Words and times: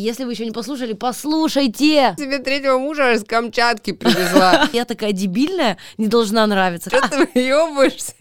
Если 0.00 0.24
вы 0.24 0.32
еще 0.32 0.44
не 0.44 0.52
послушали, 0.52 0.92
послушайте. 0.92 2.14
Тебе 2.18 2.38
третьего 2.38 2.78
мужа 2.78 3.18
с 3.18 3.24
Камчатки 3.24 3.92
привезла. 3.92 4.68
Я 4.72 4.84
такая 4.84 5.12
дебильная, 5.12 5.78
не 5.98 6.08
должна 6.08 6.46
нравиться. 6.46 6.90
Что 6.90 7.08
ты 7.08 7.28
въебаешься? 7.34 8.14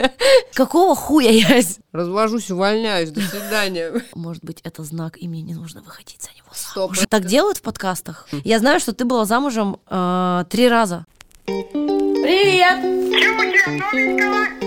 Какого 0.53 0.96
хуя 0.96 1.31
я... 1.31 1.61
Развожусь, 1.91 2.51
увольняюсь, 2.51 3.11
до 3.11 3.21
свидания. 3.21 3.91
Может 4.15 4.43
быть, 4.43 4.59
это 4.63 4.83
знак, 4.83 5.17
и 5.21 5.27
мне 5.27 5.41
не 5.41 5.53
нужно 5.53 5.81
выходить 5.81 6.21
за 6.21 6.29
него 6.29 6.47
Стоп. 6.51 6.96
замуж. 6.96 7.07
Так 7.09 7.25
делают 7.25 7.57
в 7.57 7.61
подкастах? 7.61 8.28
Я 8.44 8.60
знаю, 8.60 8.80
что 8.80 8.94
ты 8.94 9.05
была 9.05 9.26
замужем 9.26 9.78
э, 9.89 10.46
три 10.50 10.68
раза. 10.68 11.05
Привет! 11.46 12.80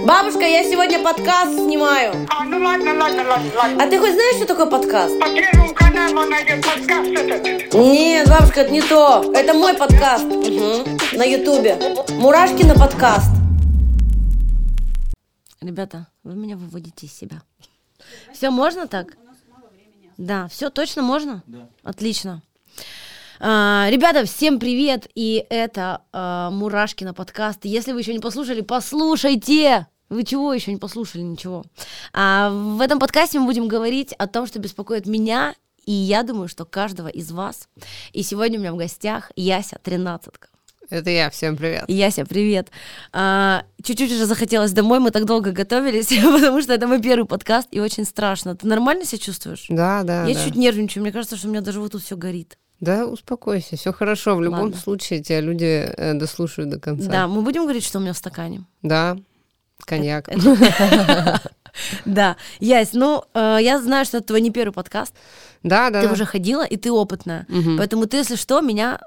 Бабушка, 0.06 0.40
я 0.40 0.62
сегодня 0.64 1.02
подкаст 1.02 1.52
снимаю. 1.54 2.26
А, 2.30 2.44
ну 2.44 2.58
ладно, 2.62 2.94
ладно, 2.94 3.24
ладно, 3.28 3.50
ладно. 3.56 3.82
А 3.84 3.88
ты 3.88 3.98
хоть 3.98 4.12
знаешь, 4.12 4.36
что 4.36 4.46
такое 4.46 4.66
подкаст? 4.66 5.18
По 5.18 5.26
первому 5.26 5.74
каналу 5.74 6.28
найдет 6.28 6.64
подкаст 6.64 7.10
этот. 7.10 7.74
Нет, 7.74 8.28
бабушка, 8.28 8.60
это 8.60 8.70
не 8.70 8.80
то. 8.82 9.30
Это 9.34 9.54
мой 9.54 9.74
подкаст. 9.74 10.24
Мгм. 10.24 10.98
На 11.12 11.24
ютубе. 11.24 11.78
Мурашки 12.10 12.62
на 12.64 12.74
подкаст. 12.74 13.30
Ребята, 15.60 16.06
вы 16.22 16.34
меня 16.34 16.56
выводите 16.56 17.06
из 17.06 17.12
себя. 17.12 17.42
Все 18.32 18.50
можно 18.50 18.86
так? 18.86 19.16
Да, 20.16 20.48
все 20.48 20.70
точно 20.70 21.02
можно? 21.02 21.42
Да. 21.46 21.68
Отлично. 21.82 22.42
А, 23.40 23.86
ребята, 23.90 24.24
всем 24.24 24.58
привет! 24.58 25.08
И 25.14 25.46
это 25.48 26.02
а, 26.12 26.50
Мурашки 26.50 27.04
на 27.04 27.14
подкаст. 27.14 27.60
Если 27.62 27.92
вы 27.92 28.00
еще 28.00 28.12
не 28.12 28.18
послушали, 28.18 28.62
послушайте! 28.62 29.86
Вы 30.08 30.24
чего 30.24 30.52
еще 30.52 30.72
не 30.72 30.78
послушали? 30.78 31.22
Ничего. 31.22 31.64
А, 32.12 32.50
в 32.50 32.80
этом 32.80 32.98
подкасте 32.98 33.38
мы 33.38 33.46
будем 33.46 33.68
говорить 33.68 34.12
о 34.14 34.26
том, 34.26 34.48
что 34.48 34.58
беспокоит 34.58 35.06
меня, 35.06 35.54
и 35.86 35.92
я 35.92 36.24
думаю, 36.24 36.48
что 36.48 36.64
каждого 36.64 37.06
из 37.06 37.30
вас. 37.30 37.68
И 38.12 38.24
сегодня 38.24 38.58
у 38.58 38.60
меня 38.60 38.72
в 38.72 38.76
гостях 38.76 39.30
Яся, 39.36 39.78
тринадцатка. 39.84 40.48
Это 40.90 41.10
я, 41.10 41.30
всем 41.30 41.56
привет. 41.56 41.84
Яся, 41.86 42.24
привет. 42.24 42.72
А, 43.12 43.62
чуть-чуть 43.84 44.10
уже 44.10 44.26
захотелось 44.26 44.72
домой, 44.72 44.98
мы 44.98 45.12
так 45.12 45.26
долго 45.26 45.52
готовились, 45.52 46.08
потому 46.22 46.60
что 46.60 46.72
это 46.72 46.88
мой 46.88 47.00
первый 47.00 47.24
подкаст, 47.24 47.68
и 47.70 47.78
очень 47.78 48.04
страшно. 48.04 48.56
Ты 48.56 48.66
нормально 48.66 49.04
себя 49.04 49.18
чувствуешь? 49.18 49.66
Да, 49.68 50.02
да, 50.02 50.24
я 50.26 50.34
да. 50.34 50.44
чуть 50.44 50.56
нервничаю, 50.56 51.04
мне 51.04 51.12
кажется, 51.12 51.36
что 51.36 51.46
у 51.46 51.50
меня 51.50 51.60
даже 51.60 51.78
вот 51.78 51.92
тут 51.92 52.02
все 52.02 52.16
горит. 52.16 52.58
Да, 52.80 53.06
успокойся, 53.06 53.76
все 53.76 53.92
хорошо. 53.92 54.36
В 54.36 54.42
любом 54.42 54.60
Ладно. 54.60 54.76
случае 54.76 55.22
тебя 55.22 55.40
люди 55.40 55.64
э, 55.96 56.14
дослушают 56.14 56.70
до 56.70 56.78
конца. 56.78 57.10
Да, 57.10 57.28
мы 57.28 57.42
будем 57.42 57.62
говорить, 57.62 57.84
что 57.84 57.98
у 57.98 58.00
меня 58.00 58.12
в 58.12 58.16
стакане. 58.16 58.64
Да, 58.82 59.16
коньяк. 59.84 60.28
Да, 62.04 62.36
Ясь, 62.58 62.92
ну, 62.92 63.22
э, 63.34 63.58
я 63.60 63.80
знаю, 63.80 64.04
что 64.04 64.16
это 64.16 64.28
твой 64.28 64.40
не 64.40 64.50
первый 64.50 64.72
подкаст, 64.72 65.14
Да, 65.62 65.90
да. 65.90 66.02
ты 66.02 66.08
уже 66.10 66.24
ходила, 66.24 66.64
и 66.64 66.76
ты 66.76 66.90
опытная, 66.90 67.46
поэтому 67.76 68.06
ты, 68.06 68.16
если 68.16 68.34
что, 68.36 68.60
меня 68.60 68.98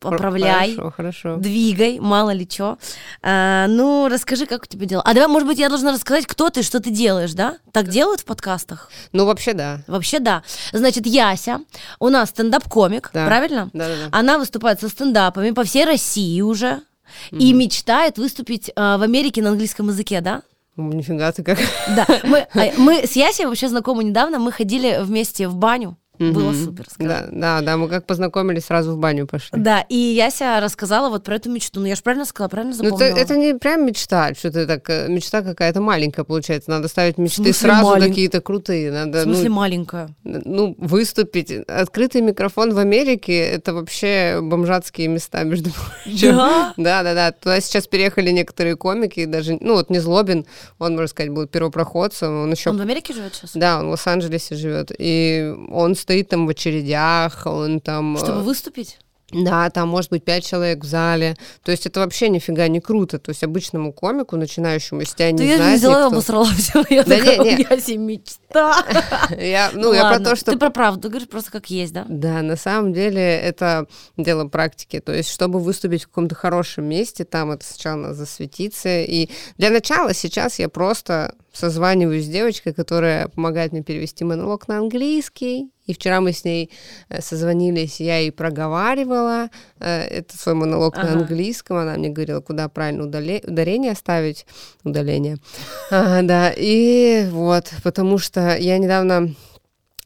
поправляй, 0.00 0.74
Хорошо, 0.74 0.90
хорошо. 0.96 1.36
двигай, 1.36 1.98
мало 2.00 2.30
ли 2.30 2.48
что. 2.50 2.78
ну, 3.22 4.08
расскажи, 4.10 4.46
как 4.46 4.62
у 4.64 4.66
тебя 4.66 4.86
дела. 4.86 5.02
А 5.02 5.14
давай, 5.14 5.28
может 5.28 5.48
быть, 5.48 5.58
я 5.58 5.68
должна 5.68 5.92
рассказать, 5.92 6.26
кто 6.26 6.50
ты, 6.50 6.62
что 6.62 6.80
ты 6.80 6.90
делаешь, 6.90 7.32
да? 7.34 7.58
Так 7.72 7.88
делают 7.88 8.20
в 8.20 8.24
подкастах? 8.24 8.90
Ну, 9.12 9.24
вообще, 9.26 9.52
да. 9.52 9.80
Вообще 9.86 10.18
да. 10.18 10.42
Значит, 10.72 11.06
Яся 11.06 11.60
у 11.98 12.08
нас 12.08 12.30
стендап-комик, 12.30 13.10
Да. 13.12 13.26
правильно? 13.26 13.70
Да, 13.72 13.88
да, 13.88 13.94
да. 14.10 14.18
Она 14.18 14.38
выступает 14.38 14.80
со 14.80 14.88
стендапами 14.88 15.50
по 15.50 15.64
всей 15.64 15.84
России 15.84 16.40
уже. 16.40 16.82
И 17.30 17.52
мечтает 17.52 18.18
выступить 18.18 18.70
э, 18.70 18.72
в 18.74 19.02
Америке 19.02 19.40
на 19.42 19.50
английском 19.50 19.88
языке, 19.88 20.20
да? 20.20 20.42
Нифига 20.76 21.30
ты 21.30 21.44
как. 21.44 21.58
Да. 21.94 22.06
Мы, 22.24 22.38
а, 22.54 22.72
мы 22.78 23.06
с 23.06 23.12
Ясей 23.12 23.46
вообще 23.46 23.68
знакомы 23.68 24.02
недавно, 24.02 24.38
мы 24.40 24.50
ходили 24.50 24.98
вместе 25.00 25.46
в 25.46 25.54
баню. 25.54 25.96
Было 26.18 26.50
Мгм. 26.50 26.64
супер. 26.64 26.86
Да, 26.98 27.26
да, 27.32 27.60
да, 27.60 27.76
мы 27.76 27.88
как 27.88 28.06
познакомились, 28.06 28.66
сразу 28.66 28.92
в 28.92 28.98
баню 28.98 29.26
пошли. 29.26 29.58
Да, 29.58 29.84
и 29.88 29.96
Яся 29.96 30.60
рассказала 30.60 31.08
вот 31.08 31.24
про 31.24 31.36
эту 31.36 31.50
мечту. 31.50 31.80
Ну, 31.80 31.86
я 31.86 31.96
же 31.96 32.02
правильно 32.02 32.24
сказала, 32.24 32.48
правильно 32.48 32.74
Ну, 32.76 32.84
это, 32.84 32.96
запомнила? 32.96 33.18
это 33.18 33.36
не 33.36 33.54
прям 33.58 33.84
мечта, 33.86 34.32
что 34.34 34.52
ты 34.52 34.66
так, 34.66 34.88
э, 34.90 35.08
мечта 35.08 35.42
какая-то 35.42 35.80
маленькая 35.80 36.22
получается. 36.24 36.70
Надо 36.70 36.86
ставить 36.88 37.18
мечты 37.18 37.52
сразу 37.52 37.88
малень- 37.96 38.08
какие-то 38.08 38.40
крутые. 38.40 38.90
В 38.90 38.94
Надо, 38.94 39.22
смысле 39.24 39.48
ну, 39.48 39.54
маленькая? 39.56 40.08
ну, 40.22 40.74
выступить. 40.78 41.50
Открытый 41.66 42.20
микрофон 42.20 42.72
в 42.74 42.78
Америке— 42.78 43.36
это 43.38 43.74
вообще 43.74 44.38
бомжатские 44.40 45.08
места, 45.08 45.42
между 45.42 45.70
прочим. 46.04 46.36
Да? 46.36 46.74
Да, 46.76 47.02
да, 47.02 47.14
да. 47.14 47.32
Туда 47.32 47.60
сейчас 47.60 47.86
переехали 47.88 48.30
некоторые 48.30 48.76
комики, 48.76 49.24
даже, 49.24 49.58
ну, 49.60 49.74
вот 49.74 49.90
Незлобин, 49.90 50.46
он, 50.78 50.92
можно 50.92 51.08
сказать, 51.08 51.32
был 51.32 51.46
первопроходцем, 51.48 52.42
он 52.44 52.52
еще 52.52 52.70
Он 52.70 52.78
в 52.78 52.82
Америке 52.82 53.12
живет 53.14 53.34
сейчас? 53.34 53.50
Да, 53.54 53.80
он 53.80 53.86
в 53.86 53.90
Лос-Анджелесе 53.90 54.54
живет. 54.54 54.92
И 54.96 55.52
он 55.70 55.94
стоит 56.04 56.28
там 56.28 56.46
в 56.46 56.50
очередях, 56.50 57.46
он 57.46 57.80
там... 57.80 58.18
Чтобы 58.18 58.40
э, 58.40 58.42
выступить? 58.42 58.98
Да, 59.32 59.70
там 59.70 59.88
может 59.88 60.10
быть 60.10 60.22
пять 60.22 60.46
человек 60.46 60.84
в 60.84 60.86
зале. 60.86 61.34
То 61.64 61.72
есть 61.72 61.86
это 61.86 62.00
вообще 62.00 62.28
нифига 62.28 62.68
не 62.68 62.78
круто. 62.80 63.18
То 63.18 63.30
есть 63.30 63.42
обычному 63.42 63.90
комику, 63.92 64.36
начинающему, 64.36 65.00
если 65.00 65.14
тебя 65.16 65.30
не 65.32 65.46
я 65.46 65.52
же 65.52 65.56
знает 65.56 65.78
взяла 65.78 65.94
и 65.94 65.96
никто- 66.04 66.14
обосрала 66.14 66.44
все. 66.44 66.84
Я 66.90 67.04
Да 67.04 67.16
такая, 67.16 67.38
не, 67.38 67.54
не. 67.56 67.66
у 67.66 67.72
Яси 67.72 67.96
мечта. 67.96 68.84
Я, 69.38 69.70
ну, 69.72 69.94
я 69.94 70.02
про 70.02 70.10
Ладно, 70.10 70.30
то, 70.30 70.36
что... 70.36 70.52
Ты 70.52 70.58
про 70.58 70.70
правду, 70.70 71.08
говоришь 71.08 71.28
просто 71.28 71.50
как 71.50 71.70
есть, 71.70 71.94
да? 71.94 72.04
Да, 72.06 72.42
на 72.42 72.56
самом 72.56 72.92
деле 72.92 73.22
это 73.22 73.86
дело 74.18 74.46
практики. 74.46 75.00
То 75.00 75.12
есть, 75.12 75.30
чтобы 75.30 75.58
выступить 75.58 76.04
в 76.04 76.08
каком-то 76.08 76.34
хорошем 76.34 76.84
месте, 76.84 77.24
там 77.24 77.50
это 77.50 77.64
сначала 77.64 77.96
надо 77.96 78.14
засветиться. 78.14 79.00
И 79.00 79.30
для 79.56 79.70
начала 79.70 80.12
сейчас 80.12 80.58
я 80.58 80.68
просто 80.68 81.34
созваниваюсь 81.54 82.24
с 82.26 82.28
девочкой, 82.28 82.74
которая 82.74 83.28
помогает 83.28 83.72
мне 83.72 83.82
перевести 83.82 84.24
монолог 84.24 84.68
на 84.68 84.78
английский. 84.78 85.70
И 85.86 85.92
вчера 85.94 86.20
мы 86.20 86.32
с 86.32 86.44
ней 86.44 86.70
э, 87.08 87.20
созвонились, 87.20 88.00
я 88.00 88.18
ей 88.18 88.32
проговаривала 88.32 89.50
э, 89.80 90.00
это 90.02 90.36
свой 90.36 90.54
монолог 90.54 90.96
на 90.96 91.02
Ага. 91.02 91.12
английском. 91.20 91.76
Она 91.76 91.94
мне 91.96 92.08
говорила, 92.08 92.40
куда 92.40 92.68
правильно 92.68 93.04
удале- 93.04 93.46
ударение 93.46 93.94
ставить. 93.94 94.46
Удаление. 94.82 95.36
А, 95.90 96.22
да, 96.22 96.52
и 96.56 97.26
вот, 97.30 97.70
потому 97.82 98.18
что 98.18 98.56
я 98.56 98.78
недавно 98.78 99.34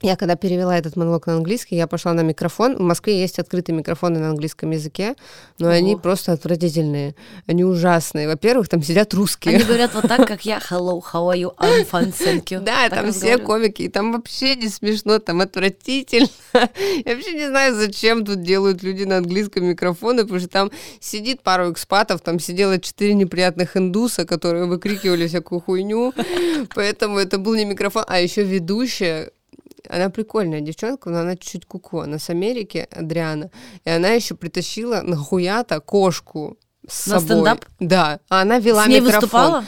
я 0.00 0.16
когда 0.16 0.36
перевела 0.36 0.78
этот 0.78 0.94
монолог 0.94 1.26
на 1.26 1.34
английский, 1.34 1.74
я 1.74 1.88
пошла 1.88 2.12
на 2.12 2.20
микрофон. 2.20 2.76
В 2.76 2.80
Москве 2.80 3.20
есть 3.20 3.40
открытые 3.40 3.74
микрофоны 3.74 4.20
на 4.20 4.30
английском 4.30 4.70
языке, 4.70 5.16
но 5.58 5.66
Ого. 5.66 5.76
они 5.76 5.96
просто 5.96 6.32
отвратительные. 6.32 7.16
Они 7.48 7.64
ужасные. 7.64 8.28
Во-первых, 8.28 8.68
там 8.68 8.80
сидят 8.80 9.12
русские. 9.14 9.56
Они 9.56 9.64
говорят 9.64 9.94
вот 9.94 10.06
так, 10.06 10.26
как 10.28 10.44
я. 10.44 10.58
Hello, 10.58 11.02
how 11.02 11.32
are 11.32 11.36
you? 11.36 11.52
I'm 11.56 11.84
fine, 11.90 12.12
thank 12.12 12.44
you. 12.44 12.60
Да, 12.60 12.88
Так 12.88 13.00
там 13.00 13.12
все 13.12 13.38
комики, 13.38 13.82
и 13.82 13.88
там 13.88 14.12
вообще 14.12 14.54
не 14.54 14.68
смешно, 14.68 15.18
там 15.18 15.40
отвратительно. 15.40 16.28
Я 16.52 17.14
вообще 17.14 17.32
не 17.32 17.48
знаю, 17.48 17.74
зачем 17.74 18.24
тут 18.24 18.42
делают 18.42 18.84
люди 18.84 19.02
на 19.02 19.18
английском 19.18 19.64
микрофоны, 19.64 20.22
потому 20.22 20.38
что 20.38 20.48
там 20.48 20.70
сидит 21.00 21.42
пару 21.42 21.72
экспатов, 21.72 22.20
там 22.20 22.38
сидело 22.38 22.78
четыре 22.78 23.14
неприятных 23.14 23.76
индуса, 23.76 24.24
которые 24.24 24.66
выкрикивали 24.66 25.26
всякую 25.26 25.60
хуйню, 25.60 26.14
поэтому 26.74 27.18
это 27.18 27.38
был 27.38 27.54
не 27.54 27.64
микрофон, 27.64 28.04
а 28.06 28.20
еще 28.20 28.44
ведущая, 28.44 29.32
она 29.88 30.10
прикольная 30.10 30.60
девчонка, 30.60 31.10
но 31.10 31.20
она 31.20 31.36
чуть-чуть 31.36 31.66
куку. 31.66 32.00
Она 32.00 32.18
с 32.18 32.30
Америки, 32.30 32.86
Адриана. 32.90 33.50
И 33.84 33.90
она 33.90 34.10
еще 34.10 34.34
притащила 34.34 35.02
нахуя-то 35.02 35.80
кошку 35.80 36.58
с 36.88 37.06
На 37.06 37.20
собой. 37.20 37.26
стендап? 37.26 37.64
Да. 37.80 38.20
А 38.28 38.42
она 38.42 38.58
вела 38.58 38.84
С 38.84 38.88
ней 38.88 39.00
микрофон. 39.00 39.20
выступала? 39.20 39.64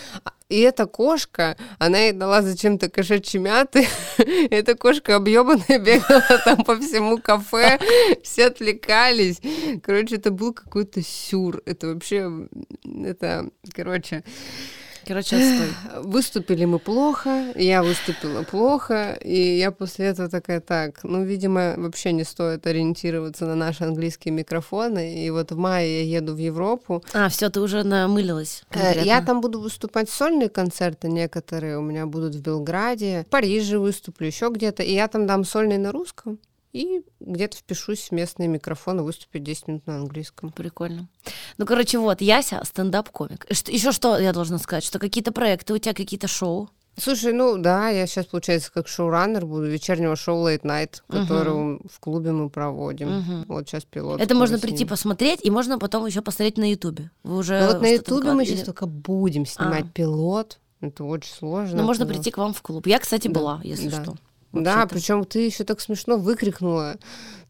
И 0.49 0.59
эта 0.63 0.87
кошка, 0.87 1.57
она 1.79 1.99
ей 1.99 2.13
дала 2.13 2.43
зачем-то 2.43 2.91
кошачьи 2.91 3.39
мяты. 3.39 3.87
Эта 4.51 4.75
кошка 4.75 5.15
объебанная 5.15 5.79
бегала 5.79 6.39
там 6.45 6.65
по 6.65 6.77
всему 6.77 7.19
кафе. 7.19 7.79
Все 8.25 8.47
отвлекались. 8.47 9.41
Короче, 9.81 10.17
это 10.17 10.33
был 10.33 10.53
какой-то 10.53 11.03
сюр. 11.03 11.63
Это 11.67 11.87
вообще... 11.95 12.49
Это, 13.05 13.49
короче... 13.73 14.25
Короче, 15.07 15.37
отстой. 15.37 16.03
Выступили 16.03 16.65
мы 16.65 16.79
плохо, 16.79 17.53
я 17.57 17.83
выступила 17.83 18.43
плохо, 18.43 19.19
и 19.23 19.59
я 19.59 19.71
после 19.71 20.07
этого 20.07 20.29
такая, 20.29 20.61
так, 20.61 21.03
ну, 21.05 21.25
видимо, 21.25 21.75
вообще 21.77 22.13
не 22.13 22.25
стоит 22.25 22.67
ориентироваться 22.67 23.47
на 23.47 23.55
наши 23.55 23.85
английские 23.85 24.33
микрофоны, 24.33 25.25
и 25.25 25.31
вот 25.31 25.53
в 25.53 25.57
мае 25.57 26.05
я 26.05 26.19
еду 26.19 26.35
в 26.35 26.39
Европу. 26.39 27.03
А, 27.13 27.29
все, 27.29 27.51
ты 27.51 27.61
уже 27.61 27.83
намылилась. 27.85 28.63
Э, 28.71 28.75
конкретно. 28.75 29.07
Я 29.07 29.23
там 29.23 29.41
буду 29.41 29.61
выступать 29.61 30.11
сольные 30.11 30.49
концерты 30.49 31.09
некоторые, 31.09 31.79
у 31.79 31.83
меня 31.83 32.07
будут 32.07 32.35
в 32.35 32.41
Белграде, 32.41 33.25
в 33.27 33.31
Париже 33.31 33.79
выступлю, 33.79 34.27
еще 34.27 34.51
где-то, 34.51 34.83
и 34.83 34.95
я 34.95 35.09
там 35.09 35.27
дам 35.27 35.45
сольный 35.45 35.79
на 35.79 35.93
русском, 35.93 36.39
и 36.73 37.03
где-то 37.21 37.57
впишусь 37.57 38.09
в 38.09 38.13
местные 38.13 38.49
микрофоны, 38.49 39.03
выступить 39.03 39.43
10 39.43 39.69
минут 39.69 39.87
на 39.87 39.97
английском. 39.97 40.53
Прикольно. 40.53 41.09
Ну, 41.59 41.67
короче, 41.67 41.99
вот, 41.99 42.21
Яся 42.21 42.63
стендап-комик. 42.65 43.47
Еще 43.69 43.93
что 43.93 44.19
я 44.19 44.33
должна 44.33 44.59
сказать? 44.59 44.85
Что 44.85 44.99
какие-то 44.99 45.33
проекты, 45.33 45.75
у 45.75 45.79
тебя 45.79 45.95
какие-то 45.95 46.29
шоу? 46.29 46.69
Слушай, 46.97 47.33
ну 47.33 47.57
да, 47.57 47.89
я 47.89 48.07
сейчас, 48.07 48.27
получается, 48.27 48.71
как 48.73 48.87
шоураннер 48.89 49.47
буду 49.47 49.65
вечернего 49.67 50.17
шоу 50.17 50.47
Late 50.49 50.63
Night, 50.63 51.01
который 51.09 51.81
в 51.89 52.01
клубе 52.01 52.33
мы 52.33 52.51
проводим. 52.51 53.19
Мгм. 53.21 53.45
Вот 53.49 53.69
сейчас 53.69 53.85
пилот. 53.85 54.21
Это 54.21 54.35
можно 54.35 54.59
прийти 54.59 54.85
посмотреть, 54.85 55.41
и 55.43 55.51
можно 55.51 55.79
потом 55.79 56.05
еще 56.07 56.21
посмотреть 56.21 56.59
на 56.59 56.71
Ютубе. 56.71 57.11
Вы 57.23 57.37
уже 57.39 57.59
Ну 57.61 57.67
вот 57.69 57.81
на 57.81 57.87
Ютубе 57.87 58.13
мы 58.13 58.19
выкладывали? 58.19 58.45
сейчас 58.45 58.65
только 58.67 58.87
будем 58.87 59.47
снимать 59.47 59.85
А. 59.87 59.89
пилот. 59.89 60.59
Это 60.81 61.05
очень 61.05 61.33
сложно. 61.33 61.77
Ну, 61.79 61.83
можно 61.85 62.05
это- 62.05 62.13
прийти 62.13 62.31
к 62.31 62.39
вам 62.39 62.53
в 62.55 62.61
клуб. 62.61 62.87
Я, 62.87 62.99
кстати, 62.99 63.29
Да, 63.29 63.41
была, 63.41 63.61
если 63.65 63.89
да. 63.89 64.03
что. 64.03 64.15
Да, 64.53 64.87
причем 64.87 65.25
ты 65.25 65.41
еще 65.47 65.65
так 65.65 65.81
смешно 65.81 66.17
выкрикнула. 66.17 66.97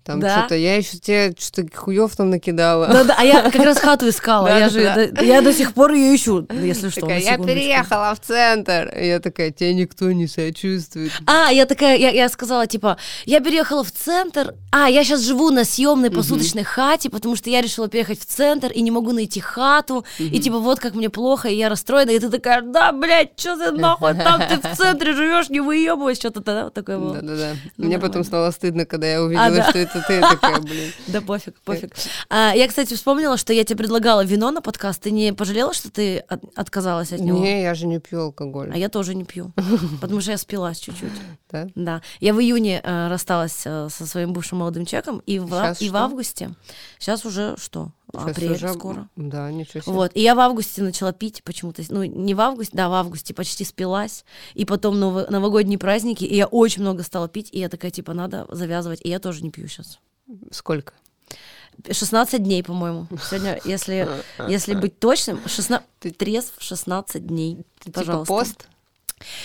Там 0.03 0.19
Да? 0.19 0.39
что-то, 0.41 0.55
я 0.55 0.77
еще 0.77 0.97
тебе 0.99 1.35
что-то 1.39 1.69
хуев 1.77 2.17
там 2.17 2.31
накидала. 2.31 2.87
Да, 2.89 3.05
да, 3.05 3.15
а 3.19 3.25
я 3.25 3.43
как 3.51 3.55
раз 3.63 3.79
хату 3.79 4.09
искала. 4.09 4.49
Да, 4.49 4.59
я 4.59 4.65
да, 4.65 4.71
же 4.71 4.83
да. 4.83 5.07
до- 5.21 5.25
я 5.25 5.43
до 5.43 5.53
сих 5.53 5.75
пор 5.75 5.93
ее 5.93 6.17
ищу, 6.17 6.47
если 6.51 6.89
что. 6.89 7.03
Такая, 7.03 7.21
я 7.21 7.37
переехала 7.37 8.15
в 8.15 8.21
центр. 8.21 8.89
И 8.99 9.07
я 9.07 9.21
такая, 9.21 9.51
тебе 9.51 9.75
никто 9.75 10.11
не 10.11 10.27
сочувствует. 10.27 11.13
А, 11.27 11.51
я 11.53 11.67
такая, 11.67 11.99
я, 11.99 12.11
я 12.11 12.29
сказала, 12.31 12.67
типа, 12.67 12.97
я 13.27 13.41
переехала 13.41 13.85
в 13.85 13.93
центр, 13.93 14.55
а, 14.73 14.89
я 14.89 15.05
сейчас 15.05 15.21
живу 15.21 15.51
на 15.51 15.65
съемной 15.65 16.11
посуточной 16.11 16.65
хате, 16.65 17.11
потому 17.11 17.37
что 17.37 17.51
я 17.51 17.61
решила 17.61 17.87
переехать 17.89 18.21
в 18.21 18.25
центр 18.25 18.69
и 18.73 18.81
не 18.81 18.91
могу 18.91 19.13
найти 19.13 19.41
хату, 19.41 20.05
и 20.19 20.41
типа, 20.41 20.59
вот 20.61 20.81
как 20.81 20.95
мне 20.95 21.11
плохо, 21.11 21.49
и 21.49 21.57
я 21.57 21.69
расстроена, 21.69 22.11
и 22.11 22.19
ты 22.19 22.31
такая, 22.31 22.63
да, 22.63 22.93
блядь, 22.93 23.39
что 23.39 23.57
ты 23.57 23.73
нахуй 23.73 24.15
там, 24.15 24.41
ты 24.49 24.57
в 24.67 24.77
центре 24.77 25.13
живешь, 25.13 25.51
не 25.51 25.61
выебывай, 25.61 26.15
что-то 26.15 26.41
тогда 26.41 26.65
вот 26.65 26.75
такое 26.75 26.99
было. 26.99 27.17
Да-да-да. 27.17 27.51
Мне 27.77 27.99
потом 27.99 28.25
стало 28.25 28.51
стыдно, 28.51 28.87
когда 28.87 29.07
я 29.07 29.23
увидела, 29.23 29.45
А, 29.47 29.51
да. 29.51 29.69
что 29.69 29.79
это 29.79 29.90
ты. 30.07 30.13
Я 30.15 30.21
такая, 30.31 30.61
блин. 30.61 30.93
Да 31.09 31.21
пофиг, 31.21 31.61
пофиг. 31.61 31.95
А, 32.29 32.53
я, 32.55 32.69
кстати, 32.69 32.95
вспомнила, 32.95 33.37
что 33.37 33.53
я 33.53 33.65
тебе 33.65 33.79
предлагала 33.79 34.25
вино 34.25 34.51
на 34.51 34.61
подкаст. 34.63 35.03
Ты 35.03 35.11
не 35.11 35.33
пожалела, 35.33 35.73
что 35.75 35.91
ты 35.91 36.19
от- 36.19 36.43
отказалась 36.57 37.13
от 37.13 37.21
него? 37.21 37.39
Не, 37.39 37.63
я 37.63 37.75
же 37.75 37.87
не 37.87 37.99
пью 37.99 38.21
алкоголь. 38.23 38.71
А 38.73 38.77
я 38.77 38.89
тоже 38.89 39.15
не 39.15 39.25
пью, 39.25 39.53
потому 40.01 40.21
что 40.21 40.31
я 40.33 40.39
спилась 40.39 40.79
чуть-чуть. 40.79 41.13
Да? 41.51 41.69
Да. 41.75 42.03
Я 42.21 42.35
в 42.35 42.41
июне 42.41 42.81
э, 42.83 43.09
рассталась 43.09 43.63
э, 43.65 43.89
со 43.91 44.07
своим 44.07 44.33
бывшим 44.33 44.59
молодым 44.59 44.87
человеком, 44.87 45.23
и 45.27 45.39
в, 45.39 45.53
и 45.81 45.87
в 45.89 45.89
что? 45.89 45.99
августе. 45.99 46.51
Сейчас 46.99 47.25
уже 47.25 47.57
что? 47.59 47.91
Щас 48.13 48.31
Апрель 48.33 48.53
уже- 48.53 48.73
скоро. 48.73 49.09
Да, 49.15 49.51
ничего 49.53 49.81
себе. 49.83 49.93
Вот. 49.93 50.11
И 50.15 50.21
я 50.21 50.35
в 50.35 50.41
августе 50.41 50.83
начала 50.83 51.13
пить 51.13 51.43
почему-то. 51.45 51.81
Ну, 51.91 52.03
не 52.03 52.35
в 52.35 52.41
августе, 52.41 52.77
да, 52.77 52.89
в 52.89 52.93
августе 52.93 53.35
почти 53.35 53.65
спилась. 53.65 54.25
И 54.55 54.65
потом 54.65 54.99
ново- 54.99 55.31
новогодние 55.31 55.79
праздники, 55.79 56.25
и 56.25 56.35
я 56.35 56.47
очень 56.49 56.83
много 56.83 57.05
стала 57.05 57.29
пить, 57.29 57.49
и 57.53 57.61
я 57.61 57.69
такая, 57.69 57.93
типа, 57.93 58.13
надо 58.13 58.47
завязывать. 58.51 59.01
И 59.05 59.09
я 59.09 59.21
тоже 59.21 59.43
не 59.45 59.51
пью 59.51 59.69
сейчас. 59.69 59.80
Сколько? 60.51 60.93
16 61.91 62.43
дней, 62.43 62.63
по-моему. 62.63 63.07
Сегодня, 63.29 63.61
если, 63.65 64.09
если 64.49 64.75
быть 64.75 64.99
точным, 64.99 65.41
16, 65.47 66.17
трезв 66.17 66.55
16 66.59 67.27
дней. 67.27 67.59
Типа 67.83 68.01
Пожалуйста. 68.01 68.33
пост? 68.33 68.69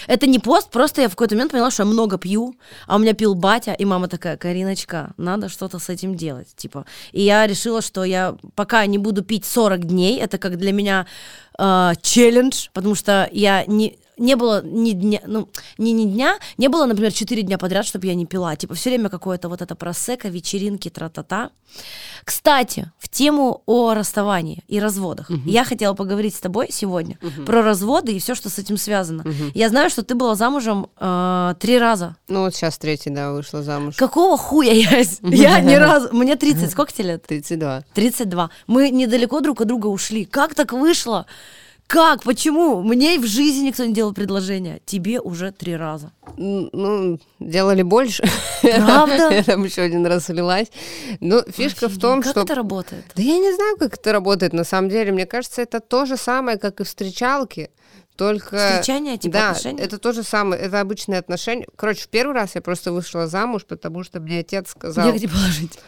Это 0.07 0.25
не 0.25 0.39
пост, 0.39 0.69
просто 0.69 1.01
я 1.01 1.07
в 1.07 1.11
какой-то 1.11 1.35
момент 1.35 1.51
поняла, 1.51 1.69
что 1.69 1.83
я 1.83 1.89
много 1.89 2.17
пью, 2.17 2.55
а 2.87 2.95
у 2.95 2.99
меня 2.99 3.13
пил 3.13 3.35
батя, 3.35 3.73
и 3.73 3.83
мама 3.83 4.07
такая, 4.07 4.37
Кариночка, 4.37 5.11
надо 5.17 5.49
что-то 5.49 5.79
с 5.79 5.89
этим 5.89 6.15
делать, 6.15 6.47
типа. 6.55 6.85
И 7.11 7.21
я 7.21 7.45
решила, 7.45 7.81
что 7.81 8.05
я 8.05 8.37
пока 8.55 8.85
не 8.85 8.97
буду 8.97 9.21
пить 9.21 9.43
40 9.43 9.85
дней, 9.85 10.19
это 10.19 10.37
как 10.37 10.57
для 10.57 10.71
меня 10.71 11.07
э, 11.59 11.91
челлендж, 12.01 12.69
потому 12.71 12.95
что 12.95 13.29
я 13.33 13.65
не 13.65 13.99
не 14.17 14.35
было 14.35 14.63
ни 14.63 14.91
дня, 14.91 15.21
ну, 15.25 15.49
ни, 15.77 15.91
ни 15.91 16.05
дня, 16.05 16.37
не 16.57 16.67
было, 16.67 16.85
например, 16.85 17.11
4 17.11 17.41
дня 17.41 17.57
подряд, 17.57 17.85
чтобы 17.85 18.07
я 18.07 18.15
не 18.15 18.25
пила. 18.25 18.55
Типа, 18.55 18.73
все 18.73 18.89
время 18.89 19.09
какое-то 19.09 19.49
вот 19.49 19.61
это 19.61 19.75
просека, 19.75 20.29
вечеринки, 20.29 20.89
тра-та-та. 20.89 21.51
Кстати, 22.23 22.91
в 22.97 23.09
тему 23.09 23.61
о 23.65 23.93
расставании 23.93 24.63
и 24.67 24.79
разводах. 24.79 25.29
Я 25.45 25.63
хотела 25.63 25.93
поговорить 25.93 26.35
с 26.35 26.39
тобой 26.39 26.67
сегодня 26.71 27.17
про 27.45 27.61
разводы 27.61 28.13
и 28.13 28.19
все, 28.19 28.35
что 28.35 28.49
с 28.49 28.57
этим 28.59 28.77
связано. 28.77 29.25
Я 29.53 29.69
знаю, 29.69 29.89
что 29.89 30.03
ты 30.03 30.15
была 30.15 30.35
замужем 30.35 30.87
э, 30.97 31.55
три 31.59 31.77
раза. 31.77 32.15
Ну 32.27 32.41
вот 32.41 32.55
сейчас 32.55 32.77
третий, 32.77 33.09
да, 33.09 33.31
вышла 33.31 33.63
замуж. 33.63 33.95
Какого 33.95 34.37
хуя 34.37 34.71
я, 34.71 35.03
я 35.21 35.59
ни 35.59 35.75
разу... 35.75 36.09
Мне 36.11 36.35
30, 36.35 36.71
сколько 36.71 36.93
тебе 36.93 37.09
лет? 37.09 37.25
32. 37.25 37.83
32. 37.93 38.49
Мы 38.67 38.89
недалеко 38.89 39.41
друг 39.41 39.61
от 39.61 39.67
друга 39.67 39.87
ушли. 39.87 40.25
Как 40.25 40.55
так 40.55 40.73
вышло? 40.73 41.25
Как? 41.87 42.23
Почему? 42.23 42.81
Мне 42.81 43.19
в 43.19 43.25
жизни 43.25 43.67
никто 43.67 43.85
не 43.85 43.93
делал 43.93 44.13
предложение. 44.13 44.81
Тебе 44.85 45.19
уже 45.19 45.51
три 45.51 45.75
раза. 45.75 46.11
Ну, 46.37 47.19
делали 47.39 47.83
больше. 47.83 48.23
Правда? 48.61 49.29
Я 49.31 49.43
там 49.43 49.63
еще 49.63 49.83
один 49.83 50.05
раз 50.05 50.25
слилась. 50.25 50.67
Но 51.19 51.43
фишка 51.43 51.87
в 51.87 51.99
том, 51.99 52.21
как 52.21 52.31
что... 52.31 52.41
это 52.41 52.55
работает? 52.55 53.05
Да 53.15 53.21
я 53.21 53.37
не 53.37 53.53
знаю, 53.53 53.77
как 53.77 53.93
это 53.93 54.11
работает 54.11 54.53
на 54.53 54.63
самом 54.63 54.89
деле. 54.89 55.11
Мне 55.11 55.25
кажется, 55.25 55.61
это 55.61 55.79
то 55.79 56.05
же 56.05 56.17
самое, 56.17 56.57
как 56.57 56.81
и 56.81 56.83
встречалки. 56.83 57.69
Только... 58.15 58.57
Встречание, 58.57 59.17
типа 59.17 59.33
да, 59.33 59.49
отношения? 59.49 59.83
это 59.83 59.97
то 59.97 60.13
же 60.13 60.23
самое, 60.23 60.61
это 60.61 60.79
обычные 60.79 61.19
отношения. 61.19 61.67
Короче, 61.75 62.03
в 62.03 62.07
первый 62.07 62.33
раз 62.33 62.55
я 62.55 62.61
просто 62.61 62.93
вышла 62.93 63.27
замуж, 63.27 63.65
потому 63.67 64.03
что 64.03 64.19
мне 64.21 64.39
отец 64.39 64.69
сказал... 64.69 65.07
Негде 65.07 65.27
положить. 65.27 65.79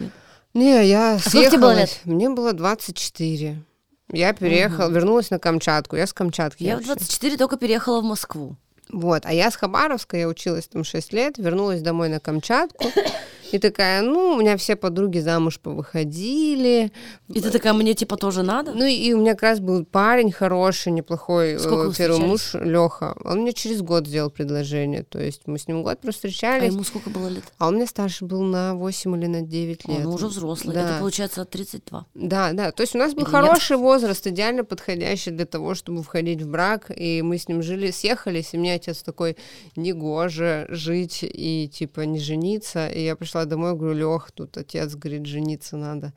Не, 0.53 0.87
я 0.87 1.19
сколько 1.19 1.49
тебе 1.49 1.59
было 1.59 1.73
съехалась. 1.73 1.79
лет? 1.79 1.99
Мне 2.05 2.29
было 2.29 2.53
24. 2.53 3.63
Я 4.11 4.33
переехала, 4.33 4.89
вернулась 4.89 5.29
на 5.29 5.39
Камчатку. 5.39 5.95
Я 5.95 6.07
с 6.07 6.13
Камчатки. 6.13 6.63
Я 6.63 6.75
в 6.75 6.77
вообще. 6.77 6.93
24 6.93 7.37
только 7.37 7.57
переехала 7.57 8.01
в 8.01 8.05
Москву. 8.05 8.55
Вот, 8.89 9.25
а 9.25 9.33
я 9.33 9.51
с 9.51 9.55
Хабаровска, 9.57 10.15
я 10.15 10.27
училась 10.29 10.67
там 10.67 10.85
6 10.85 11.11
лет, 11.11 11.37
вернулась 11.37 11.81
домой 11.81 12.07
на 12.07 12.21
Камчатку, 12.21 12.85
и 13.51 13.59
такая, 13.59 14.01
ну, 14.01 14.31
у 14.33 14.37
меня 14.39 14.57
все 14.57 14.75
подруги 14.75 15.19
замуж 15.19 15.59
повыходили, 15.59 16.91
И 17.29 17.41
ты 17.41 17.49
такая, 17.51 17.73
мне 17.73 17.93
типа 17.93 18.17
тоже 18.17 18.43
надо? 18.43 18.73
ну, 18.73 18.85
и 18.85 19.13
у 19.13 19.19
меня 19.19 19.33
как 19.33 19.43
раз 19.43 19.59
был 19.59 19.85
парень 19.85 20.31
хороший, 20.31 20.91
неплохой, 20.91 21.53
э, 21.53 21.59
Сколько 21.59 21.87
вы 21.89 21.93
первый 21.93 22.19
муж, 22.19 22.53
Леха, 22.53 23.15
он 23.23 23.41
мне 23.41 23.53
через 23.53 23.81
год 23.81 24.07
сделал 24.07 24.29
предложение, 24.29 25.03
то 25.03 25.19
есть 25.19 25.43
мы 25.45 25.57
с 25.59 25.67
ним 25.67 25.83
год 25.83 25.97
А 25.99 26.03
провстречались, 26.03 26.71
ему 26.73 26.83
сколько 26.83 27.09
было 27.09 27.27
лет? 27.27 27.43
а 27.57 27.67
он 27.67 27.75
мне 27.75 27.85
старше 27.87 28.25
был 28.25 28.41
на 28.43 28.75
8 28.75 29.15
или 29.17 29.27
на 29.27 29.41
9 29.41 29.81
О, 29.85 29.91
лет. 29.91 30.03
ну 30.03 30.13
уже 30.13 30.27
взрослый. 30.27 30.73
Да. 30.75 30.89
Это 30.89 30.99
получается 30.99 31.45
32. 31.45 32.05
Да, 32.15 32.51
да. 32.53 32.71
То 32.71 32.81
есть 32.81 32.95
у 32.95 32.97
нас 32.99 33.13
был 33.13 33.23
Или 33.23 33.29
хороший 33.31 33.77
возраст, 33.77 34.25
идеально 34.27 34.63
подходящий 34.63 35.31
для 35.31 35.45
того, 35.45 35.75
чтобы 35.75 36.03
входить 36.03 36.41
в 36.41 36.47
брак. 36.49 36.91
И 36.95 37.21
мы 37.21 37.37
с 37.37 37.47
ним 37.47 37.61
жили, 37.63 37.91
съехались, 37.91 38.53
и 38.53 38.57
мне 38.57 38.73
отец 38.73 39.01
такой, 39.03 39.37
негоже 39.75 40.65
жить 40.69 41.19
и, 41.23 41.69
типа, 41.73 42.01
не 42.01 42.19
жениться. 42.19 42.87
И 42.87 43.03
я 43.03 43.15
пришла 43.15 43.36
домой, 43.45 43.75
говорю, 43.75 43.93
Лех, 43.93 44.31
тут 44.31 44.57
отец 44.57 44.95
говорит, 44.95 45.25
жениться 45.25 45.77
надо. 45.77 46.13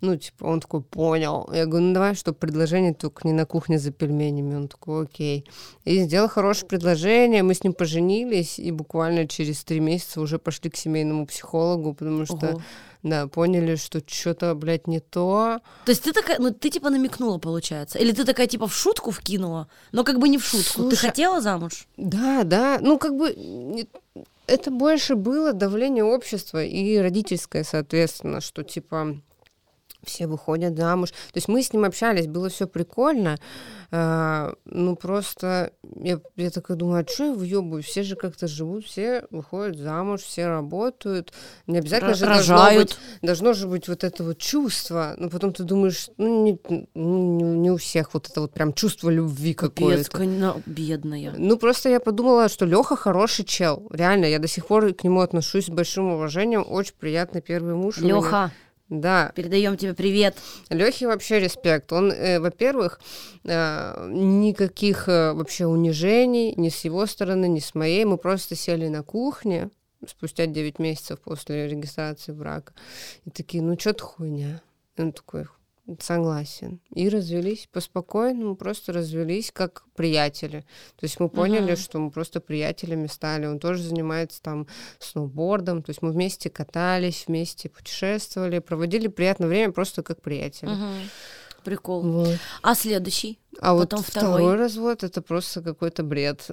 Ну, 0.00 0.16
типа, 0.16 0.44
он 0.44 0.60
такой, 0.60 0.82
понял. 0.82 1.48
Я 1.52 1.64
говорю, 1.64 1.86
ну 1.86 1.94
давай, 1.94 2.14
чтобы 2.14 2.36
предложение 2.36 2.92
только 2.92 3.26
не 3.26 3.32
на 3.32 3.46
кухне 3.46 3.78
за 3.78 3.92
пельменями. 3.92 4.54
Он 4.54 4.68
такой, 4.68 5.04
окей. 5.04 5.46
И 5.84 6.00
сделал 6.00 6.28
хорошее 6.28 6.68
предложение, 6.68 7.42
мы 7.42 7.54
с 7.54 7.64
ним 7.64 7.72
поженились, 7.72 8.58
и 8.58 8.70
буквально 8.72 9.26
через 9.26 9.64
три 9.64 9.80
месяца 9.80 10.20
уже 10.20 10.38
пошли 10.38 10.70
к 10.70 10.76
семейному 10.76 11.26
психологу, 11.26 11.94
потому 11.94 12.26
что, 12.26 12.48
Ого. 12.48 12.62
да, 13.02 13.26
поняли, 13.26 13.76
что 13.76 14.02
что-то, 14.06 14.54
блядь, 14.54 14.86
не 14.86 15.00
то. 15.00 15.60
То 15.86 15.92
есть 15.92 16.02
ты 16.02 16.12
такая, 16.12 16.38
ну 16.38 16.50
ты 16.50 16.68
типа 16.68 16.90
намекнула, 16.90 17.38
получается. 17.38 17.98
Или 17.98 18.12
ты 18.12 18.24
такая 18.24 18.46
типа 18.46 18.66
в 18.66 18.74
шутку 18.74 19.10
вкинула, 19.10 19.68
но 19.92 20.04
как 20.04 20.18
бы 20.18 20.28
не 20.28 20.36
в 20.36 20.44
шутку. 20.44 20.82
ты 20.90 20.96
Слушай, 20.96 21.06
хотела 21.08 21.40
замуж? 21.40 21.86
Да, 21.96 22.44
да, 22.44 22.78
ну 22.82 22.98
как 22.98 23.16
бы 23.16 23.34
это 24.46 24.70
больше 24.70 25.16
было 25.16 25.52
давление 25.52 26.04
общества 26.04 26.64
и 26.64 26.98
родительское, 26.98 27.64
соответственно, 27.64 28.40
что 28.40 28.62
типа 28.62 29.16
все 30.06 30.26
выходят 30.26 30.76
замуж. 30.76 31.10
То 31.10 31.36
есть 31.36 31.48
мы 31.48 31.62
с 31.62 31.72
ним 31.72 31.84
общались, 31.84 32.26
было 32.26 32.48
все 32.48 32.66
прикольно. 32.66 33.36
а, 33.90 34.54
ну 34.64 34.96
просто 34.96 35.72
я, 35.94 36.20
я 36.36 36.50
такая 36.50 36.76
думаю, 36.76 37.04
а 37.04 37.10
что 37.10 37.26
я 37.26 37.32
въебываю? 37.32 37.82
Все 37.82 38.02
же 38.02 38.16
как-то 38.16 38.46
живут, 38.46 38.86
все 38.86 39.24
выходят 39.30 39.78
замуж, 39.78 40.22
все 40.22 40.46
работают. 40.46 41.32
Не 41.66 41.78
обязательно 41.78 42.14
же 42.14 42.26
должно 42.26 42.74
быть, 42.74 42.98
должно 43.22 43.52
же 43.52 43.66
быть 43.66 43.88
вот 43.88 44.04
это 44.04 44.24
вот 44.24 44.38
чувство. 44.38 45.14
Но 45.18 45.28
потом 45.28 45.52
ты 45.52 45.64
думаешь, 45.64 46.08
ну 46.16 46.44
не, 46.44 46.58
ну, 46.94 47.32
не, 47.36 47.44
не 47.44 47.70
у 47.70 47.76
всех 47.76 48.14
вот 48.14 48.28
это 48.28 48.40
вот 48.40 48.52
прям 48.52 48.72
чувство 48.72 49.10
любви 49.10 49.54
какое-то. 49.54 50.10
конечно, 50.10 50.62
бедная. 50.66 51.34
Ну, 51.36 51.56
просто 51.56 51.88
я 51.88 52.00
подумала, 52.00 52.48
что 52.48 52.64
Леха 52.64 52.96
хороший 52.96 53.44
чел. 53.44 53.86
Реально, 53.90 54.26
я 54.26 54.38
до 54.38 54.48
сих 54.48 54.66
пор 54.66 54.92
к 54.92 55.04
нему 55.04 55.20
отношусь 55.20 55.66
с 55.66 55.70
большим 55.70 56.12
уважением. 56.12 56.64
Очень 56.68 56.94
приятный 56.98 57.40
первый 57.40 57.74
муж. 57.74 57.98
Леха, 57.98 58.52
Да, 58.88 59.32
передаем 59.34 59.76
тебе 59.76 59.94
привет. 59.94 60.36
Лехе 60.70 61.08
вообще 61.08 61.40
респект. 61.40 61.92
Он, 61.92 62.12
э, 62.12 62.38
во-первых, 62.38 63.00
э, 63.42 64.08
никаких 64.12 65.08
э, 65.08 65.32
вообще 65.32 65.66
унижений 65.66 66.54
ни 66.56 66.68
с 66.68 66.84
его 66.84 67.06
стороны, 67.06 67.48
ни 67.48 67.58
с 67.58 67.74
моей. 67.74 68.04
Мы 68.04 68.16
просто 68.16 68.54
сели 68.54 68.86
на 68.86 69.02
кухне 69.02 69.70
спустя 70.06 70.46
9 70.46 70.78
месяцев 70.78 71.20
после 71.20 71.66
регистрации 71.66 72.30
брака. 72.30 72.74
И 73.24 73.30
такие, 73.30 73.60
ну 73.60 73.76
что-то 73.76 74.04
хуйня. 74.04 74.62
И 74.96 75.02
Он 75.02 75.10
такой, 75.10 75.46
согласен. 76.00 76.80
И 76.94 77.08
развелись 77.08 77.68
по-спокойному, 77.72 78.56
просто 78.56 78.92
развелись 78.92 79.50
как 79.52 79.84
приятели. 79.94 80.60
То 80.96 81.04
есть 81.04 81.20
мы 81.20 81.28
поняли, 81.28 81.72
Мгм. 81.72 81.76
что 81.76 81.98
мы 81.98 82.10
просто 82.10 82.40
приятелями 82.40 83.06
стали. 83.06 83.46
Он 83.46 83.58
тоже 83.58 83.82
занимается 83.82 84.42
там 84.42 84.66
сноубордом. 84.98 85.82
То 85.82 85.90
есть 85.90 86.02
мы 86.02 86.10
вместе 86.12 86.50
катались, 86.50 87.24
вместе 87.26 87.68
путешествовали, 87.68 88.58
проводили 88.58 89.06
приятное 89.08 89.48
время 89.48 89.72
просто 89.72 90.02
как 90.02 90.20
приятели. 90.22 90.70
Мгм. 90.70 90.94
Прикол. 91.64 92.02
Вот. 92.02 92.38
А 92.62 92.74
следующий? 92.76 93.38
А 93.60 93.76
Потом 93.76 93.98
вот 94.00 94.06
второй. 94.08 94.32
второй. 94.34 94.56
развод 94.56 95.02
это 95.02 95.20
просто 95.20 95.62
какой-то 95.62 96.02
бред. 96.04 96.48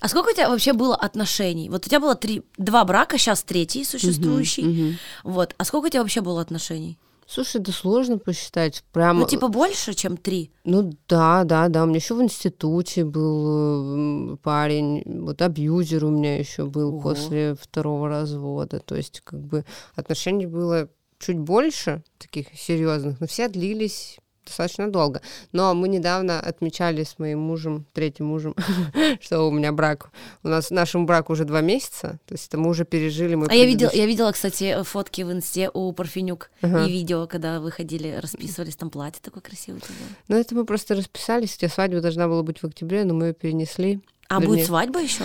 А 0.00 0.08
сколько 0.08 0.28
у 0.30 0.32
тебя 0.32 0.48
вообще 0.50 0.72
было 0.74 0.94
отношений? 0.94 1.70
Вот 1.70 1.86
у 1.86 1.88
тебя 1.88 2.00
было 2.00 2.14
три, 2.14 2.42
два 2.58 2.84
брака, 2.84 3.16
сейчас 3.16 3.42
третий 3.44 3.84
существующий. 3.84 4.64
Мгм. 4.64 4.96
Вот. 5.24 5.54
А 5.56 5.64
сколько 5.64 5.86
у 5.86 5.88
тебя 5.88 6.00
вообще 6.02 6.20
было 6.20 6.40
отношений? 6.42 6.98
Слушай, 7.32 7.62
да 7.62 7.72
сложно 7.72 8.18
посчитать. 8.18 8.84
Прямо... 8.92 9.20
Ну, 9.20 9.26
типа 9.26 9.48
больше, 9.48 9.94
чем 9.94 10.18
три? 10.18 10.52
Ну 10.64 10.92
да, 11.08 11.44
да, 11.44 11.68
да. 11.68 11.84
У 11.84 11.86
меня 11.86 11.96
еще 11.96 12.14
в 12.14 12.22
институте 12.22 13.06
был 13.06 14.36
парень, 14.42 15.02
вот 15.06 15.40
абьюзер 15.40 16.04
у 16.04 16.10
меня 16.10 16.36
еще 16.36 16.66
был 16.66 16.88
Ого. 16.88 17.00
после 17.00 17.54
второго 17.54 18.10
развода. 18.10 18.80
То 18.80 18.96
есть, 18.96 19.22
как 19.24 19.40
бы 19.40 19.64
отношений 19.94 20.44
было 20.44 20.90
чуть 21.18 21.38
больше, 21.38 22.02
таких 22.18 22.48
серьезных, 22.54 23.18
но 23.18 23.26
все 23.26 23.48
длились 23.48 24.18
достаточно 24.44 24.90
долго. 24.90 25.20
Но 25.52 25.74
мы 25.74 25.88
недавно 25.88 26.40
отмечали 26.40 27.04
с 27.04 27.18
моим 27.18 27.40
мужем, 27.40 27.86
третьим 27.92 28.26
мужем, 28.26 28.54
что 29.20 29.48
у 29.48 29.50
меня 29.50 29.72
брак. 29.72 30.10
У 30.42 30.48
нас 30.48 30.70
нашему 30.70 31.06
браку 31.06 31.32
уже 31.32 31.44
два 31.44 31.60
месяца, 31.60 32.18
то 32.26 32.34
есть 32.34 32.48
это 32.48 32.58
мы 32.58 32.70
уже 32.70 32.84
пережили. 32.84 33.34
мой 33.34 33.48
А 33.48 33.54
я 33.54 33.66
видела, 33.66 33.90
я 33.92 34.06
видела, 34.06 34.32
кстати, 34.32 34.82
фотки 34.82 35.22
в 35.22 35.32
инсте 35.32 35.70
у 35.72 35.92
Парфенюк 35.92 36.50
Ага. 36.62 36.84
и 36.84 36.90
видео, 36.92 37.26
когда 37.26 37.60
вы 37.60 37.70
ходили, 37.70 38.18
расписывались, 38.20 38.76
там 38.76 38.90
платье 38.90 39.20
такое 39.22 39.42
красивое. 39.42 39.78
у 39.78 39.80
тебя. 39.80 39.94
Ну, 40.28 40.36
это 40.36 40.54
мы 40.54 40.64
просто 40.64 40.94
расписались, 40.94 41.52
хотя 41.52 41.68
свадьба 41.68 42.00
должна 42.00 42.28
была 42.28 42.42
быть 42.42 42.62
в 42.62 42.64
октябре, 42.64 43.04
но 43.04 43.14
мы 43.14 43.26
ее 43.26 43.34
перенесли. 43.34 44.00
А 44.32 44.40
Вернее, 44.40 44.48
будет 44.48 44.66
свадьба 44.66 45.00
еще? 45.00 45.24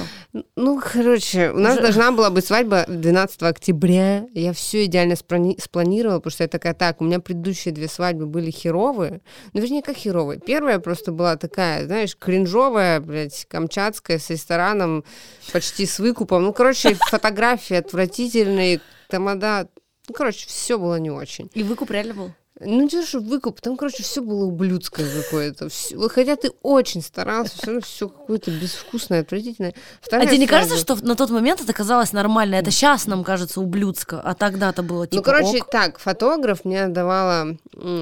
Ну, 0.57 0.81
короче, 0.81 1.51
у 1.51 1.57
нас 1.59 1.75
Уже- 1.75 1.81
должна 1.81 2.11
была 2.11 2.29
быть 2.29 2.45
свадьба 2.45 2.83
12 2.89 3.41
октября. 3.43 4.25
Я 4.33 4.51
все 4.51 4.83
идеально 4.83 5.13
сплани- 5.13 5.57
спланировала, 5.61 6.17
потому 6.19 6.31
что 6.31 6.43
я 6.43 6.49
такая, 6.49 6.73
так, 6.73 6.99
у 6.99 7.05
меня 7.05 7.19
предыдущие 7.21 7.73
две 7.73 7.87
свадьбы 7.87 8.25
были 8.25 8.51
херовые. 8.51 9.21
Ну, 9.53 9.61
вернее, 9.61 9.81
как 9.81 9.95
херовые. 9.95 10.41
Первая 10.41 10.79
просто 10.79 11.13
была 11.13 11.37
такая, 11.37 11.85
знаешь, 11.85 12.17
кринжовая, 12.17 12.99
блядь, 12.99 13.45
камчатская, 13.49 14.19
с 14.19 14.29
рестораном, 14.29 15.05
почти 15.53 15.85
с 15.85 15.99
выкупом. 15.99 16.43
Ну, 16.43 16.51
короче, 16.51 16.95
фотографии 17.09 17.77
отвратительные, 17.77 18.81
тамада. 19.07 19.69
Ну, 20.09 20.13
короче, 20.13 20.47
все 20.47 20.77
было 20.77 20.95
не 20.99 21.11
очень. 21.11 21.49
И 21.53 21.63
выкуп 21.63 21.91
реально 21.91 22.13
был? 22.13 22.31
Ну, 22.59 22.81
не 22.81 22.89
то, 22.89 23.05
что 23.05 23.19
выкуп, 23.19 23.61
там, 23.61 23.77
короче, 23.77 24.01
все 24.01 24.21
было 24.21 24.45
ублюдское 24.45 25.05
какое-то. 25.23 25.69
Всё- 25.69 26.09
Хотя 26.09 26.35
ты 26.35 26.51
очень 26.63 27.03
старался, 27.03 27.55
все 27.55 27.65
равно 27.67 27.81
все 27.81 28.09
какое-то 28.09 28.49
безвкусное, 28.49 29.21
отвратительное. 29.21 29.71
А 29.71 29.73
Вторая 30.01 30.25
тебе 30.27 30.39
не 30.39 30.47
кажется, 30.47 30.75
свадьба- 30.75 30.97
что 30.97 31.05
на 31.07 31.15
тот 31.15 31.29
момент 31.29 31.61
это 31.61 31.71
казалось 31.73 32.13
нормально? 32.13 32.55
Это 32.55 32.71
сейчас 32.71 33.05
нам 33.05 33.23
кажется 33.23 33.61
ублюдско, 33.61 34.19
а 34.19 34.33
тогда-то 34.33 34.81
было 34.81 35.05
типа 35.05 35.17
Ну, 35.17 35.21
короче, 35.23 35.61
ок. 35.61 35.69
так, 35.69 35.99
фотограф 35.99 36.65
мне 36.65 36.87
давала 36.87 37.57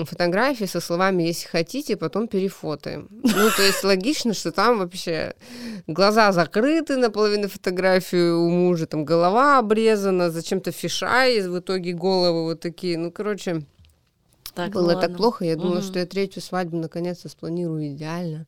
фотографии 0.05 0.65
со 0.65 0.79
словами 0.79 1.23
«если 1.23 1.47
хотите, 1.47 1.97
потом 1.97 2.27
перефотаем». 2.29 3.07
Ну, 3.23 3.49
то 3.55 3.61
есть 3.61 3.83
логично, 3.83 4.33
что 4.33 4.51
там 4.51 4.79
вообще 4.79 5.33
глаза 5.87 6.31
закрыты 6.31 6.95
наполовину 6.95 7.49
фотографии 7.49 8.31
у 8.31 8.49
мужа, 8.49 8.85
там 8.87 9.03
голова 9.05 9.59
обрезана, 9.59 10.29
зачем-то 10.31 10.71
фишай, 10.71 11.41
в 11.47 11.59
итоге 11.59 11.93
головы 11.93 12.43
вот 12.45 12.61
такие. 12.61 12.97
Ну, 12.97 13.11
короче, 13.11 13.63
Так, 14.55 14.73
ну 14.73 14.81
было 14.81 14.93
так 14.93 15.01
ладно. 15.03 15.17
плохо. 15.17 15.45
Я 15.45 15.55
думала, 15.55 15.75
Мгм. 15.79 15.83
что 15.83 15.99
я 15.99 16.05
третью 16.05 16.41
свадьбу 16.41 16.77
наконец-то 16.77 17.29
спланирую 17.29 17.89
идеально. 17.89 18.47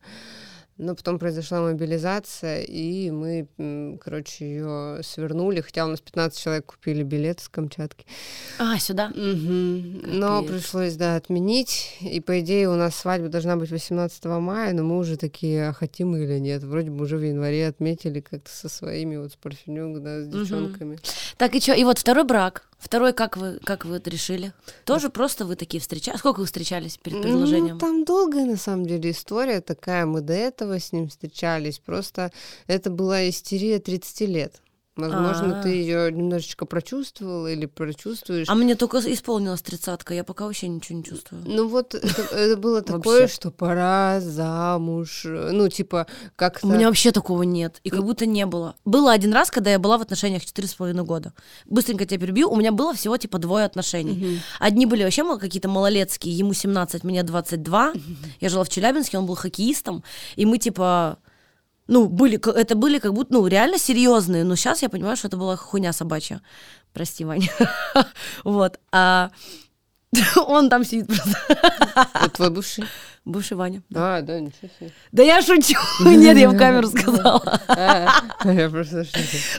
Но 0.80 0.94
потом 0.94 1.18
произошла 1.18 1.60
мобилизация, 1.60 2.60
и 2.62 3.10
мы, 3.10 3.48
короче, 4.00 4.44
ее 4.44 5.00
свернули. 5.02 5.60
Хотя 5.60 5.84
у 5.84 5.88
нас 5.88 6.00
15 6.00 6.38
человек 6.40 6.66
купили 6.66 7.02
билет 7.02 7.40
с 7.40 7.48
Камчатки. 7.48 8.06
А, 8.60 8.78
сюда? 8.78 9.08
Мгм. 9.08 10.02
Но 10.20 10.44
пришлось, 10.44 10.94
да, 10.94 11.16
отменить. 11.16 11.96
И, 12.00 12.20
по 12.20 12.38
идее, 12.38 12.68
у 12.68 12.76
нас 12.76 12.94
свадьба 12.94 13.28
должна 13.28 13.56
быть 13.56 13.72
18 13.72 14.38
мая, 14.38 14.72
но 14.72 14.84
мы 14.84 14.98
уже 14.98 15.16
такие, 15.16 15.68
а 15.68 15.72
хотим 15.72 16.14
или 16.14 16.38
нет. 16.38 16.62
Вроде 16.62 16.92
бы 16.92 17.02
уже 17.02 17.16
в 17.16 17.22
январе 17.26 17.66
отметили 17.66 18.20
как-то 18.20 18.48
со 18.48 18.68
своими, 18.68 19.16
вот 19.16 19.32
с 19.32 19.34
парфюнюк, 19.34 20.00
да, 20.00 20.20
с 20.22 20.28
девчонками. 20.28 21.00
Так 21.38 21.56
и 21.56 21.60
что? 21.60 21.72
И 21.72 21.82
вот 21.82 21.98
второй 21.98 22.22
брак. 22.22 22.67
Второй, 22.78 23.12
как 23.12 23.36
вы, 23.36 23.58
как 23.64 23.84
вы 23.84 23.96
это 23.96 24.08
решили? 24.08 24.52
Тоже 24.84 25.10
просто 25.10 25.44
вы 25.44 25.56
такие 25.56 25.80
встречались? 25.80 26.20
Сколько 26.20 26.40
вы 26.40 26.46
встречались 26.46 26.96
перед 26.96 27.22
предложением? 27.22 27.74
Ну, 27.74 27.80
там 27.80 28.04
долгая, 28.04 28.46
на 28.46 28.56
самом 28.56 28.86
деле, 28.86 29.10
история 29.10 29.60
такая. 29.60 30.06
Мы 30.06 30.20
до 30.20 30.32
этого 30.32 30.78
с 30.78 30.92
ним 30.92 31.08
встречались. 31.08 31.80
Просто 31.80 32.32
это 32.68 32.90
была 32.90 33.28
истерия 33.28 33.80
30 33.80 34.20
лет. 34.28 34.62
Возможно, 34.98 35.60
А. 35.60 35.62
ты 35.62 35.68
ее 35.68 36.10
немножечко 36.10 36.66
прочувствовала 36.66 37.46
или 37.46 37.66
прочувствуешь. 37.66 38.48
А 38.48 38.54
мне 38.56 38.74
только 38.74 38.98
исполнилась 38.98 39.62
тридцатка, 39.62 40.12
я 40.12 40.24
пока 40.24 40.44
вообще 40.44 40.66
ничего 40.66 40.98
не 40.98 41.04
чувствую. 41.04 41.44
Ну 41.46 41.68
вот 41.68 41.94
это, 41.94 42.22
это 42.34 42.56
было 42.56 42.82
такое, 42.82 43.28
что 43.28 43.52
пора 43.52 44.20
замуж. 44.20 45.24
Ну, 45.24 45.68
типа, 45.68 46.08
как-то... 46.34 46.66
У 46.66 46.70
меня 46.70 46.88
вообще 46.88 47.12
такого 47.12 47.44
нет, 47.44 47.78
и 47.84 47.90
как 47.90 48.04
будто 48.04 48.26
не 48.26 48.44
было. 48.44 48.74
Было 48.84 49.12
один 49.12 49.32
раз, 49.32 49.52
когда 49.52 49.70
я 49.70 49.78
была 49.78 49.98
в 49.98 50.02
отношениях 50.02 50.44
четыре 50.44 50.66
с 50.66 50.74
половиной 50.74 51.04
года. 51.04 51.32
Быстренько 51.66 52.04
тебя 52.04 52.18
перебью, 52.18 52.50
у 52.50 52.56
меня 52.56 52.72
было 52.72 52.92
всего 52.92 53.16
типа 53.16 53.38
двое 53.38 53.66
отношений. 53.66 54.40
Одни 54.58 54.84
были 54.84 55.04
вообще 55.04 55.38
какие-то 55.38 55.68
малолетские, 55.68 56.36
ему 56.36 56.54
17, 56.54 57.04
мне 57.04 57.22
22. 57.22 57.92
Я 58.40 58.48
жила 58.48 58.64
в 58.64 58.68
Челябинске, 58.68 59.18
он 59.18 59.26
был 59.26 59.36
хоккеистом, 59.36 60.02
и 60.34 60.44
мы 60.44 60.58
типа... 60.58 61.18
Ну, 61.88 62.06
были, 62.06 62.38
это 62.54 62.74
были 62.74 62.98
как 62.98 63.14
будто, 63.14 63.32
ну, 63.32 63.46
реально 63.46 63.78
серьезные, 63.78 64.44
но 64.44 64.56
сейчас 64.56 64.82
я 64.82 64.88
понимаю, 64.88 65.16
что 65.16 65.28
это 65.28 65.36
была 65.36 65.56
хуйня 65.56 65.92
собачья. 65.92 66.42
Прости, 66.92 67.24
Ваня. 67.24 67.48
Вот. 68.44 68.78
А 68.92 69.30
он 70.36 70.68
там 70.70 70.84
сидит 70.84 71.06
просто. 71.06 71.36
Это 72.14 72.30
твой 72.30 72.50
бывший? 72.50 72.84
Бывший 73.24 73.56
Ваня. 73.56 73.82
А, 73.94 74.22
да, 74.22 74.40
ничего 74.40 74.68
себе. 74.78 74.90
Да 75.12 75.22
я 75.22 75.42
шучу. 75.42 75.78
Нет, 76.00 76.36
я 76.38 76.48
в 76.48 76.56
камеру 76.56 76.88
сказала. 76.88 77.60
А, 77.68 78.08
Я 78.44 78.70
просто 78.70 79.04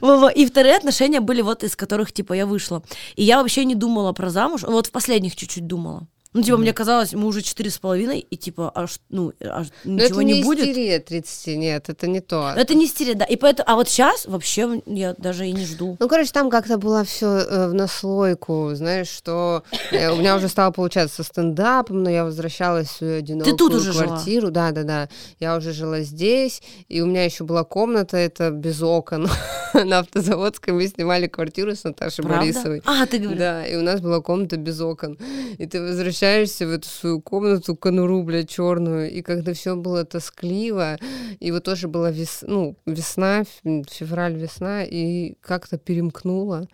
Во-во. 0.02 0.30
И 0.30 0.46
вторые 0.48 0.76
отношения 0.76 1.20
были 1.20 1.42
вот 1.42 1.64
из 1.64 1.76
которых, 1.76 2.12
типа, 2.12 2.34
я 2.34 2.46
вышла. 2.48 2.82
И 3.16 3.24
я 3.24 3.42
вообще 3.42 3.66
не 3.66 3.76
думала 3.76 4.12
про 4.14 4.30
замуж. 4.32 4.64
Вот 4.64 4.88
в 4.88 4.92
последних 4.92 5.36
чуть-чуть 5.36 5.68
думала. 5.68 6.08
Ну, 6.34 6.44
типа, 6.44 6.58
мне 6.58 6.74
казалось, 6.74 7.14
мы 7.14 7.26
уже 7.26 7.42
четыре 7.42 7.72
с 7.72 7.80
половиной, 7.80 8.20
и 8.20 8.38
типа, 8.38 8.72
а 8.76 8.86
ш- 8.86 9.00
ну, 9.10 9.34
а 9.42 9.64
ш- 9.64 9.72
Но 9.84 9.94
ничего 9.96 10.22
это 10.22 10.24
не, 10.24 10.34
не 10.34 10.44
будет. 10.44 10.60
истерия 10.60 11.00
30, 11.00 11.58
нет, 11.58 11.90
это 11.90 12.06
не 12.06 12.20
то. 12.22 12.54
Это 12.56 12.76
не 12.76 12.86
стерео, 12.86 13.16
да. 13.16 13.26
И 13.26 13.36
поэтому, 13.36 13.68
а 13.68 13.76
вот 13.76 13.90
сейчас 13.90 14.28
вообще 14.28 14.80
я 14.86 15.16
даже 15.18 15.48
и 15.48 15.52
не 15.52 15.66
жду. 15.66 15.98
Ну, 16.00 16.08
короче, 16.08 16.32
там 16.32 16.52
как-то 16.52 16.78
было 16.78 17.04
все 17.04 17.70
в 17.70 17.74
наслойку, 17.74 18.70
знаешь, 18.76 19.08
что 19.08 19.64
э, 19.92 20.12
у 20.12 20.18
меня 20.18 20.36
уже 20.36 20.50
стало 20.50 20.70
получаться 20.72 21.24
стендапом, 21.24 22.04
но 22.04 22.12
я 22.12 22.24
возвращалась 22.24 22.90
в 22.90 22.98
свою 22.98 23.18
одинокую 23.18 23.58
тут 23.58 23.74
уже 23.74 23.92
жила? 23.92 24.06
квартиру. 24.06 24.52
Да, 24.52 24.70
да, 24.72 24.84
да. 24.84 25.10
Я 25.40 25.58
уже 25.58 25.74
жила 25.74 26.02
здесь, 26.02 26.62
и 26.90 27.02
у 27.02 27.08
меня 27.08 27.24
еще 27.26 27.44
была 27.44 27.64
комната, 27.64 28.18
это 28.18 28.52
без 28.52 28.84
окон. 28.84 29.28
На 29.74 30.00
автозаводской 30.00 30.74
мы 30.74 30.88
снимали 30.88 31.26
квартиру 31.26 31.76
с 31.76 31.84
Наташей 31.84 32.24
Правда? 32.24 32.42
Борисовой. 32.42 32.82
А, 32.86 33.08
ты 33.08 33.18
говоришь. 33.18 33.40
Да, 33.40 33.66
и 33.66 33.76
у 33.76 33.82
нас 33.82 34.00
была 34.00 34.22
комната 34.22 34.58
без 34.58 34.80
окон. 34.80 35.18
И 35.58 35.66
ты 35.66 35.82
возвращаешься 35.82 36.19
в 36.66 36.72
эту 36.72 36.88
свою 36.88 37.22
комнату, 37.22 37.76
конуру, 37.76 38.24
блядь, 38.24 38.50
черную, 38.50 39.12
и 39.12 39.22
когда 39.22 39.54
все 39.54 39.76
было 39.76 40.06
тоскливо, 40.06 40.98
и 41.40 41.52
вот 41.52 41.64
тоже 41.64 41.88
была 41.88 42.12
вес... 42.12 42.44
ну, 42.48 42.76
весна, 42.86 43.42
ф- 43.42 43.62
февраль-весна, 43.90 44.84
и 44.84 45.36
как-то 45.42 45.78
перемкнула. 45.78 46.68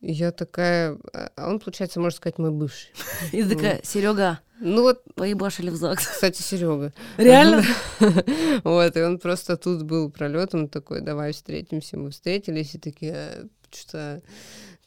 И 0.00 0.12
я 0.12 0.32
такая... 0.32 0.98
А 1.36 1.48
он, 1.48 1.60
получается, 1.60 2.00
можно 2.00 2.16
сказать, 2.16 2.38
мой 2.38 2.50
бывший. 2.50 2.90
И 3.30 3.42
такая, 3.44 3.80
Серега, 3.84 4.40
Ну 4.60 4.82
вот, 4.82 5.02
поебашили 5.14 5.70
в 5.70 5.76
ЗАГС. 5.76 6.06
кстати, 6.08 6.42
Серега. 6.42 6.92
Реально? 7.16 7.62
Вот, 8.64 8.96
и 8.96 9.00
он 9.00 9.18
просто 9.18 9.56
тут 9.56 9.82
был 9.84 10.10
пролетом 10.10 10.68
такой, 10.68 11.00
давай 11.00 11.32
встретимся. 11.32 11.96
Мы 11.98 12.10
встретились 12.10 12.74
и 12.74 12.78
такие, 12.78 13.48
что 13.70 14.20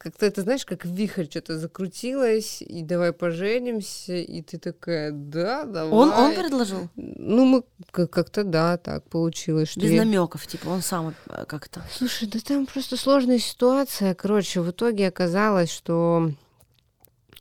как-то 0.05 0.27
это, 0.27 0.41
знаешь, 0.43 0.65
как 0.65 0.85
вихрь 0.85 1.25
что-то 1.27 1.57
закрутилось, 1.57 2.61
и 2.61 2.83
давай 2.83 3.11
поженимся, 3.11 4.13
и 4.13 4.43
ты 4.43 4.59
такая, 4.59 5.11
да, 5.11 5.63
давай. 5.65 5.91
Он, 5.91 6.11
он 6.11 6.35
предложил? 6.35 6.89
Ну, 6.95 7.45
мы 7.45 7.63
как-то, 7.89 8.43
да, 8.43 8.77
так 8.77 9.03
получилось, 9.09 9.69
что 9.69 9.79
Без 9.79 9.89
я- 9.89 10.05
намеков, 10.05 10.45
типа, 10.45 10.67
он 10.69 10.83
сам 10.83 11.15
э, 11.27 11.45
как-то. 11.47 11.81
Слушай, 11.91 12.27
да 12.27 12.39
там 12.39 12.67
просто 12.67 12.97
сложная 12.97 13.39
ситуация. 13.39 14.13
Короче, 14.13 14.61
в 14.61 14.69
итоге 14.69 15.07
оказалось, 15.07 15.71
что 15.71 16.31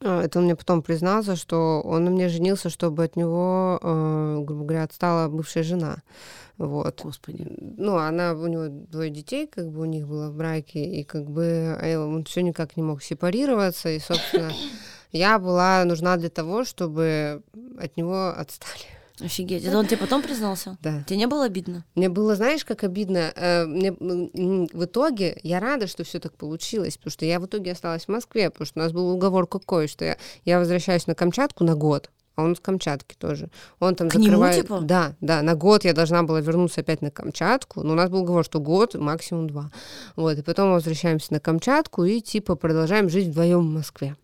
это 0.04 0.38
он 0.38 0.44
мне 0.44 0.56
потом 0.56 0.82
признался, 0.82 1.36
что 1.36 1.80
он 1.82 2.04
на 2.04 2.10
мне 2.10 2.28
женился, 2.28 2.70
чтобы 2.70 3.04
от 3.04 3.16
него, 3.16 3.78
э, 3.82 4.38
грубо 4.44 4.64
говоря, 4.64 4.84
отстала 4.84 5.28
бывшая 5.28 5.62
жена. 5.62 6.02
Вот. 6.58 7.00
Господи. 7.02 7.46
Ну, 7.58 7.96
она, 7.96 8.34
у 8.34 8.46
него 8.46 8.66
двое 8.68 9.10
детей, 9.10 9.46
как 9.46 9.70
бы 9.70 9.80
у 9.80 9.84
них 9.86 10.06
было 10.06 10.30
в 10.30 10.36
браке, 10.36 10.84
и 10.84 11.04
как 11.04 11.28
бы 11.28 11.76
а 11.80 11.98
он 11.98 12.24
все 12.24 12.42
никак 12.42 12.76
не 12.76 12.82
мог 12.82 13.02
сепарироваться, 13.02 13.88
и, 13.88 13.98
собственно, 13.98 14.52
я 15.12 15.38
была 15.38 15.84
нужна 15.84 16.16
для 16.16 16.30
того, 16.30 16.64
чтобы 16.64 17.42
от 17.78 17.96
него 17.96 18.28
отстали. 18.28 18.93
Офигеть. 19.20 19.64
Это 19.64 19.78
он 19.78 19.86
тебе 19.86 19.98
потом 19.98 20.22
признался? 20.22 20.76
Да. 20.82 21.04
Тебе 21.06 21.18
не 21.18 21.26
было 21.26 21.44
обидно? 21.44 21.84
Мне 21.94 22.08
было, 22.08 22.34
знаешь, 22.34 22.64
как 22.64 22.82
обидно. 22.82 23.32
э, 23.36 23.64
Мне 23.64 23.92
в 23.92 24.84
итоге 24.84 25.38
я 25.44 25.60
рада, 25.60 25.86
что 25.86 26.02
все 26.02 26.18
так 26.18 26.34
получилось, 26.34 26.96
потому 26.96 27.12
что 27.12 27.24
я 27.24 27.38
в 27.38 27.46
итоге 27.46 27.72
осталась 27.72 28.06
в 28.06 28.08
Москве, 28.08 28.50
потому 28.50 28.66
что 28.66 28.80
у 28.80 28.82
нас 28.82 28.92
был 28.92 29.08
уговор 29.10 29.46
какой, 29.46 29.86
что 29.86 30.04
я, 30.04 30.16
я 30.44 30.58
возвращаюсь 30.58 31.06
на 31.06 31.14
Камчатку 31.14 31.62
на 31.62 31.76
год, 31.76 32.10
а 32.34 32.42
он 32.42 32.56
с 32.56 32.60
Камчатки 32.60 33.14
тоже. 33.16 33.50
Он 33.78 33.94
там 33.94 34.08
К 34.08 34.16
нему, 34.16 34.24
закрывает... 34.24 34.62
типа? 34.62 34.80
Да, 34.80 35.14
да, 35.20 35.42
на 35.42 35.54
год 35.54 35.84
я 35.84 35.92
должна 35.92 36.24
была 36.24 36.40
вернуться 36.40 36.80
опять 36.80 37.00
на 37.00 37.12
Камчатку, 37.12 37.82
но 37.84 37.92
у 37.92 37.96
нас 37.96 38.10
был 38.10 38.22
уговор, 38.22 38.44
что 38.44 38.58
год, 38.58 38.96
максимум 38.96 39.46
два. 39.48 39.70
Вот, 40.16 40.36
и 40.36 40.42
потом 40.42 40.72
возвращаемся 40.72 41.32
на 41.32 41.38
Камчатку 41.38 42.02
и 42.02 42.20
типа 42.20 42.56
продолжаем 42.56 43.08
жить 43.08 43.28
вдвоем 43.28 43.60
в 43.60 43.72
Москве. 43.72 44.16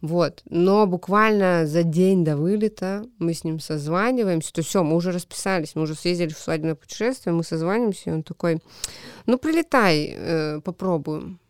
Вот. 0.00 0.42
Но 0.48 0.86
буквально 0.86 1.66
за 1.66 1.82
день 1.82 2.24
до 2.24 2.36
вылета 2.36 3.04
мы 3.18 3.34
с 3.34 3.42
ним 3.42 3.58
созваниваемся. 3.58 4.52
То 4.52 4.62
все, 4.62 4.84
мы 4.84 4.94
уже 4.94 5.10
расписались, 5.10 5.74
мы 5.74 5.82
уже 5.82 5.94
съездили 5.94 6.32
в 6.32 6.38
свадебное 6.38 6.76
путешествие, 6.76 7.34
мы 7.34 7.42
созваниваемся, 7.42 8.10
и 8.10 8.12
он 8.12 8.22
такой, 8.22 8.62
ну, 9.26 9.38
прилетай, 9.38 10.14
э, 10.16 10.60
попробуем. 10.60 11.40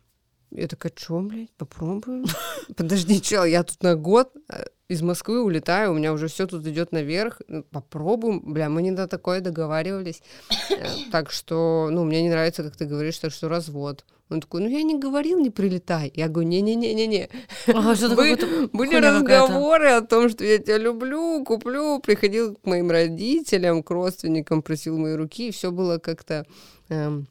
Я 0.51 0.67
такая, 0.67 0.91
что, 0.95 1.19
блядь, 1.19 1.51
попробуем? 1.57 2.25
Подожди, 2.75 3.21
чел, 3.21 3.45
я 3.45 3.63
тут 3.63 3.83
на 3.83 3.95
год 3.95 4.31
э, 4.51 4.63
из 4.87 5.03
Москвы 5.03 5.43
улетаю, 5.43 5.91
у 5.91 5.93
меня 5.93 6.11
уже 6.11 6.27
все 6.27 6.47
тут 6.47 6.65
идет 6.65 6.91
наверх. 6.91 7.41
Ну, 7.47 7.61
Попробуем. 7.61 8.41
Бля, 8.51 8.69
мы 8.69 8.81
не 8.81 8.91
до 8.91 9.07
такое 9.07 9.41
договаривались. 9.41 10.23
Э, 10.71 10.87
Так 11.11 11.29
что, 11.29 11.89
ну, 11.91 12.03
мне 12.03 12.23
не 12.23 12.29
нравится, 12.29 12.63
как 12.63 12.75
ты 12.75 12.85
говоришь, 12.85 13.19
так 13.19 13.31
что 13.31 13.47
развод. 13.47 14.05
Он 14.29 14.41
такой, 14.41 14.61
ну 14.61 14.67
я 14.69 14.83
не 14.83 14.97
говорил, 14.99 15.39
не 15.39 15.49
прилетай. 15.49 16.11
Я 16.15 16.27
говорю, 16.27 16.49
не-не-не-не-не. 16.49 17.29
Ага, 17.67 17.95
какое-то 18.09 18.45
Были 18.73 18.89
хуйня 18.91 19.19
какая-то. 19.19 19.43
разговоры 19.47 19.89
о 19.89 20.01
том, 20.01 20.29
что 20.29 20.43
я 20.45 20.59
тебя 20.59 20.77
люблю, 20.77 21.43
куплю. 21.43 21.99
Приходил 21.99 22.55
к 22.55 22.65
моим 22.65 22.91
родителям, 22.91 23.81
к 23.81 23.89
родственникам, 23.89 24.61
просил 24.61 24.97
мои 24.97 25.15
руки, 25.15 25.47
и 25.47 25.51
все 25.51 25.71
было 25.71 25.97
как-то 25.97 26.45
эм, 26.89 27.27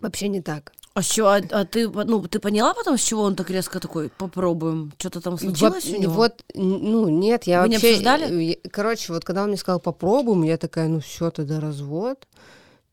вообще 0.00 0.28
не 0.28 0.40
так. 0.40 0.72
А 0.94 1.02
что, 1.02 1.28
а, 1.28 1.40
а 1.50 1.64
ты, 1.64 1.88
ну, 1.88 2.26
ты 2.26 2.40
поняла 2.40 2.74
потом, 2.74 2.98
с 2.98 3.02
чего 3.02 3.22
он 3.22 3.36
так 3.36 3.48
резко 3.50 3.78
такой, 3.80 4.08
попробуем? 4.10 4.92
Что-то 4.98 5.20
там 5.20 5.38
случилось 5.38 5.84
Вот, 5.84 5.96
у 5.96 6.00
него? 6.02 6.12
вот, 6.14 6.44
ну, 6.54 7.08
нет, 7.08 7.44
я 7.44 7.62
Вы 7.62 7.68
не 7.68 7.74
вообще... 7.76 7.90
обсуждали? 7.90 8.26
э, 8.26 8.42
я- 8.42 8.70
Короче, 8.70 9.12
вот 9.12 9.24
когда 9.24 9.42
он 9.44 9.48
мне 9.50 9.56
сказал 9.56 9.78
попробуем, 9.80 10.42
я 10.42 10.56
такая, 10.58 10.88
ну 10.88 10.98
все, 11.00 11.30
тогда 11.30 11.60
развод. 11.60 12.26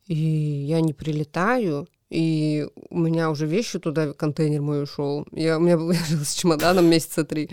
И 0.06 0.16
я 0.16 0.80
не 0.82 0.94
прилетаю, 0.94 1.88
и 2.10 2.66
у 2.90 3.00
меня 3.00 3.30
уже 3.30 3.46
вещи 3.46 3.80
туда, 3.80 4.14
контейнер 4.14 4.62
мой 4.62 4.84
ушел. 4.84 5.28
Я, 5.34 5.58
у 5.58 5.60
меня 5.60 5.78
был 5.78 5.92
я 5.92 6.00
жила 6.06 6.24
с 6.24 6.34
чемоданом 6.34 6.86
месяца 6.86 7.26
три. 7.26 7.50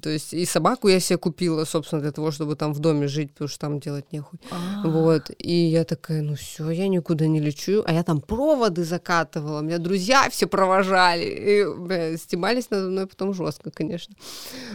То 0.00 0.08
есть 0.08 0.32
и 0.32 0.46
собаку 0.46 0.88
я 0.88 1.00
себе 1.00 1.18
купила, 1.18 1.64
собственно, 1.64 2.00
для 2.00 2.12
того, 2.12 2.30
чтобы 2.30 2.56
там 2.56 2.72
в 2.72 2.78
доме 2.78 3.08
жить, 3.08 3.32
потому 3.32 3.48
что 3.48 3.58
там 3.58 3.78
делать 3.78 4.10
нехуй. 4.12 4.38
А, 4.50 4.86
Вот. 4.86 5.30
И 5.38 5.52
я 5.52 5.84
такая, 5.84 6.22
ну 6.22 6.34
все, 6.34 6.70
я 6.70 6.88
никуда 6.88 7.26
не 7.26 7.40
лечу. 7.40 7.82
А 7.86 7.92
я 7.92 8.02
там 8.02 8.22
проводы 8.22 8.84
закатывала. 8.84 9.60
Меня 9.60 9.78
друзья 9.78 10.28
все 10.30 10.46
провожали. 10.46 11.24
И 11.24 11.64
бля, 11.78 12.16
стебались 12.16 12.70
надо 12.70 12.88
мной 12.88 13.06
потом 13.06 13.34
жестко, 13.34 13.70
конечно. 13.70 14.14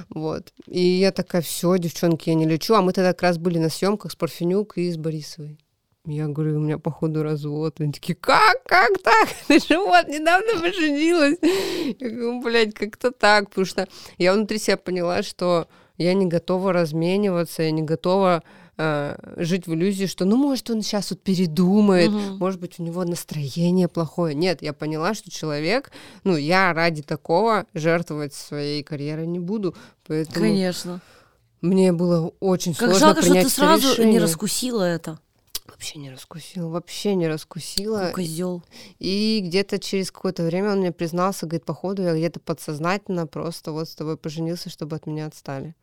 Вот. 0.10 0.53
И 0.67 0.79
я 0.79 1.12
такая, 1.12 1.41
все, 1.41 1.75
девчонки, 1.77 2.29
я 2.29 2.36
не 2.36 2.46
лечу. 2.46 2.75
А 2.75 2.82
мы 2.82 2.94
тогда 2.94 3.13
как 3.13 3.24
раз 3.24 3.38
были 3.39 3.58
на 3.58 3.70
съемках 3.70 4.12
с 4.12 4.15
Парфенюк 4.15 4.77
и 4.77 4.91
с 4.91 4.98
Борисовой. 4.98 5.58
Я 6.06 6.28
говорю, 6.28 6.58
у 6.58 6.60
меня, 6.60 6.78
походу, 6.78 7.24
развод. 7.24 7.80
Они 7.82 7.92
такие, 7.92 8.16
как? 8.16 8.64
Как 8.66 8.90
так? 9.04 9.28
Ты 9.48 9.60
же 9.60 9.78
вот 9.80 10.08
недавно 10.08 10.62
поженилась. 10.62 11.38
Я 12.00 12.10
говорю, 12.10 12.42
блядь, 12.42 12.74
как-то 12.74 13.12
так. 13.12 13.50
Потому 13.50 13.66
что 13.66 13.88
я 14.18 14.34
внутри 14.34 14.60
себя 14.60 14.78
поняла, 14.78 15.24
что 15.24 15.68
я 15.98 16.14
не 16.14 16.26
готова 16.26 16.74
размениваться, 16.74 17.64
я 17.64 17.72
не 17.72 17.82
готова 17.82 18.44
э, 18.78 19.16
жить 19.38 19.66
в 19.68 19.74
иллюзии, 19.74 20.06
что, 20.06 20.26
ну, 20.26 20.36
может, 20.36 20.70
он 20.70 20.82
сейчас 20.82 21.10
вот 21.12 21.22
передумает, 21.22 22.12
Мгм. 22.12 22.38
может 22.38 22.60
быть, 22.60 22.80
у 22.80 22.84
него 22.84 23.04
настроение 23.06 23.88
плохое. 23.88 24.36
Нет, 24.36 24.62
я 24.62 24.74
поняла, 24.74 25.14
что 25.14 25.32
человек, 25.32 25.92
ну, 26.26 26.36
я 26.36 26.74
ради 26.74 27.02
такого 27.02 27.66
жертвовать 27.74 28.34
своей 28.34 28.84
карьерой 28.84 29.26
не 29.28 29.40
буду. 29.40 29.74
Поэтому 30.06 30.46
Конечно. 30.46 31.00
мне 31.62 31.94
было 31.94 32.32
очень 32.42 32.74
Как 32.76 32.90
сложно 32.90 33.00
жалко, 33.00 33.22
что 33.22 33.30
принять 33.30 33.44
ты 33.48 33.52
это 33.54 33.56
сразу 33.56 33.88
не 33.88 33.94
решение. 33.94 34.20
раскусила 34.22 34.84
это. 34.84 35.20
Вообще 35.86 36.00
не 36.00 36.10
раскусила, 36.10 36.68
вообще 36.68 37.13
не 37.13 37.27
раскусила. 37.27 38.12
Козел. 38.12 38.63
И 38.98 39.39
где-то 39.46 39.77
через 39.77 40.10
какое-то 40.10 40.42
время 40.42 40.72
он 40.72 40.80
мне 40.80 40.92
признался, 40.92 41.46
говорит, 41.46 41.63
походу 41.63 42.01
я 42.01 42.15
где-то 42.15 42.39
подсознательно 42.39 43.27
просто 43.27 43.72
вот 43.72 43.88
с 43.88 43.94
тобой 43.94 44.18
поженился, 44.18 44.72
чтобы 44.72 44.96
от 44.96 45.06
меня 45.06 45.27
отстали. 45.27 45.75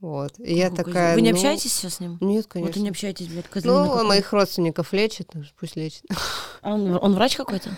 Вот. 0.00 0.40
И 0.40 0.54
я 0.54 0.70
такая, 0.70 1.14
Вы 1.14 1.20
не 1.20 1.32
ну, 1.32 1.36
общаетесь 1.36 1.74
сейчас 1.74 1.96
с 1.96 2.00
ним? 2.00 2.16
Нет, 2.22 2.46
Вот 2.46 2.54
вы 2.54 2.60
конечно. 2.62 2.80
не 2.80 2.88
общаетесь, 2.88 3.26
блядь, 3.26 3.48
козлина 3.48 3.84
ну, 3.84 3.90
какой. 3.90 4.06
моих 4.06 4.32
родственников 4.32 4.94
лечат, 4.94 5.34
ну, 5.34 5.42
пусть 5.60 5.76
лечат. 5.76 6.04
А 6.62 6.72
он, 6.72 6.96
он 6.96 7.14
врач 7.14 7.36
какой-то? 7.36 7.76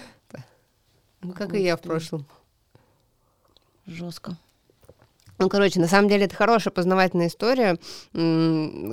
Ну, 1.23 1.32
как 1.32 1.52
и 1.52 1.64
я 1.64 1.76
в 1.76 1.80
прошлом. 1.80 2.28
Жестко. 3.87 4.38
Ну, 5.38 5.49
короче, 5.50 5.81
на 5.81 5.87
самом 5.88 6.09
деле 6.09 6.25
это 6.25 6.35
хорошая 6.35 6.73
познавательная 6.73 7.28
история, 7.28 7.78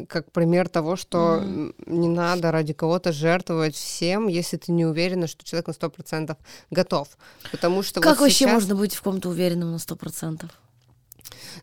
как 0.08 0.32
пример 0.32 0.67
того, 0.67 0.96
что 0.98 1.38
м, 1.38 1.74
не 1.86 2.10
надо 2.10 2.52
ради 2.52 2.74
кого-то 2.74 3.12
жертвовать 3.13 3.76
всем, 3.76 4.28
если 4.28 4.58
ты 4.58 4.72
не 4.74 4.86
уверена, 4.86 5.28
что 5.28 5.46
человек 5.46 5.67
на 5.67 5.74
100% 5.74 6.38
готов. 6.70 7.08
Потому 7.52 7.82
что 7.84 8.02
Как 8.02 8.13
вот 8.17 8.22
вообще 8.22 8.36
сейчас- 8.46 8.54
можно 8.54 8.76
быть 8.76 8.94
в 8.96 9.02
ком-то 9.02 9.30
уверенным 9.30 9.72
на 9.72 9.80
сто 9.80 9.96
процентов? 9.96 10.50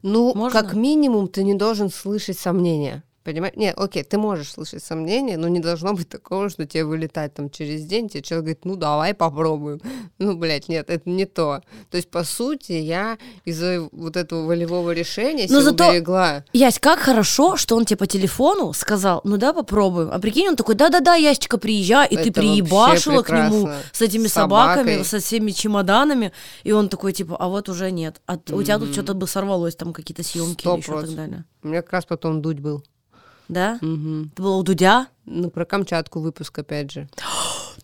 Ну, 0.03 0.35
Можно? 0.35 0.61
как 0.63 0.75
минимум, 0.75 1.29
ты 1.29 1.43
не 1.45 1.55
должен 1.55 1.91
слышать 1.91 2.39
сомнения. 2.39 3.03
Понимаешь? 3.23 3.55
Нет, 3.57 3.79
окей, 3.79 4.03
ты 4.03 4.17
можешь 4.17 4.51
слышать 4.53 4.83
сомнения, 4.83 5.37
но 5.37 5.47
не 5.49 5.61
должно 5.61 5.93
быть 5.93 6.09
такого, 6.09 6.49
что 6.49 6.65
тебе 6.67 6.85
вылетать 6.87 7.35
там 7.35 7.51
через 7.51 7.85
день, 7.85 8.09
тебе 8.09 8.23
человек 8.23 8.45
говорит, 8.45 8.65
ну 8.65 8.77
давай 8.77 9.15
попробуем. 9.15 9.81
Ну, 10.19 10.37
блядь, 10.37 10.69
нет, 10.69 10.91
это 10.91 11.09
не 11.09 11.25
то. 11.25 11.63
То 11.91 11.97
есть, 11.97 12.11
по 12.11 12.25
сути, 12.25 12.73
я 12.73 13.17
из-за 13.47 13.89
вот 13.91 14.19
этого 14.19 14.45
волевого 14.47 14.91
решения 14.91 15.45
Но 15.49 15.61
себя 15.61 15.63
зато- 15.63 15.89
уберегла. 15.89 16.45
Ясь, 16.53 16.79
как 16.79 16.99
хорошо, 16.99 17.57
что 17.57 17.75
он 17.77 17.87
тебе 17.87 17.97
по 17.97 18.07
телефону 18.07 18.75
сказал, 18.75 19.23
ну 19.25 19.39
да, 19.39 19.55
попробуем. 19.55 20.11
А 20.13 20.19
прикинь, 20.19 20.49
он 20.49 20.57
такой, 20.57 20.75
да-да-да, 20.75 21.15
Ясечка, 21.15 21.57
приезжай, 21.57 22.07
и 22.07 22.17
ты 22.17 22.29
Это 22.29 22.33
приебашила 22.41 23.17
вообще 23.17 23.33
к 23.33 23.37
нему 23.51 23.71
с 23.93 24.03
этими 24.03 24.27
С 24.27 24.33
собаками, 24.35 24.91
собакой. 24.91 25.05
со 25.07 25.19
всеми 25.21 25.53
чемоданами, 25.53 26.33
и 26.65 26.73
он 26.73 26.91
такой, 26.91 27.15
типа, 27.15 27.37
а 27.39 27.49
вот 27.49 27.71
уже 27.71 27.91
нет. 27.91 28.21
А 28.27 28.35
у 28.53 28.63
тебя 28.63 28.79
тут 28.79 28.93
что-то 28.93 29.15
бы 29.15 29.27
сорвалось, 29.27 29.75
там 29.77 29.95
какие-то 29.95 30.23
съемки 30.23 30.67
или 30.67 30.77
еще 30.77 31.01
так 31.01 31.15
далее. 31.15 31.45
У 31.63 31.69
меня 31.69 31.81
как 31.81 31.93
раз 31.95 32.05
потом 32.05 32.43
дуть 32.43 32.61
был. 32.61 32.85
Да? 33.51 33.79
Мгм. 33.81 34.31
Ты 34.35 34.43
была 34.43 34.57
у 34.59 34.63
Дудя? 34.63 35.09
Ну, 35.27 35.51
про 35.51 35.65
Камчатку 35.65 36.21
выпуск, 36.21 36.57
опять 36.59 36.93
же. 36.93 37.09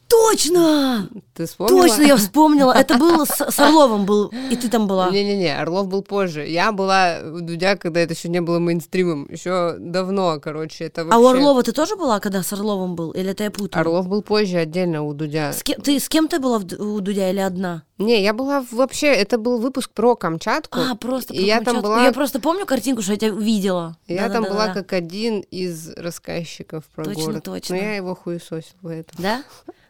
Точно! 0.08 1.08
Ты 1.34 1.46
вспомнила? 1.46 1.82
Точно, 1.88 2.02
я 2.02 2.16
вспомнила. 2.16 2.72
Это 2.72 2.96
было 2.96 3.24
с, 3.24 3.50
с 3.50 3.58
Орловым 3.58 4.06
был, 4.06 4.32
и 4.50 4.56
ты 4.56 4.68
там 4.68 4.86
была. 4.86 5.10
Не-не-не, 5.10 5.58
Орлов 5.60 5.88
был 5.88 6.02
позже. 6.02 6.46
Я 6.46 6.72
была 6.72 7.18
у 7.24 7.40
Дудя, 7.40 7.76
когда 7.76 8.00
это 8.00 8.14
еще 8.14 8.28
не 8.28 8.40
было 8.40 8.58
мейнстримом. 8.58 9.26
Еще 9.30 9.76
давно, 9.78 10.38
короче, 10.40 10.84
это 10.84 11.04
вообще... 11.04 11.16
А 11.16 11.18
у 11.20 11.26
Орлова 11.26 11.62
ты 11.62 11.72
тоже 11.72 11.96
была, 11.96 12.20
когда 12.20 12.42
с 12.42 12.52
Орловым 12.52 12.94
был? 12.94 13.10
Или 13.10 13.30
это 13.32 13.44
я 13.44 13.50
путаю? 13.50 13.80
Орлов 13.80 14.08
был 14.08 14.22
позже 14.22 14.58
отдельно 14.58 15.02
у 15.02 15.12
Дудя. 15.12 15.52
С 15.52 15.62
кем, 15.62 15.80
ты 15.80 15.98
с 15.98 16.08
кем 16.08 16.28
ты 16.28 16.38
была 16.38 16.58
в 16.60 16.64
у 16.80 17.00
Дудя 17.00 17.28
или 17.30 17.40
одна? 17.40 17.82
Не, 17.98 18.22
я 18.22 18.32
была 18.32 18.60
в- 18.62 18.72
вообще, 18.72 19.08
это 19.08 19.38
был 19.38 19.58
выпуск 19.58 19.90
про 19.90 20.14
Камчатку. 20.16 20.78
А, 20.78 20.94
просто 20.94 21.34
и 21.34 21.38
про 21.38 21.44
я 21.46 21.54
там 21.56 21.64
Камчатку. 21.64 21.88
была, 21.88 22.04
Я 22.04 22.12
просто 22.12 22.40
помню 22.40 22.66
картинку, 22.66 23.02
что 23.02 23.12
я 23.12 23.18
тебя 23.18 23.30
видела. 23.30 23.96
я 24.06 24.28
там 24.28 24.44
была 24.44 24.66
Да-да-да-да. 24.66 24.82
как 24.82 24.92
один 24.92 25.40
из 25.40 25.88
рассказчиков 25.94 26.84
про 26.94 27.04
Точно, 27.04 27.24
город. 27.24 27.44
точно. 27.44 27.76
Но 27.76 27.82
я 27.82 27.96
его 27.96 28.14
хуесосил 28.14 28.74
поэтому. 28.82 29.22
Да? 29.22 29.42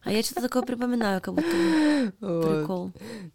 А 0.07 0.13
я 0.13 0.23
что-то 0.23 0.43
такое 0.43 0.63
припоминаю, 0.63 1.21
как 1.21 1.35
будто 1.35 2.13
прикол. 2.21 2.93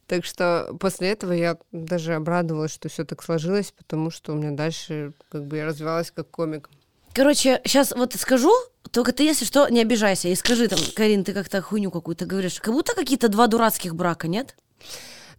Так 0.08 0.24
что 0.24 0.74
после 0.80 1.10
этого 1.10 1.34
я 1.34 1.58
даже 1.74 2.14
обрадовалась, 2.14 2.72
что 2.72 2.88
все 2.88 3.04
так 3.04 3.22
сложилось, 3.22 3.74
потому 3.78 4.10
что 4.10 4.32
у 4.32 4.36
меня 4.36 4.52
дальше 4.52 5.12
как 5.30 5.46
бы 5.46 5.58
я 5.58 5.66
развивалась 5.66 6.12
как 6.12 6.30
комик. 6.32 6.70
Короче, 7.14 7.60
сейчас 7.66 7.92
вот 7.92 8.14
скажу, 8.14 8.54
только 8.92 9.12
ты, 9.12 9.24
если 9.24 9.44
что, 9.44 9.68
не 9.68 9.82
обижайся. 9.82 10.30
И 10.30 10.36
скажи 10.36 10.70
там, 10.70 10.80
Карин, 10.96 11.26
ты 11.26 11.34
как-то 11.34 11.62
хуйню 11.62 11.92
какую-то 11.92 12.26
говоришь. 12.26 12.62
Как 12.62 12.74
будто 12.74 12.96
какие-то 12.96 13.28
два 13.28 13.48
дурацких 13.48 13.94
брака, 13.94 14.30
нет? 14.30 14.56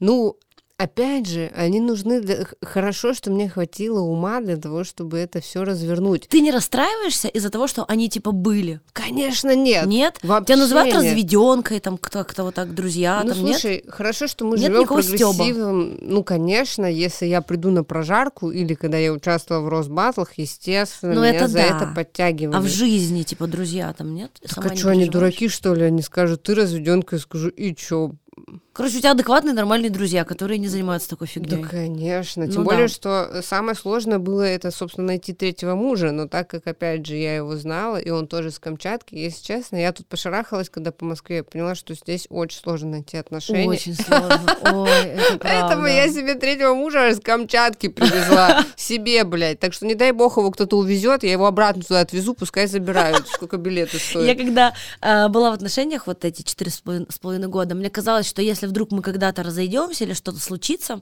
Ну, 0.00 0.36
опять 0.82 1.26
же, 1.28 1.50
они 1.54 1.80
нужны. 1.80 2.20
для- 2.20 2.46
Хорошо, 2.62 3.14
что 3.14 3.30
мне 3.30 3.48
хватило 3.48 4.00
ума 4.00 4.40
для 4.40 4.56
того, 4.56 4.84
чтобы 4.84 5.18
это 5.18 5.40
все 5.40 5.64
развернуть. 5.64 6.28
Ты 6.28 6.40
не 6.40 6.50
расстраиваешься 6.50 7.28
из-за 7.28 7.50
того, 7.50 7.66
что 7.66 7.84
они 7.88 8.08
типа 8.08 8.32
были? 8.32 8.80
Конечно, 8.92 9.54
нет. 9.54 9.86
Нет? 9.86 10.18
Вообще 10.22 10.54
Тебя 10.54 10.62
называют 10.62 10.94
нет. 10.94 11.02
разведенкой, 11.02 11.80
там 11.80 11.98
как-то 11.98 12.44
вот 12.44 12.54
так, 12.54 12.74
друзья, 12.74 13.20
ну, 13.24 13.32
там 13.32 13.44
нет? 13.44 13.58
слушай, 13.60 13.84
хорошо, 13.88 14.26
что 14.26 14.44
мы 14.44 14.56
Нет 14.58 14.66
живем 14.72 14.84
в 14.86 15.02
стёба. 15.02 15.34
прогрессивном. 15.36 15.98
Ну, 16.02 16.24
конечно, 16.24 16.86
если 16.86 17.26
я 17.26 17.40
приду 17.42 17.70
на 17.70 17.84
прожарку 17.84 18.50
или 18.50 18.74
когда 18.74 18.98
я 18.98 19.12
участвовала 19.12 19.62
в 19.64 19.68
Росбатлах, 19.68 20.32
естественно, 20.36 21.14
Ну, 21.14 21.20
меня 21.22 21.34
это 21.34 21.48
за 21.48 21.54
да. 21.58 21.62
это 21.66 21.92
подтягивали. 21.94 22.56
А 22.56 22.60
в 22.60 22.66
жизни, 22.68 23.22
типа, 23.22 23.46
друзья 23.46 23.92
там 23.96 24.14
нет? 24.14 24.32
Так 24.42 24.52
Сама 24.52 24.70
а 24.70 24.76
что, 24.76 24.88
они 24.90 25.06
дураки, 25.06 25.48
что 25.48 25.74
ли? 25.74 25.82
Они 25.84 26.02
скажут, 26.02 26.42
ты 26.42 26.54
разведенка, 26.54 27.16
я 27.16 27.20
скажу, 27.20 27.48
и 27.48 27.74
чё? 27.74 28.12
Короче, 28.72 28.96
у 28.96 29.00
тебя 29.00 29.10
адекватные, 29.12 29.52
нормальные 29.54 29.90
друзья, 29.90 30.24
которые 30.24 30.58
не 30.58 30.68
занимаются 30.68 31.08
такой 31.10 31.26
Да, 31.26 31.32
фигней. 31.32 31.64
конечно. 31.64 32.46
Ну 32.46 32.52
Тем 32.52 32.64
более, 32.64 32.86
да. 32.86 32.88
что 32.88 33.42
самое 33.42 33.76
сложное 33.76 34.18
было 34.18 34.42
это, 34.42 34.70
собственно, 34.70 35.08
найти 35.08 35.34
третьего 35.34 35.74
мужа. 35.74 36.10
Но 36.10 36.26
так 36.26 36.48
как, 36.48 36.66
опять 36.66 37.04
же, 37.04 37.16
я 37.16 37.36
его 37.36 37.54
знала, 37.56 37.98
и 37.98 38.08
он 38.08 38.26
тоже 38.26 38.50
с 38.50 38.58
Камчатки, 38.58 39.14
если 39.14 39.44
честно, 39.44 39.76
я 39.76 39.92
тут 39.92 40.06
пошарахалась, 40.06 40.70
когда 40.70 40.90
по 40.90 41.04
Москве 41.04 41.36
я 41.36 41.44
поняла, 41.44 41.74
что 41.74 41.94
здесь 41.94 42.26
очень 42.30 42.58
сложно 42.60 42.90
найти 42.92 43.18
отношения. 43.18 43.68
Очень 43.68 43.94
сложно. 43.94 44.40
Ой, 44.72 44.90
это 44.90 45.38
Поэтому 45.40 45.86
я 45.86 46.08
себе 46.08 46.34
третьего 46.34 46.74
мужа 46.74 47.12
с 47.14 47.20
Камчатки 47.20 47.88
привезла 47.88 48.64
себе, 48.76 49.24
блядь. 49.24 49.60
Так 49.60 49.74
что 49.74 49.86
не 49.86 49.94
дай 49.94 50.12
бог 50.12 50.38
его 50.38 50.50
кто-то 50.50 50.78
увезет, 50.78 51.24
я 51.24 51.32
его 51.32 51.46
обратно 51.46 51.82
туда 51.82 52.00
отвезу, 52.00 52.32
пускай 52.32 52.66
забирают. 52.66 53.28
Сколько 53.28 53.58
билеты 53.58 53.98
Я 53.98 54.00
стоят. 54.00 54.38
когда 54.38 54.72
э, 55.02 55.28
была 55.28 55.50
в 55.50 55.54
отношениях 55.54 56.06
вот 56.06 56.24
эти 56.24 56.40
четыре 56.40 56.70
с 56.70 56.80
половиной 57.20 57.48
года, 57.48 57.74
мне 57.74 57.90
казалось, 57.90 58.26
что 58.26 58.40
если 58.40 58.61
если 58.62 58.70
вдруг 58.70 58.92
мы 58.92 59.02
когда-то 59.02 59.42
разойдемся 59.42 60.04
или 60.04 60.14
что-то 60.14 60.38
случится, 60.38 61.00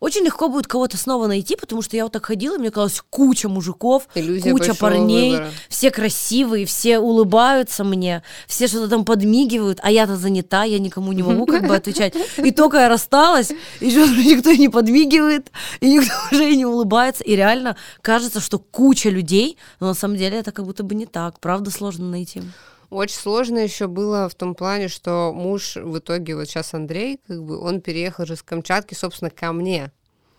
очень 0.00 0.24
легко 0.24 0.48
будет 0.48 0.66
кого-то 0.66 0.96
снова 0.98 1.26
найти, 1.26 1.56
потому 1.56 1.80
что 1.82 1.96
я 1.96 2.04
вот 2.04 2.12
так 2.12 2.26
ходила, 2.26 2.56
и 2.56 2.58
мне 2.58 2.70
казалось, 2.70 3.02
куча 3.08 3.48
мужиков, 3.48 4.08
Иллюзия 4.14 4.52
куча 4.52 4.74
парней, 4.74 5.32
выбора. 5.32 5.50
все 5.68 5.90
красивые, 5.90 6.66
все 6.66 6.98
улыбаются 6.98 7.84
мне, 7.84 8.22
все 8.46 8.68
что-то 8.68 8.88
там 8.88 9.04
подмигивают, 9.04 9.78
а 9.82 9.90
я-то 9.90 10.16
занята, 10.16 10.64
я 10.64 10.78
никому 10.78 11.12
не 11.12 11.22
могу 11.22 11.46
как 11.46 11.66
бы 11.66 11.74
отвечать. 11.74 12.14
И 12.36 12.50
только 12.50 12.78
я 12.78 12.88
рассталась, 12.88 13.50
и 13.80 13.90
что 13.90 14.06
никто 14.06 14.52
не 14.52 14.68
подмигивает, 14.68 15.50
и 15.80 15.90
никто 15.94 16.12
уже 16.32 16.52
и 16.52 16.56
не 16.56 16.66
улыбается, 16.66 17.24
и 17.24 17.34
реально 17.36 17.76
кажется, 18.02 18.40
что 18.40 18.58
куча 18.58 19.08
людей, 19.08 19.56
но 19.80 19.88
на 19.88 19.94
самом 19.94 20.16
деле 20.16 20.38
это 20.38 20.52
как 20.52 20.66
будто 20.66 20.82
бы 20.82 20.94
не 20.94 21.06
так, 21.06 21.40
правда 21.40 21.70
сложно 21.70 22.10
найти. 22.10 22.42
Очень 22.90 23.16
сложно 23.16 23.58
еще 23.58 23.86
было 23.86 24.28
в 24.28 24.34
том 24.34 24.54
плане, 24.54 24.88
что 24.88 25.32
муж 25.34 25.76
в 25.76 25.98
итоге, 25.98 26.34
вот 26.34 26.46
сейчас 26.46 26.72
Андрей, 26.72 27.20
как 27.26 27.42
бы, 27.42 27.58
он 27.58 27.82
переехал 27.82 28.24
же 28.24 28.34
с 28.34 28.42
Камчатки, 28.42 28.94
собственно, 28.94 29.30
ко 29.30 29.52
мне. 29.52 29.92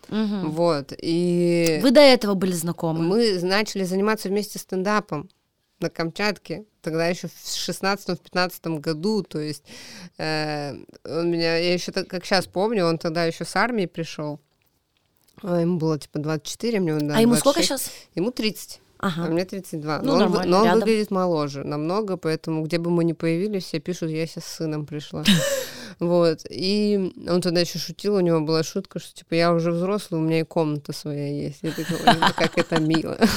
Мгм. 0.07 0.49
Вот. 0.49 0.93
И 0.97 1.79
Вы 1.83 1.91
до 1.91 2.01
этого 2.01 2.33
были 2.33 2.53
знакомы? 2.53 3.03
мы 3.03 3.39
начали 3.41 3.83
заниматься 3.83 4.29
вместе 4.29 4.57
стендапом 4.57 5.29
на 5.79 5.89
Камчатке. 5.89 6.65
Тогда 6.81 7.07
еще 7.07 7.27
в 7.27 7.33
16-15 7.33 8.79
году, 8.79 9.21
то 9.21 9.39
есть 9.39 9.63
э, 10.17 10.75
он 11.03 11.29
меня, 11.29 11.57
я 11.57 11.73
еще 11.73 11.91
так, 11.91 12.07
как 12.07 12.25
сейчас 12.25 12.47
помню, 12.47 12.85
он 12.85 12.97
тогда 12.97 13.25
еще 13.25 13.45
с 13.45 13.55
армии 13.55 13.85
пришел. 13.85 14.39
Ему 15.43 15.77
было 15.77 15.99
типа 15.99 16.19
24, 16.19 16.79
мне 16.79 16.93
а 17.13 17.21
ему 17.21 17.35
сколько 17.35 17.61
сейчас? 17.61 17.91
Ему 18.15 18.31
30. 18.31 18.81
Ага. 18.99 19.25
А 19.25 19.29
мне 19.29 19.45
32. 19.45 20.01
Ну, 20.01 20.17
но 20.17 20.25
он, 20.25 20.49
но 20.49 20.57
он 20.59 20.65
рядом. 20.65 20.79
выглядит 20.81 21.09
моложе 21.09 21.63
намного, 21.63 22.17
поэтому 22.17 22.63
где 22.63 22.77
бы 22.77 22.91
мы 22.91 23.05
ни 23.05 23.13
появились, 23.13 23.63
все 23.63 23.79
пишут, 23.79 24.09
я 24.09 24.27
сейчас 24.27 24.43
с 24.43 24.55
сыном 24.57 24.85
пришла. 24.85 25.23
Вот. 25.99 26.39
И 26.49 27.13
он 27.27 27.41
тогда 27.41 27.59
еще 27.61 27.77
шутил, 27.79 28.15
у 28.15 28.19
него 28.21 28.39
была 28.41 28.63
шутка, 28.63 28.99
что 28.99 29.13
типа 29.13 29.33
я 29.35 29.51
уже 29.53 29.71
взрослый, 29.71 30.19
у 30.21 30.23
меня 30.23 30.39
и 30.39 30.43
комната 30.43 30.93
своя 30.93 31.27
есть. 31.27 31.59
Я 31.61 31.71
такая, 31.71 31.97
«Ой, 31.97 32.17
ну 32.19 32.27
как 32.35 32.57
это 32.57 32.79
мило. 32.79 33.17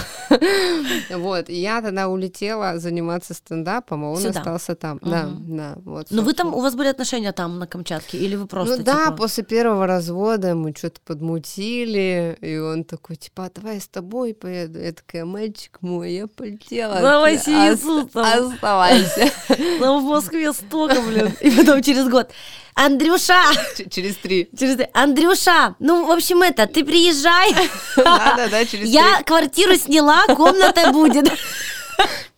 Вот. 1.11 1.49
И 1.49 1.61
я 1.61 1.81
тогда 1.83 2.09
улетела 2.09 2.79
заниматься 2.79 3.35
стендапом, 3.35 4.05
а 4.05 4.11
он 4.11 4.27
остался 4.27 4.75
там. 4.75 4.99
Да, 5.03 5.29
да. 5.39 5.77
Но 5.85 6.03
Ну, 6.11 6.23
вы 6.23 6.33
там, 6.33 6.55
у 6.55 6.61
вас 6.61 6.75
были 6.75 6.89
отношения 6.89 7.33
там, 7.33 7.59
на 7.59 7.67
Камчатке, 7.67 8.19
или 8.19 8.37
вы 8.37 8.47
просто, 8.47 8.79
Ну 8.79 8.83
да, 8.85 9.07
типа, 9.07 9.17
после 9.17 9.45
первого 9.45 9.87
развода 9.87 10.55
мы 10.55 10.75
что-то 10.77 11.01
подмутили, 11.05 12.37
и 12.41 12.57
он 12.59 12.85
такой, 12.85 13.17
типа, 13.17 13.47
а 13.47 13.51
давай 13.55 13.75
я 13.77 13.81
с 13.81 13.89
тобой 13.89 14.35
поеду. 14.35 14.79
Я 14.79 14.93
такая, 14.93 15.25
мальчик 15.25 15.79
мой, 15.81 16.13
я 16.13 16.27
полетела. 16.27 17.01
Давай 17.01 17.37
Ты 17.39 17.45
сиди 17.45 17.71
ос- 17.73 17.81
тут 17.81 18.13
там». 18.13 18.53
Оставайся. 18.53 19.31
Там 19.81 20.05
в 20.05 20.09
Москве 20.09 20.53
столько, 20.53 21.01
блин. 21.03 21.31
И 21.41 21.51
потом 21.51 21.83
через 21.83 22.09
год. 22.09 22.31
Андрюша! 22.75 23.41
Ч- 23.77 23.89
Через 23.91 24.17
три. 24.17 24.49
Через... 24.59 24.79
Андрюша! 24.95 25.77
Ну, 25.79 26.07
в 26.07 26.11
общем, 26.11 26.43
это, 26.43 26.67
ты 26.67 26.85
приезжай. 26.85 27.55
Да-да-да, 27.97 28.65
через 28.65 28.89
Я 28.89 29.17
три. 29.17 29.25
квартиру 29.25 29.75
сняла, 29.77 30.25
комната 30.27 30.91
будет. 30.93 31.31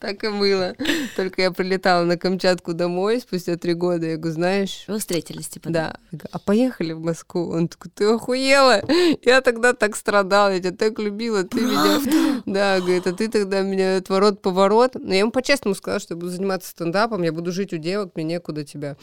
Так 0.01 0.23
и 0.25 0.29
было. 0.29 0.75
Только 1.17 1.41
я 1.43 1.51
прилетала 1.51 2.05
на 2.05 2.19
Камчатку 2.19 2.75
домой 2.75 3.21
спустя 3.21 3.57
три 3.57 3.73
года. 3.73 4.05
Я 4.07 4.17
говорю, 4.17 4.35
знаешь, 4.35 4.85
Вы 4.89 4.99
встретились, 4.99 5.49
типа, 5.49 5.71
да. 5.71 5.97
Говорю, 6.13 6.29
А 6.33 6.39
поехали 6.41 6.93
в 6.93 7.01
Москву? 7.01 7.49
Он 7.51 7.69
такой, 7.69 7.91
ты 7.95 8.05
охуела? 8.05 8.83
Я 9.23 9.41
тогда 9.41 9.73
так 9.73 9.97
страдала, 9.97 10.53
я 10.53 10.59
тебя 10.59 10.73
так 10.77 10.99
любила, 10.99 11.45
ты 11.45 11.61
меня... 11.61 12.43
Да, 12.45 12.81
говорит, 12.81 13.07
а 13.07 13.13
ты 13.15 13.29
тогда 13.29 13.63
меня 13.63 13.97
отворот-поворот. 13.99 14.97
Но 14.97 15.15
я 15.15 15.21
ему 15.21 15.31
по-честному 15.31 15.75
сказала, 15.75 16.01
что 16.01 16.15
я 16.15 16.21
буду 16.21 16.33
заниматься 16.33 16.69
стендапом, 16.71 17.23
я 17.23 17.33
буду 17.33 17.51
жить 17.53 17.73
у 17.73 17.79
девок, 17.79 18.11
мне 18.17 18.25
некуда 18.25 18.65
тебя. 18.65 18.97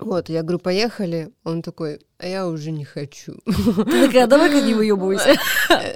Вот, 0.00 0.28
я 0.28 0.42
говорю, 0.42 0.58
поехали. 0.58 1.30
Он 1.44 1.62
такой, 1.62 2.00
а 2.18 2.26
я 2.26 2.46
уже 2.46 2.70
не 2.70 2.84
хочу. 2.84 3.34
Ты 3.44 4.06
такая, 4.06 4.26
давай-ка 4.26 4.60
не 4.60 4.74
выебывайся. 4.74 5.36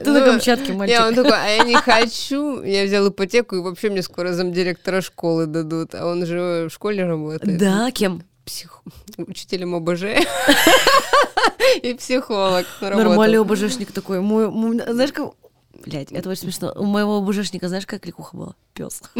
Ты 0.04 0.10
на 0.10 0.20
Ну, 0.20 0.26
Камчатке, 0.26 0.66
Я, 0.68 0.72
он 0.72 0.78
мальчик. 0.78 1.14
такой, 1.16 1.32
а 1.38 1.46
я 1.48 1.64
не 1.64 1.76
хочу. 1.76 2.62
Я 2.62 2.84
взял 2.84 3.08
ипотеку, 3.08 3.56
и 3.56 3.60
вообще 3.60 3.90
мне 3.90 4.02
скоро 4.02 4.32
замдиректора 4.32 5.00
школы 5.00 5.46
дадут. 5.46 5.94
А 5.94 6.06
он 6.06 6.26
же 6.26 6.66
в 6.68 6.72
школе 6.72 7.04
работает. 7.04 7.58
Да, 7.58 7.90
кем? 7.92 8.22
Псих... 8.44 8.82
Учителем 9.18 9.74
ОБЖ. 9.74 10.02
И 11.82 11.94
психолог. 11.94 12.66
Нормальный 12.80 13.38
ОБЖшник 13.40 13.92
такой. 13.92 14.20
Мой, 14.20 14.50
мой- 14.50 14.80
знаешь, 14.92 15.12
как... 15.12 15.32
Блять, 15.84 16.12
это 16.12 16.30
очень 16.30 16.42
смешно. 16.42 16.72
У 16.76 16.84
моего 16.84 17.16
ОБЖшника, 17.18 17.68
знаешь, 17.68 17.86
как 17.86 18.02
кликуха 18.02 18.36
была? 18.36 18.54
Пес. 18.74 19.02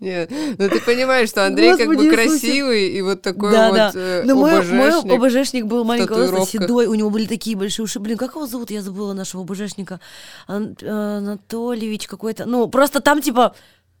Нет, 0.00 0.30
ну 0.58 0.68
ты 0.68 0.80
понимаешь, 0.80 1.28
что 1.28 1.46
Андрей 1.46 1.76
как 1.76 1.88
бы 1.88 2.10
красивый, 2.10 2.88
и 2.88 3.02
вот 3.02 3.22
такой 3.22 3.52
да, 3.52 3.68
вот 3.68 3.76
да. 3.76 3.92
э, 3.94 4.22
Но 4.24 4.34
мой. 4.36 4.58
ОБЖшник 4.58 5.66
был 5.66 5.84
маленького 5.84 6.30
роста, 6.30 6.58
седой, 6.58 6.86
у 6.86 6.94
него 6.94 7.10
были 7.10 7.26
такие 7.26 7.56
большие 7.56 7.84
уши. 7.84 7.98
Блин, 8.00 8.16
как 8.16 8.34
его 8.34 8.46
зовут? 8.46 8.70
Я 8.70 8.82
забыла 8.82 9.12
нашего 9.12 9.42
ОБЖшника. 9.42 10.00
Ан- 10.46 10.76
э, 10.80 10.88
Анатольевич 11.18 12.06
какой-то. 12.06 12.46
Ну, 12.46 12.68
просто 12.68 13.00
там 13.00 13.20
типа 13.20 13.54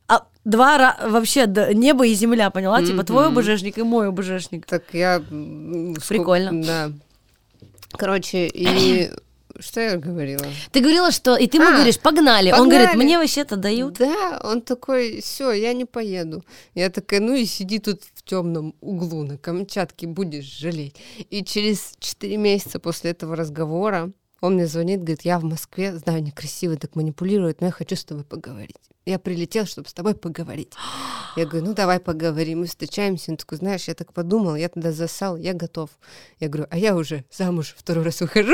а, 0.06 0.26
два 0.44 0.96
вообще 1.06 1.46
д- 1.46 1.74
небо 1.74 2.06
и 2.06 2.14
земля, 2.14 2.50
поняла? 2.50 2.82
Типа 2.82 3.04
твой 3.04 3.28
Мгм. 3.28 3.38
ОБЖшник 3.38 3.78
и 3.78 3.82
мой 3.82 4.08
ОБЖшник. 4.08 4.66
Так 4.66 4.84
я... 4.92 5.20
Прикольно. 6.08 6.62
Да. 6.64 6.92
Короче, 7.92 8.46
и... 8.46 9.10
Что 9.58 9.80
я 9.80 9.96
говорила? 9.96 10.46
Ты 10.70 10.80
говорила, 10.80 11.10
что... 11.10 11.36
И 11.36 11.46
ты 11.48 11.58
ему 11.58 11.68
А, 11.68 11.72
говоришь, 11.72 11.98
погнали. 11.98 12.52
Он 12.52 12.68
говорит, 12.68 12.88
погнали. 12.90 13.04
мне 13.04 13.18
вообще-то 13.18 13.56
дают. 13.56 13.94
Да, 13.94 14.40
он 14.44 14.62
такой, 14.62 15.20
все, 15.20 15.50
я 15.52 15.72
не 15.72 15.84
поеду. 15.84 16.44
Я 16.74 16.90
такая, 16.90 17.20
ну 17.20 17.34
и 17.34 17.44
сиди 17.44 17.78
тут 17.80 18.02
в 18.14 18.22
темном 18.22 18.74
углу 18.80 19.24
на 19.24 19.36
Камчатке, 19.36 20.06
будешь 20.06 20.44
жалеть. 20.44 20.94
И 21.30 21.44
через 21.44 21.94
4 21.98 22.36
месяца 22.36 22.78
после 22.78 23.10
этого 23.10 23.34
разговора 23.34 24.12
он 24.40 24.54
мне 24.54 24.66
звонит, 24.68 25.00
говорит, 25.00 25.22
я 25.22 25.40
в 25.40 25.44
Москве, 25.44 25.96
знаю, 25.96 26.22
некрасиво 26.22 26.76
так 26.76 26.94
манипулирует, 26.94 27.60
но 27.60 27.66
я 27.66 27.72
хочу 27.72 27.96
с 27.96 28.04
тобой 28.04 28.22
поговорить. 28.22 28.76
Я 29.04 29.18
прилетел, 29.18 29.64
чтобы 29.66 29.88
с 29.88 29.92
тобой 29.94 30.14
поговорить. 30.14 30.74
Я 31.34 31.46
говорю, 31.46 31.66
ну 31.66 31.74
давай 31.74 31.98
поговорим, 31.98 32.60
мы 32.60 32.66
встречаемся. 32.66 33.30
Он 33.30 33.36
такой, 33.36 33.58
знаешь, 33.58 33.88
я 33.88 33.94
так 33.94 34.12
подумал, 34.12 34.54
я 34.54 34.68
тогда 34.68 34.92
засал, 34.92 35.36
я 35.36 35.54
готов. 35.54 35.90
Я 36.40 36.48
говорю, 36.48 36.68
а 36.70 36.76
я 36.78 36.94
уже 36.94 37.24
замуж 37.30 37.74
второй 37.76 38.04
раз 38.04 38.20
выхожу. 38.20 38.52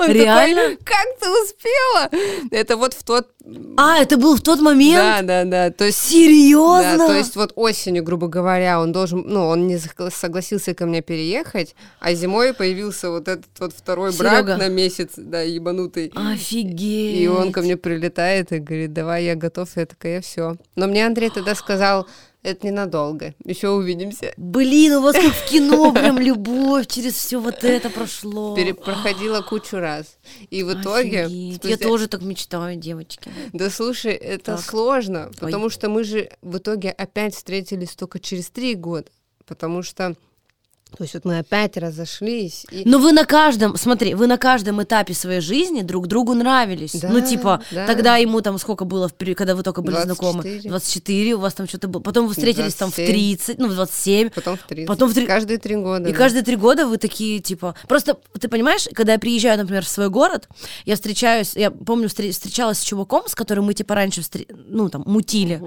Он 0.00 0.06
такой, 0.06 0.22
Реально? 0.22 0.76
как 0.84 1.06
ты 1.20 1.28
успела? 1.30 2.10
Это 2.50 2.76
вот 2.76 2.94
в 2.94 3.02
тот 3.04 3.28
А, 3.76 3.98
это 3.98 4.16
был 4.16 4.36
в 4.36 4.40
тот 4.42 4.60
момент? 4.60 4.98
да, 5.02 5.22
да, 5.22 5.44
да. 5.44 5.70
То 5.70 5.84
есть, 5.86 5.98
Серьезно? 5.98 6.98
да, 6.98 7.06
то 7.08 7.14
есть 7.16 7.36
вот 7.36 7.52
осенью, 7.56 8.02
грубо 8.04 8.28
говоря, 8.28 8.80
он 8.80 8.92
должен, 8.92 9.22
ну, 9.26 9.46
он 9.46 9.66
не 9.66 9.76
согла- 9.76 10.10
согласился 10.10 10.74
ко 10.74 10.86
мне 10.86 11.00
переехать, 11.02 11.74
а 12.00 12.14
зимой 12.14 12.52
появился 12.54 13.10
вот 13.10 13.28
этот 13.28 13.46
вот 13.58 13.72
второй 13.72 14.12
Серёга. 14.12 14.42
брак 14.44 14.58
на 14.58 14.68
месяц, 14.68 15.10
да, 15.16 15.40
ебанутый. 15.42 16.12
Офигеть. 16.14 17.20
И 17.20 17.28
он 17.28 17.52
ко 17.52 17.62
мне 17.62 17.76
прилетает 17.76 18.52
и 18.52 18.58
говорит, 18.58 18.92
давай, 18.92 19.24
я 19.24 19.34
готов, 19.34 19.68
я 19.76 19.86
такая, 19.86 20.20
все. 20.20 20.56
Но 20.76 20.86
мне 20.86 21.06
Андрей 21.06 21.30
тогда 21.30 21.54
сказал, 21.54 22.06
это 22.42 22.66
ненадолго, 22.66 23.34
еще 23.44 23.68
увидимся. 23.70 24.32
Блин, 24.36 24.94
у 24.94 25.02
вас 25.02 25.14
как 25.16 25.32
в 25.32 25.48
кино 25.50 25.92
прям 25.92 26.18
любовь 26.18 26.86
через 26.86 27.14
все 27.14 27.38
вот 27.40 27.62
это 27.64 27.90
прошло. 27.90 28.56
Пере- 28.56 28.74
проходила 28.74 29.42
кучу 29.42 29.76
раз. 29.76 30.16
И 30.50 30.62
в 30.62 30.72
итоге... 30.80 31.24
Офигеть. 31.26 31.64
Я 31.64 31.76
спустя- 31.76 31.82
тоже 31.82 32.08
так 32.08 32.22
мечтаю, 32.22 32.76
девочки. 32.76 33.30
Да 33.52 33.68
слушай, 33.70 34.12
это 34.12 34.56
Так. 34.56 34.60
сложно, 34.64 35.26
Ой. 35.26 35.34
потому 35.38 35.68
что 35.70 35.88
мы 35.88 36.04
же 36.04 36.30
в 36.42 36.56
итоге 36.58 36.90
опять 36.90 37.34
встретились 37.34 37.94
только 37.94 38.18
через 38.18 38.48
три 38.50 38.74
года, 38.74 39.10
потому 39.46 39.82
что, 39.82 40.16
то 40.96 41.04
есть 41.04 41.14
вот 41.14 41.24
мы 41.24 41.38
опять 41.38 41.76
разошлись, 41.76 42.66
и 42.70 42.82
Но 42.84 42.98
вы 42.98 43.12
на 43.12 43.24
каждом, 43.24 43.76
смотри, 43.76 44.14
вы 44.14 44.26
на 44.26 44.36
каждом 44.36 44.82
этапе 44.82 45.14
своей 45.14 45.40
жизни 45.40 45.82
друг 45.82 46.06
другу 46.06 46.34
нравились. 46.34 46.92
Да, 46.92 47.08
ну, 47.10 47.20
типа, 47.20 47.62
да. 47.70 47.86
тогда 47.86 48.16
ему 48.16 48.40
там 48.40 48.58
сколько 48.58 48.84
было, 48.84 49.10
когда 49.36 49.54
вы 49.54 49.62
только 49.62 49.82
были 49.82 49.96
24. 49.96 50.32
знакомы? 50.32 50.60
24, 50.68 51.34
у 51.34 51.38
вас 51.38 51.54
там 51.54 51.68
что-то 51.68 51.88
было. 51.88 52.00
Потом 52.00 52.26
вы 52.26 52.34
встретились 52.34 52.74
там 52.74 52.90
в 52.90 52.96
27. 52.96 53.14
30, 53.14 53.58
ну, 53.58 53.68
в 53.68 53.74
27. 53.74 54.30
потом 54.30 54.56
в 54.56 54.62
30, 54.62 54.86
Потом 54.86 55.08
в 55.08 55.14
три- 55.14 55.26
каждые 55.26 55.58
три 55.58 55.76
года. 55.76 56.08
И 56.08 56.12
да. 56.12 56.18
каждые 56.18 56.42
три 56.42 56.56
года 56.56 56.86
вы 56.86 56.98
такие, 56.98 57.40
типа... 57.40 57.74
Просто, 57.88 58.16
ты 58.38 58.48
понимаешь, 58.48 58.86
когда 58.94 59.12
я 59.12 59.18
приезжаю, 59.18 59.58
например, 59.58 59.84
в 59.84 59.88
свой 59.88 60.08
город, 60.08 60.48
я 60.84 60.94
встречаюсь... 60.96 61.54
Я 61.54 61.70
помню, 61.70 62.08
встр- 62.08 62.30
встречалась 62.30 62.78
с 62.78 62.82
чуваком, 62.82 63.28
с 63.28 63.34
которым 63.34 63.66
мы, 63.66 63.74
типа, 63.74 63.94
раньше, 63.94 64.20
встр- 64.22 64.46
ну, 64.68 64.88
там, 64.88 65.02
мутили. 65.06 65.62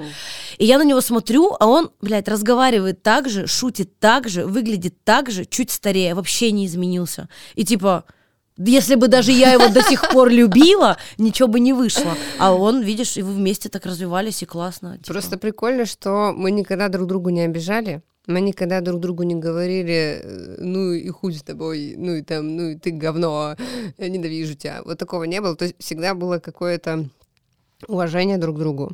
И 0.58 0.66
я 0.66 0.78
на 0.78 0.84
него 0.84 1.02
смотрю, 1.02 1.56
а 1.60 1.68
он, 1.68 1.92
блядь, 2.02 2.28
разговаривает 2.28 3.04
так 3.04 3.30
же, 3.30 3.48
шутит 3.48 4.00
так 4.00 4.28
же, 4.30 4.46
выглядит 4.46 4.96
так 5.04 5.13
же, 5.22 5.46
чуть 5.46 5.72
старее, 5.72 6.16
вообще 6.16 6.52
не 6.52 6.66
изменился. 6.66 7.30
И, 7.56 7.64
типа... 7.64 8.06
Если 8.56 8.94
бы 8.94 9.08
даже 9.08 9.32
я 9.32 9.54
его 9.54 9.70
до 9.70 9.82
сих 9.82 10.10
пор 10.12 10.30
любила, 10.30 10.98
ничего 11.18 11.48
бы 11.48 11.60
не 11.60 11.74
вышло. 11.74 12.16
А 12.38 12.54
он, 12.54 12.84
видишь, 12.84 13.18
и 13.18 13.24
вы 13.24 13.34
вместе 13.34 13.68
так 13.68 13.84
развивались, 13.84 14.44
и 14.44 14.46
классно. 14.46 14.98
типа. 15.00 15.14
Просто 15.14 15.40
прикольно, 15.40 15.88
что 15.88 16.32
мы 16.38 16.52
никогда 16.52 16.88
друг 16.88 17.08
другу 17.08 17.30
не 17.30 17.42
обижали, 17.42 18.04
мы 18.28 18.42
никогда 18.42 18.82
друг 18.82 19.02
другу 19.02 19.24
не 19.24 19.36
говорили, 19.36 20.22
э, 20.24 20.56
ну 20.60 20.94
и 20.94 21.10
хуй 21.10 21.34
с 21.34 21.44
тобой, 21.44 21.96
ну 21.98 22.14
и 22.16 22.22
там, 22.22 22.56
ну 22.56 22.70
и 22.70 22.76
ты 22.76 22.92
говно, 22.92 23.56
я 23.98 24.10
ненавижу 24.10 24.56
тебя. 24.56 24.82
Вот 24.86 24.98
такого 24.98 25.24
не 25.26 25.42
было. 25.42 25.56
То 25.56 25.66
есть 25.66 25.76
всегда 25.80 26.14
было 26.14 26.40
какое-то 26.40 27.10
уважение 27.88 28.38
друг 28.38 28.56
к 28.56 28.60
другу. 28.60 28.92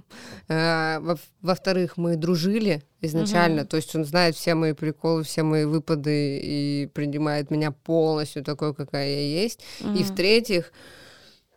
Э, 0.48 1.00
во- 1.00 1.18
Во-вторых, 1.42 1.98
мы 1.98 2.16
дружили 2.16 2.82
изначально, 3.02 3.66
то 3.66 3.78
есть 3.78 3.96
он 3.96 4.06
знает 4.06 4.36
все 4.36 4.56
мои 4.56 4.74
приколы, 4.74 5.24
все 5.24 5.44
мои 5.44 5.66
выпады 5.66 6.40
и 6.44 6.90
принимает 6.94 7.52
меня 7.52 7.72
полностью 7.72 8.44
такой, 8.44 8.74
какая 8.74 9.08
я 9.10 9.42
есть. 9.44 9.60
И 10.00 10.04
в-третьих, 10.04 10.72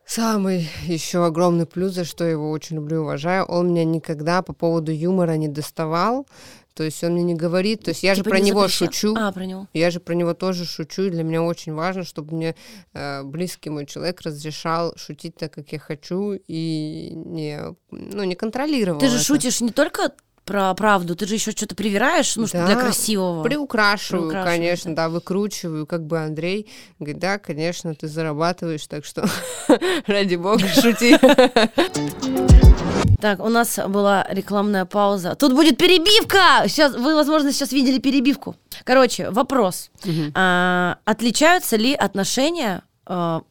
самый 0.07 0.68
еще 0.87 1.25
огромный 1.25 1.66
плюс, 1.66 1.92
за 1.95 2.05
что 2.05 2.25
я 2.25 2.31
его 2.33 2.51
очень 2.51 2.77
люблю 2.77 2.97
и 2.97 3.01
уважаю, 3.01 3.45
он 3.45 3.68
меня 3.71 3.85
никогда 3.85 4.42
по 4.42 4.53
поводу 4.53 4.92
юмора 4.92 5.37
не 5.37 5.49
доставал. 5.49 6.27
То 6.75 6.85
есть 6.85 7.03
он 7.05 7.13
мне 7.13 7.23
не 7.23 7.35
говорит, 7.35 7.85
то 7.85 7.91
есть 7.91 8.03
я 8.03 8.15
Типа 8.15 8.25
же 8.25 8.31
про 8.31 8.41
не 8.41 8.51
него 8.51 8.69
шучу. 8.69 9.15
А, 9.19 9.33
про 9.33 9.45
него. 9.45 9.69
Я 9.73 9.91
же 9.91 10.01
про 10.01 10.15
него 10.15 10.35
тоже 10.35 10.65
шучу, 10.65 11.03
и 11.03 11.11
для 11.11 11.23
меня 11.23 11.43
очень 11.43 11.75
важно, 11.75 12.05
чтобы 12.05 12.35
мне 12.35 12.55
э, 12.95 13.23
близкий 13.23 13.71
мой 13.71 13.87
человек 13.87 14.21
разрешал 14.23 14.95
шутить 14.97 15.37
так, 15.37 15.53
как 15.53 15.71
я 15.73 15.79
хочу, 15.79 16.33
и 16.47 17.13
не, 17.15 17.61
ну, 17.91 18.25
не 18.25 18.35
контролировал 18.35 19.01
Ты 19.01 19.09
же 19.09 19.17
это. 19.17 19.25
шутишь 19.25 19.61
не 19.61 19.71
только 19.71 20.13
про 20.45 20.75
правду, 20.75 21.15
ты 21.15 21.27
же 21.27 21.35
еще 21.35 21.53
что-то 21.53 21.77
привираешь, 21.77 22.35
ну, 22.37 22.47
что 22.47 22.59
Да, 22.59 22.67
для 22.67 22.77
красивого. 22.77 23.45
Приукрашиваю, 23.45 24.23
Приукрашиваю, 24.23 24.59
конечно, 24.59 24.95
да, 24.95 25.09
выкручиваю, 25.09 25.87
как 25.87 26.05
бы 26.05 26.19
Андрей 26.19 26.69
говорит, 26.99 27.19
да, 27.21 27.39
конечно, 27.39 27.95
ты 27.95 28.09
зарабатываешь, 28.09 28.87
так 28.87 29.05
что 29.05 29.25
ради 30.07 30.37
бога 30.37 30.67
шути. 30.67 31.17
Так, 33.23 33.39
у 33.39 33.49
нас 33.49 33.79
была 33.87 34.27
рекламная 34.31 34.85
пауза. 34.85 35.37
Тут 35.37 35.53
будет 35.53 35.79
перебивка! 35.79 36.67
Сейчас, 36.67 36.93
вы, 36.93 37.15
возможно, 37.15 37.53
сейчас 37.53 37.71
видели 37.71 38.01
перебивку. 38.01 38.57
Короче, 38.83 39.31
вопрос. 39.31 39.93
А, 40.35 40.99
отличаются 41.05 41.77
ли 41.77 41.95
отношения, 41.95 42.83
а, 43.07 43.43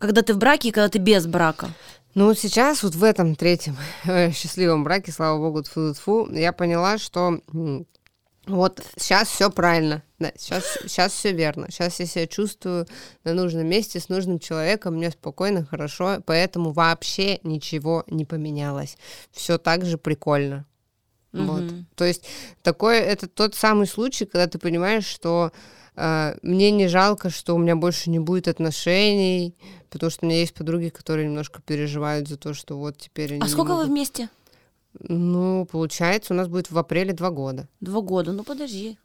когда 0.00 0.22
ты 0.22 0.34
в 0.34 0.38
браке 0.38 0.70
и 0.70 0.72
когда 0.72 0.88
ты 0.88 0.98
без 0.98 1.28
брака? 1.28 1.68
Ну, 2.16 2.34
сейчас, 2.34 2.82
вот 2.82 2.96
в 2.96 3.04
этом 3.04 3.36
третьем 3.36 3.76
э, 4.02 4.32
счастливом 4.32 4.82
браке, 4.82 5.12
слава 5.12 5.38
богу, 5.38 5.62
тфу 5.62 5.94
тфу 5.94 6.28
я 6.32 6.52
поняла, 6.52 6.98
что 6.98 7.38
вот 8.46 8.82
сейчас 8.96 9.28
все 9.28 9.50
правильно, 9.50 10.02
да, 10.18 10.32
сейчас, 10.36 10.64
сейчас 10.82 11.12
все 11.12 11.32
верно. 11.32 11.68
Сейчас 11.70 12.00
я 12.00 12.06
себя 12.06 12.26
чувствую 12.26 12.86
на 13.22 13.34
нужном 13.34 13.66
месте 13.68 14.00
с 14.00 14.08
нужным 14.08 14.40
человеком, 14.40 14.96
мне 14.96 15.10
спокойно, 15.10 15.64
хорошо, 15.64 16.20
поэтому 16.26 16.72
вообще 16.72 17.38
ничего 17.44 18.04
не 18.08 18.24
поменялось. 18.24 18.96
Все 19.30 19.58
так 19.58 19.84
же 19.84 19.96
прикольно. 19.96 20.66
Вот. 21.32 21.62
Мгм. 21.62 21.86
То 21.94 22.04
есть 22.04 22.24
такой 22.62 22.98
это 22.98 23.26
тот 23.28 23.54
самый 23.54 23.86
случай, 23.86 24.26
когда 24.26 24.46
ты 24.48 24.58
понимаешь, 24.58 25.06
что 25.06 25.50
э, 25.96 26.34
мне 26.42 26.70
не 26.72 26.88
жалко, 26.88 27.30
что 27.30 27.54
у 27.54 27.58
меня 27.58 27.74
больше 27.76 28.10
не 28.10 28.18
будет 28.18 28.48
отношений, 28.48 29.56
потому 29.88 30.10
что 30.10 30.26
у 30.26 30.28
меня 30.28 30.40
есть 30.40 30.52
подруги, 30.52 30.88
которые 30.88 31.26
немножко 31.28 31.62
переживают 31.62 32.28
за 32.28 32.36
то, 32.36 32.52
что 32.54 32.76
вот 32.76 32.98
теперь 32.98 33.34
они 33.34 33.42
А 33.42 33.48
сколько 33.48 33.70
вы 33.70 33.76
могут. 33.76 33.88
вместе? 33.90 34.28
Ну, 35.00 35.66
получается, 35.70 36.34
у 36.34 36.36
нас 36.36 36.48
будет 36.48 36.70
в 36.70 36.78
апреле 36.78 37.12
два 37.12 37.30
года. 37.30 37.68
Два 37.80 38.00
года. 38.00 38.32
Ну, 38.32 38.42
подожди. 38.44 38.98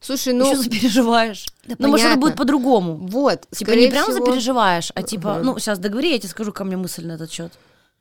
Слушай, 0.00 0.32
Ну, 0.32 0.46
Еще 0.50 0.62
запереживаешь. 0.62 1.46
Да 1.66 1.74
ну, 1.78 1.88
может, 1.88 2.06
это 2.06 2.18
будет 2.18 2.36
по-другому. 2.36 2.94
вот, 2.94 3.46
Типа 3.50 3.70
не 3.70 3.88
прям 3.88 4.04
всего, 4.04 4.24
запереживаешь, 4.24 4.92
а 4.94 5.02
типа, 5.02 5.36
Ага. 5.36 5.44
ну, 5.44 5.58
сейчас 5.58 5.78
договори, 5.78 6.12
я 6.12 6.18
тебе 6.18 6.28
скажу, 6.28 6.52
ко 6.52 6.64
мне 6.64 6.76
мысль 6.76 7.04
на 7.06 7.12
этот 7.12 7.30
счет. 7.30 7.52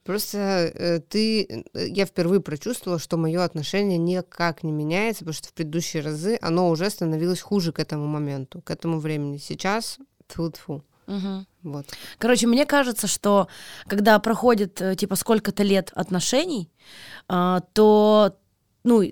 Просто 0.03 0.37
э, 0.37 0.99
ты, 1.01 1.65
э, 1.73 1.87
я 1.87 2.05
впервые 2.05 2.39
прочувствовала, 2.39 2.97
что 2.99 3.17
мое 3.17 3.43
отношение 3.43 3.97
никак 3.97 4.63
не 4.63 4.71
меняется, 4.71 5.19
потому 5.25 5.33
что 5.33 5.49
в 5.49 5.53
предыдущие 5.53 6.01
разы 6.01 6.37
оно 6.41 6.69
уже 6.69 6.89
становилось 6.89 7.41
хуже 7.41 7.73
к 7.73 7.79
этому 7.79 8.05
моменту, 8.07 8.61
к 8.61 8.71
этому 8.71 8.99
времени. 8.99 9.37
Сейчас, 9.37 9.97
тьфу-тьфу, 10.29 10.81
вот. 11.71 11.85
Короче, 12.17 12.47
мне 12.47 12.65
кажется, 12.65 13.07
что 13.07 13.47
когда 13.87 14.19
проходит 14.19 14.81
э, 14.81 14.95
типа 14.95 15.15
сколько-то 15.15 15.63
лет 15.63 15.91
отношений, 15.95 16.69
а, 17.27 17.61
то, 17.73 18.37
ну, 18.83 19.03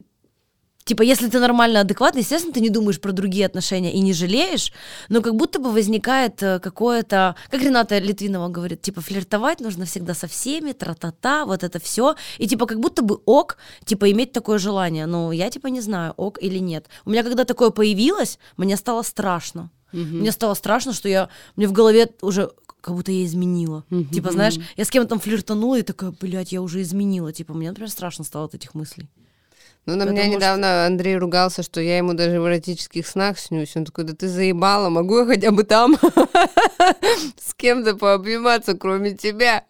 типа, 0.85 1.01
если 1.01 1.27
ты 1.27 1.39
нормально 1.39 1.81
адекватный, 1.81 2.21
естественно, 2.21 2.53
ты 2.53 2.61
не 2.61 2.69
думаешь 2.69 3.01
про 3.01 3.11
другие 3.11 3.45
отношения 3.45 3.91
и 3.91 3.99
не 3.99 4.13
жалеешь, 4.13 4.71
но 5.09 5.21
как 5.21 5.35
будто 5.35 5.59
бы 5.59 5.71
возникает 5.71 6.41
э, 6.43 6.59
какое-то, 6.59 7.35
как 7.49 7.61
Рената 7.61 7.97
Литвинова 7.97 8.47
говорит, 8.49 8.81
типа, 8.81 9.01
флиртовать 9.01 9.59
нужно 9.59 9.85
всегда 9.85 10.13
со 10.13 10.27
всеми, 10.27 10.71
тра-та-та, 10.71 11.45
вот 11.45 11.63
это 11.63 11.79
все, 11.79 12.15
и 12.37 12.47
типа, 12.47 12.67
как 12.67 12.79
будто 12.79 13.01
бы 13.01 13.19
ок, 13.25 13.57
типа, 13.83 14.11
иметь 14.11 14.31
такое 14.31 14.59
желание, 14.59 15.07
но 15.07 15.31
я 15.31 15.49
типа 15.49 15.67
не 15.67 15.81
знаю, 15.81 16.13
ок 16.17 16.37
или 16.41 16.59
нет. 16.59 16.87
У 17.05 17.09
меня 17.09 17.23
когда 17.23 17.43
такое 17.43 17.71
появилось, 17.71 18.39
мне 18.57 18.77
стало 18.77 19.01
страшно. 19.03 19.71
Мне 19.95 20.31
стало 20.31 20.53
страшно, 20.53 20.93
что 20.93 21.09
я, 21.09 21.29
мне 21.55 21.67
в 21.67 21.71
голове 21.71 22.09
уже 22.21 22.51
как 22.81 22.95
будто 22.95 23.11
я 23.11 23.25
изменила. 23.25 23.83
Типа, 24.11 24.31
знаешь, 24.31 24.55
я 24.77 24.85
с 24.85 24.89
кем-то 24.89 25.09
там 25.09 25.19
флиртанула 25.19 25.79
и 25.79 25.81
такая, 25.81 26.13
блядь, 26.19 26.51
я 26.51 26.61
уже 26.61 26.81
изменила. 26.81 27.33
Типа, 27.33 27.53
мне, 27.53 27.69
например, 27.69 27.89
страшно 27.89 28.23
стало 28.23 28.45
от 28.45 28.53
этих 28.53 28.75
мыслей. 28.75 29.09
Ну, 29.85 29.95
на 29.95 30.03
меня 30.05 30.27
недавно 30.27 30.87
Андрей 30.87 31.15
ругался, 31.15 31.61
что 31.61 31.79
я 31.79 31.97
ему 31.97 32.13
даже 32.13 32.41
в 32.41 32.47
эротических 32.47 33.05
снах 33.05 33.37
снюсь. 33.37 33.75
Он 33.75 33.85
такой, 33.85 34.03
да 34.03 34.13
ты 34.13 34.27
заебала, 34.27 34.89
могу 34.89 35.19
я 35.19 35.25
хотя 35.25 35.51
бы 35.51 35.63
там 35.63 35.95
с 37.39 37.53
кем-то 37.53 37.95
пообниматься, 37.95 38.75
кроме 38.75 39.15
тебя? 39.15 39.63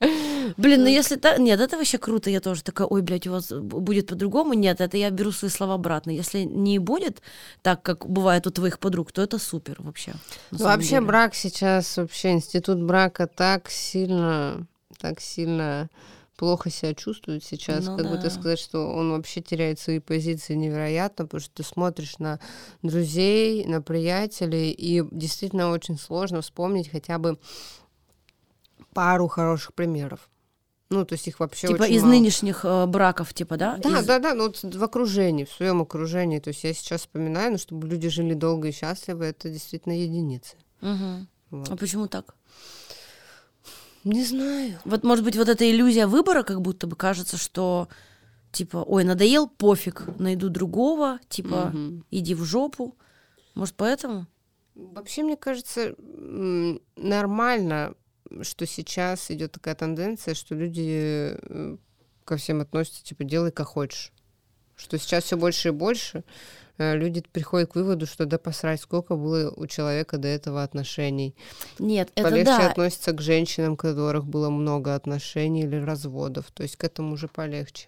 Блин, 0.58 0.81
ну 0.81 0.88
если 0.88 1.15
так... 1.15 1.39
Нет, 1.39 1.60
это 1.60 1.77
вообще 1.77 1.97
круто. 1.97 2.29
Я 2.29 2.39
тоже 2.39 2.63
такая, 2.63 2.88
ой, 2.88 3.01
блядь, 3.01 3.27
у 3.27 3.31
вас 3.31 3.51
будет 3.51 4.08
по-другому. 4.08 4.53
Нет, 4.53 4.81
это 4.81 4.97
я 4.97 5.10
беру 5.10 5.31
свои 5.31 5.49
слова 5.49 5.75
обратно. 5.75 6.12
Если 6.12 6.39
не 6.43 6.79
будет 6.79 7.21
так, 7.62 7.81
как 7.81 8.08
бывает 8.08 8.47
у 8.47 8.51
твоих 8.51 8.79
подруг, 8.79 9.12
то 9.12 9.21
это 9.21 9.39
супер 9.39 9.75
вообще. 9.79 10.13
Ну, 10.51 10.60
вообще 10.60 10.89
деле. 10.89 11.01
брак 11.01 11.36
сейчас, 11.36 11.97
вообще 11.97 12.31
институт 12.31 12.81
брака 12.81 13.27
так 13.27 13.69
сильно, 13.69 14.67
так 14.99 15.19
сильно 15.19 15.89
плохо 16.36 16.69
себя 16.69 16.93
чувствует 16.93 17.43
сейчас. 17.43 17.86
Ну 17.86 17.97
как 17.97 18.10
бы 18.10 18.15
да. 18.15 18.23
так 18.23 18.31
сказать, 18.31 18.60
что 18.60 18.88
он 18.88 19.12
вообще 19.12 19.41
теряет 19.41 19.79
свои 19.79 19.99
позиции 19.99 20.53
невероятно, 20.53 21.25
потому 21.25 21.41
что 21.41 21.53
ты 21.55 21.63
смотришь 21.63 22.19
на 22.19 22.39
друзей, 22.81 23.65
на 23.65 23.81
приятелей, 23.81 24.71
и 24.71 25.03
действительно 25.12 25.71
очень 25.71 25.97
сложно 25.97 26.41
вспомнить 26.41 26.89
хотя 26.89 27.17
бы 27.17 27.38
пару 28.93 29.27
хороших 29.27 29.73
примеров. 29.73 30.29
Ну, 30.89 31.04
то 31.04 31.13
есть 31.13 31.28
их 31.28 31.39
вообще 31.39 31.67
Типа 31.67 31.84
из 31.84 32.02
мало. 32.04 32.12
нынешних 32.13 32.63
э, 32.63 32.86
браков, 32.86 33.34
типа, 33.34 33.58
да? 33.58 33.78
Да, 33.78 34.00
Из- 34.02 34.06
да, 34.06 34.19
да, 34.19 34.34
ну 34.36 34.43
вот 34.48 34.62
в 34.63 34.84
окружении, 34.84 35.43
в 35.45 35.52
своем 35.52 35.82
окружении. 35.82 36.39
То 36.39 36.50
есть 36.50 36.63
я 36.63 36.74
сейчас 36.74 37.02
вспоминаю, 37.02 37.54
ну, 37.54 37.58
чтобы 37.58 37.88
люди 37.88 38.08
жили 38.10 38.34
долго 38.36 38.67
и 38.67 38.71
счастливо, 38.71 39.24
это 39.24 39.50
действительно 39.50 39.93
единицы. 40.00 40.56
Мгм. 40.82 41.28
Вот. 41.50 41.69
А 41.71 41.76
почему 41.76 42.08
так? 42.08 42.36
Не 44.04 44.24
знаю. 44.24 44.80
Вот, 44.86 45.04
может 45.04 45.26
быть, 45.26 45.36
вот 45.36 45.50
эта 45.50 45.69
иллюзия 45.69 46.06
выбора, 46.06 46.43
как 46.43 46.62
будто 46.62 46.86
бы 46.86 46.95
кажется, 46.95 47.38
что 47.38 47.88
типа, 48.52 48.78
ой, 48.88 49.04
надоел, 49.04 49.48
пофиг, 49.48 50.04
найду 50.19 50.50
другого, 50.50 51.19
типа, 51.28 51.71
Мгм. 51.74 52.06
иди 52.12 52.36
в 52.36 52.43
жопу. 52.43 52.95
Может, 53.56 53.74
поэтому? 53.76 54.28
Вообще, 54.76 55.24
мне 55.24 55.36
кажется, 55.36 55.95
нормально, 56.95 57.95
что 58.41 58.65
сейчас 58.65 59.31
идет 59.31 59.51
такая 59.53 59.75
тенденция, 59.75 60.33
что 60.33 60.55
люди 60.55 61.38
э, 61.38 61.77
ко 62.23 62.38
всем 62.38 62.61
относятся, 62.61 63.03
типа, 63.03 63.23
делай 63.23 63.51
как 63.51 63.67
хочешь. 63.67 64.11
Что 64.75 64.97
сейчас 64.97 65.23
все 65.23 65.38
больше 65.38 65.69
и 65.69 65.71
больше 65.71 66.23
э, 66.77 66.97
люди 66.97 67.23
приходят 67.31 67.71
к 67.71 67.75
выводу, 67.75 68.05
что 68.05 68.25
да 68.25 68.38
посрать, 68.38 68.81
сколько 68.81 69.15
было 69.15 69.51
у 69.51 69.67
человека 69.67 70.17
до 70.17 70.27
этого 70.27 70.63
отношений. 70.63 71.35
Нет, 71.79 72.11
это 72.15 72.29
Полегче 72.29 72.57
да. 72.57 72.71
относятся 72.71 73.13
к 73.13 73.21
женщинам, 73.21 73.73
у 73.73 73.77
которых 73.77 74.25
было 74.25 74.49
много 74.49 74.95
отношений 74.95 75.63
или 75.63 75.77
разводов. 75.77 76.51
То 76.51 76.63
есть 76.63 76.75
к 76.75 76.83
этому 76.83 77.13
уже 77.13 77.27
полегче. 77.27 77.88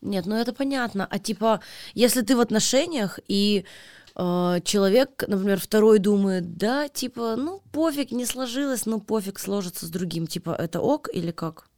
Нет, 0.00 0.26
ну 0.26 0.34
это 0.34 0.52
понятно. 0.52 1.06
А 1.08 1.18
типа, 1.18 1.60
если 1.94 2.22
ты 2.22 2.34
в 2.34 2.40
отношениях 2.40 3.18
и 3.28 3.64
человек, 4.64 5.24
например, 5.26 5.60
второй 5.60 5.98
думает, 5.98 6.56
да, 6.56 6.88
типа, 6.88 7.36
ну 7.36 7.62
пофиг, 7.72 8.10
не 8.10 8.26
сложилось, 8.26 8.84
ну 8.84 9.00
пофиг, 9.00 9.38
сложится 9.38 9.86
с 9.86 9.90
другим, 9.90 10.26
типа, 10.26 10.50
это 10.50 10.80
ок 10.80 11.08
или 11.12 11.30
как? 11.30 11.68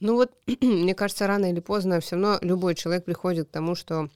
Ну 0.00 0.16
вот, 0.16 0.32
мне 0.60 0.94
кажется, 0.94 1.26
рано 1.26 1.50
или 1.50 1.60
поздно 1.60 2.00
все 2.00 2.16
равно 2.16 2.38
любой 2.42 2.74
человек 2.74 3.04
приходит 3.04 3.48
к 3.48 3.52
тому, 3.52 3.74
что 3.74 4.10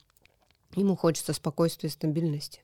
ему 0.75 0.97
хочется 0.97 1.33
спокойствия 1.33 1.89
и 1.89 1.93
стабильности. 1.93 2.61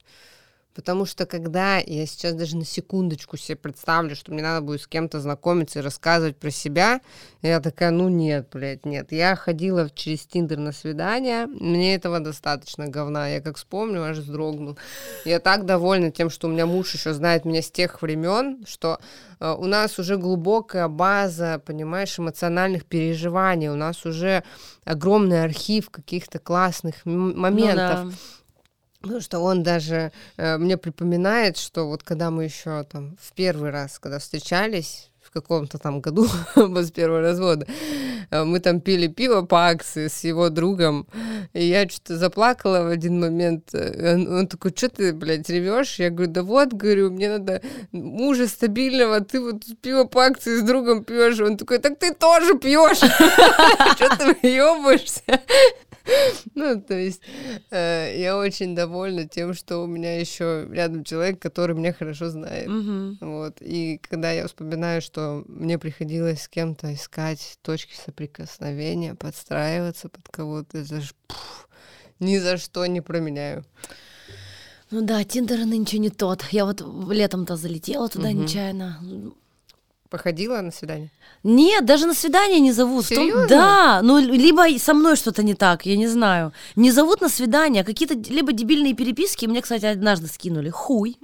Потому 0.75 1.05
что 1.05 1.27
когда 1.27 1.79
я 1.79 2.07
сейчас 2.07 2.35
даже 2.35 2.57
на 2.57 2.65
секундочку 2.65 3.37
себе 3.37 3.57
представлю, 3.57 4.17
что 4.17 4.33
мне 4.33 4.43
надо 4.43 4.65
будет 4.65 4.81
с 4.81 4.87
кем-то 4.87 5.21
знакомиться 5.21 5.81
и 5.81 5.83
рассказывать 5.83 6.37
про 6.37 6.51
себя, 6.51 7.01
я 7.43 7.61
такая, 7.61 7.91
ну 7.91 8.09
нет, 8.09 8.49
блядь, 8.53 8.87
нет. 8.87 9.13
Я 9.13 9.37
ходила 9.37 9.91
через 9.91 10.21
Тиндер 10.21 10.59
на 10.59 10.73
свидание, 10.73 11.47
мне 11.47 11.95
этого 11.95 12.21
достаточно 12.21 12.89
говна. 12.89 13.29
Я 13.29 13.41
как 13.41 13.57
вспомню, 13.57 14.03
аж 14.03 14.19
вздрогну. 14.19 14.79
Я 15.25 15.41
так 15.41 15.67
довольна 15.67 16.11
тем, 16.11 16.31
что 16.31 16.49
у 16.49 16.51
меня 16.51 16.65
муж 16.65 16.95
еще 16.95 17.13
знает 17.13 17.45
меня 17.45 17.61
с 17.61 17.71
тех 17.71 18.01
времен, 18.01 18.65
что 18.67 18.99
э, 19.41 19.53
у 19.53 19.67
нас 19.67 19.99
уже 19.99 20.17
глубокая 20.17 20.89
база, 20.89 21.61
понимаешь, 21.65 22.19
эмоциональных 22.19 22.87
переживаний, 22.87 23.69
у 23.69 23.77
нас 23.77 24.07
уже 24.07 24.43
огромный 24.85 25.45
архив 25.45 25.91
каких-то 25.91 26.39
классных 26.39 26.95
моментов. 27.05 28.05
Ну 28.05 28.11
да. 28.11 28.17
Потому 29.03 29.21
что 29.21 29.41
он 29.41 29.62
даже 29.62 30.12
э, 30.37 30.57
мне 30.59 30.77
припоминает, 30.77 31.57
что 31.57 31.88
вот 31.88 32.03
когда 32.03 32.31
мы 32.31 32.45
еще 32.45 32.85
там 32.85 33.17
в 33.21 33.33
первый 33.33 33.71
раз, 33.71 33.99
когда 33.99 34.19
встречались, 34.19 35.11
в 35.23 35.31
каком-то 35.31 35.79
там 35.79 36.01
году 36.01 36.29
после 36.55 36.93
первого 36.93 37.21
развода, 37.21 37.67
э, 38.31 38.45
мы 38.45 38.61
там 38.61 38.81
пили 38.81 39.07
пиво 39.07 39.43
по 39.43 39.69
акции 39.69 40.09
с 40.09 40.25
его 40.25 40.51
другом, 40.51 41.07
и 41.53 41.65
я 41.65 41.88
что-то 41.88 42.19
заплакала 42.19 42.83
в 42.83 42.88
один 42.88 43.21
момент. 43.21 43.71
Э, 43.73 44.15
Он, 44.15 44.29
он 44.35 44.47
такой, 44.47 44.73
что 44.77 44.88
ты, 44.88 45.12
блядь, 45.12 45.49
ревешь? 45.49 45.99
Я 45.99 46.11
говорю, 46.11 46.33
да 46.33 46.43
вот, 46.43 46.73
говорю, 46.73 47.11
мне 47.11 47.31
надо 47.31 47.62
мужа 47.93 48.47
стабильного, 48.47 49.21
ты 49.21 49.41
вот 49.41 49.62
пиво 49.81 50.05
по 50.05 50.27
акции 50.27 50.59
с 50.59 50.62
другом 50.62 51.05
пьешь. 51.05 51.41
Он 51.41 51.57
такой, 51.57 51.79
так 51.79 51.99
ты 51.99 52.12
тоже 52.12 52.59
пьешь. 52.59 52.99
Что 53.97 54.17
ты 54.17 54.37
въебаешься? 54.43 55.23
Ну, 56.55 56.81
то 56.81 56.95
есть 56.95 57.21
э, 57.71 58.15
я 58.19 58.37
очень 58.37 58.75
довольна 58.75 59.27
тем, 59.29 59.55
что 59.55 59.79
у 59.79 59.87
меня 59.87 60.19
еще 60.19 60.67
рядом 60.71 61.05
человек, 61.05 61.41
который 61.41 61.75
меня 61.77 61.93
хорошо 61.93 62.29
знает. 62.29 62.69
Вот. 63.21 63.57
И 63.61 63.99
когда 63.99 64.33
я 64.33 64.47
вспоминаю, 64.47 65.01
что 65.03 65.45
мне 65.47 65.79
приходилось 65.79 66.43
с 66.43 66.49
кем-то 66.49 66.93
искать 66.95 67.59
точки 67.62 67.95
соприкосновения, 67.95 69.15
подстраиваться 69.15 70.09
под 70.09 70.29
кого-то, 70.29 70.79
это 70.79 71.01
ж 71.01 71.15
пф, 71.29 71.69
ни 72.21 72.38
за 72.38 72.57
что 72.57 72.85
не 72.87 73.01
променяю. 73.01 73.65
Ну 74.91 75.01
да, 75.03 75.25
Тиндер 75.25 75.65
нынче 75.65 75.99
не 75.99 76.11
тот. 76.11 76.45
Я 76.51 76.67
вот 76.67 76.83
летом-то 77.11 77.57
залетела 77.57 78.09
туда 78.09 78.29
Мгм. 78.31 78.43
нечаянно. 78.43 79.01
Походила 80.12 80.61
на 80.61 80.70
свидание? 80.70 81.09
Нет, 81.42 81.87
даже 81.87 82.07
на 82.07 82.12
свидание 82.12 82.61
не 82.61 82.72
зовут. 82.72 83.07
Серьёзно? 83.07 83.48
Да, 83.48 84.01
ну 84.03 84.18
либо 84.18 84.62
со 84.79 84.92
мной 84.92 85.16
что-то 85.16 85.42
не 85.42 85.55
так, 85.55 85.87
я 85.87 85.96
не 85.96 86.07
знаю. 86.07 86.53
Не 86.77 86.90
зовут 86.92 87.22
на 87.22 87.31
свидание, 87.31 87.81
а 87.83 87.85
какие-то 87.85 88.14
либо 88.31 88.53
дебильные 88.53 88.92
переписки. 88.94 89.46
Мне, 89.46 89.62
кстати, 89.62 89.87
однажды 89.87 90.27
скинули. 90.27 90.68
Хуй. 90.68 91.16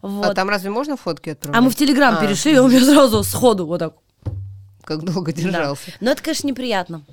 Вот. 0.00 0.24
А 0.26 0.34
там 0.34 0.48
разве 0.48 0.70
можно 0.70 0.96
фотки 0.96 1.30
отправлять? 1.30 1.58
А 1.60 1.62
мы 1.62 1.70
в 1.70 1.76
Телеграм 1.76 2.14
А, 2.18 2.20
перешли, 2.20 2.54
и 2.54 2.58
он 2.58 2.70
мне 2.70 2.80
сразу 2.80 3.22
сходу 3.24 3.66
вот 3.66 3.78
так. 3.78 3.94
Как 4.84 5.04
долго 5.04 5.32
Да. 5.34 5.40
держался. 5.42 5.92
Но 6.00 6.10
это, 6.12 6.22
конечно, 6.22 6.46
неприятно. 6.48 7.04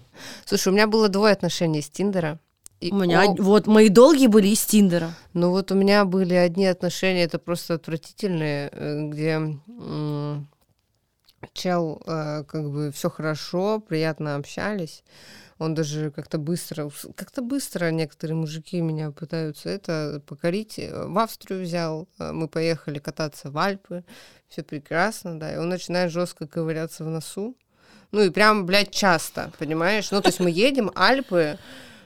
Слушай, 0.45 0.69
у 0.69 0.71
меня 0.71 0.87
было 0.87 1.09
двое 1.09 1.33
отношений 1.33 1.81
с 1.81 1.89
Тиндера. 1.89 2.39
И 2.79 2.91
У 2.91 2.95
меня 2.95 3.23
о- 3.23 3.35
вот 3.37 3.67
мои 3.67 3.89
долгие 3.89 4.27
были 4.27 4.47
из 4.47 4.61
Тиндера. 4.61 5.11
Ну 5.33 5.49
вот 5.51 5.71
у 5.71 5.75
меня 5.75 6.05
были 6.05 6.33
одни 6.35 6.65
отношения, 6.65 7.23
это 7.25 7.37
просто 7.37 7.73
отвратительные, 7.73 8.69
э, 8.71 9.07
где 9.09 9.41
чел, 11.53 12.01
э, 12.05 12.43
как 12.43 12.69
бы 12.69 12.91
все 12.91 13.09
хорошо, 13.09 13.79
приятно 13.79 14.35
общались. 14.35 15.03
Он 15.57 15.75
даже 15.75 16.09
как-то 16.11 16.37
быстро, 16.37 16.89
как-то 17.15 17.41
быстро 17.41 17.91
некоторые 17.91 18.37
мужики 18.37 18.79
меня 18.79 19.11
пытаются 19.11 19.69
это 19.69 20.21
покорить. 20.25 20.79
Э, 20.79 21.05
В 21.07 21.17
Австрию 21.19 21.61
взял, 21.61 22.07
э, 22.17 22.31
мы 22.31 22.47
поехали 22.47 22.99
кататься 22.99 23.51
в 23.51 23.57
Альпы, 23.57 24.03
все 24.47 24.63
прекрасно, 24.63 25.39
да, 25.39 25.53
и 25.53 25.57
он 25.57 25.69
начинает 25.69 26.11
жестко 26.11 26.47
ковыряться 26.47 27.03
в 27.03 27.09
носу. 27.09 27.55
Ну 28.11 28.21
и 28.21 28.29
прям, 28.29 28.65
блядь, 28.65 28.91
часто, 28.91 29.51
понимаешь? 29.59 30.11
Ну, 30.11 30.21
то 30.21 30.29
есть 30.29 30.39
мы 30.39 30.49
едем, 30.49 30.91
Альпы, 30.95 31.59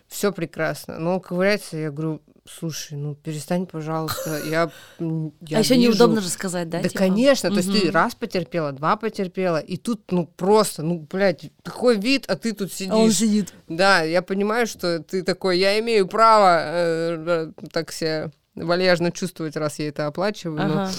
все 0.08 0.32
прекрасно. 0.34 1.00
Но 1.00 1.16
он 1.16 1.22
ковыряется, 1.22 1.78
я 1.78 1.92
говорю, 1.92 2.22
слушай, 2.46 2.98
ну 2.98 3.16
перестань, 3.16 3.66
пожалуйста. 3.66 4.42
Я, 4.46 4.72
я 5.00 5.58
а 5.58 5.60
еще 5.60 5.76
вижу». 5.76 5.92
неудобно 5.92 6.22
же 6.22 6.30
сказать, 6.30 6.70
да? 6.70 6.82
Да, 6.82 6.90
типа? 6.90 7.00
конечно, 7.00 7.50
то 7.50 7.58
есть 7.58 7.72
ты 7.72 7.92
раз 7.92 8.16
потерпела, 8.16 8.72
два 8.72 8.96
потерпела, 8.96 9.58
и 9.58 9.78
тут, 9.78 10.12
ну, 10.12 10.28
просто, 10.28 10.84
ну, 10.84 11.08
блядь, 11.10 11.52
такой 11.64 11.98
вид, 11.98 12.26
а 12.28 12.36
ты 12.36 12.54
тут 12.54 12.72
сидишь. 12.72 12.94
А 12.94 12.98
он 12.98 13.12
сидит. 13.12 13.54
Да, 13.68 14.02
я 14.02 14.22
понимаю, 14.22 14.68
что 14.68 15.00
ты 15.00 15.24
такой, 15.24 15.60
я 15.60 15.80
имею 15.80 16.08
право 16.08 16.60
э, 16.60 17.52
э, 17.58 17.68
так 17.72 17.92
себя 17.92 18.32
вальяжно 18.56 19.12
чувствовать, 19.12 19.56
раз 19.56 19.80
я 19.80 19.88
это 19.88 20.08
оплачиваю. 20.08 20.58
но- 20.58 20.84
Ага. 20.84 20.92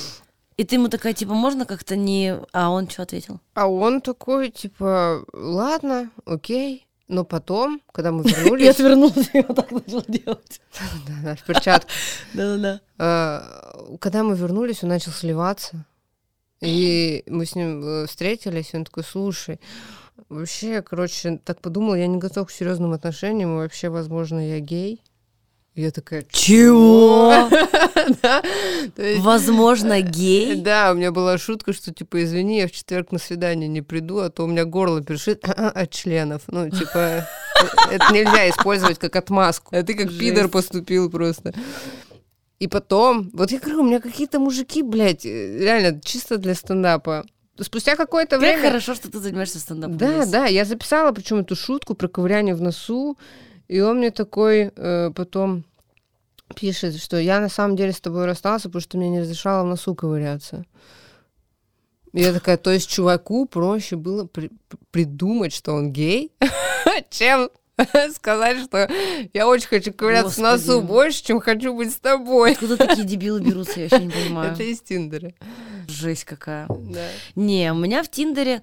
И 0.57 0.62
ты 0.62 0.76
ему 0.76 0.88
такая, 0.88 1.14
типа, 1.14 1.35
можно 1.35 1.66
как-то 1.66 1.96
не... 1.96 2.38
А 2.52 2.70
он 2.70 2.88
что 2.88 3.02
ответил? 3.02 3.40
А 3.54 3.68
он 3.68 4.00
такой, 4.00 4.50
типа, 4.50 5.24
ладно, 5.33 6.11
окей. 6.24 6.87
Но 7.08 7.24
потом, 7.24 7.80
когда 7.92 8.12
мы 8.12 8.24
вернулись, 8.28 8.70
отвернулся, 8.70 9.30
и 9.32 9.42
вот 9.42 9.56
так 9.56 9.70
начал 9.70 10.02
делать. 10.08 10.60
да, 11.22 11.36
в 11.36 11.42
перчатку, 11.44 11.90
Да-да-да. 12.34 12.80
э, 12.98 13.96
когда 13.98 14.22
мы 14.22 14.36
вернулись, 14.36 14.82
он 14.82 14.88
начал 14.90 15.12
сливаться. 15.12 15.84
И 16.60 17.24
мы 17.26 17.44
с 17.44 17.54
ним 17.54 17.84
э, 17.84 18.06
встретились, 18.06 18.72
и 18.72 18.76
он 18.78 18.84
такой, 18.84 19.04
слушай, 19.04 19.60
вообще, 20.28 20.80
короче, 20.80 21.38
так 21.44 21.60
подумал, 21.60 21.94
я 21.94 22.06
не 22.06 22.16
готов 22.16 22.48
к 22.48 22.50
серьезным 22.50 22.92
отношениям, 22.92 23.54
и 23.54 23.58
вообще, 23.58 23.90
возможно, 23.90 24.38
я 24.46 24.60
гей. 24.60 25.02
Я 25.74 25.90
такая, 25.90 26.24
Чего? 26.30 27.48
да? 28.22 28.42
То 28.94 29.02
есть- 29.02 29.22
Возможно, 29.22 30.00
гей? 30.02 30.54
Да, 30.54 30.92
у 30.92 30.94
меня 30.94 31.10
была 31.10 31.37
шутка, 31.37 31.72
что 31.72 31.92
типа, 31.92 32.22
извини, 32.22 32.58
я 32.58 32.68
в 32.68 32.72
четверг 32.72 33.10
на 33.10 33.18
свидание 33.18 33.68
не 33.68 33.82
приду, 33.82 34.18
а 34.18 34.30
то 34.30 34.44
у 34.44 34.46
меня 34.46 34.64
горло 34.64 35.02
першит 35.02 35.44
от 35.48 35.90
членов. 35.90 36.42
Ну, 36.46 36.70
типа, 36.70 36.98
э, 36.98 37.24
это 37.90 38.12
нельзя 38.12 38.48
использовать 38.50 39.00
как 39.00 39.16
отмазку. 39.16 39.74
А 39.74 39.82
ты 39.82 39.94
как 39.94 40.16
пидор 40.16 40.48
поступил 40.48 41.10
просто. 41.10 41.52
И 42.60 42.68
потом, 42.68 43.30
вот 43.32 43.50
я 43.50 43.58
говорю, 43.58 43.80
у 43.80 43.84
меня 43.84 44.00
какие-то 44.00 44.38
мужики, 44.38 44.82
блядь, 44.82 45.26
э, 45.26 45.58
реально, 45.58 46.00
чисто 46.00 46.38
для 46.38 46.54
стендапа. 46.54 47.26
Спустя 47.60 47.96
какое-то 47.96 48.37
Как 48.37 48.40
время... 48.40 48.62
хорошо, 48.62 48.94
что 48.94 49.10
ты 49.10 49.18
занимаешься 49.18 49.58
стендапом. 49.58 49.96
Да, 49.96 50.24
да, 50.26 50.46
я 50.46 50.64
записала 50.64 51.10
причем 51.12 51.38
эту 51.38 51.56
шутку 51.56 51.94
про 51.94 52.06
ковыряние 52.08 52.54
в 52.54 52.60
носу, 52.62 53.16
и 53.68 53.81
он 53.81 53.98
мне 53.98 54.11
такой 54.11 54.70
э, 54.74 55.11
потом 55.14 55.64
пишет, 56.55 56.96
что 57.03 57.18
я 57.18 57.40
на 57.40 57.48
самом 57.48 57.77
деле 57.77 57.92
с 57.92 58.00
тобой 58.00 58.27
расстался, 58.27 58.68
потому 58.68 58.83
что 58.83 58.98
мне 58.98 59.09
не 59.11 59.20
разрешало 59.20 59.64
в 59.64 59.68
носу 59.68 59.94
ковыряться. 59.94 60.64
И 62.12 62.20
я 62.20 62.33
такая, 62.33 62.57
то 62.57 62.70
есть 62.70 62.88
чуваку 62.88 63.46
проще 63.46 63.96
было 63.96 64.24
при- 64.27 64.50
придумать, 64.90 65.53
что 65.53 65.72
он 65.72 65.92
гей, 65.92 66.31
чем 67.11 67.50
сказать, 68.14 68.59
что 68.64 68.88
я 69.33 69.48
очень 69.48 69.66
хочу 69.66 69.92
ковыряться 69.92 70.38
в 70.38 70.42
носу 70.42 70.66
Господи. 70.74 70.87
больше, 70.87 71.24
чем 71.24 71.40
хочу 71.40 71.74
быть 71.74 71.92
с 71.92 71.96
тобой. 71.96 72.53
Откуда 72.53 72.77
такие 72.77 73.05
дебилы 73.05 73.40
берутся, 73.40 73.81
я 73.81 73.88
вообще 73.88 74.07
не 74.07 74.12
понимаю. 74.24 74.53
Это 74.53 74.62
из 74.62 74.81
Тиндера. 74.81 75.33
Жесть 75.88 76.24
какая. 76.24 76.68
Да. 76.68 77.09
Не, 77.35 77.72
у 77.72 77.77
меня 77.77 78.03
в 78.05 78.09
Тиндере 78.11 78.55
вообще 78.55 78.62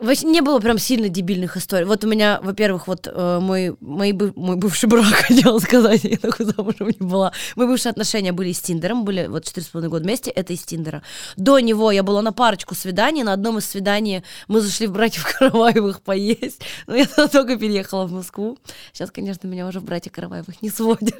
не 0.00 0.40
было 0.40 0.58
прям 0.60 0.78
сильно 0.78 1.08
дебильных 1.08 1.56
историй. 1.56 1.84
Вот 1.86 2.04
у 2.04 2.08
меня, 2.08 2.40
во-первых, 2.42 2.86
вот 2.86 3.06
э, 3.06 3.38
мой, 3.40 3.70
бы- 4.12 4.32
мой 4.36 4.56
бывший 4.56 4.86
брак, 4.88 5.04
хотела 5.26 5.58
сказать, 5.58 6.04
я 6.04 6.16
такой 6.16 6.46
замужем 6.46 6.88
не 6.88 7.06
была. 7.06 7.32
Мои 7.56 7.66
бывшие 7.66 7.90
отношения 7.90 8.32
были 8.32 8.52
с 8.52 8.60
Тиндером, 8.60 9.04
были 9.04 9.26
вот 9.26 9.44
четыре 9.44 9.66
с 9.66 9.68
половиной 9.70 9.90
года 9.90 10.04
вместе, 10.04 10.30
это 10.30 10.52
из 10.52 10.62
Тиндера. 10.62 11.02
До 11.36 11.58
него 11.60 11.90
я 11.90 12.02
была 12.02 12.22
на 12.22 12.32
парочку 12.32 12.74
свиданий, 12.74 13.22
на 13.22 13.32
одном 13.32 13.58
из 13.58 13.66
свиданий 13.66 14.22
мы 14.48 14.60
зашли 14.60 14.86
в 14.86 14.92
братьев 14.92 15.26
Караваевых 15.38 16.00
поесть, 16.02 16.62
но 16.86 16.96
я 16.96 17.06
только 17.06 17.56
переехала 17.56 18.06
в 18.06 18.12
Москву. 18.12 18.58
Сейчас, 18.92 19.10
конечно, 19.10 19.46
меня 19.46 19.66
уже 19.66 19.80
в 19.80 19.84
братья 19.84 20.10
Караваевых 20.10 20.62
не 20.62 20.70
сводишь. 20.70 21.12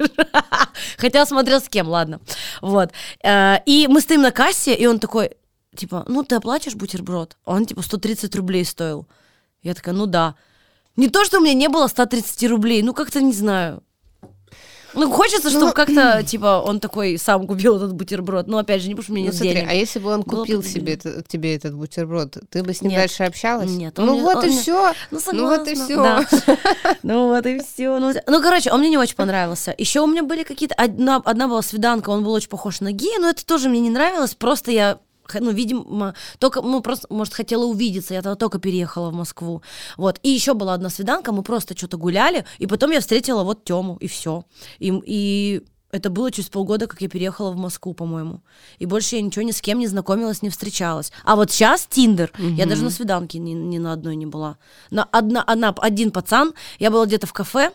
Хотя 0.97 1.25
смотрел 1.25 1.59
с 1.61 1.69
кем, 1.69 1.87
ладно. 1.87 2.19
Вот. 2.61 2.91
Э, 3.23 3.57
И 3.65 3.87
мы 3.87 4.01
стоим 4.01 4.21
на 4.21 4.31
кассе, 4.31 4.73
и 4.73 4.85
он 4.85 4.99
такой, 4.99 5.31
типа, 5.75 6.05
ну 6.07 6.23
ты 6.23 6.35
оплатишь 6.35 6.75
бутерброд? 6.75 7.37
А 7.45 7.53
Он 7.53 7.65
типа 7.65 7.81
130 7.81 8.35
рублей 8.35 8.65
стоил. 8.65 9.07
Я 9.63 9.73
такая, 9.73 9.93
ну 9.95 10.05
да. 10.05 10.35
Не 10.97 11.07
то, 11.09 11.23
что 11.25 11.39
у 11.39 11.41
меня 11.41 11.53
не 11.53 11.69
было 11.69 11.87
130 11.87 12.49
рублей, 12.49 12.81
ну 12.83 12.93
как-то 12.93 13.21
не 13.21 13.33
знаю. 13.33 13.83
Ну, 14.93 15.09
хочется, 15.09 15.49
чтобы 15.49 15.67
Ну, 15.67 15.71
как-то, 15.71 16.21
типа, 16.21 16.61
он 16.67 16.81
такой 16.81 17.17
сам 17.17 17.47
купил 17.47 17.77
этот 17.77 17.93
бутерброд. 17.93 18.47
Ну, 18.47 18.57
опять 18.57 18.81
же, 18.81 18.89
не 18.89 18.95
потому 18.95 19.03
что 19.05 19.13
у 19.13 19.15
меня 19.15 19.27
Ну 19.27 19.31
нет 19.31 19.35
смотри, 19.37 19.53
денег. 19.55 19.69
а 19.69 19.73
если 19.73 19.99
бы 19.99 20.09
он 20.11 20.23
купил 20.23 20.61
себе 20.61 20.95
это- 20.95 21.23
тебе 21.23 21.55
этот 21.55 21.75
бутерброд, 21.75 22.35
ты 22.49 22.61
бы 22.61 22.73
с 22.73 22.81
ним 22.81 22.91
Нет. 22.91 22.99
дальше 22.99 23.23
общалась? 23.23 23.69
Нет, 23.71 23.93
Ну 23.97 24.11
мне- 24.15 24.21
вот 24.21 24.43
и 24.43 24.47
мне- 24.47 24.59
все. 24.61 24.93
Ну, 25.11 25.19
Ну 25.31 25.47
вот 25.47 25.65
и 25.69 25.75
всё. 25.75 26.03
да. 26.03 26.25
Ну 27.03 27.27
вот 27.29 27.45
и 27.45 27.59
все. 27.61 27.99
Ну, 27.99 28.11
ну, 28.27 28.41
короче, 28.41 28.69
он 28.73 28.81
мне 28.81 28.89
не 28.89 28.97
очень 28.97 29.15
понравился. 29.15 29.73
Еще 29.77 30.01
у 30.01 30.07
меня 30.07 30.23
были 30.23 30.43
какие-то... 30.43 30.75
Одна, 30.75 31.21
одна 31.23 31.47
была 31.47 31.61
свиданка, 31.61 32.09
он 32.09 32.25
был 32.25 32.33
очень 32.33 32.49
похож 32.49 32.81
на 32.81 32.91
гея, 32.91 33.17
но 33.19 33.29
это 33.29 33.45
тоже 33.45 33.69
мне 33.69 33.79
не 33.79 33.89
нравилось. 33.91 34.35
Просто 34.35 34.71
я 34.71 34.99
ну, 35.39 35.51
видимо, 35.51 36.13
только, 36.39 36.61
ну, 36.61 36.81
просто, 36.81 37.07
может, 37.09 37.33
хотела 37.33 37.65
увидеться, 37.65 38.13
я 38.13 38.21
тогда 38.21 38.35
только 38.35 38.59
переехала 38.59 39.09
в 39.11 39.13
Москву, 39.13 39.61
вот, 39.97 40.19
и 40.23 40.29
еще 40.29 40.53
была 40.53 40.73
одна 40.73 40.89
свиданка, 40.89 41.31
мы 41.31 41.43
просто 41.43 41.77
что-то 41.77 41.97
гуляли, 41.97 42.45
и 42.57 42.67
потом 42.67 42.91
я 42.91 42.99
встретила 42.99 43.43
вот 43.43 43.63
Тему, 43.63 43.97
и 43.99 44.07
все, 44.07 44.45
и, 44.79 44.93
и 45.05 45.63
это 45.91 46.09
было 46.09 46.31
через 46.31 46.49
полгода, 46.49 46.87
как 46.87 47.01
я 47.01 47.09
переехала 47.09 47.51
в 47.51 47.57
Москву, 47.57 47.93
по-моему. 47.93 48.41
И 48.79 48.85
больше 48.85 49.17
я 49.17 49.21
ничего 49.21 49.43
ни 49.43 49.51
с 49.51 49.61
кем 49.61 49.79
не 49.79 49.87
знакомилась, 49.87 50.41
не 50.41 50.49
встречалась. 50.49 51.11
А 51.25 51.35
вот 51.35 51.51
сейчас 51.51 51.85
Тиндер. 51.85 52.31
Я 52.37 52.65
даже 52.65 52.83
на 52.83 52.89
свиданке 52.89 53.39
ни, 53.39 53.51
ни 53.51 53.77
на 53.77 53.93
одной 53.93 54.15
не 54.15 54.25
была. 54.25 54.57
На 54.89 55.03
одна, 55.03 55.43
одна, 55.43 55.75
один 55.77 56.11
пацан, 56.11 56.53
я 56.79 56.91
была 56.91 57.05
где-то 57.05 57.27
в 57.27 57.33
кафе, 57.33 57.71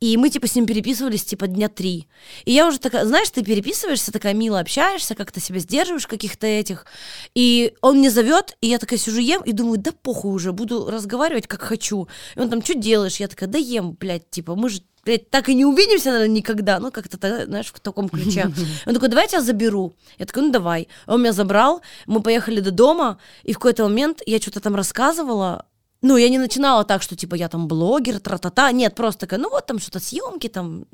и 0.00 0.16
мы, 0.16 0.30
типа, 0.30 0.46
с 0.46 0.54
ним 0.54 0.66
переписывались, 0.66 1.24
типа, 1.24 1.46
дня 1.46 1.68
три. 1.68 2.08
И 2.44 2.52
я 2.52 2.66
уже 2.66 2.78
такая, 2.78 3.04
знаешь, 3.04 3.30
ты 3.30 3.44
переписываешься, 3.44 4.12
такая 4.12 4.34
мило 4.34 4.60
общаешься, 4.60 5.14
как-то 5.14 5.40
себя 5.40 5.58
сдерживаешь 5.58 6.06
каких-то 6.06 6.46
этих. 6.46 6.86
И 7.34 7.74
он 7.80 7.98
мне 7.98 8.10
зовет, 8.10 8.56
и 8.60 8.68
я 8.68 8.78
такая 8.78 8.98
сижу, 8.98 9.20
ем, 9.20 9.42
и 9.42 9.52
думаю, 9.52 9.78
да 9.78 9.92
похуй 9.92 10.32
уже, 10.32 10.52
буду 10.52 10.90
разговаривать, 10.90 11.46
как 11.46 11.62
хочу. 11.62 12.08
И 12.36 12.40
он 12.40 12.50
там, 12.50 12.62
что 12.62 12.74
делаешь? 12.74 13.16
Я 13.16 13.28
такая, 13.28 13.48
да 13.48 13.58
ем, 13.58 13.96
блядь, 13.98 14.30
типа, 14.30 14.54
мы 14.54 14.68
же 14.68 14.82
блядь, 15.08 15.30
так 15.30 15.48
и 15.48 15.54
не 15.54 15.64
увидимся, 15.64 16.10
наверное, 16.10 16.36
никогда. 16.36 16.78
Ну, 16.78 16.90
как-то, 16.90 17.44
знаешь, 17.46 17.72
в 17.72 17.80
таком 17.80 18.10
ключе. 18.10 18.52
Он 18.86 18.94
такой, 18.94 19.08
давай 19.08 19.24
я 19.24 19.28
тебя 19.28 19.40
заберу. 19.40 19.96
Я 20.18 20.26
такой, 20.26 20.42
ну, 20.42 20.50
давай. 20.50 20.88
Он 21.06 21.20
меня 21.20 21.32
забрал, 21.32 21.80
мы 22.06 22.20
поехали 22.20 22.60
до 22.60 22.70
дома, 22.70 23.18
и 23.42 23.52
в 23.52 23.58
какой-то 23.58 23.84
момент 23.84 24.20
я 24.26 24.38
что-то 24.38 24.60
там 24.60 24.76
рассказывала, 24.76 25.64
ну, 26.02 26.16
я 26.16 26.28
не 26.28 26.38
начинала 26.38 26.84
так, 26.84 27.02
что, 27.02 27.16
типа, 27.16 27.34
я 27.34 27.48
там 27.48 27.68
блогер, 27.68 28.20
тра-та-та. 28.20 28.70
Нет, 28.72 28.94
просто 28.94 29.20
такая, 29.20 29.40
ну, 29.40 29.50
вот 29.50 29.66
там 29.66 29.78
что-то 29.78 30.00
съемки, 30.00 30.48
там, 30.48 30.86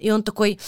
и 0.00 0.10
он 0.10 0.22
такой, 0.22 0.58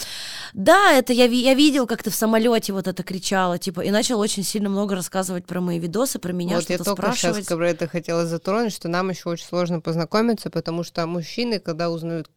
да, 0.53 0.91
это 0.91 1.11
я, 1.11 1.25
я 1.25 1.53
видел, 1.53 1.87
как 1.87 2.03
ты 2.03 2.09
в 2.09 2.15
самолете 2.15 2.71
вот 2.71 2.87
это 2.87 3.03
кричала, 3.03 3.57
типа, 3.57 3.81
и 3.81 3.91
начал 3.91 4.19
очень 4.19 4.43
сильно 4.43 4.69
много 4.69 4.95
рассказывать 4.95 5.45
про 5.45 5.59
мои 5.59 5.79
видосы, 5.79 6.19
про 6.19 6.33
меня, 6.33 6.55
вот 6.57 6.69
я 6.69 6.75
что-то 6.75 6.91
только 6.91 7.01
спрашивать. 7.01 7.45
сейчас 7.45 7.57
про 7.57 7.69
это 7.69 7.87
хотела 7.87 8.25
затронуть, 8.25 8.73
что 8.73 8.87
нам 8.87 9.09
еще 9.09 9.29
очень 9.29 9.45
сложно 9.45 9.81
познакомиться, 9.81 10.49
потому 10.49 10.83
что 10.83 11.05
мужчины, 11.07 11.59
когда 11.59 11.89
узнают, 11.89 12.29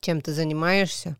чем 0.00 0.20
ты 0.20 0.32
занимаешься, 0.32 1.16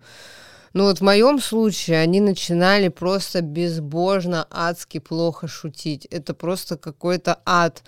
ну 0.72 0.84
вот 0.84 0.98
в 0.98 1.02
моем 1.02 1.38
случае 1.38 1.98
они 1.98 2.20
начинали 2.20 2.88
просто 2.88 3.42
безбожно, 3.42 4.46
адски 4.50 4.98
плохо 4.98 5.48
шутить. 5.48 6.06
Это 6.06 6.34
просто 6.34 6.76
какой-то 6.76 7.38
ад. 7.44 7.82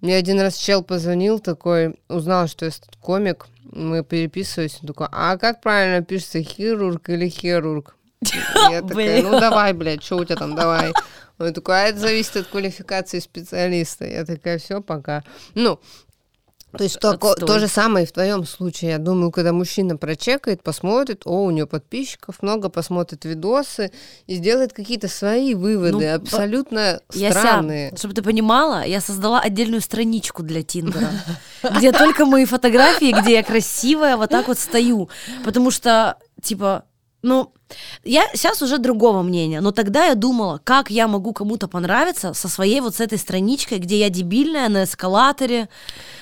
Мне 0.00 0.16
один 0.16 0.40
раз 0.40 0.56
чел 0.56 0.82
позвонил 0.82 1.40
такой, 1.40 1.96
узнал, 2.08 2.46
что 2.46 2.66
я 2.66 2.72
комик, 3.00 3.46
мы 3.64 4.04
переписывались, 4.04 4.78
он 4.80 4.88
такой, 4.88 5.08
а 5.10 5.36
как 5.36 5.60
правильно 5.60 6.04
пишется, 6.04 6.42
хирург 6.42 7.08
или 7.08 7.28
хирург? 7.28 7.96
Я 8.70 8.82
такая, 8.88 9.22
ну 9.22 9.38
давай, 9.38 9.72
блядь, 9.72 10.02
что 10.02 10.16
у 10.16 10.24
тебя 10.24 10.36
там, 10.36 10.54
давай. 10.54 10.92
Он 11.38 11.52
такой, 11.52 11.76
а 11.76 11.88
это 11.88 12.00
зависит 12.00 12.36
от 12.36 12.46
квалификации 12.48 13.20
специалиста. 13.20 14.04
Я 14.04 14.24
такая, 14.24 14.58
все, 14.58 14.80
пока. 14.80 15.22
Ну, 15.54 15.78
то 16.76 16.84
есть 16.84 17.00
то, 17.00 17.10
Отстой. 17.12 17.46
то 17.46 17.58
же 17.58 17.66
самое 17.66 18.04
и 18.04 18.08
в 18.08 18.12
твоем 18.12 18.44
случае. 18.44 18.90
Я 18.92 18.98
думаю, 18.98 19.30
когда 19.30 19.52
мужчина 19.52 19.96
прочекает, 19.96 20.62
посмотрит, 20.62 21.22
о, 21.24 21.44
у 21.44 21.50
него 21.50 21.66
подписчиков 21.66 22.42
много, 22.42 22.68
посмотрит 22.68 23.24
видосы 23.24 23.90
и 24.26 24.34
сделает 24.34 24.72
какие-то 24.74 25.08
свои 25.08 25.54
выводы, 25.54 25.92
Ну, 26.10 26.14
абсолютно 26.14 27.00
Яся, 27.14 27.38
странные. 27.38 27.96
чтобы 27.96 28.14
ты 28.14 28.22
понимала, 28.22 28.84
я 28.84 29.00
создала 29.00 29.40
отдельную 29.40 29.80
страничку 29.80 30.42
для 30.42 30.62
Тиндера, 30.62 31.08
где 31.76 31.90
только 31.92 32.26
мои 32.26 32.44
фотографии, 32.44 33.18
где 33.18 33.34
я 33.34 33.42
красивая, 33.42 34.16
вот 34.16 34.28
так 34.30 34.48
вот 34.48 34.58
стою. 34.58 35.08
Потому 35.44 35.70
что, 35.70 36.16
типа, 36.42 36.84
ну, 37.22 37.52
я 38.04 38.28
сейчас 38.32 38.62
уже 38.62 38.78
другого 38.78 39.22
мнения, 39.22 39.60
но 39.60 39.72
тогда 39.72 40.06
я 40.06 40.14
думала, 40.14 40.60
как 40.64 40.90
я 40.90 41.08
могу 41.08 41.32
кому-то 41.32 41.68
понравиться 41.68 42.34
со 42.34 42.48
своей 42.48 42.80
вот 42.80 42.96
с 42.96 43.00
этой 43.00 43.18
страничкой, 43.18 43.78
где 43.78 43.98
я 43.98 44.10
дебильная 44.10 44.68
на 44.68 44.84
эскалаторе, 44.84 45.68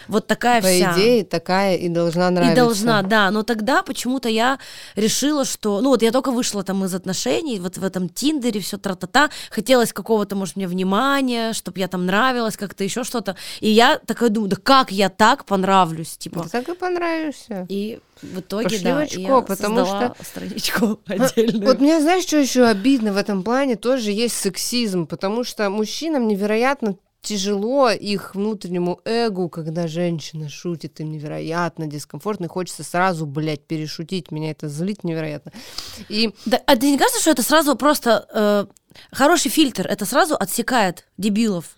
вот 0.09 0.27
такая 0.27 0.63
По 0.63 0.69
вся. 0.69 0.95
идее, 0.95 1.25
такая 1.25 1.77
и 1.77 1.89
должна 1.89 2.31
нравиться. 2.31 2.53
И 2.53 2.57
должна, 2.57 3.03
да. 3.03 3.31
Но 3.31 3.43
тогда 3.43 3.83
почему-то 3.83 4.29
я 4.29 4.59
решила, 4.95 5.45
что... 5.45 5.81
Ну 5.81 5.91
вот 5.91 6.03
я 6.03 6.13
только 6.13 6.31
вышла 6.31 6.63
там 6.63 6.85
из 6.85 6.95
отношений, 6.95 7.59
вот 7.59 7.77
в 7.77 7.85
этом 7.85 8.09
Тиндере, 8.09 8.61
все 8.61 8.79
тра-та-та. 8.79 9.31
Хотелось 9.51 9.93
какого-то, 9.93 10.37
может, 10.37 10.57
мне 10.57 10.69
внимания, 10.69 11.53
чтобы 11.53 11.81
я 11.81 11.89
там 11.89 12.07
нравилась, 12.07 12.57
как-то 12.57 12.85
еще 12.85 13.05
что-то. 13.05 13.37
И 13.61 13.69
я 13.69 13.99
такая 13.99 14.31
думаю, 14.31 14.51
да 14.51 14.57
как 14.63 14.93
я 14.93 15.09
так 15.09 15.45
понравлюсь, 15.45 16.17
типа. 16.17 16.45
Ты 16.45 16.51
так 16.51 16.69
и 16.69 16.75
понравишься. 16.75 17.67
И 17.69 18.01
в 18.23 18.41
итоге, 18.41 18.65
Пошли 18.65 18.85
да, 18.85 18.99
очко, 18.99 19.21
я 19.21 19.41
потому 19.41 19.77
создала 19.77 20.15
страничку 20.23 21.01
отдельную. 21.07 21.67
Вот 21.67 21.81
мне, 21.81 22.01
знаешь, 22.01 22.25
что 22.25 22.37
еще 22.37 22.65
обидно 22.65 23.13
в 23.13 23.17
этом 23.17 23.43
плане? 23.43 23.77
Тоже 23.77 24.11
есть 24.11 24.37
сексизм, 24.37 25.07
потому 25.07 25.45
что 25.45 25.69
мужчинам 25.71 26.27
невероятно 26.27 26.97
тяжело 27.27 27.91
их 27.91 28.37
внутреннему 28.37 29.01
эгу, 29.05 29.49
когда 29.49 29.89
женщина 29.89 30.49
шутит, 30.49 31.01
им 31.01 31.11
невероятно 31.11 31.89
дискомфортно, 31.89 32.45
и 32.45 32.49
хочется 32.49 32.85
сразу, 32.85 33.27
блядь, 33.27 33.67
перешутить, 33.67 34.31
меня 34.31 34.53
это 34.53 34.69
злит 34.69 35.03
невероятно. 35.03 35.53
И 36.09 36.33
Да, 36.47 36.61
а 36.67 36.77
тебе 36.77 36.93
не 36.93 36.99
кажется, 36.99 37.21
что 37.21 37.33
это 37.33 37.43
сразу 37.43 37.75
просто 37.75 38.29
э, 38.33 38.67
хороший 39.11 39.51
фильтр? 39.51 39.87
Это 39.89 40.05
сразу 40.07 40.37
отсекает 40.37 41.05
дебилов. 41.19 41.77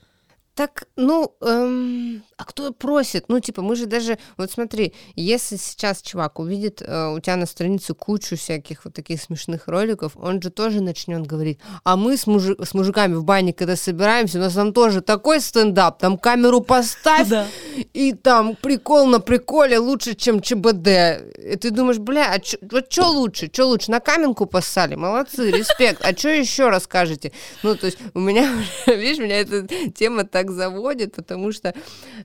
Так, 0.59 0.89
ну, 0.97 1.37
эм, 1.41 2.25
а 2.37 2.45
кто 2.45 2.73
просит? 2.73 3.27
Ну, 3.29 3.39
типа, 3.39 3.63
мы 3.63 3.77
же 3.77 3.87
даже, 3.87 4.19
вот 4.37 4.51
смотри, 4.51 4.93
если 5.15 5.55
сейчас 5.55 6.03
чувак 6.03 6.41
увидит 6.41 6.83
э, 6.83 7.15
у 7.15 7.21
тебя 7.21 7.37
на 7.37 7.47
странице 7.47 7.95
кучу 7.95 8.37
всяких 8.37 8.85
вот 8.85 8.93
таких 8.95 9.23
смешных 9.23 9.69
роликов, 9.69 10.17
он 10.17 10.43
же 10.43 10.51
тоже 10.51 10.81
начнет 10.81 11.25
говорить, 11.29 11.61
а 11.85 11.97
мы 11.97 12.17
с, 12.17 12.27
мужи- 12.27 12.57
с 12.65 12.75
мужиками 12.75 13.15
в 13.15 13.23
бане, 13.23 13.53
когда 13.53 13.77
собираемся, 13.77 14.39
у 14.39 14.41
нас 14.41 14.55
там 14.55 14.73
тоже 14.73 15.01
такой 15.01 15.41
стендап, 15.41 16.01
там 16.01 16.19
камеру 16.19 16.61
поставь, 16.61 17.29
Да. 17.29 17.47
и 17.95 18.13
там 18.13 18.57
прикол 18.57 19.07
на 19.07 19.21
приколе 19.21 19.79
лучше, 19.79 20.17
чем 20.17 20.41
ЧБД. 20.41 20.89
И 21.53 21.57
ты 21.61 21.71
думаешь, 21.71 21.99
бля, 21.99 22.33
а 22.33 22.41
чё, 22.41 22.57
вот 22.69 22.93
что 22.93 23.07
лучше? 23.11 23.49
Что 23.53 23.67
лучше? 23.67 23.93
На 23.93 24.01
каменку 24.01 24.47
поссали? 24.47 24.97
Молодцы, 24.97 25.53
респект. 25.53 26.05
А 26.05 26.17
что 26.17 26.31
еще 26.31 26.69
расскажете? 26.69 27.31
Ну, 27.63 27.77
то 27.77 27.87
есть 27.87 27.99
у 28.15 28.19
меня, 28.19 28.51
видишь, 28.89 29.19
меня 29.19 29.37
эта 29.41 29.65
тема 29.95 30.25
так 30.25 30.48
заводит, 30.51 31.15
потому 31.15 31.53
что 31.53 31.75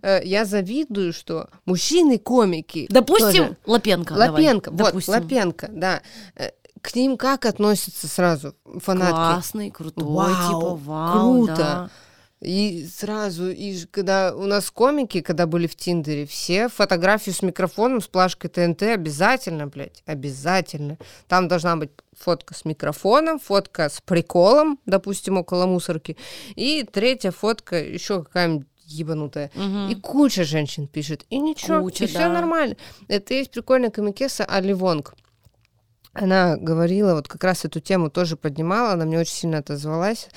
э, 0.02 0.22
я 0.24 0.46
завидую, 0.46 1.14
что 1.14 1.50
мужчины-комики 1.66 2.88
Допустим, 2.90 3.44
тоже- 3.48 3.58
Лапенко. 3.66 4.14
давай. 4.16 4.30
Лапенко, 4.30 4.72
вот, 4.72 4.78
Допустим. 4.78 5.14
Лапенко, 5.14 5.68
да. 5.72 6.02
Э, 6.36 6.50
К 6.82 6.96
ним 6.96 7.16
как 7.18 7.46
относятся 7.46 8.08
сразу 8.08 8.56
фанатки? 8.80 9.12
Классный, 9.14 9.72
крутой, 9.72 10.04
Вау, 10.06 10.28
типа, 10.50 10.76
вау, 10.84 11.34
круто. 11.46 11.56
да. 11.56 11.90
И 12.44 12.86
сразу, 12.94 13.50
и 13.50 13.86
когда 13.90 14.36
у 14.36 14.46
нас 14.46 14.70
комики, 14.70 15.22
когда 15.22 15.48
были 15.48 15.66
в 15.68 15.76
Тиндере, 15.76 16.26
все 16.26 16.68
фотографию 16.68 17.34
с 17.34 17.42
микрофоном, 17.42 18.02
с 18.02 18.08
плашкой 18.08 18.50
ТНТ 18.50 18.84
обязательно, 18.84 19.68
блядь, 19.68 20.04
обязательно. 20.06 20.98
Там 21.28 21.48
должна 21.48 21.78
быть 21.78 21.92
фотка 22.18 22.54
с 22.54 22.66
микрофоном, 22.66 23.40
фотка 23.40 23.88
с 23.90 24.02
приколом, 24.02 24.78
допустим, 24.86 25.38
около 25.38 25.66
мусорки, 25.66 26.18
и 26.56 26.84
третья 26.84 27.32
фотка 27.32 27.82
еще 27.82 28.24
какая-нибудь 28.24 28.68
ебанутая. 28.86 29.50
Мгм. 29.56 29.90
И 29.90 29.96
куча 29.96 30.44
женщин 30.44 30.88
пишет, 30.88 31.26
и 31.30 31.40
ничего, 31.40 31.80
Куча, 31.82 32.04
и 32.04 32.08
все 32.08 32.20
да. 32.20 32.30
нормально. 32.30 32.76
Это 33.08 33.34
есть 33.34 33.52
прикольная 33.52 33.90
комикеса 33.90 34.46
Али 34.46 34.74
Вонг. 34.74 35.16
Она 36.14 36.58
говорила, 36.58 37.16
вот 37.16 37.28
как 37.28 37.44
раз 37.44 37.66
эту 37.66 37.80
тему 37.80 38.10
тоже 38.12 38.38
поднимала, 38.38 38.94
она 38.94 39.06
мне 39.06 39.20
очень 39.20 39.34
сильно 39.34 39.58
отозвалась, 39.58 40.30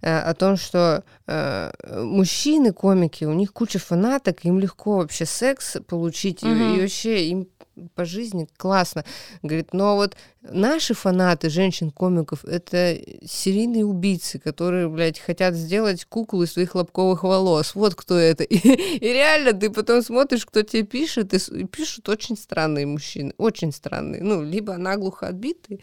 э, 0.00 0.16
о 0.16 0.32
том, 0.34 0.56
что 0.56 1.02
э, 1.26 1.72
мужчины, 2.02 2.72
комики, 2.72 3.24
у 3.24 3.32
них 3.32 3.52
куча 3.52 3.80
фанаток, 3.80 4.44
им 4.44 4.60
легко 4.60 4.98
вообще 4.98 5.26
секс 5.26 5.76
получить, 5.88 6.42
и- 6.44 6.46
Мгм. 6.46 6.74
и, 6.76 6.80
вообще 6.82 7.26
им 7.26 7.48
по 7.94 8.04
жизни 8.04 8.48
классно. 8.56 9.04
Говорит, 9.42 9.72
но 9.72 9.96
вот 9.96 10.16
наши 10.42 10.94
фанаты, 10.94 11.50
женщин-комиков, 11.50 12.44
это 12.44 12.98
серийные 13.24 13.84
убийцы, 13.84 14.38
которые, 14.38 14.88
блядь, 14.88 15.18
хотят 15.18 15.54
сделать 15.54 16.04
куклу 16.04 16.42
из 16.42 16.52
своих 16.52 16.74
лобковых 16.74 17.24
волос. 17.24 17.74
Вот 17.74 17.94
кто 17.94 18.16
это. 18.16 18.44
И, 18.54 18.56
и 18.56 19.12
реально 19.12 19.52
ты 19.52 19.70
потом 19.70 20.02
смотришь, 20.02 20.46
кто 20.46 20.62
тебе 20.62 20.82
пишет, 20.84 21.34
и, 21.34 21.60
и 21.60 21.64
пишут 21.64 22.08
очень 22.08 22.36
странные 22.36 22.86
мужчины, 22.86 23.34
очень 23.38 23.72
странные. 23.72 24.22
Ну, 24.22 24.42
либо 24.42 24.76
наглухо 24.76 25.28
отбитые, 25.28 25.80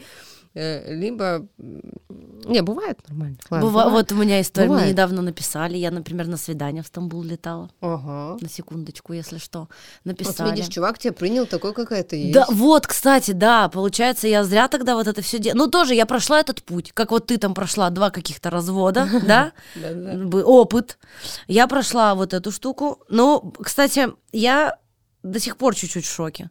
либо... 0.54 1.47
м, 1.60 1.82
Не, 2.45 2.62
бывает 2.62 2.99
нормально. 3.08 3.38
Ладно, 3.49 3.66
Быва- 3.68 3.72
бывает. 3.86 3.91
Вот 3.91 4.12
у 4.12 4.16
меня 4.16 4.41
история, 4.41 4.68
мне 4.68 4.76
Бывает. 4.76 4.91
недавно 4.93 5.22
написали, 5.22 5.78
я, 5.78 5.91
например, 5.91 6.28
на 6.28 6.38
свидание 6.38 6.84
в 6.84 6.88
Стамбул 6.88 7.24
летала, 7.24 7.70
Ага. 7.80 8.38
на 8.41 8.49
секундочку, 8.49 9.14
если 9.14 9.38
что, 9.38 9.60
Вот 9.60 9.70
написали. 10.04 10.52
видишь, 10.52 10.68
чувак 10.68 10.97
тебя 10.97 11.14
принял 11.14 11.45
такой, 11.45 11.74
какая 11.74 12.04
ты 12.04 12.18
есть. 12.18 12.34
Да, 12.34 12.45
вот, 12.49 12.86
кстати, 12.88 13.32
да, 13.32 13.70
получается, 13.70 14.28
я 14.28 14.43
зря 14.43 14.68
тогда 14.68 14.95
вот 14.95 15.08
это 15.08 15.22
все 15.22 15.39
делала. 15.39 15.66
Ну, 15.66 15.68
тоже 15.72 15.95
я 15.95 16.06
прошла 16.06 16.39
этот 16.41 16.62
путь, 16.64 16.91
как 16.93 17.12
вот 17.12 17.28
ты 17.28 17.38
там 17.38 17.54
прошла 17.54 17.89
два 17.89 18.10
каких-то 18.10 18.49
развода, 18.49 19.08
да, 19.26 19.54
опыт. 20.43 20.97
Я 21.47 21.68
прошла 21.68 22.14
вот 22.16 22.34
эту 22.34 22.52
штуку. 22.52 22.99
Ну, 23.10 23.54
кстати, 23.62 24.10
я 24.32 24.78
до 25.24 25.39
сих 25.39 25.56
пор 25.58 25.76
чуть-чуть 25.76 26.06
в 26.06 26.12
шоке. 26.12 26.49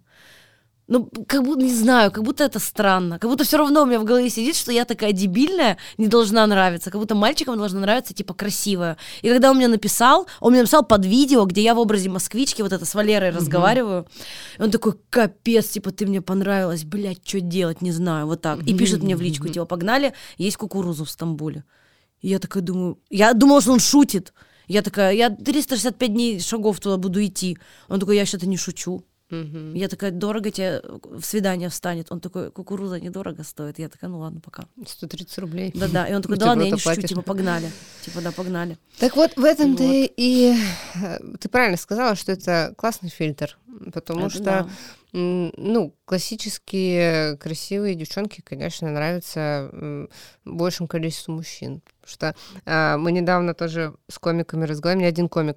Ну, 0.91 1.09
как 1.29 1.45
будто, 1.45 1.63
не 1.63 1.73
знаю, 1.73 2.11
как 2.11 2.25
будто 2.25 2.43
это 2.43 2.59
странно. 2.59 3.21
Как 3.21 3.31
будто 3.31 3.45
все 3.45 3.59
равно 3.59 3.83
у 3.83 3.87
меня 3.87 4.01
в 4.01 4.05
голове 4.05 4.29
сидит, 4.29 4.57
что 4.57 4.73
я 4.73 4.85
такая 4.85 5.13
дебильная, 5.13 5.79
не 5.99 6.09
должна 6.09 6.45
нравиться. 6.49 6.91
Как 6.91 7.01
будто 7.01 7.15
мальчикам 7.15 7.57
должна 7.57 7.79
нравиться, 7.79 8.13
типа, 8.13 8.35
красивая. 8.35 8.97
И 9.23 9.29
когда 9.29 9.53
он 9.53 9.59
мне 9.59 9.69
написал, 9.69 10.27
он 10.41 10.51
мне 10.51 10.63
написал 10.63 10.85
под 10.85 11.07
видео, 11.07 11.45
где 11.45 11.63
я 11.63 11.77
в 11.77 11.79
образе 11.79 12.09
москвички, 12.09 12.63
вот 12.63 12.73
это 12.73 12.85
с 12.85 12.97
Валерой 12.97 13.31
разговариваю. 13.31 14.09
И 14.59 14.63
он 14.63 14.73
такой, 14.73 14.95
капец, 15.11 15.69
типа, 15.69 15.93
ты 15.93 16.07
мне 16.07 16.21
понравилась, 16.21 16.83
блядь, 16.83 17.25
что 17.25 17.41
делать, 17.41 17.83
не 17.83 17.93
знаю, 17.93 18.27
вот 18.27 18.41
так. 18.41 18.61
И 18.67 18.77
пишет 18.77 19.05
мне 19.05 19.15
в 19.15 19.21
личку, 19.21 19.47
типа, 19.47 19.67
погнали, 19.67 20.13
есть 20.39 20.57
кукурузу 20.57 21.05
в 21.05 21.11
Стамбуле. 21.11 21.63
И 22.21 22.27
я 22.27 22.41
такая 22.41 22.65
думаю, 22.65 22.99
я 23.11 23.33
думала, 23.33 23.61
что 23.61 23.71
он 23.71 23.79
шутит. 23.79 24.35
Я 24.67 24.83
такая, 24.83 25.13
я 25.15 25.31
365 25.31 26.13
дней 26.13 26.41
шагов 26.41 26.81
туда 26.81 26.97
буду 26.97 27.25
идти. 27.25 27.59
Он 27.89 28.01
такой, 28.01 28.17
я 28.17 28.27
что-то 28.27 28.49
не 28.49 28.57
шучу. 28.57 29.05
Мгм. 29.31 29.75
Я 29.75 29.89
такая, 29.89 30.11
дорого 30.11 30.51
тебе 30.51 30.83
в 31.05 31.23
свидание 31.23 31.69
встанет. 31.69 32.11
Он 32.11 32.21
такой, 32.21 32.51
кукуруза 32.51 33.01
недорого 33.01 33.45
стоит. 33.45 33.79
Я 33.79 33.89
такая, 33.89 34.11
ну 34.11 34.19
ладно, 34.19 34.41
пока. 34.41 34.65
130 34.87 35.39
рублей. 35.39 35.73
Да-да. 35.75 36.07
И 36.07 36.15
он 36.15 36.23
такой, 36.23 36.37
да 36.39 36.47
ладно, 36.47 36.63
я 36.63 36.71
не 36.71 36.79
шучу, 36.79 37.03
типа, 37.03 37.23
погнали. 37.23 37.71
Типа, 38.03 38.21
да, 38.21 38.33
погнали. 38.33 38.77
Так 38.99 39.17
вот, 39.17 39.37
в 39.37 39.45
этом 39.45 39.77
ты 39.77 40.11
и... 40.17 40.55
э, 40.95 41.19
Ты 41.39 41.49
правильно 41.49 41.77
сказала, 41.77 42.15
что 42.17 42.33
это 42.33 42.75
классный 42.77 43.09
фильтр, 43.09 43.57
потому 43.93 44.27
Это 44.27 44.31
что 44.35 44.43
да. 44.45 44.69
Ну, 45.13 45.93
классические 46.05 47.37
красивые 47.39 47.97
девчонки, 47.97 48.43
конечно, 48.43 48.89
нравятся 48.91 50.09
большему 50.45 50.89
количеству 50.89 51.33
мужчин. 51.33 51.83
Потому 52.01 52.13
что 52.13 52.35
а, 52.65 52.97
мы 52.97 53.11
недавно 53.11 53.55
тоже 53.55 53.95
с 54.09 54.19
комиками 54.21 54.65
разговаривали, 54.67 55.03
мне 55.03 55.09
один 55.09 55.29
комик 55.29 55.57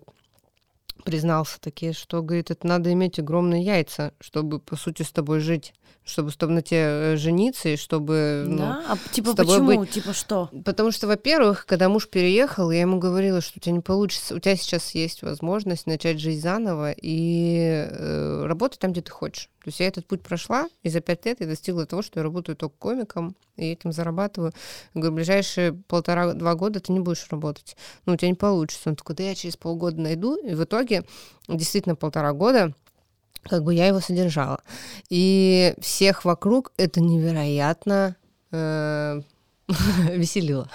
признался 1.04 1.60
такие, 1.60 1.94
что, 1.94 2.22
говорит, 2.22 2.52
это 2.52 2.66
надо 2.66 2.92
иметь 2.94 3.20
огромные 3.20 3.64
яйца, 3.64 4.14
чтобы, 4.20 4.60
по 4.60 4.76
сути, 4.76 5.04
с 5.04 5.12
тобой 5.12 5.40
жить, 5.40 5.74
чтобы, 6.06 6.32
чтобы 6.32 6.54
на 6.54 6.62
тебе 6.62 6.80
э, 6.80 7.18
жениться 7.18 7.70
и 7.70 7.78
чтобы... 7.78 8.44
ну, 8.48 8.58
Да? 8.58 8.86
А 8.90 8.98
типа 9.12 9.32
с 9.32 9.36
тобой 9.36 9.60
почему? 9.60 9.80
быть. 9.80 9.92
Типа 9.92 10.14
что? 10.14 10.50
Потому 10.66 10.92
что, 10.92 11.08
во-первых, 11.08 11.66
когда 11.66 11.90
муж 11.90 12.10
переехал, 12.10 12.72
я 12.72 12.82
ему 12.82 13.00
говорила, 13.00 13.42
что 13.42 13.54
у 13.58 13.60
тебя 13.62 13.74
не 13.74 13.82
получится, 13.82 14.36
у 14.36 14.40
тебя 14.40 14.56
сейчас 14.56 14.94
есть 14.96 15.22
возможность 15.24 15.88
начать 15.88 16.20
жизнь 16.20 16.42
заново 16.42 16.92
и 16.92 17.88
э, 17.90 18.46
работать 18.46 18.80
там, 18.80 18.92
где 18.92 19.02
ты 19.02 19.12
хочешь. 19.12 19.50
То 19.64 19.70
есть 19.70 19.80
я 19.80 19.88
этот 19.88 20.06
путь 20.06 20.22
прошла, 20.22 20.68
и 20.82 20.90
за 20.90 21.00
пять 21.00 21.26
лет 21.26 21.40
я 21.40 21.48
достигла 21.48 21.86
того, 21.86 22.02
что 22.02 22.20
я 22.20 22.24
работаю 22.24 22.58
только 22.58 22.76
комиком, 22.78 23.36
и 23.56 23.72
этим 23.72 23.94
зарабатываю. 23.94 24.52
Я 24.94 25.00
говорю, 25.00 25.16
ближайшие 25.16 25.74
полтора-два 25.74 26.56
года 26.56 26.82
ты 26.82 26.92
не 26.92 27.00
будешь 27.00 27.26
работать. 27.30 27.78
Ну, 28.06 28.14
у 28.14 28.18
тебя 28.18 28.28
не 28.30 28.36
получится. 28.36 28.90
Он 28.90 28.98
такой, 28.98 29.16
да 29.16 29.24
я 29.24 29.36
через 29.36 29.56
полгода 29.56 30.02
найду. 30.02 30.36
И 30.36 30.54
в 30.54 30.64
итоге 30.64 31.06
действительно 31.48 31.96
полтора 31.96 32.34
года 32.34 32.74
как 33.44 33.64
бы 33.64 33.74
я 33.74 33.88
его 33.88 34.00
содержала. 34.00 34.62
И 35.10 35.74
всех 35.80 36.26
вокруг 36.26 36.72
это 36.78 37.02
невероятно 37.02 38.16
э, 38.52 39.22
веселило. 40.12 40.70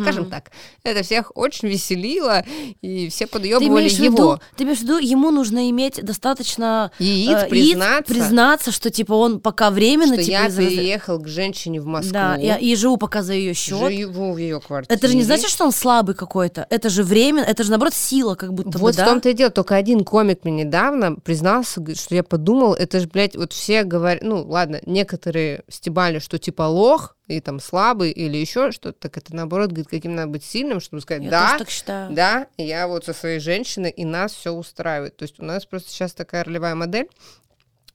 Скажем 0.00 0.30
так. 0.30 0.50
Это 0.84 1.02
всех 1.02 1.32
очень 1.34 1.68
веселило, 1.68 2.44
и 2.80 3.08
все 3.08 3.26
Ты 3.26 3.32
подъебывали 3.32 3.88
в 3.88 3.92
его. 3.98 4.12
виду, 4.14 4.40
ты 4.56 4.64
имеешь 4.64 4.78
в 4.78 4.82
виду, 4.82 4.98
ему 4.98 5.30
нужно 5.30 5.68
иметь 5.70 6.02
достаточно 6.02 6.90
Яиц 6.98 7.44
э, 7.44 7.48
признаться, 7.48 8.12
признаться, 8.12 8.72
что 8.72 8.90
типа 8.90 9.12
он 9.12 9.40
пока 9.40 9.70
временно 9.70 10.14
что 10.14 10.22
типа, 10.22 10.32
я 10.32 10.46
из- 10.46 10.56
переехал 10.56 11.18
к 11.18 11.28
женщине 11.28 11.80
в 11.80 11.86
Москву. 11.86 12.12
Да, 12.12 12.36
и, 12.36 12.72
и 12.72 12.76
живу 12.76 12.96
пока 12.96 13.22
за 13.22 13.34
ее 13.34 13.54
счет. 13.54 13.92
живу 13.92 14.32
в 14.32 14.38
ее 14.38 14.60
квартире. 14.60 14.96
Это 14.96 15.08
же 15.08 15.14
не 15.14 15.22
значит, 15.22 15.50
что 15.50 15.64
он 15.64 15.72
слабый 15.72 16.14
какой-то. 16.14 16.66
Это 16.70 16.88
же 16.88 17.02
время, 17.02 17.42
это 17.42 17.64
же 17.64 17.70
наоборот 17.70 17.94
сила, 17.94 18.34
как 18.34 18.54
будто 18.54 18.70
бы, 18.70 18.78
Вот 18.78 18.96
да? 18.96 19.04
в 19.04 19.08
том-то 19.08 19.28
и 19.28 19.34
дело. 19.34 19.50
Только 19.50 19.76
один 19.76 20.04
комик 20.04 20.44
мне 20.44 20.64
недавно 20.64 21.16
признался, 21.16 21.80
говорит, 21.80 22.00
что 22.00 22.14
я 22.14 22.22
подумал, 22.22 22.72
это 22.74 22.98
же, 23.00 23.08
блядь, 23.08 23.36
вот 23.36 23.52
все 23.52 23.82
говорят, 23.84 24.22
ну, 24.22 24.44
ладно, 24.46 24.80
некоторые 24.86 25.64
стебали, 25.68 26.18
что 26.18 26.38
типа 26.38 26.62
лох, 26.62 27.16
и 27.36 27.40
там 27.40 27.60
слабый, 27.60 28.10
или 28.10 28.36
еще 28.36 28.70
что-то, 28.72 28.98
так 28.98 29.16
это 29.16 29.34
наоборот, 29.34 29.68
говорит, 29.70 29.88
каким 29.88 30.14
надо 30.14 30.28
быть 30.28 30.44
сильным, 30.44 30.80
чтобы 30.80 31.00
сказать, 31.02 31.22
Я 31.24 31.30
да, 31.30 31.58
так 31.58 31.70
считаю. 31.70 32.12
да, 32.12 32.46
я 32.56 32.86
вот 32.86 33.04
со 33.04 33.12
своей 33.12 33.38
женщиной, 33.40 33.90
и 33.90 34.04
нас 34.04 34.32
все 34.32 34.52
устраивает. 34.52 35.16
То 35.16 35.24
есть 35.24 35.40
у 35.40 35.44
нас 35.44 35.64
просто 35.66 35.90
сейчас 35.90 36.12
такая 36.12 36.44
ролевая 36.44 36.74
модель. 36.74 37.08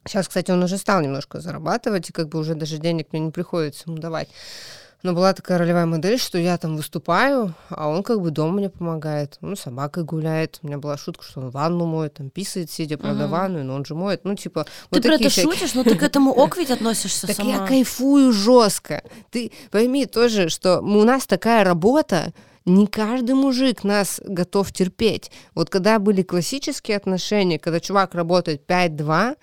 Сейчас, 0.05 0.27
кстати, 0.27 0.51
он 0.51 0.63
уже 0.63 0.77
стал 0.77 1.01
немножко 1.01 1.41
зарабатывать, 1.41 2.09
и 2.09 2.13
как 2.13 2.29
бы 2.29 2.39
уже 2.39 2.55
даже 2.55 2.77
денег 2.77 3.07
мне 3.11 3.21
не 3.21 3.31
приходится 3.31 3.83
ему 3.87 3.97
давать. 3.97 4.29
Но 5.03 5.13
была 5.13 5.33
такая 5.33 5.59
ролевая 5.59 5.85
модель, 5.85 6.17
что 6.17 6.39
я 6.39 6.57
там 6.57 6.75
выступаю, 6.75 7.53
а 7.69 7.87
он 7.87 8.01
как 8.01 8.19
бы 8.19 8.31
дома 8.31 8.53
мне 8.53 8.69
помогает. 8.69 9.37
Ну, 9.41 9.55
собакой 9.55 10.03
гуляет. 10.03 10.59
У 10.63 10.67
меня 10.67 10.79
была 10.79 10.97
шутка, 10.97 11.23
что 11.23 11.39
он 11.41 11.49
ванну 11.51 11.85
моет, 11.85 12.15
там 12.15 12.29
писает, 12.31 12.71
сидя, 12.71 12.97
правда, 12.97 13.23
Мгм. 13.23 13.31
ванную, 13.31 13.65
но 13.65 13.75
он 13.75 13.85
же 13.85 13.93
моет. 13.93 14.21
Ну, 14.25 14.33
типа, 14.35 14.63
Ты 14.63 14.69
вот 14.91 15.03
про 15.03 15.13
это 15.13 15.29
всякие- 15.29 15.51
шутишь, 15.53 15.73
но 15.75 15.83
ты 15.83 15.95
к 15.95 16.01
этому 16.01 16.31
ок 16.31 16.57
ведь 16.57 16.71
относишься 16.71 17.27
так 17.27 17.35
сама. 17.35 17.49
я 17.51 17.67
кайфую 17.67 18.31
жестко. 18.33 19.03
Ты 19.29 19.51
пойми 19.69 20.07
тоже, 20.07 20.49
что 20.49 20.79
у 20.79 21.03
нас 21.03 21.27
такая 21.27 21.63
работа, 21.63 22.33
не 22.65 22.87
каждый 22.87 23.35
мужик 23.35 23.83
нас 23.83 24.19
готов 24.25 24.73
терпеть. 24.73 25.31
Вот 25.53 25.69
когда 25.69 25.99
были 25.99 26.23
классические 26.23 26.97
отношения, 26.97 27.59
когда 27.59 27.79
чувак 27.79 28.15
работает 28.15 28.65
5-2, 28.65 29.35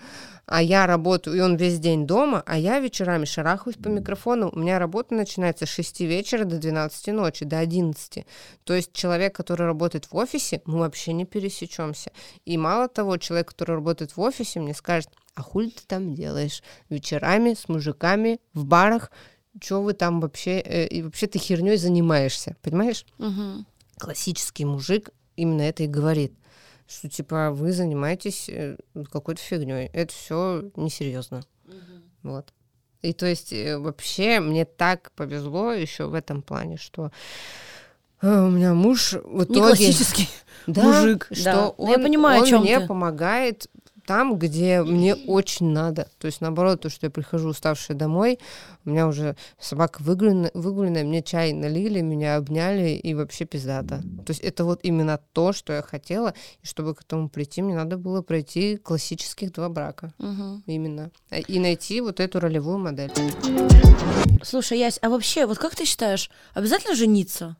а 0.47 0.61
я 0.61 0.85
работаю, 0.85 1.37
и 1.37 1.39
он 1.39 1.55
весь 1.55 1.79
день 1.79 2.05
дома, 2.05 2.43
а 2.45 2.57
я 2.57 2.79
вечерами 2.79 3.25
шарахаюсь 3.25 3.77
по 3.77 3.87
микрофону. 3.87 4.49
У 4.53 4.59
меня 4.59 4.79
работа 4.79 5.15
начинается 5.15 5.65
с 5.65 5.69
6 5.69 6.01
вечера 6.01 6.45
до 6.45 6.57
12 6.57 7.07
ночи, 7.07 7.45
до 7.45 7.59
11. 7.59 8.25
То 8.63 8.73
есть 8.73 8.93
человек, 8.93 9.35
который 9.35 9.65
работает 9.65 10.05
в 10.05 10.15
офисе, 10.15 10.61
мы 10.65 10.79
вообще 10.79 11.13
не 11.13 11.25
пересечемся. 11.25 12.11
И 12.45 12.57
мало 12.57 12.87
того, 12.87 13.17
человек, 13.17 13.49
который 13.49 13.75
работает 13.75 14.15
в 14.15 14.21
офисе, 14.21 14.59
мне 14.59 14.73
скажет, 14.73 15.09
а 15.33 15.41
хули 15.41 15.69
ты 15.69 15.83
там 15.87 16.13
делаешь? 16.13 16.61
Вечерами 16.89 17.55
с 17.55 17.67
мужиками 17.67 18.39
в 18.53 18.65
барах, 18.65 19.11
что 19.61 19.81
вы 19.81 19.93
там 19.93 20.21
вообще, 20.21 20.59
э, 20.59 20.87
и 20.87 21.01
вообще 21.01 21.27
ты 21.27 21.39
херней 21.39 21.77
занимаешься, 21.77 22.55
понимаешь? 22.61 23.05
Мгм. 23.17 23.65
Классический 23.97 24.65
мужик 24.65 25.09
именно 25.35 25.61
это 25.61 25.83
и 25.83 25.87
говорит, 25.87 26.33
что 26.87 27.09
типа 27.09 27.51
вы 27.51 27.71
занимаетесь 27.71 28.49
э, 28.49 28.77
какой-то 29.11 29.41
фигней, 29.41 29.87
это 29.93 30.13
все 30.13 30.69
несерьезно, 30.75 31.41
вот. 32.23 32.53
И 33.01 33.13
то 33.13 33.25
есть 33.25 33.53
э, 33.53 33.77
вообще 33.77 34.39
мне 34.39 34.65
так 34.65 35.11
повезло 35.11 35.71
еще 35.73 36.05
в 36.05 36.13
этом 36.13 36.41
плане, 36.41 36.77
что 36.77 37.11
э, 38.21 38.27
у 38.41 38.49
меня 38.49 38.73
муж 38.73 39.13
в 39.13 39.37
Не 39.37 39.43
итоге 39.43 39.59
классический 39.59 40.29
да, 40.67 40.83
мужик, 40.83 41.27
что 41.31 41.43
да. 41.43 41.69
он, 41.69 41.75
Ну, 41.85 41.91
я 41.91 41.99
понимаю, 41.99 42.41
он 42.43 42.61
мне 42.61 42.79
ты. 42.79 42.87
помогает 42.87 43.67
там, 44.05 44.37
где 44.37 44.83
мне 44.83 45.15
очень 45.15 45.67
надо. 45.71 46.09
То 46.19 46.27
есть, 46.27 46.41
наоборот, 46.41 46.81
то, 46.81 46.89
что 46.89 47.05
я 47.07 47.09
прихожу 47.09 47.49
уставшая 47.49 47.97
домой, 47.97 48.39
у 48.85 48.89
меня 48.89 49.07
уже 49.07 49.35
собака 49.59 50.01
выгуленная, 50.01 50.51
выгуленная, 50.53 51.03
мне 51.03 51.21
чай 51.21 51.53
налили, 51.53 52.01
меня 52.01 52.37
обняли, 52.37 52.91
и 52.91 53.13
вообще 53.13 53.45
пиздата. 53.45 54.01
То 54.25 54.31
есть 54.31 54.41
это 54.41 54.63
вот 54.65 54.79
именно 54.83 55.19
то, 55.33 55.53
что 55.53 55.73
я 55.73 55.81
хотела, 55.81 56.33
и 56.61 56.67
чтобы 56.67 56.93
к 56.95 57.01
этому 57.01 57.29
прийти, 57.29 57.61
мне 57.61 57.75
надо 57.75 57.97
было 57.97 58.21
пройти 58.21 58.77
классических 58.77 59.51
два 59.51 59.69
брака. 59.69 60.13
Мгм. 60.17 60.63
Именно. 60.67 61.11
А, 61.29 61.39
И 61.39 61.59
найти 61.59 62.01
вот 62.01 62.19
эту 62.19 62.39
ролевую 62.39 62.77
модель. 62.77 63.11
Слушай, 64.43 64.79
Ясь, 64.79 64.99
а 65.01 65.09
вообще, 65.09 65.45
вот 65.45 65.57
как 65.57 65.75
ты 65.75 65.85
считаешь, 65.85 66.29
обязательно 66.53 66.95
жениться? 66.95 67.57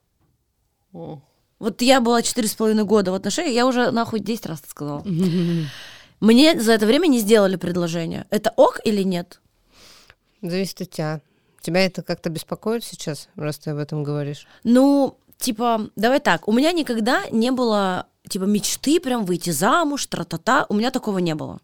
Вот 1.59 1.81
я 1.81 2.01
была 2.01 2.21
четыре 2.21 2.47
с 2.47 2.53
половиной 2.53 2.83
года 2.83 3.11
в 3.11 3.15
отношениях, 3.15 3.53
я 3.53 3.65
уже 3.65 3.91
нахуй 3.91 4.19
10 4.19 4.45
раз 4.45 4.59
это 4.59 4.69
сказала. 4.69 5.03
Мне 6.19 6.59
за 6.59 6.73
это 6.73 6.85
время 6.85 7.07
не 7.07 7.19
сделали 7.19 7.55
предложение. 7.55 8.25
Это 8.29 8.53
ок 8.55 8.79
или 8.83 9.03
нет? 9.03 9.41
Зависит 10.41 10.81
от 10.81 10.89
тебя. 10.91 11.21
Тебя 11.61 11.85
это 11.85 12.03
как-то 12.03 12.29
беспокоит 12.29 12.83
сейчас, 12.83 13.27
раз 13.35 13.57
ты 13.57 13.71
об 13.71 13.77
этом 13.77 14.03
говоришь? 14.03 14.47
Ну, 14.63 15.17
типа, 15.37 15.89
давай 15.95 16.19
так, 16.19 16.47
у 16.47 16.51
меня 16.51 16.71
никогда 16.71 17.23
не 17.31 17.51
было, 17.51 18.05
типа, 18.29 18.43
мечты 18.43 18.99
прям 18.99 19.25
выйти 19.25 19.49
замуж, 19.49 20.05
тра-та-та, 20.05 20.67
у 20.69 20.75
меня 20.75 20.91
такого 20.91 21.17
не 21.17 21.33
было. 21.33 21.59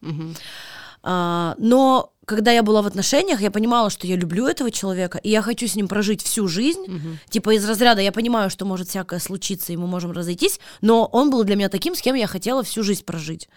А, 1.03 1.55
но 1.59 2.10
когда 2.25 2.51
я 2.51 2.61
была 2.61 2.81
в 2.81 2.87
отношениях, 2.87 3.41
я 3.41 3.49
понимала, 3.51 3.89
что 3.89 4.05
я 4.05 4.15
люблю 4.15 4.47
этого 4.47 4.69
человека, 4.71 5.17
и 5.17 5.29
я 5.29 5.41
хочу 5.41 5.67
с 5.67 5.75
ним 5.75 5.87
прожить 5.87 6.21
всю 6.21 6.47
жизнь. 6.47 6.85
Типа 7.29 7.55
из 7.55 7.67
разряда 7.67 8.01
я 8.01 8.11
понимаю, 8.11 8.49
что 8.49 8.65
может 8.65 8.89
всякое 8.89 9.19
случиться, 9.19 9.73
и 9.73 9.77
мы 9.77 9.87
можем 9.87 10.11
разойтись, 10.11 10.59
но 10.81 11.05
он 11.05 11.31
был 11.31 11.43
для 11.43 11.55
меня 11.55 11.69
таким, 11.69 11.95
с 11.95 12.01
кем 12.01 12.15
я 12.15 12.27
хотела 12.27 12.63
всю 12.63 12.83
жизнь 12.83 13.03
прожить. 13.03 13.49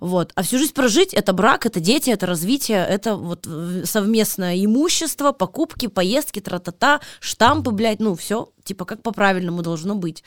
Вот. 0.00 0.32
А 0.34 0.42
всю 0.42 0.58
жизнь 0.58 0.74
прожить 0.74 1.14
это 1.14 1.32
брак, 1.32 1.64
это 1.64 1.78
дети, 1.78 2.10
это 2.10 2.26
развитие, 2.26 2.84
это 2.84 3.14
вот 3.14 3.46
э, 3.46 3.84
совместное 3.84 4.56
имущество, 4.56 5.32
покупки, 5.32 5.86
поездки, 5.86 6.40
тра-та-та, 6.40 7.00
штампы, 7.20 7.70
блядь, 7.70 8.00
ну 8.00 8.16
все, 8.16 8.48
типа 8.64 8.84
как 8.84 9.02
по-правильному 9.02 9.62
должно 9.62 9.94
быть. 9.94 10.24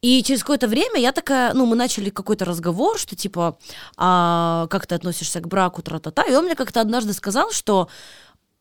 И 0.00 0.22
через 0.22 0.40
какое-то 0.40 0.68
время 0.68 1.00
я 1.00 1.12
такая, 1.12 1.54
ну, 1.54 1.66
мы 1.66 1.76
начали 1.76 2.10
какой-то 2.10 2.44
разговор, 2.44 2.98
что 2.98 3.16
типа, 3.16 3.58
а, 3.96 4.66
как 4.70 4.86
ты 4.86 4.94
относишься 4.94 5.40
к 5.40 5.48
браку, 5.48 5.82
тра-та-та, 5.82 6.22
и 6.22 6.34
он 6.34 6.44
мне 6.44 6.54
как-то 6.54 6.80
однажды 6.80 7.12
сказал, 7.12 7.50
что 7.50 7.88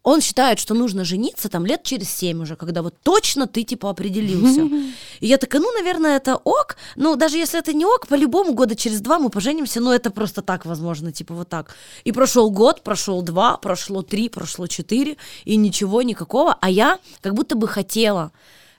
он 0.07 0.21
считает, 0.21 0.57
что 0.57 0.73
нужно 0.73 1.03
жениться 1.03 1.49
там 1.49 1.65
лет 1.65 1.83
через 1.83 2.09
семь 2.09 2.41
уже, 2.41 2.55
когда 2.55 2.81
вот 2.81 2.95
точно 3.03 3.45
ты 3.45 3.63
типа 3.63 3.89
определился. 3.89 4.61
И 5.19 5.27
я 5.27 5.37
такая, 5.37 5.61
ну, 5.61 5.69
наверное, 5.73 6.15
это 6.15 6.37
ок. 6.37 6.77
Ну, 6.95 7.17
даже 7.17 7.37
если 7.37 7.59
это 7.59 7.73
не 7.73 7.85
ок, 7.85 8.07
по-любому 8.07 8.53
года 8.53 8.73
через 8.73 9.01
два 9.01 9.19
мы 9.19 9.29
поженимся. 9.29 9.81
Ну, 9.81 9.91
это 9.91 10.09
просто 10.09 10.41
так 10.41 10.65
возможно, 10.65 11.11
типа 11.11 11.33
вот 11.33 11.49
так. 11.49 11.75
И 12.05 12.13
прошел 12.13 12.49
год, 12.51 12.83
прошел 12.83 13.21
два, 13.21 13.57
прошло 13.57 14.01
три, 14.01 14.29
прошло 14.29 14.67
четыре, 14.67 15.17
и 15.43 15.57
ничего, 15.57 16.01
никакого. 16.01 16.57
А 16.61 16.69
я 16.69 16.99
как 17.19 17.33
будто 17.33 17.57
бы 17.57 17.67
хотела. 17.67 18.31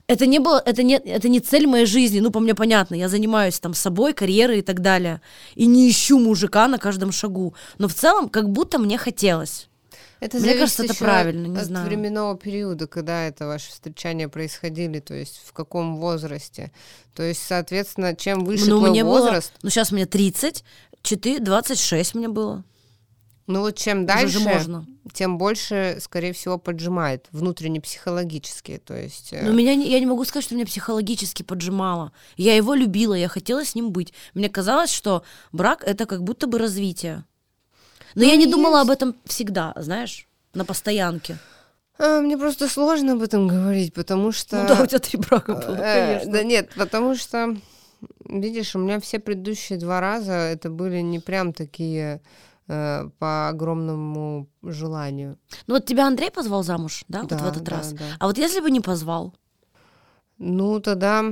Это 0.08 0.24
не 0.24 0.38
было, 0.38 0.62
это 0.64 0.82
не, 0.82 0.96
это 0.96 1.28
не 1.28 1.38
цель 1.38 1.66
моей 1.66 1.84
жизни, 1.84 2.20
ну, 2.20 2.30
по 2.30 2.40
мне 2.40 2.54
понятно, 2.54 2.94
я 2.94 3.10
занимаюсь 3.10 3.60
там 3.60 3.74
собой, 3.74 4.14
карьерой 4.14 4.60
и 4.60 4.62
так 4.62 4.80
далее, 4.80 5.20
и 5.54 5.66
не 5.66 5.88
ищу 5.88 6.18
мужика 6.18 6.66
на 6.66 6.78
каждом 6.78 7.12
шагу, 7.12 7.54
но 7.76 7.88
в 7.88 7.94
целом 7.94 8.30
как 8.30 8.48
будто 8.48 8.78
мне 8.78 8.96
хотелось. 8.96 9.68
Это 10.20 10.38
Мне 10.38 10.54
кажется, 10.54 10.84
это 10.84 10.94
правильно, 10.94 11.46
не 11.46 11.58
от 11.58 11.66
знаю. 11.66 11.86
временного 11.86 12.36
периода, 12.36 12.86
когда 12.86 13.26
это 13.26 13.46
ваши 13.46 13.70
встречания 13.70 14.28
происходили, 14.28 14.98
то 14.98 15.14
есть 15.14 15.42
в 15.44 15.52
каком 15.52 15.98
возрасте. 15.98 16.72
То 17.14 17.22
есть, 17.22 17.42
соответственно, 17.46 18.16
чем 18.16 18.44
выше 18.44 18.68
ну, 18.68 18.78
твой 18.78 18.90
мне 18.90 19.04
возраст, 19.04 19.52
было, 19.52 19.60
ну, 19.64 19.70
сейчас 19.70 19.92
мне 19.92 20.06
30, 20.06 20.64
4, 21.02 21.38
26 21.38 22.14
мне 22.14 22.28
было. 22.28 22.64
Ну 23.48 23.60
вот 23.62 23.76
чем 23.76 24.06
дальше, 24.06 24.38
можно. 24.40 24.86
тем 25.12 25.38
больше, 25.38 25.96
скорее 26.00 26.32
всего, 26.32 26.58
поджимает 26.58 27.26
внутренне 27.32 27.80
психологически. 27.80 28.80
То 28.84 28.94
есть, 28.94 29.32
э, 29.32 29.42
Но 29.44 29.52
меня 29.52 29.74
не- 29.74 29.90
я 29.90 29.98
не 29.98 30.06
могу 30.06 30.24
сказать, 30.24 30.44
что 30.44 30.54
меня 30.54 30.66
психологически 30.66 31.42
поджимало. 31.42 32.12
Я 32.36 32.54
его 32.54 32.74
любила, 32.74 33.14
я 33.14 33.26
хотела 33.28 33.64
с 33.64 33.74
ним 33.74 33.90
быть. 33.90 34.12
Мне 34.34 34.48
казалось, 34.48 34.90
что 34.92 35.22
брак 35.50 35.82
это 35.84 36.06
как 36.06 36.22
будто 36.22 36.46
бы 36.46 36.58
развитие. 36.58 37.24
Но 38.14 38.22
я 38.22 38.36
не 38.36 38.42
есть. 38.44 38.52
думала 38.52 38.80
об 38.82 38.90
этом 38.90 39.16
всегда, 39.24 39.72
знаешь, 39.76 40.28
на 40.54 40.64
постоянке. 40.64 41.38
А, 41.98 42.20
мне 42.20 42.38
просто 42.38 42.68
сложно 42.68 43.14
об 43.14 43.22
этом 43.22 43.48
говорить, 43.48 43.92
потому 43.92 44.30
что... 44.32 44.62
Ну 44.62 44.68
да, 44.68 44.82
у 44.82 44.86
тебя 44.86 44.98
три 45.00 45.18
брака 45.18 45.54
было, 45.54 45.74
Э, 45.76 46.06
конечно. 46.16 46.32
Да 46.32 46.42
нет, 46.44 46.70
потому 46.76 47.16
что, 47.16 47.56
видишь, 48.24 48.76
у 48.76 48.78
меня 48.78 49.00
все 49.00 49.18
предыдущие 49.18 49.78
два 49.78 50.00
раза 50.00 50.32
это 50.32 50.70
были 50.70 51.00
не 51.00 51.18
прям 51.18 51.52
такие 51.52 52.20
э, 52.68 53.08
по 53.18 53.48
огромному 53.48 54.46
желанию. 54.62 55.38
Ну 55.66 55.74
вот 55.74 55.86
тебя 55.86 56.06
Андрей 56.06 56.30
позвал 56.30 56.62
замуж, 56.62 57.04
да, 57.08 57.20
вот 57.22 57.30
Да, 57.30 57.38
в 57.38 57.46
этот 57.46 57.62
да, 57.64 57.76
раз? 57.76 57.92
да. 57.92 58.04
А 58.20 58.26
вот 58.26 58.38
если 58.38 58.60
бы 58.60 58.70
не 58.70 58.80
позвал, 58.80 59.34
Ну, 60.38 60.80
тогда... 60.80 61.24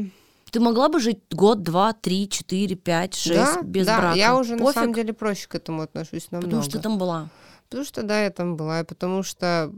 ты 0.50 0.60
могла 0.60 0.88
бы 0.88 0.98
жить 1.00 1.20
год, 1.30 1.62
два, 1.62 1.92
три, 1.92 2.28
четыре, 2.28 2.74
пять, 2.76 3.14
шесть 3.14 3.54
да, 3.56 3.62
без 3.62 3.86
да, 3.86 3.98
брака? 3.98 4.16
я 4.18 4.36
уже 4.36 4.52
на 4.56 4.64
Пофиг, 4.64 4.74
самом 4.74 4.94
деле 4.94 5.12
проще 5.12 5.46
к 5.48 5.54
этому 5.54 5.82
отношусь 5.82 6.30
намного. 6.30 6.46
потому 6.50 6.62
что 6.62 6.72
ты 6.78 6.82
там 6.82 6.98
была. 6.98 7.28
Потому 7.68 7.84
что, 7.84 8.02
да, 8.02 8.22
я 8.22 8.30
там 8.30 8.56
была, 8.56 8.80
и 8.80 8.84
потому 8.84 9.22
что 9.22 9.70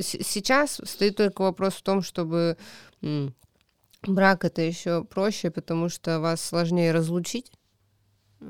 сейчас 0.00 0.80
стоит 0.84 1.16
только 1.16 1.42
вопрос 1.42 1.74
в 1.74 1.82
том, 1.82 2.02
чтобы 2.02 2.56
брак 4.06 4.44
это 4.44 4.62
еще 4.62 5.04
проще, 5.04 5.50
потому 5.50 5.88
что 5.88 6.20
вас 6.20 6.40
сложнее 6.40 6.92
разлучить. 6.92 7.52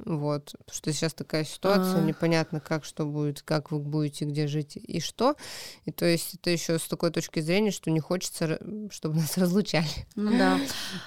Вот, 0.04 0.52
потому 0.58 0.74
что 0.74 0.92
сейчас 0.92 1.14
такая 1.14 1.44
ситуация, 1.44 1.98
А. 1.98 2.00
непонятно, 2.00 2.60
как 2.60 2.84
что 2.84 3.04
будет, 3.04 3.42
как 3.42 3.70
вы 3.70 3.78
будете, 3.78 4.24
где 4.24 4.46
жить 4.46 4.76
и 4.76 5.00
что. 5.00 5.36
И 5.84 5.92
то 5.92 6.06
есть 6.06 6.34
это 6.34 6.50
еще 6.50 6.78
с 6.78 6.88
такой 6.88 7.10
точки 7.10 7.40
зрения, 7.40 7.70
что 7.70 7.90
не 7.90 8.00
хочется, 8.00 8.58
чтобы 8.90 9.16
нас 9.16 9.36
разлучали. 9.38 9.86
Ну 10.14 10.30
да. 10.36 10.58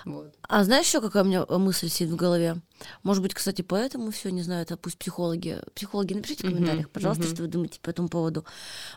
Вот. 0.06 0.36
А 0.48 0.64
знаешь 0.64 0.86
еще, 0.86 1.02
какая 1.02 1.24
у 1.24 1.28
меня 1.28 1.46
э, 1.48 1.58
мысль 1.58 1.90
сидит 1.90 2.14
в 2.14 2.16
голове? 2.16 2.62
Может 3.04 3.24
быть, 3.24 3.34
кстати, 3.34 3.62
поэтому 3.62 4.12
все, 4.12 4.30
не 4.30 4.44
знаю, 4.44 4.62
это 4.62 4.78
пусть 4.78 4.98
психологи. 4.98 5.60
Психологи, 5.74 6.14
напишите 6.14 6.48
в 6.48 6.52
комментариях, 6.52 6.90
пожалуйста, 6.90 7.24
что 7.26 7.42
вы 7.42 7.48
думаете 7.48 7.80
по 7.82 7.90
этому 7.90 8.10
поводу. 8.10 8.46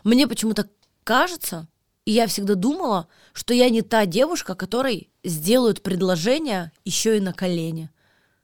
Мне 0.03 0.27
почему-то 0.27 0.69
кажется, 1.03 1.67
и 2.05 2.11
я 2.11 2.27
всегда 2.27 2.55
думала, 2.55 3.07
что 3.33 3.53
я 3.53 3.69
не 3.69 3.81
та 3.81 4.05
девушка, 4.05 4.55
которой 4.55 5.09
сделают 5.23 5.81
предложение 5.81 6.71
еще 6.85 7.17
и 7.17 7.21
на 7.21 7.33
колени. 7.33 7.89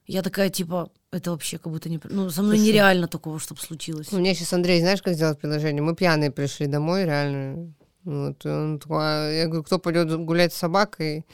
Я 0.06 0.22
такая, 0.22 0.50
типа, 0.50 0.90
это 1.10 1.32
вообще 1.32 1.58
как 1.58 1.72
будто 1.72 1.88
не... 1.88 2.00
Ну, 2.04 2.30
со 2.30 2.42
мной 2.42 2.56
Слушай. 2.58 2.68
нереально 2.68 3.08
такого, 3.08 3.40
чтобы 3.40 3.60
случилось. 3.60 4.12
У 4.12 4.18
меня 4.18 4.34
сейчас 4.34 4.52
Андрей, 4.52 4.80
знаешь, 4.80 5.02
как 5.02 5.14
сделать 5.14 5.40
приложение? 5.40 5.82
Мы 5.82 5.96
пьяные 5.96 6.30
пришли 6.30 6.66
домой, 6.66 7.04
реально. 7.04 7.72
Вот, 8.04 8.46
он 8.46 8.78
такой, 8.78 8.98
а 9.00 9.30
я 9.32 9.46
говорю, 9.46 9.64
кто 9.64 9.80
пойдет 9.80 10.16
гулять 10.24 10.52
с 10.52 10.58
собакой? 10.58 11.24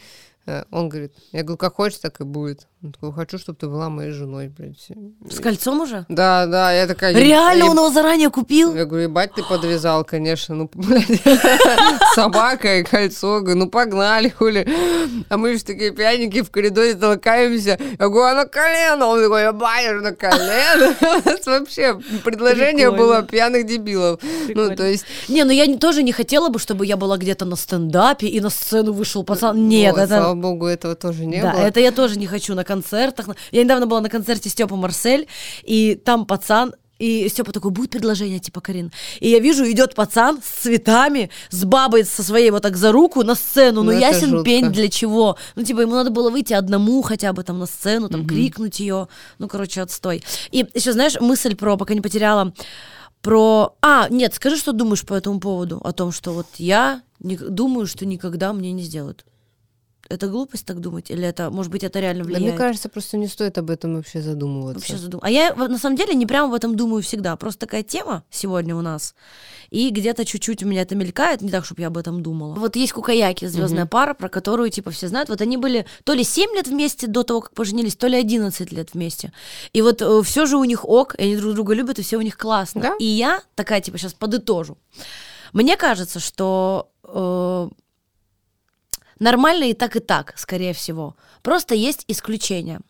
Э, 0.44 0.64
Он 0.72 0.88
говорит, 0.88 1.12
я 1.32 1.42
говорю, 1.42 1.56
как 1.56 1.74
хочешь, 1.76 1.98
так 1.98 2.20
и 2.20 2.24
будет. 2.24 2.66
Он 2.82 2.90
такой, 2.92 3.12
хочу, 3.12 3.38
чтобы 3.38 3.56
ты 3.58 3.68
была 3.68 3.88
моей 3.88 4.10
женой, 4.10 4.48
блядь. 4.48 4.88
С 5.30 5.38
кольцом 5.38 5.80
уже? 5.82 6.04
Да, 6.08 6.46
да, 6.46 6.72
я 6.72 6.88
такая... 6.88 7.12
«Еб- 7.12 7.18
Реально 7.22 7.62
еб- 7.64 7.70
он 7.70 7.76
его 7.76 7.90
заранее 7.90 8.28
купил? 8.28 8.74
Я 8.74 8.84
говорю, 8.86 9.04
ебать, 9.04 9.32
ты 9.34 9.44
подвязал, 9.44 10.04
конечно. 10.04 10.56
Ну, 10.56 10.68
блядь, 10.74 11.06
собака 12.14 12.78
и 12.78 12.82
кольцо. 12.82 13.40
Говорю, 13.40 13.58
ну, 13.60 13.68
погнали, 13.70 14.28
хули. 14.30 14.66
А 15.28 15.36
мы 15.36 15.56
же 15.56 15.64
такие 15.64 15.92
пьяненькие 15.92 16.42
в 16.42 16.50
коридоре 16.50 16.94
толкаемся. 16.94 17.78
Я 17.98 18.08
говорю, 18.08 18.22
а 18.22 18.34
на 18.34 18.46
колено? 18.46 19.06
Он 19.06 19.22
такой, 19.22 19.44
ебать, 19.44 19.84
я 19.84 19.92
на 20.00 20.12
колено. 20.12 20.94
Вообще 21.46 22.00
предложение 22.24 22.90
было 22.90 23.22
пьяных 23.22 23.66
дебилов. 23.66 24.20
Ну, 24.48 24.74
то 24.74 24.84
есть... 24.84 25.04
Не, 25.28 25.44
ну 25.44 25.52
я 25.52 25.76
тоже 25.78 26.02
не 26.02 26.12
хотела 26.12 26.48
бы, 26.48 26.58
чтобы 26.58 26.84
я 26.86 26.96
была 26.96 27.16
где-то 27.16 27.44
на 27.44 27.54
стендапе 27.56 28.26
и 28.26 28.40
на 28.40 28.50
сцену 28.50 28.92
вышел 28.92 29.22
пацан. 29.22 29.68
Нет, 29.68 29.96
это... 29.96 30.31
Слава 30.32 30.54
богу, 30.54 30.66
этого 30.66 30.94
тоже 30.94 31.24
не 31.26 31.40
да, 31.42 31.52
было. 31.52 31.60
это 31.60 31.80
я 31.80 31.92
тоже 31.92 32.18
не 32.18 32.26
хочу 32.26 32.54
на 32.54 32.64
концертах. 32.64 33.28
Я 33.50 33.62
недавно 33.64 33.86
была 33.86 34.00
на 34.00 34.08
концерте 34.08 34.48
Степа 34.48 34.76
Марсель, 34.76 35.26
и 35.62 35.94
там 35.94 36.24
пацан, 36.26 36.74
и 36.98 37.28
Степа 37.28 37.50
такой, 37.52 37.72
будет 37.72 37.90
предложение, 37.90 38.38
типа, 38.38 38.60
Карин. 38.60 38.92
И 39.18 39.28
я 39.28 39.40
вижу, 39.40 39.68
идет 39.68 39.94
пацан 39.96 40.40
с 40.40 40.62
цветами, 40.62 41.30
с 41.50 41.64
бабой 41.64 42.04
со 42.04 42.22
своей 42.22 42.50
вот 42.50 42.62
так 42.62 42.76
за 42.76 42.92
руку 42.92 43.24
на 43.24 43.34
сцену. 43.34 43.82
Ну, 43.82 43.90
Ну, 43.92 43.98
ясен 43.98 44.28
жутко. 44.30 44.44
пень 44.44 44.70
для 44.70 44.88
чего? 44.88 45.36
Ну, 45.56 45.64
типа, 45.64 45.80
ему 45.80 45.94
надо 45.94 46.10
было 46.10 46.30
выйти 46.30 46.52
одному 46.52 47.02
хотя 47.02 47.32
бы 47.32 47.42
там 47.42 47.58
на 47.58 47.66
сцену, 47.66 48.08
там, 48.08 48.24
крикнуть 48.26 48.78
ее. 48.80 49.08
Ну, 49.38 49.48
короче, 49.48 49.82
отстой. 49.82 50.22
И 50.52 50.64
еще, 50.74 50.92
знаешь, 50.92 51.20
мысль 51.20 51.56
про, 51.56 51.76
пока 51.76 51.94
не 51.94 52.00
потеряла, 52.00 52.52
про... 53.20 53.74
А, 53.82 54.08
нет, 54.08 54.34
скажи, 54.34 54.56
что 54.56 54.72
думаешь 54.72 55.04
по 55.04 55.14
этому 55.14 55.40
поводу, 55.40 55.80
о 55.82 55.92
том, 55.92 56.12
что 56.12 56.32
вот 56.32 56.46
я 56.58 57.02
не- 57.20 57.36
думаю, 57.36 57.86
что 57.86 58.06
никогда 58.06 58.52
мне 58.52 58.70
не 58.72 58.82
сделают. 58.82 59.24
Это 60.08 60.26
глупость 60.28 60.66
так 60.66 60.80
думать? 60.80 61.10
Или 61.10 61.26
это, 61.26 61.50
может 61.50 61.70
быть, 61.72 61.84
это 61.84 62.00
реально 62.00 62.24
Да, 62.24 62.26
влияет? 62.28 62.44
мне 62.48 62.56
кажется, 62.58 62.88
просто 62.88 63.16
не 63.16 63.28
стоит 63.28 63.56
об 63.58 63.70
этом 63.70 63.94
вообще 63.96 64.20
задумываться. 64.20 64.74
Вообще 64.80 64.96
задум- 65.06 65.20
А 65.22 65.30
я 65.30 65.54
на 65.54 65.78
самом 65.78 65.96
деле 65.96 66.14
не 66.14 66.26
прямо 66.26 66.48
об 66.48 66.54
этом 66.54 66.76
думаю 66.76 67.02
всегда. 67.02 67.36
Просто 67.36 67.60
такая 67.60 67.82
тема 67.82 68.24
сегодня 68.30 68.74
у 68.76 68.80
нас. 68.82 69.14
И 69.70 69.90
где-то 69.90 70.24
чуть-чуть 70.24 70.62
у 70.62 70.66
меня 70.66 70.82
это 70.82 70.94
мелькает, 70.94 71.40
не 71.40 71.50
так, 71.50 71.64
чтобы 71.64 71.80
я 71.80 71.86
об 71.86 71.96
этом 71.96 72.22
думала. 72.22 72.54
Вот 72.54 72.76
есть 72.76 72.92
Кукаяки, 72.92 73.46
звездная 73.46 73.86
пара, 73.86 74.12
про 74.14 74.28
которую 74.28 74.68
типа 74.70 74.90
все 74.90 75.08
знают. 75.08 75.28
Вот 75.28 75.40
они 75.40 75.56
были 75.56 75.86
то 76.04 76.12
ли 76.12 76.24
7 76.24 76.50
лет 76.54 76.66
вместе 76.66 77.06
до 77.06 77.22
того, 77.22 77.40
как 77.40 77.54
поженились, 77.54 77.96
то 77.96 78.06
ли 78.06 78.16
11 78.18 78.70
лет 78.72 78.92
вместе. 78.94 79.32
И 79.72 79.80
вот 79.82 80.02
все 80.26 80.46
же 80.46 80.56
у 80.56 80.64
них 80.64 80.86
ок, 80.88 81.14
и 81.18 81.22
они 81.22 81.36
друг 81.36 81.54
друга 81.54 81.74
любят, 81.74 81.98
и 81.98 82.02
все 82.02 82.16
у 82.18 82.22
них 82.22 82.36
классно. 82.36 82.80
Да. 82.82 82.94
И 82.98 83.04
я 83.04 83.40
такая, 83.54 83.80
типа, 83.80 83.98
сейчас 83.98 84.12
подытожу. 84.14 84.76
Мне 85.52 85.76
кажется, 85.76 86.18
что 86.20 86.88
э, 87.04 87.68
нормально 89.22 89.64
и 89.64 89.74
так, 89.74 89.96
и 89.96 90.00
так, 90.00 90.34
скорее 90.36 90.72
всего. 90.74 91.16
Просто 91.42 91.74
есть 91.74 92.04
исключения. 92.08 92.80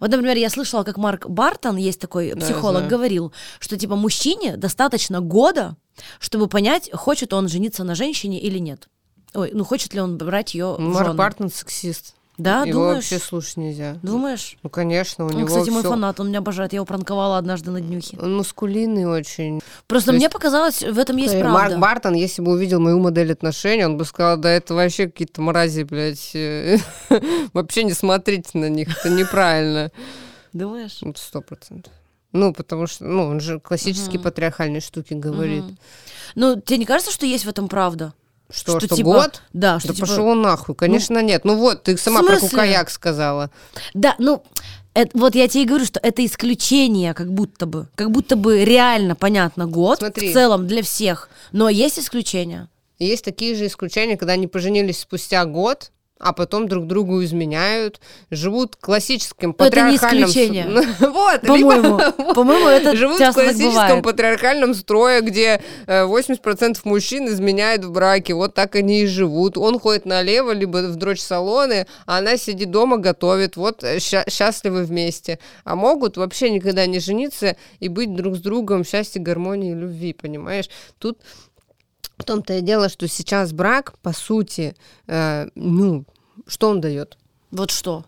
Вот, 0.00 0.10
например, 0.10 0.36
я 0.36 0.50
слышала, 0.50 0.82
как 0.82 0.96
Марк 0.96 1.26
Бартон, 1.28 1.76
есть 1.76 2.00
такой 2.00 2.32
Да, 2.34 2.40
психолог, 2.40 2.86
говорил, 2.88 3.32
что 3.60 3.76
типа 3.76 3.96
мужчине 3.96 4.56
достаточно 4.56 5.20
года, 5.20 5.76
чтобы 6.18 6.48
понять, 6.48 6.90
хочет 6.92 7.32
он 7.32 7.48
жениться 7.48 7.84
на 7.84 7.94
женщине 7.94 8.40
или 8.40 8.58
нет. 8.58 8.88
Ой, 9.34 9.50
ну 9.52 9.64
хочет 9.64 9.94
ли 9.94 10.00
он 10.00 10.16
брать 10.18 10.54
ее 10.54 10.76
Марк 10.78 11.06
жены. 11.06 11.16
Бартон 11.16 11.50
сексист. 11.50 12.14
Да, 12.38 12.62
Его 12.62 12.78
думаешь? 12.80 12.94
вообще 13.10 13.18
слушать 13.18 13.56
нельзя. 13.56 13.98
Думаешь? 14.02 14.56
Ну, 14.62 14.70
конечно, 14.70 15.24
у 15.24 15.28
Он, 15.28 15.34
него 15.36 15.46
кстати, 15.48 15.70
мой 15.70 15.80
всё- 15.82 15.90
фанат, 15.90 16.20
он 16.20 16.28
меня 16.28 16.38
обожает. 16.38 16.72
Я 16.72 16.76
его 16.76 16.86
пранковала 16.86 17.36
однажды 17.36 17.72
на 17.72 17.80
днюхе. 17.80 18.16
Он 18.22 18.36
мускулинный 18.36 19.06
очень. 19.06 19.60
Просто 19.88 20.06
То 20.10 20.12
мне 20.12 20.26
есть- 20.26 20.32
показалось, 20.32 20.82
в 20.82 20.98
этом 20.98 21.16
есть 21.16 21.32
правда. 21.38 21.50
Марк 21.52 21.78
Бартон, 21.78 22.14
если 22.14 22.40
бы 22.40 22.52
увидел 22.52 22.78
мою 22.78 23.00
модель 23.00 23.32
отношений, 23.32 23.84
он 23.84 23.96
бы 23.96 24.04
сказал, 24.04 24.36
да 24.36 24.50
это 24.50 24.74
вообще 24.74 25.06
какие-то 25.06 25.42
мрази, 25.42 25.82
блядь. 25.82 26.30
э, 26.34 26.78
Вообще 27.52 27.82
не 27.82 27.92
смотрите 27.92 28.50
на 28.56 28.68
них, 28.68 28.88
это 28.96 29.10
неправильно. 29.10 29.90
Думаешь? 30.52 30.98
Вот 31.02 31.18
сто 31.18 31.40
процентов. 31.40 31.92
Ну, 32.32 32.52
потому 32.54 32.86
что, 32.86 33.04
ну, 33.04 33.24
он 33.24 33.40
же 33.40 33.58
классические 33.58 34.20
патриархальные 34.20 34.80
штуки 34.80 35.14
говорит. 35.14 35.64
Ну, 36.34 36.60
тебе 36.60 36.78
не 36.78 36.84
кажется, 36.86 37.10
что 37.12 37.26
есть 37.26 37.46
в 37.46 37.48
этом 37.48 37.68
правда? 37.68 38.12
Что, 38.50 38.80
что, 38.80 38.96
типа- 38.96 39.04
год? 39.04 39.42
Да, 39.52 39.78
что 39.78 39.88
Да 39.88 39.94
типа... 39.94 40.06
пошел 40.06 40.34
нахуй, 40.34 40.74
конечно, 40.74 41.22
нет. 41.22 41.44
Ну 41.44 41.56
вот, 41.56 41.82
ты 41.82 41.96
сама 41.98 42.22
про 42.22 42.38
кукаяк 42.38 42.88
сказала. 42.90 43.50
Да, 43.92 44.14
ну, 44.18 44.42
это- 44.94 45.16
вот 45.18 45.34
я 45.34 45.48
тебе 45.48 45.64
и 45.64 45.66
говорю, 45.66 45.84
что 45.84 46.00
это 46.02 46.24
исключение, 46.24 47.12
как 47.12 47.32
будто 47.32 47.66
бы. 47.66 47.88
Как 47.94 48.10
будто 48.10 48.36
бы 48.36 48.64
реально 48.64 49.14
понятно 49.14 49.66
год 49.66 49.98
Смотри. 49.98 50.30
в 50.30 50.32
целом 50.32 50.66
для 50.66 50.82
всех. 50.82 51.28
Но 51.52 51.68
есть 51.68 51.98
исключения. 51.98 52.68
Есть 52.98 53.24
такие 53.24 53.54
же 53.54 53.66
исключения, 53.66 54.16
когда 54.16 54.32
они 54.32 54.46
поженились 54.46 55.00
спустя 55.00 55.44
год, 55.44 55.92
а 56.20 56.32
потом 56.32 56.68
друг 56.68 56.86
другу 56.86 57.22
изменяют, 57.24 58.00
живут 58.30 58.76
классическим 58.76 59.54
Но 59.58 59.66
это 59.66 59.88
не 59.88 59.96
исключение. 59.96 60.66
Вот, 61.00 61.40
По-моему, 61.42 61.98
либо- 61.98 62.12
по-моему, 62.34 62.68
это 62.68 62.96
Живут 62.96 63.20
в 63.20 63.32
классическом 63.32 63.72
бывает. 63.72 64.04
патриархальном 64.04 64.74
строе, 64.74 65.20
где 65.20 65.60
э, 65.86 66.04
80% 66.04 66.78
мужчин 66.84 67.28
изменяют 67.28 67.84
в 67.84 67.90
браке. 67.92 68.34
Вот 68.34 68.54
так 68.54 68.76
они 68.76 69.02
и 69.02 69.06
живут. 69.06 69.56
Он 69.56 69.78
ходит 69.78 70.06
налево, 70.06 70.52
либо 70.52 70.78
в 70.78 70.96
дрочь-салоны, 70.96 71.86
а 72.06 72.18
она 72.18 72.36
сидит 72.36 72.70
дома, 72.70 72.98
готовит. 72.98 73.56
Вот 73.56 73.82
э, 73.84 73.98
ща- 74.00 74.24
счастливы 74.28 74.84
вместе. 74.84 75.38
А 75.64 75.76
могут 75.76 76.16
вообще 76.16 76.50
никогда 76.50 76.86
не 76.86 76.98
жениться 77.00 77.56
и 77.80 77.88
быть 77.88 78.14
друг 78.14 78.36
с 78.36 78.40
другом 78.40 78.84
в 78.84 78.88
счастье, 78.88 79.20
гармонии 79.20 79.74
любви, 79.74 80.12
понимаешь? 80.12 80.68
Тут 80.98 81.18
в 82.16 82.24
том-то 82.24 82.54
и 82.58 82.60
дело, 82.60 82.88
что 82.88 83.06
сейчас 83.08 83.52
брак, 83.52 83.94
по 84.02 84.12
сути, 84.12 84.76
э, 85.06 85.48
ну, 85.54 86.04
что 86.46 86.68
он 86.70 86.80
дает? 86.80 87.16
Вот 87.50 87.70
что? 87.70 88.04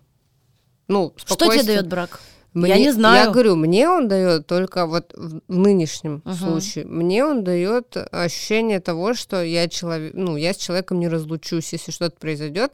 Ну, 0.88 1.12
Что 1.16 1.36
тебе 1.36 1.62
дает 1.62 1.86
брак? 1.86 2.20
Мне- 2.52 2.70
я 2.70 2.78
не 2.78 2.90
знаю. 2.92 3.26
Я 3.26 3.30
говорю, 3.30 3.54
мне 3.54 3.88
он 3.88 4.08
дает 4.08 4.48
только 4.48 4.86
вот 4.86 5.14
в 5.16 5.40
нынешнем 5.56 6.20
Мгм. 6.24 6.34
случае. 6.34 6.84
Мне 6.84 7.24
он 7.24 7.44
дает 7.44 7.96
ощущение 8.10 8.80
того, 8.80 9.14
что 9.14 9.40
я 9.44 9.68
человек, 9.68 10.14
ну, 10.14 10.36
я 10.36 10.52
с 10.52 10.56
человеком 10.56 10.98
не 10.98 11.06
разлучусь, 11.06 11.72
если 11.72 11.92
что-то 11.92 12.16
произойдет. 12.18 12.72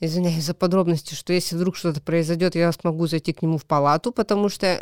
Извиняюсь 0.00 0.42
за 0.42 0.54
подробности, 0.54 1.14
что 1.14 1.32
если 1.32 1.54
вдруг 1.54 1.76
что-то 1.76 2.00
произойдет, 2.00 2.56
я 2.56 2.72
смогу 2.72 3.06
зайти 3.06 3.32
к 3.32 3.42
нему 3.42 3.58
в 3.58 3.64
палату, 3.64 4.10
потому 4.10 4.48
что 4.48 4.80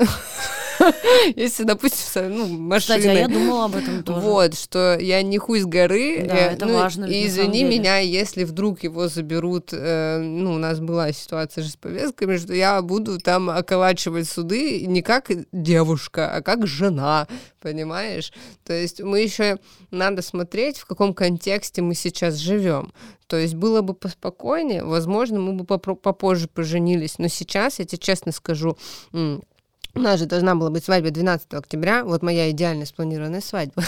Если, 1.36 1.64
допустим, 1.64 2.30
ну, 2.30 2.46
машина... 2.46 2.98
Кстати, 2.98 3.06
а 3.06 3.20
я 3.20 3.28
думала 3.28 3.66
об 3.66 3.76
этом 3.76 4.02
тоже. 4.02 4.20
Вот, 4.20 4.54
что 4.58 4.98
я 4.98 5.22
не 5.22 5.38
хуй 5.38 5.60
с 5.60 5.66
горы. 5.66 6.24
Да, 6.26 6.36
э, 6.36 6.52
это 6.52 6.66
ну, 6.66 6.74
важно 6.74 7.04
И 7.04 7.26
извини 7.26 7.64
меня, 7.64 7.98
если 7.98 8.44
вдруг 8.44 8.82
его 8.82 9.08
заберут, 9.08 9.70
э, 9.72 10.18
ну, 10.18 10.54
у 10.54 10.58
нас 10.58 10.80
была 10.80 11.12
ситуация 11.12 11.64
же 11.64 11.70
с 11.70 11.76
повестками, 11.76 12.36
что 12.36 12.54
я 12.54 12.80
буду 12.82 13.18
там 13.18 13.50
околачивать 13.50 14.28
суды 14.28 14.86
не 14.86 15.02
как 15.02 15.30
девушка, 15.52 16.34
а 16.34 16.42
как 16.42 16.66
жена, 16.66 17.26
понимаешь? 17.60 18.32
То 18.64 18.72
есть 18.72 19.00
мы 19.00 19.20
еще 19.20 19.58
надо 19.90 20.22
смотреть, 20.22 20.78
в 20.78 20.86
каком 20.86 21.14
контексте 21.14 21.82
мы 21.82 21.94
сейчас 21.94 22.36
живем. 22.36 22.92
То 23.30 23.36
есть 23.36 23.54
было 23.54 23.80
бы 23.80 23.94
поспокойнее, 23.94 24.82
возможно, 24.82 25.38
мы 25.38 25.52
бы 25.52 25.64
попозже 25.64 26.48
поженились. 26.48 27.18
Но 27.18 27.28
сейчас, 27.28 27.78
я 27.78 27.84
тебе 27.84 27.98
честно 27.98 28.32
скажу, 28.32 28.76
у 29.94 30.00
нас 30.00 30.18
же 30.18 30.26
должна 30.26 30.54
была 30.54 30.70
быть 30.70 30.84
свадьба 30.84 31.10
12 31.10 31.54
октября, 31.54 32.04
вот 32.04 32.22
моя 32.22 32.50
идеально 32.50 32.86
спланированная 32.86 33.40
свадьба. 33.40 33.82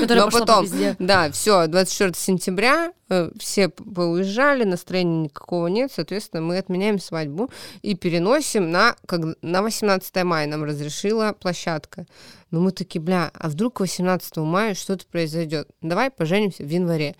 Которая 0.00 0.24
Но 0.24 0.30
по 0.30 0.40
потом, 0.40 0.66
да, 0.98 1.30
все, 1.30 1.66
24 1.66 2.14
сентября 2.14 2.92
э, 3.08 3.30
все 3.38 3.68
поуезжали, 3.68 4.64
настроения 4.64 5.24
никакого 5.24 5.66
нет, 5.66 5.92
соответственно, 5.94 6.42
мы 6.42 6.58
отменяем 6.58 6.98
свадьбу 6.98 7.50
и 7.82 7.94
переносим 7.94 8.70
на, 8.70 8.96
как, 9.06 9.20
на 9.42 9.62
18 9.62 10.24
мая, 10.24 10.46
нам 10.46 10.64
разрешила 10.64 11.34
площадка. 11.38 12.06
Но 12.50 12.60
мы 12.60 12.72
такие, 12.72 13.00
бля, 13.00 13.30
а 13.34 13.48
вдруг 13.48 13.80
18 13.80 14.36
мая 14.38 14.74
что-то 14.74 15.06
произойдет? 15.06 15.68
Давай 15.80 16.10
поженимся 16.10 16.64
в 16.64 16.68
январе. 16.68 17.16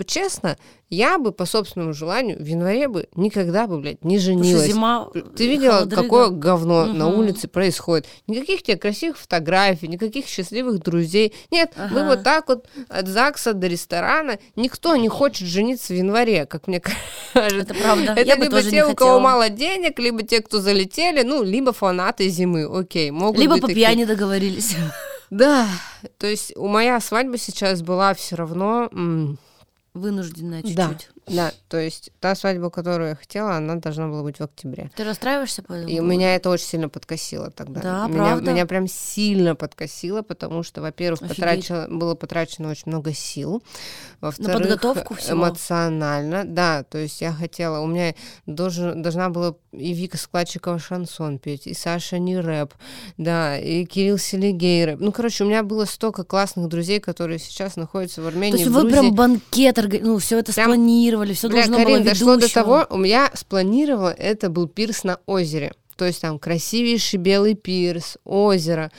П- 0.00 0.04
Честно, 0.06 0.56
я 0.88 1.18
бы 1.18 1.30
по 1.30 1.44
собственному 1.44 1.92
желанию 1.92 2.38
в 2.42 2.46
январе 2.46 2.88
бы 2.88 3.06
никогда 3.14 3.66
бы, 3.66 3.78
блядь, 3.78 4.02
не 4.02 4.18
женилась. 4.18 4.66
зима, 4.66 5.08
Ты 5.36 5.46
видела, 5.46 5.72
холодрыга. 5.80 6.02
какое 6.02 6.28
говно 6.30 6.86
на 6.86 7.08
Мгм. 7.10 7.18
улице 7.18 7.48
происходит? 7.48 8.06
Никаких 8.26 8.62
тебе 8.62 8.78
красивых 8.78 9.18
фотографий, 9.18 9.88
никаких 9.88 10.26
счастливых 10.26 10.78
друзей. 10.82 11.34
Нет, 11.50 11.72
мы 11.76 12.00
Ага. 12.00 12.08
вот 12.08 12.22
так 12.24 12.48
вот 12.48 12.66
от 12.88 13.06
ЗАГСа 13.08 13.52
до 13.52 13.66
ресторана. 13.66 14.38
Никто 14.56 14.96
не 14.96 15.08
хочет 15.10 15.46
жениться 15.46 15.92
в 15.92 15.96
январе, 15.96 16.46
как 16.46 16.66
мне 16.66 16.80
кажется. 17.34 17.56
Это 17.56 17.74
правда. 17.74 18.12
Это 18.12 18.22
Я 18.22 18.36
либо 18.36 18.62
те, 18.62 18.86
у 18.86 18.94
кого 18.94 19.20
мало 19.20 19.50
денег, 19.50 19.98
либо 19.98 20.22
те, 20.22 20.40
кто 20.40 20.60
залетели, 20.60 21.22
ну, 21.24 21.42
либо 21.42 21.74
фанаты 21.74 22.26
зимы, 22.30 22.64
окей, 22.64 23.10
могут 23.10 23.38
Либо 23.38 23.56
по 23.56 23.66
такие. 23.68 23.74
пьяни 23.86 24.04
договорились. 24.06 24.76
Да, 25.28 25.68
то 26.18 26.26
есть 26.26 26.56
у 26.56 26.66
моя 26.68 26.98
свадьба 27.00 27.36
сейчас 27.38 27.82
была 27.82 28.14
все 28.14 28.34
равно... 28.34 28.88
м, 29.94 30.00
Вынужденная 30.00 30.62
Да, 30.62 30.88
чуть-чуть. 30.94 31.10
Да, 31.30 31.52
то 31.68 31.78
есть 31.78 32.10
та 32.20 32.34
свадьба, 32.34 32.70
которую 32.70 33.10
я 33.10 33.14
хотела, 33.14 33.56
она 33.56 33.76
должна 33.76 34.08
была 34.08 34.22
быть 34.22 34.38
в 34.38 34.42
октябре. 34.42 34.90
Ты 34.96 35.04
расстраиваешься 35.04 35.62
по 35.62 35.72
этому 35.72 35.88
И 35.88 36.00
меня 36.00 36.34
это 36.34 36.50
очень 36.50 36.66
сильно 36.66 36.88
подкосило 36.88 37.50
тогда. 37.50 37.80
Да, 37.80 38.06
меня, 38.08 38.16
правда? 38.18 38.52
меня 38.52 38.66
прям 38.66 38.86
сильно 38.88 39.54
подкосило, 39.54 40.22
потому 40.22 40.62
что, 40.62 40.80
во-первых, 40.80 41.20
потрачено, 41.20 41.86
было 41.88 42.14
потрачено 42.14 42.70
очень 42.70 42.84
много 42.86 43.12
сил. 43.12 43.62
Во-вторых, 44.20 44.58
подготовку 44.62 45.14
всего? 45.14 45.38
эмоционально. 45.38 46.44
Да, 46.44 46.82
то 46.84 46.98
есть 46.98 47.20
я 47.20 47.32
хотела, 47.32 47.80
у 47.80 47.86
меня 47.86 48.14
должен, 48.46 49.02
должна 49.02 49.30
была 49.30 49.54
и 49.72 49.92
Вика 49.92 50.18
Складчикова 50.18 50.78
шансон 50.78 51.38
петь, 51.38 51.66
и 51.66 51.74
Саша 51.74 52.18
не 52.18 52.38
рэп, 52.38 52.74
да, 53.16 53.58
и 53.58 53.84
Кирилл 53.84 54.18
Селигей 54.18 54.84
рэп. 54.84 55.00
Ну, 55.00 55.12
короче, 55.12 55.44
у 55.44 55.46
меня 55.46 55.62
было 55.62 55.84
столько 55.84 56.24
классных 56.24 56.68
друзей, 56.68 57.00
которые 57.00 57.38
сейчас 57.38 57.76
находятся 57.76 58.20
в 58.22 58.26
Армении, 58.26 58.52
То 58.52 58.58
есть 58.58 58.70
вы 58.70 58.80
Грузии. 58.80 58.92
прям 58.98 59.14
банкет, 59.14 59.78
ну, 60.02 60.18
все 60.18 60.38
это 60.38 60.52
Прям- 60.52 60.66
спланировали, 60.72 61.19
все 61.34 61.48
Бля, 61.48 61.66
должно 61.66 61.78
Карин, 61.78 61.96
было 61.96 62.04
дошло 62.04 62.36
до 62.36 62.52
того, 62.52 62.86
у 62.90 62.96
меня 62.96 63.30
спланировала, 63.34 64.10
это 64.10 64.50
был 64.50 64.68
пирс 64.68 65.04
на 65.04 65.18
озере. 65.26 65.72
То 65.96 66.04
есть 66.06 66.20
там 66.20 66.38
красивейший 66.38 67.18
белый 67.18 67.54
пирс, 67.54 68.16
озеро. 68.24 68.90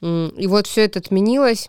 И 0.00 0.46
вот 0.46 0.66
все 0.66 0.82
это 0.82 0.98
отменилось. 1.00 1.68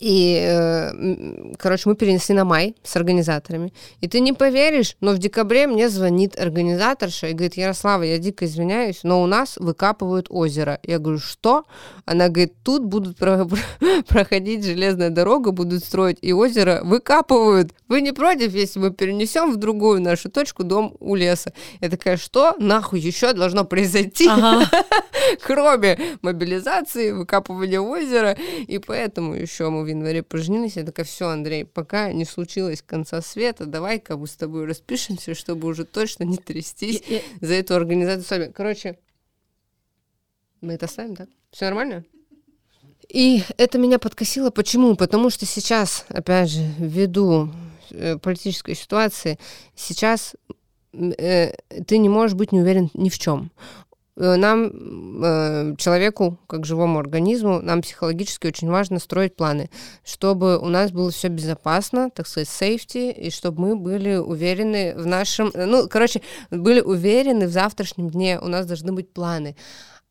И, 0.00 0.38
э, 0.40 1.52
короче, 1.58 1.88
мы 1.88 1.94
перенесли 1.94 2.34
на 2.34 2.46
май 2.46 2.74
с 2.82 2.96
организаторами. 2.96 3.72
И 4.00 4.08
ты 4.08 4.20
не 4.20 4.32
поверишь, 4.32 4.96
но 5.00 5.12
в 5.12 5.18
декабре 5.18 5.66
мне 5.66 5.90
звонит 5.90 6.40
организаторша 6.40 7.28
и 7.28 7.32
говорит, 7.34 7.58
Ярослава, 7.58 8.04
я 8.04 8.18
дико 8.18 8.46
извиняюсь, 8.46 9.00
но 9.02 9.22
у 9.22 9.26
нас 9.26 9.58
выкапывают 9.58 10.26
озеро. 10.30 10.80
Я 10.82 10.98
говорю, 10.98 11.18
что? 11.18 11.64
Она 12.06 12.28
говорит, 12.28 12.54
тут 12.62 12.82
будут 12.82 13.18
про- 13.18 13.46
проходить 14.08 14.64
железная 14.64 15.10
дорога, 15.10 15.52
будут 15.52 15.84
строить, 15.84 16.16
и 16.22 16.32
озеро 16.32 16.80
выкапывают. 16.82 17.72
Вы 17.88 18.00
не 18.00 18.12
против, 18.12 18.54
если 18.54 18.80
мы 18.80 18.92
перенесем 18.92 19.52
в 19.52 19.56
другую 19.56 20.00
нашу 20.00 20.30
точку 20.30 20.64
дом 20.64 20.96
у 20.98 21.14
леса? 21.14 21.52
Я 21.82 21.90
такая, 21.90 22.16
что 22.16 22.54
нахуй 22.58 23.00
еще 23.00 23.34
должно 23.34 23.64
произойти? 23.64 24.26
Ага. 24.28 24.66
кроме 25.42 25.98
мобилизации, 26.22 27.12
выкапывания 27.12 27.80
озера, 27.80 28.36
и 28.66 28.78
поэтому 28.78 29.34
еще 29.34 29.70
мы 29.70 29.82
в 29.82 29.86
январе 29.86 30.22
поженились. 30.22 30.76
Я 30.76 30.84
такая, 30.84 31.06
все, 31.06 31.28
Андрей, 31.28 31.64
пока 31.64 32.12
не 32.12 32.24
случилось 32.24 32.82
конца 32.82 33.20
света, 33.22 33.66
давай-ка 33.66 34.16
мы 34.16 34.26
с 34.26 34.36
тобой 34.36 34.66
распишемся, 34.66 35.34
чтобы 35.34 35.68
уже 35.68 35.84
точно 35.84 36.24
не 36.24 36.36
трястись 36.36 37.02
за 37.40 37.54
эту 37.54 37.74
организацию 37.74 38.24
свадьбы. 38.24 38.52
Короче, 38.52 38.98
мы 40.60 40.74
это 40.74 40.86
оставим, 40.86 41.14
да? 41.14 41.26
Все 41.50 41.66
нормально? 41.66 42.04
И 43.08 43.42
это 43.56 43.78
меня 43.78 43.98
подкосило. 43.98 44.50
Почему? 44.50 44.94
Потому 44.94 45.30
что 45.30 45.46
сейчас, 45.46 46.04
опять 46.08 46.50
же, 46.50 46.62
ввиду 46.78 47.50
э, 47.90 48.18
политической 48.18 48.74
ситуации, 48.74 49.38
сейчас 49.74 50.36
э, 50.92 51.52
ты 51.86 51.98
не 51.98 52.08
можешь 52.08 52.36
быть 52.36 52.52
не 52.52 52.60
уверен 52.60 52.90
ни 52.94 53.08
в 53.08 53.18
чем. 53.18 53.50
Нам, 54.20 55.22
э, 55.24 55.74
человеку, 55.78 56.38
как 56.46 56.66
живому 56.66 56.98
организму, 56.98 57.60
нам 57.62 57.80
психологически 57.80 58.48
очень 58.48 58.68
важно 58.68 58.98
строить 58.98 59.34
планы, 59.34 59.70
чтобы 60.04 60.58
у 60.58 60.66
нас 60.66 60.92
было 60.92 61.10
все 61.10 61.28
безопасно, 61.28 62.10
так 62.10 62.26
сказать, 62.26 62.48
safety, 62.48 63.10
и 63.12 63.30
чтобы 63.30 63.62
мы 63.62 63.76
были 63.76 64.16
уверены 64.16 64.94
в 64.94 65.06
нашем... 65.06 65.50
э, 65.54 65.64
Ну, 65.64 65.88
короче, 65.88 66.20
были 66.50 66.80
уверены 66.80 67.46
в 67.46 67.50
завтрашнем 67.50 68.10
дне, 68.10 68.38
у 68.38 68.48
нас 68.48 68.66
должны 68.66 68.92
быть 68.92 69.12
планы. 69.12 69.56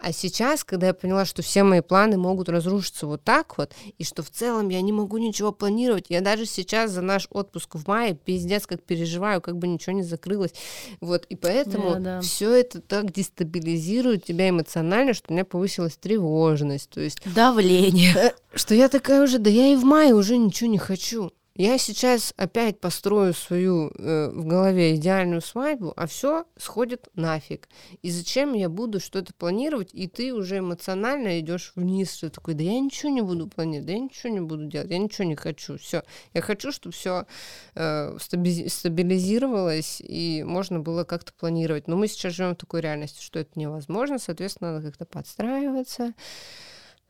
А 0.02 0.14
сейчас, 0.14 0.64
когда 0.64 0.88
я 0.88 0.94
поняла, 0.94 1.26
что 1.26 1.42
все 1.42 1.64
мои 1.64 1.82
планы 1.82 2.16
могут 2.18 2.48
разрушиться 2.48 3.06
вот 3.06 3.22
так 3.26 3.58
вот, 3.58 3.74
и 3.98 4.06
что 4.06 4.24
в 4.24 4.30
целом 4.30 4.70
я 4.70 4.82
не 4.82 4.94
могу 4.94 5.18
ничего 5.18 5.52
планировать, 5.52 6.06
я 6.08 6.22
даже 6.22 6.46
сейчас 6.46 6.92
за 6.92 7.02
наш 7.02 7.28
отпуск 7.30 7.76
в 7.76 7.86
мае 7.86 8.14
пиздец 8.16 8.66
как 8.66 8.82
переживаю, 8.82 9.42
как 9.42 9.58
бы 9.58 9.68
ничего 9.68 9.94
не 9.94 10.04
закрылось. 10.04 10.54
Вот, 11.02 11.26
и 11.26 11.36
поэтому 11.36 11.96
Да, 11.96 12.00
да. 12.00 12.22
все 12.22 12.54
это 12.54 12.80
так 12.80 13.12
дестабилизирует 13.12 14.24
тебя 14.24 14.48
эмоционально, 14.50 15.14
что 15.14 15.32
у 15.32 15.34
меня 15.34 15.44
повысилась 15.44 15.98
тревожность. 15.98 16.90
То 16.90 17.02
есть, 17.02 17.20
Давление. 17.36 18.14
э, 18.16 18.32
что 18.54 18.74
я 18.76 18.88
такая 18.88 19.22
уже, 19.22 19.38
да 19.38 19.50
я 19.50 19.68
и 19.68 19.76
в 19.76 19.84
мае 19.84 20.14
уже 20.14 20.38
ничего 20.38 20.70
не 20.70 20.78
хочу. 20.78 21.32
Я 21.60 21.78
сейчас 21.78 22.34
опять 22.38 22.80
построю 22.80 23.34
свою 23.34 23.90
э, 23.90 24.30
в 24.30 24.46
голове 24.46 24.96
идеальную 24.96 25.42
свадьбу, 25.42 25.92
а 25.98 26.08
все 26.08 26.46
сходит 26.56 27.10
нафиг. 27.16 27.68
И 28.02 28.12
зачем 28.12 28.54
я 28.54 28.70
буду 28.70 29.02
что-то 29.02 29.34
планировать, 29.34 29.90
и 29.92 30.08
ты 30.08 30.34
уже 30.34 30.60
эмоционально 30.60 31.42
идешь 31.42 31.74
вниз, 31.76 32.14
что 32.14 32.30
такой, 32.30 32.54
да 32.54 32.64
я 32.64 32.80
ничего 32.80 33.12
не 33.12 33.20
буду 33.20 33.50
планировать, 33.50 33.88
да 33.88 33.92
я 33.92 34.00
ничего 34.00 34.32
не 34.32 34.40
буду 34.40 34.68
делать, 34.68 34.90
я 34.90 35.00
ничего 35.00 35.28
не 35.28 35.36
хочу. 35.36 35.78
Все. 35.78 36.04
Я 36.34 36.40
хочу, 36.40 36.72
чтобы 36.72 36.96
все 36.96 37.26
стабилизировалось, 37.74 40.00
и 40.00 40.46
можно 40.48 40.80
было 40.80 41.04
как-то 41.04 41.34
планировать. 41.34 41.90
Но 41.90 41.98
мы 41.98 42.08
сейчас 42.08 42.36
живем 42.36 42.54
в 42.54 42.60
такой 42.60 42.80
реальности, 42.80 43.22
что 43.22 43.38
это 43.38 43.60
невозможно, 43.60 44.18
соответственно, 44.18 44.76
надо 44.76 44.88
как-то 44.88 45.04
подстраиваться. 45.04 46.14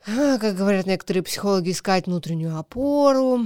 А, 0.08 0.39
Как 0.39 0.56
говорят 0.56 0.88
некоторые 0.88 1.22
психологи, 1.22 1.70
искать 1.70 2.08
внутреннюю 2.08 2.58
опору 2.58 3.45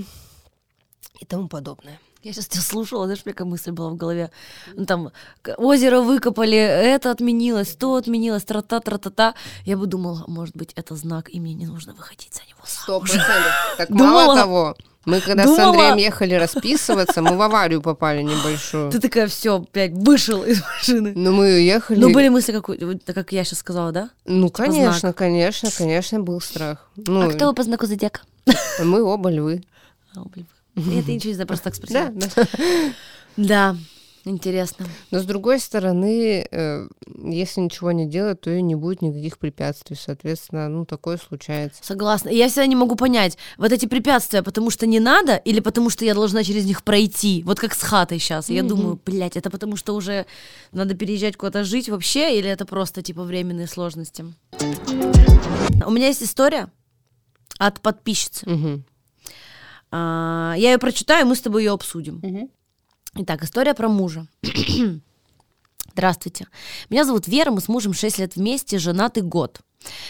и 1.19 1.25
тому 1.25 1.47
подобное. 1.47 1.99
Я 2.23 2.31
сейчас 2.31 2.47
тебя 2.47 2.61
слушала, 2.61 3.05
знаешь, 3.05 3.21
у 3.25 3.27
меня 3.27 3.33
какая 3.33 3.49
мысль 3.49 3.71
была 3.71 3.89
в 3.89 3.97
голове. 3.97 4.31
Ну, 4.75 4.85
там 4.85 5.11
озеро 5.57 5.99
выкопали, 5.99 6.57
это 6.57 7.11
отменилось, 7.11 7.75
то 7.75 7.95
отменилось, 7.95 8.43
тра-та, 8.45 8.79
тра-та-та. 8.79 9.33
Я 9.65 9.75
бы 9.75 9.87
думала, 9.87 10.23
может 10.27 10.55
быть, 10.55 10.71
это 10.75 10.95
знак, 10.95 11.29
и 11.33 11.41
мне 11.41 11.53
не 11.53 11.65
нужно 11.65 11.93
выходить 11.93 12.33
за 12.33 12.41
него 12.47 12.59
Сто 12.65 12.93
замуж. 12.93 13.09
процентов. 13.11 13.53
Так 13.77 13.89
Думала. 13.89 14.11
мало 14.11 14.35
того, 14.37 14.75
мы 15.03 15.19
когда 15.19 15.43
с 15.43 15.47
Думала. 15.47 15.67
Андреем 15.89 15.97
ехали 15.97 16.35
расписываться, 16.35 17.21
мы 17.21 17.35
в 17.35 17.41
аварию 17.41 17.81
попали 17.81 18.21
небольшую. 18.21 18.89
Ты 18.89 19.01
такая, 19.01 19.27
все, 19.27 19.65
блядь, 19.73 19.91
вышел 19.91 20.43
из 20.43 20.61
машины. 20.61 21.11
Но 21.17 21.33
мы 21.33 21.47
ехали... 21.47 21.99
Ну, 21.99 22.13
были 22.13 22.29
мысли, 22.29 22.53
как, 22.53 22.67
как 23.15 23.31
я 23.33 23.43
сейчас 23.43 23.59
сказала, 23.59 23.91
да? 23.91 24.09
Ну, 24.23 24.47
типа 24.47 24.59
конечно, 24.59 24.99
знак. 24.99 25.17
конечно, 25.17 25.69
конечно, 25.77 26.21
был 26.21 26.39
страх. 26.39 26.87
Ну, 26.95 27.27
а 27.27 27.33
кто 27.33 27.47
вы 27.47 27.53
по 27.53 27.63
знаку 27.63 27.85
зодиака? 27.85 28.21
мы 28.81 29.03
оба 29.03 29.29
львы. 29.29 29.65
А, 30.15 30.21
блин. 30.21 30.45
Я 30.75 30.99
это 30.99 31.11
ничего 31.11 31.29
не 31.29 31.35
знаю, 31.35 31.47
просто 31.47 31.65
так 31.65 31.75
спросила. 31.75 32.09
Да, 32.09 32.47
да. 33.37 33.77
Интересно. 34.25 34.85
Но 35.11 35.19
с 35.19 35.25
другой 35.25 35.59
стороны, 35.59 36.47
э, 36.49 36.87
если 37.25 37.59
ничего 37.59 37.91
не 37.91 38.07
делать, 38.07 38.39
то 38.39 38.49
и 38.51 38.61
не 38.61 38.73
будет 38.73 39.01
никаких 39.01 39.37
препятствий. 39.37 39.97
Соответственно, 39.99 40.69
ну, 40.69 40.85
такое 40.85 41.17
случается. 41.17 41.83
Согласна. 41.83 42.29
Я 42.29 42.47
всегда 42.47 42.65
не 42.67 42.77
могу 42.77 42.95
понять, 42.95 43.37
вот 43.57 43.73
эти 43.73 43.85
препятствия, 43.85 44.41
потому 44.41 44.69
что 44.69 44.85
не 44.87 45.01
надо, 45.01 45.35
или 45.35 45.59
потому 45.59 45.89
что 45.89 46.05
я 46.05 46.13
должна 46.13 46.41
через 46.45 46.63
них 46.65 46.85
пройти. 46.85 47.43
Вот 47.45 47.59
как 47.59 47.73
с 47.73 47.81
хатой 47.81 48.17
сейчас. 48.19 48.49
Я 48.49 48.63
Мгм. 48.63 48.69
думаю, 48.69 48.99
блядь, 49.05 49.35
это 49.35 49.49
потому 49.49 49.75
что 49.75 49.93
уже 49.93 50.25
надо 50.71 50.93
переезжать 50.95 51.35
куда-то 51.35 51.65
жить 51.65 51.89
вообще, 51.89 52.39
или 52.39 52.49
это 52.49 52.65
просто 52.65 53.01
типа 53.01 53.23
временные 53.23 53.67
сложности? 53.67 54.23
У 55.85 55.91
меня 55.91 56.07
есть 56.07 56.23
история 56.23 56.69
от 57.59 57.81
подписчицы. 57.81 58.49
Мгм. 58.49 58.85
А, 59.95 60.55
Я 60.57 60.71
ее 60.71 60.79
прочитаю, 60.79 61.27
мы 61.27 61.35
с 61.35 61.41
тобой 61.41 61.63
ее 61.63 61.71
обсудим. 61.71 62.19
Итак, 63.15 63.43
история 63.43 63.75
про 63.75 63.89
мужа. 63.89 64.25
Здравствуйте. 65.93 66.47
Меня 66.89 67.05
зовут 67.05 67.27
Вера, 67.27 67.51
мы 67.51 67.61
с 67.61 67.67
мужем 67.67 67.93
6 67.93 68.17
лет 68.17 68.35
вместе, 68.35 68.79
женаты 68.79 69.21
год. 69.21 69.59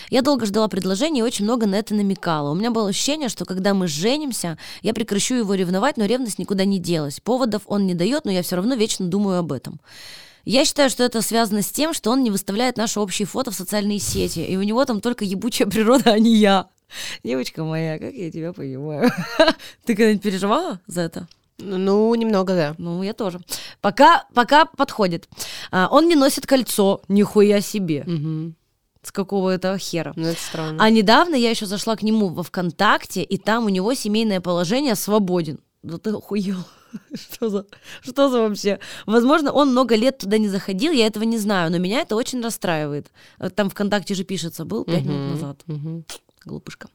Я 0.09 0.21
долго 0.21 0.45
ждала 0.45 0.69
предложения 0.69 1.19
и 1.19 1.23
очень 1.23 1.43
много 1.43 1.65
на 1.65 1.75
это 1.75 1.93
намекала. 1.95 2.51
У 2.51 2.55
меня 2.55 2.71
было 2.71 2.87
ощущение, 2.87 3.27
что 3.27 3.43
когда 3.43 3.73
мы 3.73 3.89
женимся, 3.89 4.57
я 4.83 4.93
прекращу 4.93 5.35
его 5.35 5.53
ревновать, 5.53 5.97
но 5.97 6.05
ревность 6.05 6.39
никуда 6.39 6.63
не 6.63 6.79
делась. 6.79 7.19
Поводов 7.19 7.63
он 7.65 7.85
не 7.85 7.93
дает, 7.93 8.23
но 8.23 8.31
я 8.31 8.41
все 8.41 8.55
равно 8.55 8.75
вечно 8.75 9.07
думаю 9.07 9.39
об 9.39 9.51
этом. 9.51 9.81
Я 10.45 10.63
считаю, 10.63 10.89
что 10.89 11.03
это 11.03 11.21
связано 11.21 11.61
с 11.61 11.71
тем, 11.71 11.93
что 11.93 12.09
он 12.09 12.23
не 12.23 12.31
выставляет 12.31 12.77
наши 12.77 13.01
общие 13.01 13.25
фото 13.25 13.51
в 13.51 13.55
социальные 13.55 13.99
сети, 13.99 14.39
и 14.39 14.55
у 14.55 14.63
него 14.63 14.85
там 14.85 15.01
только 15.01 15.25
ебучая 15.25 15.67
природа, 15.67 16.11
а 16.11 16.19
не 16.19 16.37
я. 16.37 16.69
Девочка 17.23 17.63
моя, 17.63 17.97
как 17.99 18.13
я 18.13 18.31
тебя 18.31 18.53
понимаю. 18.53 19.09
Ты 19.85 19.95
когда-нибудь 19.95 20.21
переживала 20.23 20.79
за 20.87 21.01
это? 21.01 21.27
Ну, 21.59 22.13
немного, 22.15 22.53
да. 22.55 22.75
Ну, 22.77 23.03
я 23.03 23.13
тоже. 23.13 23.39
Пока, 23.79 24.25
пока 24.33 24.65
подходит. 24.65 25.29
А, 25.71 25.87
он 25.91 26.07
не 26.07 26.15
носит 26.15 26.45
кольцо, 26.47 27.01
нихуя 27.07 27.61
себе. 27.61 28.03
Мгм. 28.05 28.55
С 29.03 29.11
какого 29.11 29.49
это 29.51 29.77
хера? 29.77 30.13
Ну, 30.15 30.27
это 30.27 30.41
странно. 30.41 30.83
А 30.83 30.89
недавно 30.89 31.35
я 31.35 31.49
еще 31.49 31.65
зашла 31.65 31.95
к 31.95 32.03
нему 32.03 32.29
во 32.29 32.41
ВКонтакте, 32.43 33.21
и 33.21 33.37
там 33.37 33.65
у 33.65 33.69
него 33.69 33.93
семейное 33.93 34.41
положение 34.41 34.95
свободен. 34.95 35.59
Да 35.83 35.97
ты 35.97 36.11
охуел. 36.11 36.57
Что 37.15 37.49
за, 37.49 37.65
что 38.03 38.29
за 38.29 38.39
вообще? 38.41 38.79
Возможно, 39.07 39.51
он 39.51 39.71
много 39.71 39.95
лет 39.95 40.19
туда 40.19 40.37
не 40.37 40.47
заходил, 40.47 40.91
я 40.91 41.07
этого 41.07 41.23
не 41.23 41.39
знаю, 41.39 41.71
но 41.71 41.79
меня 41.79 42.01
это 42.01 42.15
очень 42.15 42.39
расстраивает. 42.41 43.07
Там 43.55 43.71
ВКонтакте 43.71 44.13
же 44.13 44.23
пишется, 44.23 44.63
был 44.63 44.85
пять 44.85 45.03
минут 45.03 45.21
Мгм. 45.21 45.31
назад. 45.31 45.61
Мгм. 45.65 46.05
Глупышка. 46.45 46.89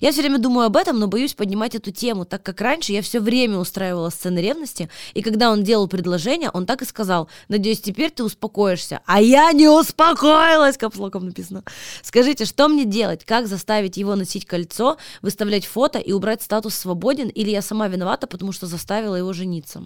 Я 0.00 0.12
все 0.12 0.22
время 0.22 0.38
думаю 0.38 0.66
об 0.66 0.76
этом, 0.76 0.98
но 0.98 1.08
боюсь 1.08 1.34
поднимать 1.34 1.74
эту 1.74 1.90
тему, 1.90 2.24
так 2.24 2.42
как 2.42 2.60
раньше 2.60 2.92
я 2.92 3.02
все 3.02 3.20
время 3.20 3.58
устраивала 3.58 4.08
сцены 4.10 4.38
ревности, 4.38 4.88
и 5.12 5.22
когда 5.22 5.50
он 5.50 5.62
делал 5.62 5.88
предложение, 5.88 6.50
он 6.50 6.64
так 6.64 6.82
и 6.82 6.86
сказал, 6.86 7.28
надеюсь, 7.48 7.80
теперь 7.80 8.10
ты 8.10 8.24
успокоишься. 8.24 9.00
А 9.04 9.20
я 9.20 9.52
не 9.52 9.68
успокоилась, 9.68 10.78
капслоком 10.78 11.26
написано. 11.26 11.64
Скажите, 12.02 12.46
что 12.46 12.68
мне 12.68 12.84
делать? 12.84 13.24
Как 13.24 13.46
заставить 13.46 13.96
его 13.96 14.14
носить 14.16 14.46
кольцо, 14.46 14.96
выставлять 15.20 15.66
фото 15.66 15.98
и 15.98 16.12
убрать 16.12 16.42
статус 16.42 16.74
свободен, 16.74 17.28
или 17.28 17.50
я 17.50 17.62
сама 17.62 17.88
виновата, 17.88 18.26
потому 18.26 18.52
что 18.52 18.66
заставила 18.66 19.16
его 19.16 19.32
жениться? 19.32 19.84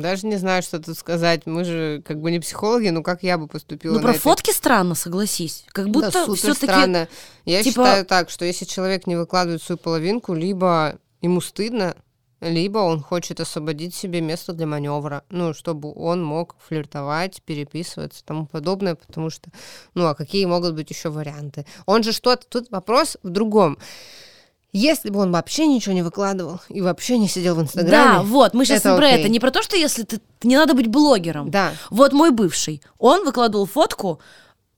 Даже 0.00 0.26
не 0.26 0.36
знаю, 0.36 0.62
что 0.62 0.78
тут 0.78 0.96
сказать. 0.98 1.46
Мы 1.46 1.64
же 1.64 2.02
как 2.04 2.20
бы 2.20 2.30
не 2.30 2.38
психологи, 2.38 2.88
но 2.88 3.02
как 3.02 3.22
я 3.22 3.38
бы 3.38 3.48
поступила 3.48 3.94
Ну, 3.94 4.00
про 4.00 4.10
этой- 4.10 4.20
фотки 4.20 4.50
странно, 4.50 4.94
согласись. 4.94 5.64
Как 5.68 5.88
будто 5.88 6.10
да, 6.10 6.24
супер 6.26 6.38
все-таки... 6.38 6.66
странно. 6.66 7.08
Я 7.44 7.62
типа- 7.62 7.70
считаю 7.70 8.04
так, 8.04 8.30
что 8.30 8.44
если 8.44 8.64
человек 8.64 9.06
не 9.06 9.16
выкладывает 9.16 9.62
свою 9.62 9.78
половинку, 9.78 10.34
либо 10.34 10.98
ему 11.22 11.40
стыдно, 11.40 11.96
либо 12.40 12.78
он 12.78 13.00
хочет 13.00 13.40
освободить 13.40 13.94
себе 13.94 14.20
место 14.20 14.52
для 14.52 14.66
маневра, 14.66 15.24
ну, 15.30 15.54
чтобы 15.54 15.92
он 15.94 16.22
мог 16.22 16.56
флиртовать, 16.58 17.42
переписываться 17.42 18.20
и 18.20 18.26
тому 18.26 18.46
подобное, 18.46 18.94
потому 18.94 19.30
что, 19.30 19.50
ну, 19.94 20.06
а 20.06 20.14
какие 20.14 20.44
могут 20.44 20.74
быть 20.74 20.90
еще 20.90 21.08
варианты? 21.08 21.64
Он 21.86 22.02
же 22.02 22.12
что-то, 22.12 22.46
тут 22.46 22.70
вопрос 22.70 23.16
в 23.22 23.30
другом. 23.30 23.78
Если 24.76 25.08
бы 25.08 25.20
он 25.20 25.32
вообще 25.32 25.66
ничего 25.66 25.94
не 25.94 26.02
выкладывал 26.02 26.60
и 26.68 26.82
вообще 26.82 27.16
не 27.16 27.28
сидел 27.28 27.54
в 27.54 27.62
Инстаграме, 27.62 28.18
Да, 28.18 28.22
вот, 28.22 28.52
мы 28.52 28.66
сейчас 28.66 28.80
это 28.80 28.94
про 28.94 29.06
окей. 29.06 29.20
это. 29.20 29.28
Не 29.30 29.40
про 29.40 29.50
то, 29.50 29.62
что 29.62 29.74
если 29.74 30.02
ты... 30.02 30.20
Не 30.42 30.56
надо 30.56 30.74
быть 30.74 30.86
блогером. 30.86 31.50
Да. 31.50 31.72
Вот 31.88 32.12
мой 32.12 32.30
бывший, 32.30 32.82
он 32.98 33.24
выкладывал 33.24 33.64
фотку 33.64 34.20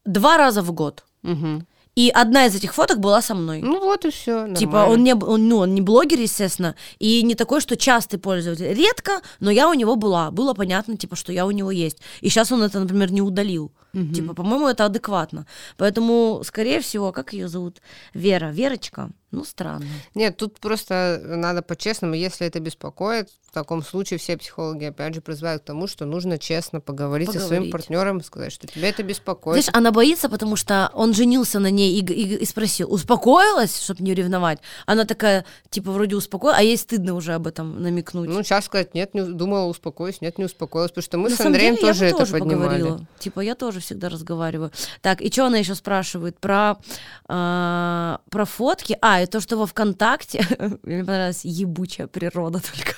два 0.05 0.37
раза 0.37 0.63
в 0.63 0.71
год. 0.71 1.05
Мгм. 1.23 1.67
И 1.97 2.13
одна 2.15 2.47
из 2.47 2.55
этих 2.55 2.75
фоток 2.75 3.01
была 3.01 3.21
со 3.21 3.35
мной. 3.35 3.61
Ну 3.61 3.81
вот 3.81 4.05
и 4.05 4.11
все. 4.11 4.55
Типа 4.55 4.87
он 4.89 5.03
не, 5.03 5.15
он, 5.17 5.49
ну, 5.49 5.57
он 5.57 5.75
не 5.75 5.81
блогер, 5.81 6.21
естественно, 6.21 6.77
и 7.01 7.25
не 7.25 7.35
такой, 7.35 7.61
что 7.61 7.77
частый 7.77 8.21
пользователь. 8.21 8.73
Редко, 8.73 9.21
но 9.41 9.51
я 9.51 9.69
у 9.69 9.75
него 9.75 9.97
была. 9.97 10.31
Было 10.31 10.55
понятно, 10.55 10.97
типа, 10.97 11.17
что 11.17 11.33
я 11.33 11.45
у 11.45 11.51
него 11.51 11.73
есть. 11.73 11.99
И 12.21 12.29
сейчас 12.29 12.53
он 12.53 12.63
это, 12.63 12.79
например, 12.79 13.11
не 13.11 13.21
удалил. 13.21 13.73
Типа, 14.15 14.33
по-моему, 14.33 14.69
это 14.69 14.85
адекватно. 14.85 15.47
Поэтому, 15.77 16.43
скорее 16.45 16.81
всего, 16.81 17.11
как 17.11 17.33
ее 17.33 17.49
зовут? 17.49 17.79
Вера. 18.15 18.51
Верочка. 18.53 19.11
Ну, 19.31 19.45
странно. 19.45 19.85
Нет, 20.15 20.37
тут 20.37 20.59
просто 20.59 21.21
надо 21.23 21.61
по-честному, 21.63 22.15
если 22.15 22.47
это 22.47 22.61
беспокоит, 22.61 23.29
в 23.49 23.53
таком 23.53 23.83
случае 23.83 24.19
все 24.19 24.37
психологи, 24.37 24.85
опять 24.85 25.15
же, 25.15 25.21
призывают 25.21 25.63
к 25.63 25.67
тому, 25.67 25.87
что 25.87 26.05
нужно 26.05 26.39
честно 26.39 26.81
поговорить, 26.81 27.29
со 27.29 27.39
своим 27.39 27.63
Поговорить. 27.65 27.73
партнером, 27.73 28.23
сказать, 28.23 28.53
что 28.53 28.67
тебя 28.67 28.89
это 28.91 29.03
беспокоит. 29.03 29.65
Знаешь, 29.65 29.77
она 29.77 29.91
боится, 29.91 30.29
потому 30.29 30.57
что 30.57 30.91
он 30.95 31.15
женился 31.15 31.59
на 31.59 31.71
ней 31.71 31.99
и, 31.99 32.05
и 32.05 32.37
и 32.37 32.45
спросил, 32.45 32.93
успокоилась, 32.93 33.81
чтобы 33.83 34.03
не 34.03 34.15
ревновать? 34.15 34.59
Она 34.87 35.05
такая, 35.05 35.45
типа, 35.71 35.93
вроде 35.93 36.17
успокоилась, 36.17 36.59
а 36.59 36.63
ей 36.63 36.77
стыдно 36.77 37.15
уже 37.15 37.35
об 37.35 37.47
этом 37.47 37.83
намекнуть. 37.83 38.29
Ну, 38.29 38.43
сейчас 38.43 38.67
сказать, 38.67 38.95
нет, 38.95 39.15
не, 39.15 39.23
думала, 39.23 39.65
успокоюсь, 39.67 40.21
нет, 40.21 40.39
не 40.39 40.45
успокоилась, 40.45 40.91
потому 40.91 41.03
что 41.03 41.19
мы 41.19 41.31
На 41.31 41.37
с 41.37 41.41
Андреем 41.41 41.75
деле, 41.77 41.87
я 41.87 41.93
тоже 41.93 42.01
бы 42.01 42.07
это 42.07 42.19
тоже 42.19 42.33
поднимали. 42.33 42.59
поговорила. 42.59 43.07
Типа, 43.19 43.41
я 43.41 43.55
тоже 43.55 43.81
всегда 43.81 44.09
разговариваю. 44.09 44.73
Так, 45.01 45.21
и 45.21 45.31
что 45.31 45.47
она 45.47 45.57
еще 45.59 45.75
спрашивает? 45.75 46.39
Про, 46.39 46.77
а, 47.29 48.21
про 48.31 48.45
фотки. 48.45 48.97
А, 49.01 49.18
и 49.23 49.27
то, 49.27 49.41
что 49.41 49.57
во 49.57 49.67
ВКонтакте... 49.67 50.45
Мне 50.83 51.05
понравилась 51.05 51.45
ебучая 51.45 52.07
природа 52.07 52.61
только. 52.61 52.95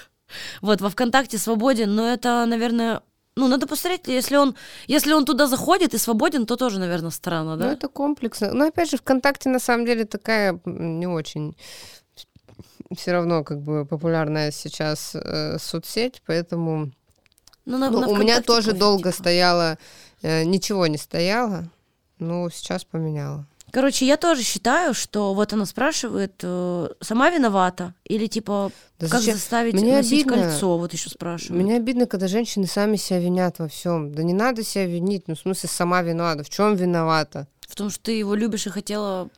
Вот, 0.62 0.80
во 0.80 0.88
ВКонтакте 0.90 1.38
свободен, 1.38 1.94
но 1.94 2.06
это, 2.08 2.44
наверное... 2.46 3.00
Ну, 3.36 3.46
надо 3.48 3.66
посмотреть, 3.66 4.06
если 4.08 4.36
он, 4.36 4.54
если 4.88 5.12
он 5.12 5.24
туда 5.24 5.46
заходит 5.46 5.94
и 5.94 5.98
свободен, 5.98 6.46
то 6.46 6.56
тоже, 6.56 6.78
наверное, 6.78 7.10
странно, 7.10 7.52
Ну, 7.56 7.62
да? 7.62 7.72
это 7.72 7.88
комплексно. 7.88 8.52
Но, 8.52 8.66
опять 8.66 8.90
же, 8.90 8.96
ВКонтакте, 8.96 9.48
на 9.48 9.58
самом 9.60 9.86
деле, 9.86 10.04
такая 10.04 10.60
не 10.64 11.06
очень 11.06 11.56
все 12.96 13.12
равно 13.12 13.44
как 13.44 13.60
бы 13.62 13.84
популярная 13.86 14.50
сейчас 14.50 15.12
э, 15.14 15.58
соцсеть, 15.58 16.22
поэтому 16.26 16.90
Ну, 17.64 17.78
на- 17.78 17.88
Ну, 17.90 18.00
на 18.00 18.08
у 18.08 18.16
меня 18.16 18.40
тоже 18.42 18.68
пофиг, 18.70 18.80
долго 18.80 19.10
типа. 19.12 19.22
стояло, 19.22 19.78
э, 20.22 20.44
ничего 20.44 20.86
не 20.88 20.98
стояло, 20.98 21.70
но 22.18 22.50
сейчас 22.50 22.84
поменяла. 22.84 23.46
Короче, 23.72 24.06
я 24.06 24.16
тоже 24.16 24.42
считаю, 24.42 24.94
что 24.94 25.34
вот 25.34 25.52
она 25.52 25.66
спрашивает, 25.66 26.34
э, 26.42 26.88
сама 27.00 27.30
виновата 27.30 27.94
или 28.04 28.26
типа 28.26 28.72
Да 28.98 29.08
как 29.08 29.20
зачем? 29.20 29.34
заставить 29.34 29.74
Мне 29.74 29.96
носить 29.96 30.26
обидно. 30.26 30.48
кольцо, 30.50 30.78
вот 30.78 30.92
еще 30.92 31.08
спрашивают. 31.10 31.62
Мне 31.62 31.76
обидно, 31.76 32.06
когда 32.06 32.28
женщины 32.28 32.66
сами 32.66 32.96
себя 32.96 33.20
винят 33.20 33.58
во 33.58 33.68
всем. 33.68 34.12
Да 34.14 34.22
не 34.22 34.34
надо 34.34 34.62
себя 34.62 34.86
винить, 34.86 35.28
ну, 35.28 35.34
в 35.34 35.38
смысле, 35.38 35.68
сама 35.68 36.02
виновата. 36.02 36.42
В 36.44 36.50
чем 36.50 36.74
виновата? 36.74 37.46
В 37.68 37.74
том, 37.76 37.90
что 37.90 38.00
ты 38.04 38.12
его 38.12 38.34
любишь 38.34 38.66
и 38.66 38.70
хотела 38.70 39.28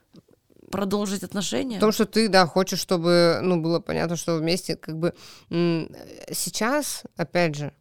продолжить 0.71 1.23
отношения. 1.23 1.77
В 1.77 1.81
том, 1.81 1.93
что 1.93 2.07
ты, 2.07 2.29
да, 2.29 2.47
хочешь, 2.47 2.81
чтобы, 2.81 3.41
ну, 3.43 3.61
было 3.61 3.79
понятно, 3.81 4.17
что 4.17 4.37
вместе, 4.37 4.75
как 4.77 4.97
бы, 4.99 5.13
сейчас, 6.31 7.03
опять 7.17 7.55
же, 7.57 7.73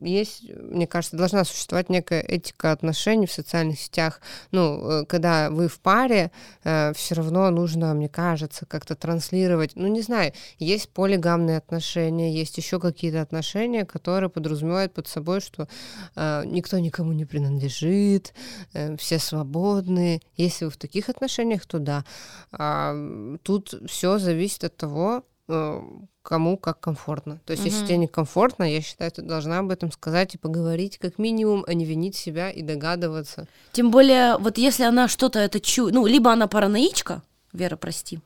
есть, 0.00 0.50
мне 0.50 0.86
кажется, 0.86 1.16
должна 1.16 1.44
существовать 1.44 1.88
некая 1.88 2.20
этика 2.20 2.72
отношений 2.72 3.26
в 3.26 3.32
социальных 3.32 3.78
сетях. 3.78 4.20
Ну, 4.50 5.02
э, 5.02 5.06
когда 5.06 5.50
вы 5.50 5.68
в 5.68 5.80
паре, 5.80 6.30
все 6.62 7.14
равно 7.14 7.50
нужно, 7.50 7.94
мне 7.94 8.08
кажется, 8.08 8.66
как-то 8.66 8.94
транслировать. 8.96 9.72
Ну, 9.76 9.86
не 9.86 10.02
знаю, 10.02 10.32
есть 10.58 10.90
полигамные 10.90 11.58
отношения, 11.58 12.32
есть 12.32 12.56
еще 12.58 12.80
какие-то 12.80 13.20
отношения, 13.22 13.84
которые 13.84 14.30
подразумевают 14.30 14.92
под 14.94 15.08
собой, 15.08 15.40
что 15.40 15.68
э, 16.14 16.42
никто 16.46 16.78
никому 16.78 17.12
не 17.12 17.24
принадлежит, 17.24 18.34
э, 18.72 18.96
все 18.96 19.18
свободны. 19.18 20.20
Если 20.36 20.64
вы 20.64 20.70
в 20.70 20.76
таких 20.76 21.08
отношениях, 21.08 21.66
то 21.66 21.78
да. 21.78 22.04
А, 22.52 22.94
тут 23.42 23.74
все 23.88 24.18
зависит 24.18 24.64
от 24.64 24.76
того, 24.76 25.18
э, 25.18 25.35
кому 25.46 26.56
как 26.58 26.80
комфортно. 26.80 27.40
То 27.46 27.52
есть, 27.52 27.64
если 27.64 27.78
Мгм. 27.78 27.86
тебе 27.86 27.96
некомфортно, 27.98 28.64
я 28.64 28.80
считаю, 28.80 29.10
ты 29.12 29.22
должна 29.22 29.60
об 29.60 29.70
этом 29.70 29.92
сказать 29.92 30.34
и 30.34 30.38
поговорить 30.38 30.98
как 30.98 31.18
минимум, 31.18 31.64
а 31.68 31.74
не 31.74 31.84
винить 31.84 32.16
себя 32.16 32.50
и 32.50 32.62
догадываться. 32.62 33.46
Тем 33.72 33.90
более, 33.90 34.36
вот 34.38 34.58
если 34.58 34.82
она 34.82 35.06
что-то 35.08 35.38
это 35.38 35.60
чует, 35.60 35.94
ну, 35.94 36.06
либо 36.06 36.32
она 36.32 36.46
параноичка, 36.48 37.22
Вера, 37.52 37.76
прости, 37.76 38.18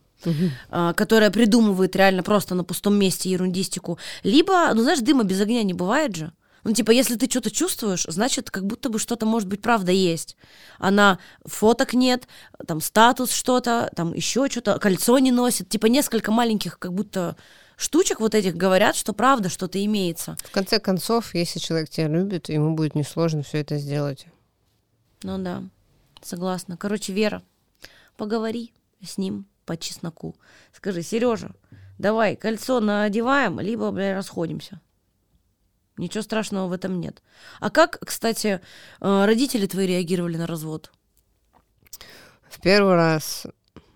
а, 0.69 0.93
которая 0.93 1.31
придумывает 1.31 1.95
реально 1.95 2.23
просто 2.23 2.55
на 2.55 2.63
пустом 2.63 2.95
месте 2.95 3.29
ерундистику, 3.29 3.97
либо, 4.23 4.71
ну, 4.73 4.81
знаешь, 4.81 4.99
дыма 4.99 5.23
без 5.23 5.39
огня 5.39 5.63
не 5.63 5.73
бывает 5.73 6.15
же. 6.15 6.33
Ну, 6.63 6.73
типа, 6.73 6.91
если 6.91 7.15
ты 7.15 7.29
что-то 7.29 7.49
чувствуешь, 7.49 8.05
значит, 8.07 8.51
как 8.51 8.65
будто 8.65 8.89
бы 8.89 8.99
что-то, 8.99 9.25
может 9.25 9.47
быть, 9.47 9.61
правда 9.61 9.91
есть. 9.91 10.37
Она 10.77 11.19
фоток 11.43 11.93
нет, 11.93 12.27
там 12.67 12.81
статус 12.81 13.31
что-то, 13.31 13.91
там 13.95 14.13
еще 14.13 14.47
что-то, 14.49 14.77
кольцо 14.79 15.17
не 15.19 15.31
носит. 15.31 15.69
Типа, 15.69 15.87
несколько 15.87 16.31
маленьких, 16.31 16.77
как 16.77 16.93
будто 16.93 17.35
штучек 17.77 18.19
вот 18.19 18.35
этих 18.35 18.55
говорят, 18.55 18.95
что 18.95 19.13
правда 19.13 19.49
что-то 19.49 19.83
имеется. 19.83 20.37
В 20.43 20.51
конце 20.51 20.79
концов, 20.79 21.33
если 21.33 21.59
человек 21.59 21.89
тебя 21.89 22.07
любит, 22.07 22.49
ему 22.49 22.75
будет 22.75 22.95
несложно 22.95 23.41
все 23.41 23.59
это 23.59 23.77
сделать. 23.77 24.27
Ну 25.23 25.37
да, 25.39 25.63
согласна. 26.21 26.77
Короче, 26.77 27.13
Вера, 27.13 27.41
поговори 28.17 28.71
с 29.03 29.17
ним 29.17 29.45
по 29.65 29.77
чесноку. 29.77 30.35
Скажи, 30.73 31.01
Сережа, 31.01 31.51
давай 31.97 32.35
кольцо 32.35 32.79
надеваем, 32.79 33.59
либо, 33.59 33.91
бля, 33.91 34.15
расходимся. 34.15 34.79
Ничего 35.97 36.23
страшного 36.23 36.67
в 36.67 36.71
этом 36.71 36.99
нет. 36.99 37.21
А 37.59 37.69
как, 37.69 37.99
кстати, 38.05 38.61
э, 39.01 39.25
родители 39.25 39.67
твои 39.67 39.87
реагировали 39.87 40.37
на 40.37 40.47
развод? 40.47 40.91
В 42.49 42.59
первый 42.61 42.95
раз 42.95 43.45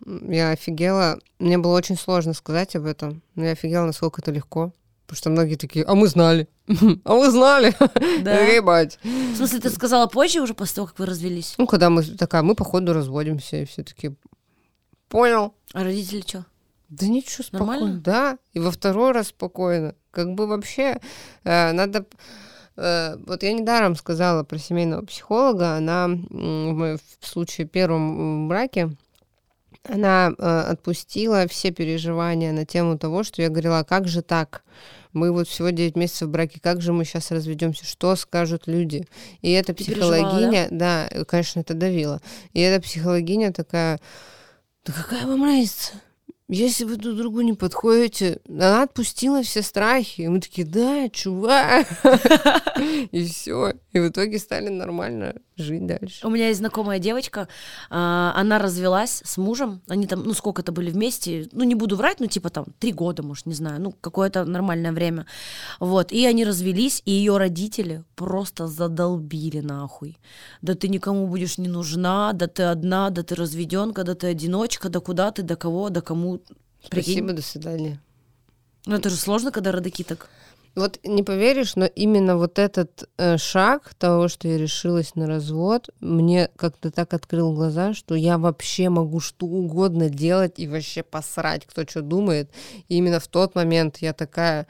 я 0.05 0.51
офигела. 0.51 1.19
Мне 1.39 1.57
было 1.57 1.75
очень 1.75 1.97
сложно 1.97 2.33
сказать 2.33 2.75
об 2.75 2.85
этом, 2.85 3.21
но 3.35 3.45
я 3.45 3.51
офигела, 3.51 3.85
насколько 3.85 4.21
это 4.21 4.31
легко. 4.31 4.73
Потому 5.05 5.17
что 5.17 5.29
многие 5.29 5.55
такие, 5.55 5.85
а 5.85 5.93
мы 5.93 6.07
знали. 6.07 6.47
А 7.03 7.13
мы 7.13 7.29
знали. 7.29 7.75
Да. 8.23 8.39
Ебать. 8.55 8.97
В 9.03 9.35
смысле, 9.35 9.59
ты 9.59 9.69
сказала 9.69 10.07
позже, 10.07 10.41
уже 10.41 10.55
после 10.55 10.75
того, 10.75 10.87
как 10.87 10.97
вы 10.97 11.05
развелись? 11.05 11.53
Ну, 11.59 11.67
когда 11.67 11.91
мы 11.91 12.03
такая, 12.03 12.41
мы 12.41 12.55
походу 12.55 12.91
разводимся, 12.91 13.57
и 13.57 13.65
все 13.65 13.83
таки 13.83 14.15
понял. 15.07 15.53
А 15.73 15.83
родители 15.83 16.21
что? 16.21 16.45
Да 16.89 17.07
ничего, 17.07 17.43
спокойно. 17.43 17.73
Нормально? 17.73 18.01
Да, 18.01 18.37
и 18.53 18.59
во 18.59 18.71
второй 18.71 19.11
раз 19.11 19.27
спокойно. 19.27 19.95
Как 20.15 20.33
бы 20.33 20.47
вообще 20.47 20.97
э, 21.43 21.71
надо... 21.73 22.05
э, 22.77 23.17
вот 23.27 23.43
я 23.43 23.51
недаром 23.51 23.95
сказала 23.95 24.43
про 24.43 24.57
семейного 24.57 25.05
психолога. 25.05 25.75
Она 25.75 26.07
в 26.07 26.73
моем 26.73 26.97
случае 27.19 27.67
первом 27.67 28.47
браке, 28.47 28.89
она 29.87 30.33
э, 30.37 30.59
отпустила 30.71 31.47
все 31.47 31.71
переживания 31.71 32.51
на 32.51 32.65
тему 32.65 32.97
того, 32.97 33.23
что 33.23 33.41
я 33.41 33.49
говорила, 33.49 33.79
«А 33.79 33.83
как 33.83 34.07
же 34.07 34.21
так? 34.21 34.63
Мы 35.13 35.31
вот 35.31 35.47
всего 35.47 35.69
9 35.69 35.95
месяцев 35.95 36.27
в 36.27 36.31
браке, 36.31 36.59
как 36.61 36.81
же 36.81 36.91
мы 36.91 37.05
сейчас 37.05 37.31
разведемся? 37.31 37.85
Что 37.85 38.15
скажут 38.15 38.63
люди? 38.67 39.07
И 39.41 39.51
эта 39.51 39.73
Ты 39.73 39.83
психологиня, 39.83 40.67
да, 40.71 41.07
э, 41.09 41.23
конечно, 41.25 41.59
это 41.59 41.73
давило. 41.73 42.21
И 42.53 42.61
эта 42.61 42.81
психологиня 42.81 43.53
такая, 43.53 43.99
да 44.85 44.93
какая 44.93 45.25
вам 45.27 45.43
разница? 45.43 45.93
Если 46.47 46.83
вы 46.83 46.97
друг 46.97 47.15
другу 47.15 47.41
не 47.41 47.53
подходите, 47.53 48.39
она 48.47 48.83
отпустила 48.83 49.41
все 49.41 49.63
страхи. 49.63 50.21
И 50.21 50.27
мы 50.27 50.39
такие, 50.39 50.65
да, 50.65 51.09
чувак. 51.09 51.87
И 53.11 53.25
все. 53.25 53.73
И 53.91 53.99
в 53.99 54.09
итоге 54.09 54.37
стали 54.37 54.69
нормально 54.69 55.35
жить 55.57 55.85
дальше. 55.85 56.25
У 56.25 56.29
меня 56.29 56.47
есть 56.47 56.59
знакомая 56.59 56.99
девочка, 56.99 57.47
а, 57.89 58.33
она 58.35 58.59
развелась 58.59 59.21
с 59.23 59.37
мужем, 59.37 59.81
они 59.87 60.07
там, 60.07 60.23
ну, 60.23 60.33
сколько-то 60.33 60.71
были 60.71 60.91
вместе, 60.91 61.47
ну, 61.51 61.63
не 61.63 61.75
буду 61.75 61.95
врать, 61.95 62.19
ну, 62.19 62.27
типа 62.27 62.49
там 62.49 62.65
три 62.79 62.91
года, 62.91 63.23
может, 63.23 63.45
не 63.45 63.53
знаю, 63.53 63.81
ну, 63.81 63.93
какое-то 64.01 64.45
нормальное 64.45 64.91
время, 64.91 65.25
вот, 65.79 66.11
и 66.11 66.25
они 66.25 66.45
развелись, 66.45 67.01
и 67.05 67.11
ее 67.11 67.37
родители 67.37 68.03
просто 68.15 68.67
задолбили 68.67 69.61
нахуй, 69.61 70.17
да 70.61 70.75
ты 70.75 70.87
никому 70.87 71.27
будешь 71.27 71.57
не 71.57 71.67
нужна, 71.67 72.33
да 72.33 72.47
ты 72.47 72.63
одна, 72.63 73.09
да 73.09 73.23
ты 73.23 73.35
разведенка, 73.35 74.03
да 74.03 74.15
ты 74.15 74.27
одиночка, 74.27 74.89
да 74.89 74.99
куда 74.99 75.31
ты, 75.31 75.43
да 75.43 75.55
кого, 75.55 75.89
да 75.89 76.01
кому, 76.01 76.41
Прикинь. 76.89 77.13
Спасибо, 77.13 77.33
до 77.33 77.41
свидания. 77.41 78.01
ну, 78.85 78.95
это 78.95 79.09
же 79.09 79.15
сложно, 79.15 79.51
когда 79.51 79.71
родаки 79.71 80.03
так, 80.03 80.29
Вот 80.75 80.99
не 81.05 81.23
поверишь, 81.23 81.77
но 81.77 81.85
именно 81.85 82.35
вот 82.35 82.59
этот 82.59 83.09
э, 83.17 83.37
шаг 83.37 83.93
того, 83.93 84.27
что 84.27 84.49
я 84.49 84.57
решилась 84.57 85.15
на 85.15 85.25
развод, 85.25 85.89
мне 86.01 86.49
как-то 86.57 86.91
так 86.91 87.13
открыл 87.13 87.53
глаза, 87.53 87.93
что 87.93 88.13
я 88.13 88.37
вообще 88.37 88.89
могу 88.89 89.21
что 89.21 89.45
угодно 89.45 90.09
делать 90.09 90.59
и 90.59 90.67
вообще 90.67 91.01
посрать, 91.01 91.65
кто 91.65 91.83
что 91.83 92.01
думает. 92.01 92.49
И 92.89 92.97
именно 92.97 93.21
в 93.21 93.27
тот 93.29 93.55
момент 93.55 93.99
я 93.99 94.11
такая, 94.11 94.67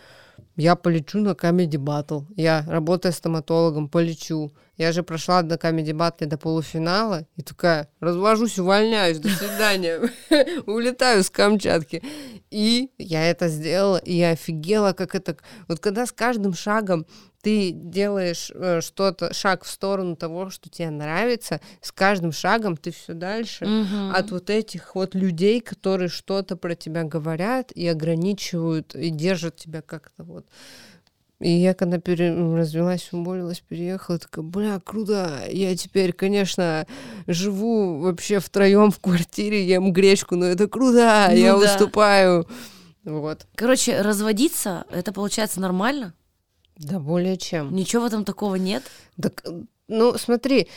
я 0.55 0.75
полечу 0.75 1.19
на 1.19 1.29
Comedy 1.31 1.77
Battle. 1.77 2.25
Я, 2.35 2.63
работая 2.67 3.11
стоматологом, 3.11 3.89
полечу. 3.89 4.53
Я 4.77 4.91
же 4.91 5.03
прошла 5.03 5.41
на 5.41 5.53
Comedy 5.53 5.91
Battle 5.91 6.25
до 6.25 6.37
полуфинала 6.37 7.25
и 7.35 7.41
такая, 7.41 7.89
развожусь, 7.99 8.57
увольняюсь, 8.59 9.19
до 9.19 9.29
свидания. 9.29 9.99
Улетаю 10.65 11.23
с 11.23 11.29
Камчатки. 11.29 12.01
И 12.51 12.89
я 12.97 13.29
это 13.29 13.49
сделала, 13.49 13.97
и 13.97 14.13
я 14.13 14.31
офигела, 14.31 14.93
как 14.93 15.15
это... 15.15 15.37
Вот 15.67 15.79
когда 15.79 16.05
с 16.05 16.11
каждым 16.11 16.53
шагом 16.53 17.05
ты 17.45 17.69
делаешь 17.71 18.51
э, 18.55 18.81
что-то, 18.81 19.31
шаг 19.31 19.65
в 19.65 19.69
сторону 19.69 20.15
того, 20.15 20.49
что 20.49 20.67
тебе 20.67 20.89
нравится, 20.89 21.61
с 21.79 21.91
каждым 21.91 22.31
шагом 22.31 22.75
ты 22.75 22.89
все 22.89 23.13
дальше 23.13 23.67
Мгм. 23.67 24.15
от 24.15 24.31
вот 24.31 24.49
этих 24.49 24.95
вот 24.95 25.13
людей, 25.13 25.61
которые 25.61 26.09
что-то 26.09 26.55
про 26.57 26.73
тебя 26.73 27.03
говорят 27.03 27.71
и 27.71 27.87
ограничивают, 27.87 28.95
и 28.95 29.11
держат 29.11 29.57
тебя 29.57 29.83
как-то 29.83 30.23
вот. 30.23 30.47
И 31.39 31.51
я 31.51 31.75
когда 31.75 31.99
пере... 31.99 32.33
развелась, 32.33 33.09
уволилась, 33.13 33.59
переехала, 33.59 34.17
такая, 34.17 34.43
бля, 34.43 34.79
круто, 34.79 35.43
я 35.47 35.75
теперь, 35.77 36.13
конечно, 36.13 36.87
живу 37.27 37.99
вообще 37.99 38.39
втроем 38.39 38.89
в 38.89 38.99
квартире, 38.99 39.67
ем 39.67 39.93
гречку, 39.93 40.35
но 40.35 40.47
это 40.47 40.67
круто, 40.67 41.27
Ну 41.29 41.35
я 41.37 41.55
да. 41.55 41.63
уступаю. 41.63 42.47
Вот. 43.03 43.45
Короче, 43.53 44.01
разводиться, 44.01 44.85
это 44.89 45.13
получается 45.13 45.59
нормально? 45.59 46.15
Да 46.77 46.99
более 46.99 47.37
чем. 47.37 47.73
Ничего 47.73 48.03
в 48.03 48.05
этом 48.05 48.25
такого 48.25 48.55
нет? 48.55 48.83
Так, 49.21 49.43
ну, 49.87 50.17
смотри, 50.17 50.67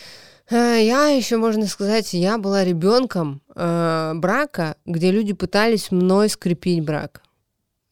э, 0.50 0.78
я 0.82 1.08
еще, 1.08 1.36
можно 1.38 1.66
сказать, 1.66 2.14
я 2.14 2.38
была 2.38 2.64
ребенком 2.64 3.40
э, 3.54 4.12
брака, 4.14 4.76
где 4.86 5.10
люди 5.10 5.32
пытались 5.32 5.90
мной 5.90 6.28
скрепить 6.28 6.84
брак. 6.84 7.22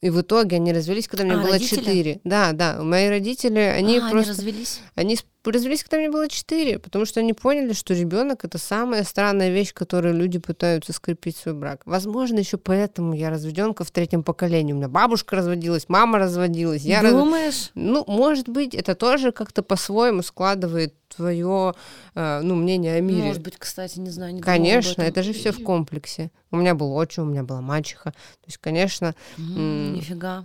И 0.03 0.11
в 0.11 0.21
итоге 0.21 0.57
они 0.57 0.73
развелись, 0.73 1.09
когда 1.09 1.25
мне 1.25 1.35
А, 1.35 1.39
было? 1.39 1.59
4. 1.59 2.21
Да, 2.23 2.53
да. 2.53 2.83
Мои 2.83 3.09
родители, 3.09 3.59
они 3.59 3.99
а, 3.99 4.11
просто. 4.11 4.19
они 4.19 4.29
развелись? 4.29 4.81
Они 4.95 5.17
развелись, 5.53 5.83
когда 5.83 5.99
мне 5.99 6.11
было 6.11 6.29
4, 6.29 6.79
потому 6.79 7.05
что 7.05 7.21
они 7.21 7.33
поняли, 7.33 7.73
что 7.73 7.95
ребенок 7.95 8.45
это 8.45 8.59
самая 8.59 9.05
странная 9.05 9.51
вещь, 9.51 9.73
которой 9.75 10.13
люди 10.13 10.39
пытаются 10.39 10.93
скрепить 10.93 11.37
свой 11.37 11.55
брак. 11.55 11.83
Возможно, 11.85 12.39
еще 12.39 12.57
поэтому 12.57 13.15
я 13.15 13.31
разведенка 13.31 13.85
в 13.85 13.91
третьем 13.91 14.23
поколении. 14.23 14.73
У 14.73 14.77
меня 14.77 14.89
бабушка 14.89 15.37
разводилась, 15.37 15.89
мама 15.89 16.19
разводилась. 16.19 16.83
Я 16.83 17.03
раз- 17.03 17.13
Думаешь? 17.13 17.71
ну, 17.75 18.05
может 18.07 18.49
быть, 18.49 18.75
это 18.75 18.95
тоже 18.95 19.33
как-то 19.33 19.63
по-своему 19.63 20.23
складывает 20.23 20.95
твое, 21.09 21.75
э, 22.15 22.41
ну, 22.43 22.55
мнение 22.57 22.97
о 22.97 23.01
мире. 23.01 23.23
Может 23.23 23.43
быть, 23.43 23.57
кстати, 23.57 23.99
не 23.99 24.11
знаю. 24.11 24.35
Не 24.35 24.41
Конечно, 24.41 25.03
это 25.03 25.23
же 25.23 25.33
все 25.33 25.53
в 25.53 25.63
комплексе. 25.63 26.31
У 26.51 26.57
меня 26.57 26.75
был 26.75 26.93
отчим, 26.95 27.23
у 27.23 27.27
меня 27.27 27.43
была 27.43 27.61
мачеха. 27.61 28.11
То 28.13 28.47
есть, 28.47 28.59
конечно, 28.59 29.15
М, 29.39 29.57
м, 29.57 29.95
Нифига. 29.95 30.45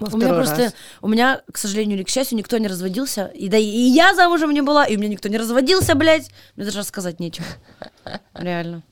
Во 0.00 0.08
У 0.12 0.18
меня 0.18 0.34
просто, 0.34 0.56
раз. 0.56 0.74
у 1.02 1.08
меня, 1.08 1.42
к 1.50 1.58
сожалению 1.58 1.96
или 1.96 2.04
к 2.04 2.08
счастью, 2.08 2.38
никто 2.38 2.58
не 2.58 2.68
разводился. 2.68 3.26
И 3.34 3.48
да 3.48 3.56
и 3.58 3.64
я 3.64 4.14
замужем 4.14 4.52
не 4.52 4.62
была, 4.62 4.84
и 4.84 4.96
у 4.96 4.98
меня 4.98 5.10
никто 5.10 5.28
не 5.28 5.38
разводился, 5.38 5.94
блядь. 5.94 6.30
Мне 6.56 6.64
даже 6.64 6.78
рассказать 6.78 7.20
нечего. 7.20 7.46
Реально. 8.34 8.82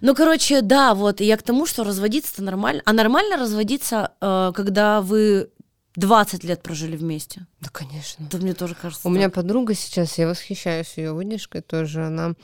Ну, 0.00 0.14
короче, 0.14 0.62
да, 0.62 0.94
вот. 0.94 1.20
И 1.20 1.24
я 1.24 1.36
к 1.36 1.42
тому, 1.42 1.66
что 1.66 1.84
разводиться-то 1.84 2.42
нормально. 2.42 2.82
А 2.84 2.92
нормально 2.92 3.36
разводиться, 3.36 4.12
э, 4.20 4.52
когда 4.54 5.00
вы 5.00 5.50
20 5.96 6.44
лет 6.44 6.62
прожили 6.62 6.96
вместе. 6.96 7.46
Да, 7.60 7.68
конечно. 7.70 8.24
Это 8.24 8.38
мне 8.38 8.54
тоже 8.54 8.74
кажется. 8.74 9.06
У 9.06 9.10
меня 9.10 9.26
так. 9.26 9.34
подруга 9.34 9.74
сейчас, 9.74 10.18
я 10.18 10.26
восхищаюсь 10.26 10.94
ее 10.96 11.12
выдержкой 11.12 11.60
тоже. 11.60 12.06
Она 12.06 12.28
на 12.28 12.34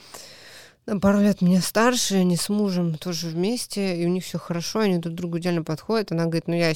пару 1.01 1.21
лет 1.21 1.43
меня 1.43 1.61
старше, 1.61 2.17
они 2.17 2.37
с 2.37 2.49
мужем 2.49 2.97
тоже 2.97 3.29
вместе, 3.29 3.97
и 3.97 4.07
у 4.07 4.09
них 4.09 4.25
все 4.25 4.39
хорошо, 4.39 4.81
они 4.81 4.99
друг 4.99 5.15
другу 5.15 5.39
идеально 5.39 5.63
подходят. 5.63 6.13
Она 6.13 6.25
говорит, 6.25 6.49
ну 6.49 6.55
я, 6.55 6.73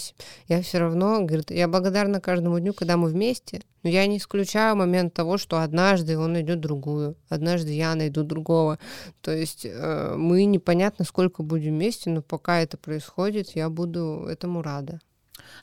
я 0.48 0.62
все 0.62 0.78
равно, 0.78 1.22
говорит, 1.22 1.50
я 1.50 1.66
благодарна 1.68 2.20
каждому 2.20 2.58
дню, 2.58 2.74
когда 2.74 2.96
мы 2.96 3.08
вместе, 3.08 3.62
но 3.82 3.90
я 3.90 4.06
не 4.06 4.18
исключаю 4.18 4.76
момент 4.76 5.14
того, 5.14 5.38
что 5.38 5.60
однажды 5.60 6.18
он 6.18 6.34
найдет 6.34 6.60
другую, 6.60 7.16
однажды 7.28 7.72
я 7.72 7.94
найду 7.94 8.22
другого. 8.22 8.78
То 9.22 9.32
есть 9.32 9.64
э, 9.64 10.14
мы 10.16 10.44
непонятно 10.44 11.04
сколько 11.04 11.42
будем 11.42 11.72
вместе, 11.72 12.10
но 12.10 12.22
пока 12.22 12.60
это 12.60 12.76
происходит, 12.76 13.56
я 13.56 13.70
буду 13.70 14.26
этому 14.28 14.62
рада. 14.62 15.00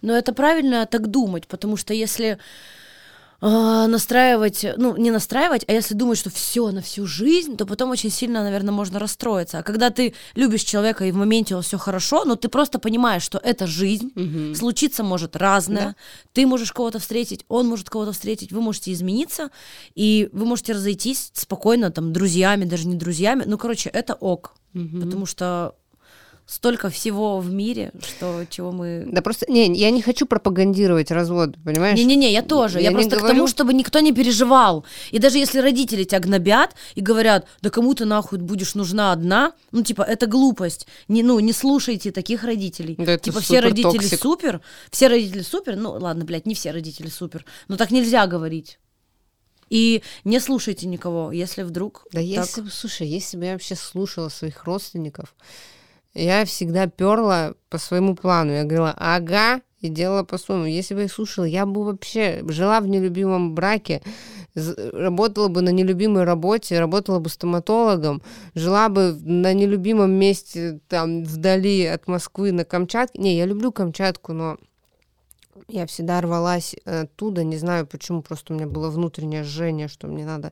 Но 0.02 0.14
это 0.14 0.34
правильно 0.34 0.86
так 0.86 1.08
думать, 1.08 1.48
потому 1.48 1.78
что 1.78 1.94
если 1.94 2.40
а, 3.42 3.88
настраивать, 3.88 4.66
ну, 4.78 4.98
не 4.98 5.12
настраивать, 5.12 5.64
а 5.68 5.72
если 5.72 5.94
думать, 5.94 6.18
что 6.18 6.30
все 6.30 6.72
на 6.72 6.82
всю 6.82 7.06
жизнь, 7.06 7.56
то 7.56 7.66
потом 7.66 7.90
очень 7.92 8.10
сильно, 8.10 8.44
наверное, 8.44 8.74
можно 8.74 9.00
расстроиться. 9.00 9.60
А 9.60 9.64
когда 9.64 9.90
ты 9.90 10.14
любишь 10.36 10.64
человека 10.64 11.06
и 11.06 11.12
в 11.12 11.16
моменте 11.16 11.54
у 11.54 11.58
вас 11.58 11.68
все 11.68 11.78
хорошо, 11.78 12.26
но 12.26 12.36
ты 12.36 12.50
просто 12.50 12.80
понимаешь, 12.80 13.24
что 13.24 13.38
это 13.38 13.66
жизнь, 13.66 14.12
случиться 14.56 15.04
может 15.04 15.36
разное, 15.36 15.96
ты 16.34 16.46
можешь 16.46 16.74
кого-то 16.74 17.00
встретить, 17.00 17.46
он 17.48 17.68
может 17.68 17.90
кого-то 17.90 18.12
встретить, 18.12 18.52
вы 18.52 18.62
можете 18.62 18.92
измениться, 18.92 19.50
и 19.96 20.30
вы 20.34 20.46
можете 20.46 20.74
разойтись 20.74 21.32
спокойно, 21.34 21.92
там, 21.92 22.12
друзьями, 22.12 22.66
даже 22.66 22.88
не 22.88 22.96
друзьями, 22.96 23.44
ну, 23.46 23.58
короче, 23.58 23.90
это 23.90 24.16
ok, 24.16 24.56
потому 24.74 25.26
что 25.26 25.76
столько 26.50 26.90
всего 26.90 27.40
в 27.40 27.52
мире, 27.54 27.92
что 28.02 28.44
чего 28.50 28.72
мы 28.72 29.06
Да 29.08 29.22
просто, 29.22 29.46
не, 29.52 29.72
я 29.78 29.92
не 29.92 30.02
хочу 30.02 30.26
пропагандировать 30.26 31.12
развод, 31.12 31.56
понимаешь? 31.64 31.98
не-не-не, 32.00 32.32
я 32.34 32.42
тоже. 32.42 32.80
Я, 32.80 32.86
Я 32.90 32.92
просто 32.92 33.12
к 33.18 33.20
говорю- 33.20 33.36
тому, 33.36 33.48
чтобы 33.48 33.74
никто 33.76 34.00
не 34.00 34.12
переживал. 34.14 34.84
И 35.12 35.20
даже 35.20 35.38
если 35.38 35.60
родители 35.60 36.04
тебя 36.06 36.20
гнобят 36.20 36.74
и 36.96 37.02
говорят, 37.02 37.46
да 37.62 37.70
кому 37.70 37.94
ты 37.94 38.06
нахуй 38.06 38.40
будешь 38.40 38.74
нужна 38.74 39.12
одна, 39.12 39.54
ну, 39.72 39.84
типа, 39.84 40.02
это 40.02 40.26
глупость. 40.26 40.88
Не, 41.08 41.22
ну, 41.22 41.40
не 41.40 41.54
слушайте 41.54 42.12
таких 42.12 42.44
родителей. 42.44 42.96
Да 42.98 43.18
типа, 43.20 43.42
все 43.42 43.60
родители 43.60 44.00
toxic. 44.00 44.20
супер, 44.20 44.62
все 44.90 45.08
родители 45.08 45.44
супер, 45.44 45.76
ну, 45.76 45.92
ладно, 45.92 46.26
блядь, 46.26 46.48
не 46.48 46.56
все 46.56 46.72
родители 46.72 47.10
супер, 47.10 47.46
но 47.68 47.78
так 47.78 47.92
нельзя 47.92 48.26
говорить. 48.26 48.80
И 49.70 50.02
не 50.24 50.40
слушайте 50.40 50.88
никого, 50.88 51.32
если 51.32 51.62
вдруг 51.62 52.08
Да 52.12 52.22
так- 52.22 52.26
если 52.28 52.62
бы, 52.62 52.72
слушай, 52.72 53.08
если 53.08 53.38
бы 53.38 53.46
я 53.46 53.52
вообще 53.54 53.76
слушала 53.76 54.30
своих 54.30 54.64
родственников, 54.64 55.36
я 56.14 56.46
всегда 56.46 56.88
перла 56.88 57.56
по 57.70 57.78
своему 57.78 58.16
плану. 58.16 58.52
Я 58.52 58.64
говорила, 58.64 58.96
ага, 58.98 59.62
и 59.80 59.88
делала 59.88 60.24
по-своему. 60.24 60.66
Если 60.66 60.94
бы 60.94 61.02
я 61.02 61.08
слушала, 61.08 61.46
я 61.46 61.66
бы 61.66 61.84
вообще 61.84 62.44
жила 62.48 62.82
в 62.82 62.88
нелюбимом 62.88 63.56
браке, 63.56 64.02
работала 64.56 65.48
бы 65.48 65.62
на 65.62 65.70
нелюбимой 65.70 66.24
работе, 66.24 66.80
работала 66.80 67.20
бы 67.20 67.30
стоматологом, 67.30 68.22
жила 68.56 68.90
бы 68.90 69.18
на 69.22 69.54
нелюбимом 69.54 70.12
месте, 70.12 70.80
там, 70.90 71.24
вдали 71.24 71.86
от 71.86 72.08
Москвы 72.08 72.52
на 72.52 72.66
Камчатке. 72.66 73.22
Не, 73.22 73.38
я 73.38 73.46
люблю 73.46 73.72
Камчатку, 73.72 74.34
но 74.34 74.58
я 75.68 75.86
всегда 75.86 76.20
рвалась 76.20 76.76
оттуда, 76.86 77.44
не 77.44 77.58
знаю 77.58 77.86
почему, 77.86 78.22
просто 78.22 78.54
у 78.54 78.58
меня 78.58 78.68
было 78.68 78.90
внутреннее 78.90 79.44
жжение, 79.44 79.88
что 79.88 80.08
мне 80.08 80.26
надо 80.26 80.52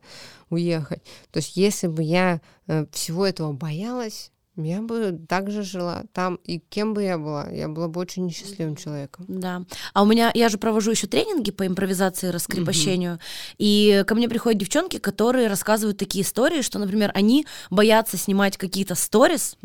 уехать. 0.49 1.01
То 1.31 1.37
есть 1.37 1.57
если 1.57 1.87
бы 1.87 2.03
я 2.03 2.39
э, 2.67 2.85
всего 2.91 3.25
этого 3.25 3.51
боялась, 3.51 4.31
я 4.63 4.81
бы 4.81 5.19
также 5.27 5.63
жила 5.63 6.03
там, 6.13 6.35
и 6.43 6.59
кем 6.59 6.93
бы 6.93 7.03
я 7.03 7.17
была, 7.17 7.47
я 7.49 7.67
была 7.67 7.87
бы 7.87 7.99
очень 7.99 8.25
несчастливым 8.25 8.75
человеком. 8.75 9.25
Да. 9.27 9.63
А 9.93 10.03
у 10.03 10.05
меня, 10.05 10.31
я 10.33 10.49
же 10.49 10.57
провожу 10.57 10.91
еще 10.91 11.07
тренинги 11.07 11.51
по 11.51 11.65
импровизации, 11.65 12.29
раскрепощению, 12.29 13.19
и 13.57 14.03
ко 14.07 14.15
мне 14.15 14.27
приходят 14.27 14.59
девчонки, 14.59 14.97
которые 14.97 15.47
рассказывают 15.47 15.97
такие 15.97 16.23
истории, 16.23 16.61
что, 16.61 16.79
например, 16.79 17.11
они 17.13 17.45
боятся 17.69 18.17
снимать 18.17 18.57
какие-то 18.57 18.95
сторис, 18.95 19.57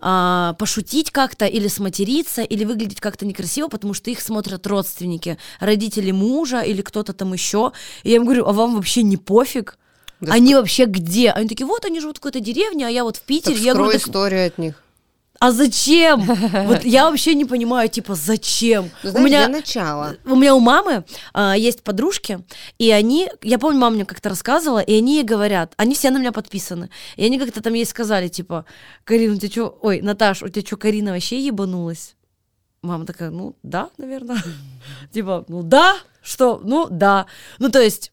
а, 0.00 0.54
пошутить 0.58 1.10
как-то 1.10 1.46
или 1.46 1.68
сматериться, 1.68 2.42
или 2.42 2.64
выглядеть 2.64 3.00
как-то 3.00 3.26
некрасиво, 3.26 3.68
потому 3.68 3.94
что 3.94 4.10
их 4.10 4.20
смотрят 4.20 4.66
родственники, 4.66 5.38
родители 5.60 6.10
мужа 6.10 6.60
или 6.60 6.82
кто-то 6.82 7.12
там 7.12 7.32
еще. 7.32 7.72
И 8.02 8.10
я 8.10 8.16
им 8.16 8.24
говорю, 8.24 8.46
а 8.46 8.52
вам 8.52 8.74
вообще 8.74 9.02
не 9.02 9.16
пофиг? 9.16 9.78
Да 10.22 10.32
они 10.32 10.54
вообще 10.54 10.84
где? 10.86 11.30
Они 11.30 11.48
такие, 11.48 11.66
вот 11.66 11.84
они 11.84 12.00
живут 12.00 12.16
в 12.16 12.20
какой-то 12.20 12.40
деревне, 12.40 12.86
а 12.86 12.90
я 12.90 13.04
вот 13.04 13.16
в 13.16 13.20
Так 13.20 13.26
Питере. 13.26 13.56
я 13.56 13.72
скрой 13.72 13.74
говорю, 13.74 13.98
так 13.98 14.08
историю 14.08 14.46
от 14.46 14.56
них. 14.58 14.82
а 15.40 15.50
зачем? 15.50 16.20
Вот 16.68 16.84
я 16.84 17.10
вообще 17.10 17.34
не 17.34 17.44
понимаю, 17.44 17.88
типа, 17.88 18.14
зачем? 18.14 18.90
Ну, 19.02 19.08
у 19.08 19.12
знаешь, 19.12 19.26
меня 19.26 19.46
для 19.48 19.56
начала. 19.56 20.16
у 20.24 20.36
меня 20.36 20.54
у 20.54 20.60
мамы 20.60 21.04
а, 21.34 21.56
есть 21.56 21.82
подружки, 21.82 22.38
и 22.78 22.90
они, 22.92 23.28
я 23.42 23.58
помню, 23.58 23.80
мама 23.80 23.96
мне 23.96 24.04
как-то 24.04 24.28
рассказывала, 24.28 24.78
и 24.78 24.94
они 24.96 25.16
ей 25.16 25.24
говорят, 25.24 25.74
они 25.76 25.94
все 25.96 26.10
на 26.10 26.18
меня 26.18 26.30
подписаны, 26.30 26.88
и 27.16 27.24
они 27.24 27.38
как-то 27.40 27.60
там 27.60 27.74
ей 27.74 27.84
сказали, 27.84 28.28
типа, 28.28 28.64
Карина, 29.02 29.34
у 29.34 29.36
тебя 29.36 29.50
что, 29.50 29.78
ой, 29.82 30.00
Наташ, 30.02 30.42
у 30.44 30.48
тебя 30.48 30.64
что, 30.64 30.76
Карина 30.76 31.12
вообще 31.12 31.44
ебанулась? 31.44 32.14
Мама 32.82 33.06
такая, 33.06 33.30
ну, 33.30 33.54
да, 33.62 33.90
наверное. 33.96 34.38
Типа, 35.12 35.44
ну, 35.48 35.62
да, 35.62 35.96
что, 36.20 36.60
ну, 36.64 36.88
да. 36.90 37.26
Ну, 37.60 37.68
то 37.68 37.80
есть, 37.80 38.11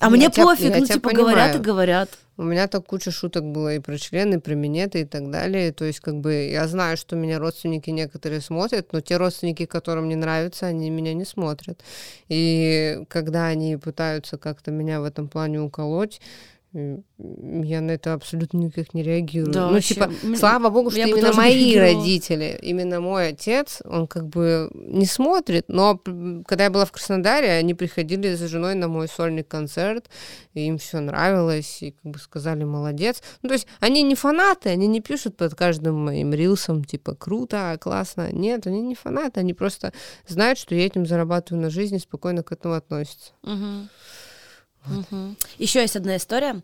а 0.00 0.06
Я 0.06 0.10
мне 0.10 0.30
тебя- 0.30 0.44
пофиг, 0.44 0.76
ну, 0.76 0.86
типа, 0.86 1.12
говорят 1.12 1.56
и 1.56 1.58
говорят. 1.58 2.08
У 2.36 2.42
меня 2.42 2.68
так 2.68 2.86
куча 2.86 3.10
шуток 3.10 3.44
было 3.44 3.74
и 3.74 3.80
про 3.80 3.98
члены, 3.98 4.36
и 4.36 4.38
про 4.38 4.54
минеты 4.54 5.02
и 5.02 5.04
так 5.04 5.30
далее. 5.30 5.72
То 5.72 5.84
есть, 5.84 6.00
как 6.00 6.14
бы, 6.20 6.48
я 6.50 6.66
знаю, 6.68 6.96
что 6.96 7.14
меня 7.14 7.38
родственники 7.38 7.90
некоторые 7.90 8.40
смотрят, 8.40 8.92
но 8.92 9.00
те 9.02 9.18
родственники, 9.18 9.66
которым 9.66 10.08
не 10.08 10.16
нравится, 10.16 10.66
они 10.66 10.88
меня 10.88 11.12
не 11.12 11.26
смотрят. 11.26 11.80
И 12.30 13.04
когда 13.08 13.46
они 13.46 13.76
пытаются 13.76 14.38
как-то 14.38 14.70
меня 14.70 15.02
в 15.02 15.04
этом 15.04 15.28
плане 15.28 15.60
уколоть, 15.60 16.20
я 16.72 17.80
на 17.80 17.90
это 17.90 18.12
абсолютно 18.12 18.58
никак 18.58 18.94
не 18.94 19.02
реагирую. 19.02 19.52
Да, 19.52 19.66
ну, 19.66 19.72
вообще, 19.72 19.94
типа, 19.94 20.10
слава 20.36 20.70
богу, 20.70 20.90
что 20.90 21.00
именно 21.00 21.32
мои 21.32 21.76
родители, 21.76 22.58
именно 22.62 23.00
мой 23.00 23.28
отец, 23.28 23.82
он 23.84 24.06
как 24.06 24.28
бы 24.28 24.70
не 24.74 25.06
смотрит, 25.06 25.64
но 25.68 26.00
когда 26.46 26.64
я 26.64 26.70
была 26.70 26.84
в 26.84 26.92
Краснодаре, 26.92 27.50
они 27.50 27.74
приходили 27.74 28.36
с 28.36 28.40
женой 28.40 28.76
на 28.76 28.86
мой 28.86 29.08
сольный 29.08 29.42
концерт, 29.42 30.08
и 30.54 30.66
им 30.66 30.78
все 30.78 31.00
нравилось, 31.00 31.82
и 31.82 31.90
как 31.90 32.12
бы 32.12 32.18
сказали 32.18 32.62
молодец. 32.62 33.20
Ну, 33.42 33.48
то 33.48 33.54
есть 33.54 33.66
они 33.80 34.02
не 34.02 34.14
фанаты, 34.14 34.68
они 34.68 34.86
не 34.86 35.00
пишут 35.00 35.36
под 35.36 35.56
каждым 35.56 36.04
моим 36.04 36.32
рилсом, 36.32 36.84
типа, 36.84 37.16
круто, 37.16 37.76
классно. 37.80 38.30
Нет, 38.30 38.68
они 38.68 38.80
не 38.80 38.94
фанаты, 38.94 39.40
они 39.40 39.54
просто 39.54 39.92
знают, 40.28 40.58
что 40.58 40.76
я 40.76 40.86
этим 40.86 41.04
зарабатываю 41.04 41.62
на 41.62 41.70
жизнь 41.70 41.96
и 41.96 41.98
спокойно 41.98 42.44
к 42.44 42.52
этому 42.52 42.74
относятся. 42.74 43.32
Еще 45.58 45.80
есть 45.80 45.96
одна 45.96 46.16
история. 46.16 46.62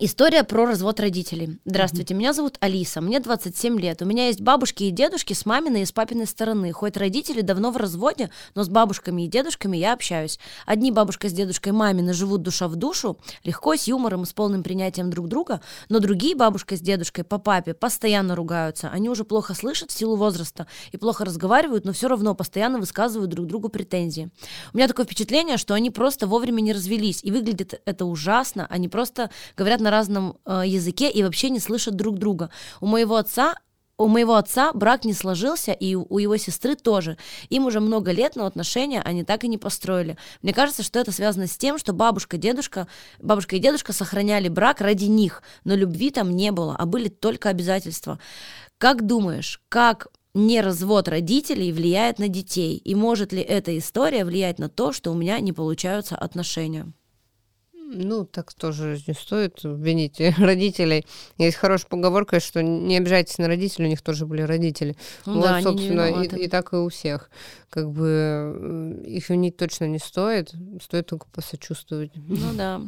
История 0.00 0.42
про 0.42 0.64
развод 0.64 1.00
родителей. 1.00 1.60
Здравствуйте, 1.66 2.14
меня 2.14 2.32
зовут 2.32 2.56
Алиса, 2.60 3.02
мне 3.02 3.20
27 3.20 3.78
лет. 3.78 4.00
У 4.00 4.06
меня 4.06 4.28
есть 4.28 4.40
бабушки 4.40 4.84
и 4.84 4.90
дедушки 4.90 5.34
с 5.34 5.44
маминой 5.44 5.82
и 5.82 5.84
с 5.84 5.92
папиной 5.92 6.26
стороны. 6.26 6.72
Хоть 6.72 6.96
родители 6.96 7.42
давно 7.42 7.70
в 7.70 7.76
разводе, 7.76 8.30
но 8.54 8.64
с 8.64 8.70
бабушками 8.70 9.22
и 9.22 9.28
дедушками 9.28 9.76
я 9.76 9.92
общаюсь. 9.92 10.38
Одни 10.64 10.90
бабушка 10.90 11.28
с 11.28 11.32
дедушкой 11.34 11.72
мамины 11.72 12.14
живут 12.14 12.40
душа 12.40 12.68
в 12.68 12.76
душу, 12.76 13.18
легко, 13.44 13.76
с 13.76 13.86
юмором 13.86 14.22
и 14.22 14.26
с 14.26 14.32
полным 14.32 14.62
принятием 14.62 15.10
друг 15.10 15.28
друга, 15.28 15.60
но 15.90 15.98
другие 15.98 16.34
бабушка 16.34 16.74
с 16.74 16.80
дедушкой 16.80 17.24
по 17.24 17.36
папе 17.36 17.74
постоянно 17.74 18.34
ругаются. 18.34 18.88
Они 18.88 19.10
уже 19.10 19.24
плохо 19.24 19.52
слышат 19.52 19.90
в 19.90 19.96
силу 19.96 20.16
возраста 20.16 20.66
и 20.92 20.96
плохо 20.96 21.26
разговаривают, 21.26 21.84
но 21.84 21.92
все 21.92 22.08
равно 22.08 22.34
постоянно 22.34 22.78
высказывают 22.78 23.30
друг 23.30 23.46
другу 23.46 23.68
претензии. 23.68 24.30
У 24.72 24.78
меня 24.78 24.88
такое 24.88 25.04
впечатление, 25.04 25.58
что 25.58 25.74
они 25.74 25.90
просто 25.90 26.26
вовремя 26.26 26.62
не 26.62 26.72
развелись, 26.72 27.22
и 27.22 27.30
выглядит 27.30 27.82
это 27.84 28.06
ужасно. 28.06 28.66
Они 28.70 28.88
просто 28.88 29.30
говорят 29.54 29.81
на 29.82 29.90
разном 29.90 30.38
э, 30.46 30.62
языке 30.64 31.10
и 31.10 31.22
вообще 31.22 31.50
не 31.50 31.60
слышат 31.60 31.94
друг 31.94 32.18
друга. 32.18 32.50
У 32.80 32.86
моего 32.86 33.16
отца 33.16 33.54
у 33.98 34.08
моего 34.08 34.34
отца 34.34 34.72
брак 34.72 35.04
не 35.04 35.12
сложился, 35.12 35.72
и 35.72 35.94
у 35.94 36.18
его 36.18 36.36
сестры 36.36 36.74
тоже. 36.74 37.18
Им 37.50 37.66
уже 37.66 37.78
много 37.78 38.10
лет, 38.10 38.36
но 38.36 38.46
отношения 38.46 39.00
они 39.02 39.22
так 39.22 39.44
и 39.44 39.48
не 39.48 39.58
построили. 39.58 40.16
Мне 40.40 40.52
кажется, 40.52 40.82
что 40.82 40.98
это 40.98 41.12
связано 41.12 41.46
с 41.46 41.56
тем, 41.56 41.78
что 41.78 41.92
бабушка, 41.92 42.36
дедушка, 42.36 42.88
бабушка 43.20 43.56
и 43.56 43.58
дедушка 43.60 43.92
сохраняли 43.92 44.48
брак 44.48 44.80
ради 44.80 45.04
них, 45.04 45.42
но 45.64 45.76
любви 45.76 46.10
там 46.10 46.34
не 46.34 46.50
было, 46.50 46.74
а 46.76 46.86
были 46.86 47.08
только 47.08 47.50
обязательства. 47.50 48.18
Как 48.78 49.06
думаешь, 49.06 49.60
как 49.68 50.08
не 50.34 50.60
развод 50.62 51.08
родителей 51.08 51.70
влияет 51.70 52.18
на 52.18 52.28
детей? 52.28 52.78
И 52.78 52.94
может 52.94 53.32
ли 53.32 53.40
эта 53.40 53.76
история 53.78 54.24
влиять 54.24 54.58
на 54.58 54.68
то, 54.68 54.92
что 54.92 55.12
у 55.12 55.14
меня 55.14 55.38
не 55.38 55.52
получаются 55.52 56.16
отношения? 56.16 56.92
Ну, 57.94 58.24
так 58.24 58.52
тоже 58.54 58.98
не 59.06 59.14
стоит 59.14 59.60
винить 59.62 60.20
родителей. 60.38 61.04
Есть 61.38 61.56
хорошая 61.56 61.88
поговорка, 61.88 62.40
что 62.40 62.62
не 62.62 62.96
обижайтесь 62.96 63.38
на 63.38 63.48
родителей, 63.48 63.86
у 63.86 63.90
них 63.90 64.02
тоже 64.02 64.26
были 64.26 64.42
родители. 64.42 64.96
Ну 65.26 65.34
вот, 65.36 65.42
да, 65.42 65.62
собственно, 65.62 66.22
и, 66.22 66.44
и 66.44 66.48
так 66.48 66.72
и 66.72 66.76
у 66.76 66.88
всех. 66.88 67.30
Как 67.68 67.90
бы 67.90 68.06
м, 68.06 69.02
их 69.02 69.28
винить 69.28 69.56
точно 69.56 69.84
не 69.86 69.98
стоит, 69.98 70.52
стоит 70.82 71.06
только 71.06 71.26
посочувствовать. 71.32 72.10
Ну 72.14 72.54
да. 72.54 72.80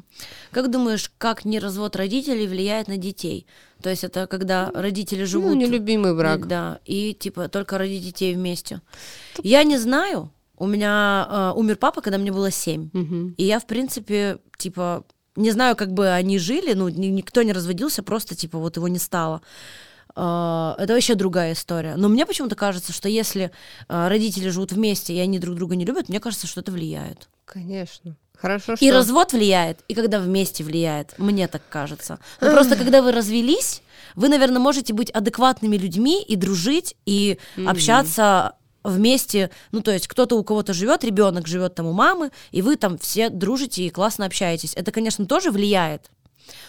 Как 0.50 0.70
думаешь, 0.70 1.10
как 1.18 1.44
не 1.44 1.58
развод 1.58 1.96
родителей 1.96 2.46
влияет 2.46 2.88
на 2.88 2.96
детей? 2.96 3.46
То 3.82 3.90
есть 3.90 4.04
это 4.04 4.26
когда 4.26 4.70
родители 4.74 5.24
живут... 5.24 5.50
Ну, 5.50 5.54
нелюбимый 5.56 6.14
брак. 6.14 6.48
Да, 6.48 6.80
и 6.86 7.12
типа 7.14 7.48
только 7.48 7.76
ради 7.76 7.98
детей 7.98 8.34
вместе. 8.34 8.80
Я 9.42 9.64
не 9.64 9.76
знаю. 9.76 10.30
У 10.56 10.66
меня 10.66 11.26
э, 11.28 11.58
умер 11.58 11.76
папа, 11.76 12.00
когда 12.00 12.18
мне 12.18 12.32
было 12.32 12.50
семь. 12.50 12.90
Мгм. 12.92 13.34
И 13.36 13.44
я, 13.44 13.58
в 13.58 13.66
принципе, 13.66 14.38
типа, 14.56 15.04
не 15.36 15.50
знаю, 15.50 15.74
как 15.76 15.92
бы 15.92 16.08
они 16.08 16.38
жили, 16.38 16.74
ну, 16.74 16.88
ни- 16.88 17.06
никто 17.06 17.42
не 17.42 17.52
разводился, 17.52 18.02
просто, 18.02 18.34
типа, 18.36 18.58
вот 18.58 18.76
его 18.76 18.88
не 18.88 18.98
стало. 18.98 19.40
А, 20.16 20.76
Это 20.78 20.92
вообще 20.94 21.14
другая 21.16 21.52
история. 21.54 21.96
Но 21.96 22.08
мне 22.08 22.24
почему-то 22.24 22.54
кажется, 22.54 22.92
что 22.92 23.08
если 23.08 23.50
а, 23.88 24.08
родители 24.08 24.48
живут 24.48 24.72
вместе, 24.72 25.12
и 25.12 25.18
они 25.18 25.38
друг 25.38 25.56
друга 25.56 25.74
не 25.74 25.84
любят, 25.84 26.08
мне 26.08 26.20
кажется, 26.20 26.46
что 26.46 26.60
это 26.60 26.70
влияет. 26.70 27.28
Конечно. 27.44 28.16
Хорошо, 28.36 28.76
что... 28.76 28.84
И 28.84 28.90
развод 28.90 29.32
влияет, 29.32 29.80
и 29.88 29.94
когда 29.94 30.20
вместе 30.20 30.64
влияет. 30.64 31.18
Мне 31.18 31.48
так 31.48 31.62
кажется. 31.68 32.18
Но 32.40 32.50
просто 32.52 32.76
когда 32.76 33.00
вы 33.00 33.12
развелись, 33.12 33.82
вы, 34.16 34.28
наверное, 34.28 34.60
можете 34.60 34.92
быть 34.92 35.10
адекватными 35.10 35.76
людьми 35.76 36.22
и 36.22 36.36
дружить, 36.36 36.94
и 37.06 37.38
общаться 37.66 38.54
вместе, 38.84 39.50
ну, 39.72 39.80
то 39.80 39.90
есть 39.90 40.06
кто-то 40.06 40.36
у 40.36 40.44
кого-то 40.44 40.72
живет, 40.72 41.02
ребенок 41.02 41.48
живет 41.48 41.74
там 41.74 41.86
у 41.86 41.92
мамы, 41.92 42.30
и 42.52 42.62
вы 42.62 42.76
там 42.76 42.98
все 42.98 43.30
дружите 43.30 43.84
и 43.84 43.90
классно 43.90 44.26
общаетесь. 44.26 44.74
Это, 44.76 44.92
конечно, 44.92 45.26
тоже 45.26 45.50
влияет, 45.50 46.10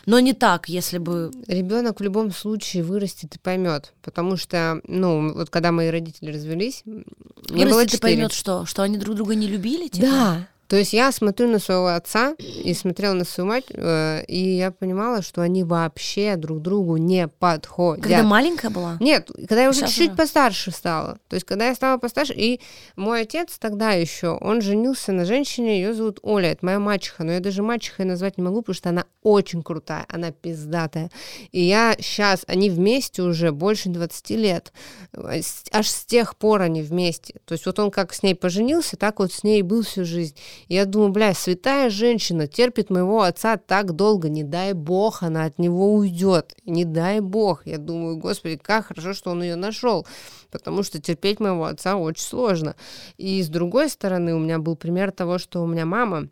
но 0.06 0.20
не 0.20 0.34
так, 0.34 0.70
если 0.70 0.98
бы... 0.98 1.32
Ребенок 1.48 2.00
в 2.00 2.04
любом 2.04 2.32
случае 2.32 2.84
вырастет 2.84 3.36
и 3.36 3.40
поймет, 3.40 3.94
потому 4.02 4.38
что, 4.38 4.82
ну, 4.88 5.34
вот 5.34 5.50
когда 5.50 5.72
мои 5.72 5.90
родители 5.90 6.32
развелись, 6.32 6.84
мне 6.86 7.66
было 7.66 7.76
Вырастет 7.76 7.94
и 7.94 7.98
четыре. 7.98 8.14
поймет, 8.16 8.34
что, 8.34 8.66
что 8.66 8.84
они 8.84 8.98
друг 8.98 9.16
друга 9.16 9.36
не 9.36 9.48
любили, 9.48 9.88
типа? 9.88 10.08
Да. 10.08 10.48
То 10.68 10.76
есть 10.78 10.94
я 10.94 11.12
смотрю 11.12 11.48
на 11.48 11.60
своего 11.60 11.88
отца 11.88 12.36
и 12.40 12.74
смотрела 12.74 13.14
на 13.14 13.24
свою 13.24 13.48
мать, 13.48 13.66
э, 13.70 14.24
и 14.28 14.56
я 14.58 14.72
понимала, 14.72 15.22
что 15.22 15.42
они 15.42 15.64
вообще 15.64 16.36
друг 16.38 16.62
другу 16.62 16.98
не 16.98 17.28
подходят. 17.28 18.04
Когда 18.04 18.24
маленькая 18.24 18.70
была? 18.70 18.98
Нет, 19.00 19.30
когда 19.32 19.64
я 19.64 19.70
уже 19.70 19.82
Щас 19.82 19.90
чуть-чуть 19.90 20.10
уже. 20.10 20.18
постарше 20.18 20.72
стала. 20.72 21.20
То 21.28 21.36
есть, 21.36 21.46
когда 21.46 21.68
я 21.68 21.76
стала 21.76 21.98
постарше, 21.98 22.34
и 22.36 22.60
мой 22.96 23.22
отец 23.22 23.58
тогда 23.60 23.92
еще, 23.92 24.38
он 24.42 24.62
женился 24.62 25.12
на 25.12 25.26
женщине, 25.26 25.78
ее 25.78 25.94
зовут 25.94 26.20
Оля, 26.24 26.52
это 26.52 26.66
моя 26.66 26.80
мачеха, 26.80 27.24
но 27.24 27.34
я 27.34 27.40
даже 27.40 27.62
мачехой 27.62 28.06
назвать 28.06 28.38
не 28.38 28.44
могу, 28.44 28.62
потому 28.62 28.76
что 28.76 28.90
она 28.90 29.06
очень 29.22 29.62
крутая, 29.62 30.06
она 30.10 30.32
пиздатая. 30.32 31.12
И 31.52 31.62
я 31.62 31.96
сейчас, 32.00 32.44
они 32.48 32.70
вместе 32.70 33.22
уже 33.22 33.52
больше 33.52 33.90
20 33.90 34.30
лет, 34.32 34.74
аж 35.14 35.88
с 35.88 36.06
тех 36.06 36.36
пор 36.38 36.62
они 36.62 36.82
вместе. 36.82 37.36
То 37.46 37.54
есть 37.54 37.66
вот 37.66 37.78
он 37.80 37.92
как 37.92 38.14
с 38.14 38.24
ней 38.24 38.36
поженился, 38.36 38.98
так 38.98 39.20
вот 39.20 39.32
с 39.32 39.44
ней 39.44 39.60
и 39.60 39.64
был 39.64 39.84
всю 39.84 40.06
жизнь. 40.06 40.36
Я 40.68 40.86
думаю, 40.86 41.12
бля, 41.12 41.34
святая 41.34 41.90
женщина 41.90 42.48
терпит 42.48 42.90
моего 42.90 43.22
отца 43.22 43.58
так 43.58 43.94
долго, 43.94 44.30
не 44.30 44.44
дай 44.44 44.74
бог, 44.74 45.24
она 45.24 45.46
от 45.46 45.60
него 45.60 45.94
уйдет. 45.94 46.56
Не 46.66 46.86
дай 46.86 47.20
бог. 47.20 47.66
Я 47.66 47.78
думаю, 47.78 48.18
господи, 48.18 48.58
как 48.58 48.88
хорошо, 48.88 49.14
что 49.14 49.32
он 49.32 49.44
ее 49.44 49.56
нашел. 49.56 50.06
Потому 50.52 50.84
что 50.84 51.02
терпеть 51.02 51.40
моего 51.40 51.66
отца 51.66 51.98
очень 51.98 52.24
сложно. 52.24 52.76
И 53.18 53.42
с 53.42 53.50
другой 53.50 53.90
стороны, 53.90 54.34
у 54.34 54.40
меня 54.40 54.60
был 54.60 54.76
пример 54.76 55.12
того, 55.12 55.38
что 55.38 55.64
у 55.64 55.68
меня 55.68 55.86
мама 55.86 56.30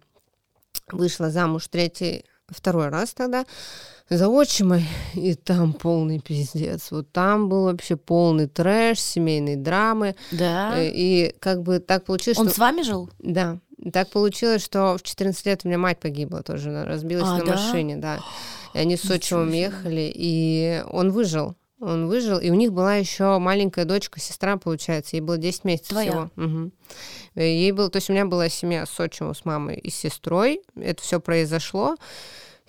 вышла 0.92 1.30
замуж 1.30 1.68
третий, 1.68 2.26
второй 2.48 2.90
раз 2.90 3.14
тогда 3.14 3.46
за 4.10 4.28
отчима, 4.28 4.82
и 5.14 5.34
там 5.34 5.74
полный 5.74 6.20
пиздец. 6.20 6.92
Вот 6.92 7.12
там 7.12 7.50
был 7.50 7.64
вообще 7.64 7.96
полный 7.96 8.48
трэш, 8.48 9.00
семейные 9.00 9.58
драмы. 9.58 10.16
Да. 10.32 10.78
Э, 10.78 10.92
И 10.94 11.36
как 11.40 11.64
бы 11.64 11.80
так 11.80 12.06
получилось, 12.06 12.38
Он 12.38 12.48
что... 12.48 12.56
с 12.56 12.60
вами 12.60 12.82
жил? 12.84 13.10
Да. 13.20 13.60
Так 13.92 14.10
получилось, 14.10 14.64
что 14.64 14.98
в 14.98 15.04
14 15.04 15.46
лет 15.46 15.62
у 15.64 15.68
меня 15.68 15.78
мать 15.78 16.00
погибла 16.00 16.44
тоже, 16.44 16.70
она 16.70 16.86
разбилась 16.86 17.28
А, 17.28 17.38
на 17.40 17.46
да? 17.46 17.52
машине, 17.56 17.98
да. 17.98 18.20
И 18.74 18.78
они 18.80 18.96
с 18.98 19.02
себе. 19.02 19.62
ехали, 19.62 20.12
и 20.14 20.84
он 20.90 21.12
выжил. 21.12 21.56
Он 21.80 22.08
выжил, 22.08 22.40
и 22.40 22.50
у 22.50 22.54
них 22.54 22.72
была 22.72 22.96
еще 22.96 23.38
маленькая 23.40 23.84
дочка, 23.84 24.20
сестра, 24.20 24.56
получается, 24.56 25.18
ей 25.18 25.22
было 25.22 25.38
10 25.38 25.66
месяцев 25.66 25.90
Твоя? 25.90 26.12
всего. 26.36 26.72
Э, 27.36 27.42
Ей 27.46 27.72
было, 27.74 27.90
то 27.90 27.98
есть 27.98 28.10
у 28.10 28.14
меня 28.14 28.26
была 28.26 28.48
семья 28.48 28.86
с 28.86 28.98
отчимом, 29.00 29.36
с 29.36 29.44
мамой 29.44 29.76
и 29.78 29.90
с 29.90 29.96
сестрой. 29.96 30.62
Это 30.78 31.02
все 31.02 31.20
произошло. 31.20 31.98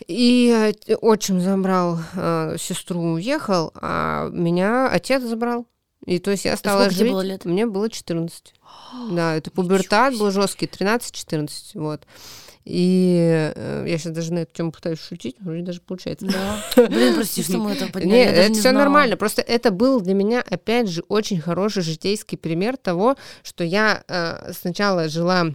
И 0.08 0.72
э, 0.88 0.94
отчим 0.96 1.40
забрал 1.40 1.98
э, 2.16 2.56
сестру, 2.58 3.00
уехал, 3.12 3.72
а 3.80 4.28
меня 4.30 4.88
отец 4.90 5.22
забрал. 5.22 5.66
И 6.06 6.18
то 6.18 6.30
есть 6.30 6.44
я 6.44 6.56
стала 6.56 6.82
сколько 6.82 6.94
тебе 6.94 7.04
жить. 7.04 7.12
было 7.12 7.20
лет? 7.22 7.44
Мне 7.44 7.66
было 7.66 7.90
14. 7.90 8.54
Да, 9.10 9.34
это 9.34 9.50
пубертат 9.50 10.16
был 10.16 10.30
жесткий, 10.30 10.66
13-14, 10.66 11.48
вот. 11.74 12.06
И 12.64 13.52
э, 13.54 13.84
я 13.86 13.98
сейчас 13.98 14.12
даже 14.12 14.32
на 14.32 14.40
эту 14.40 14.54
тему 14.54 14.72
пытаюсь 14.72 14.98
шутить, 14.98 15.36
вроде 15.40 15.62
даже 15.62 15.80
получается. 15.80 16.26
Да. 16.26 16.64
Блин, 16.88 17.14
прости, 17.14 17.42
что 17.42 17.58
мы 17.58 17.72
это 17.72 17.88
подняли. 17.88 18.16
Нет, 18.16 18.34
это 18.34 18.48
не 18.48 18.54
все 18.54 18.70
знала. 18.70 18.84
нормально. 18.84 19.16
Просто 19.18 19.42
это 19.42 19.70
был 19.70 20.00
для 20.00 20.14
меня, 20.14 20.42
опять 20.48 20.88
же, 20.88 21.02
очень 21.08 21.40
хороший 21.40 21.82
житейский 21.82 22.38
пример 22.38 22.78
того, 22.78 23.16
что 23.42 23.64
я 23.64 24.02
э, 24.08 24.52
сначала 24.54 25.08
жила. 25.08 25.54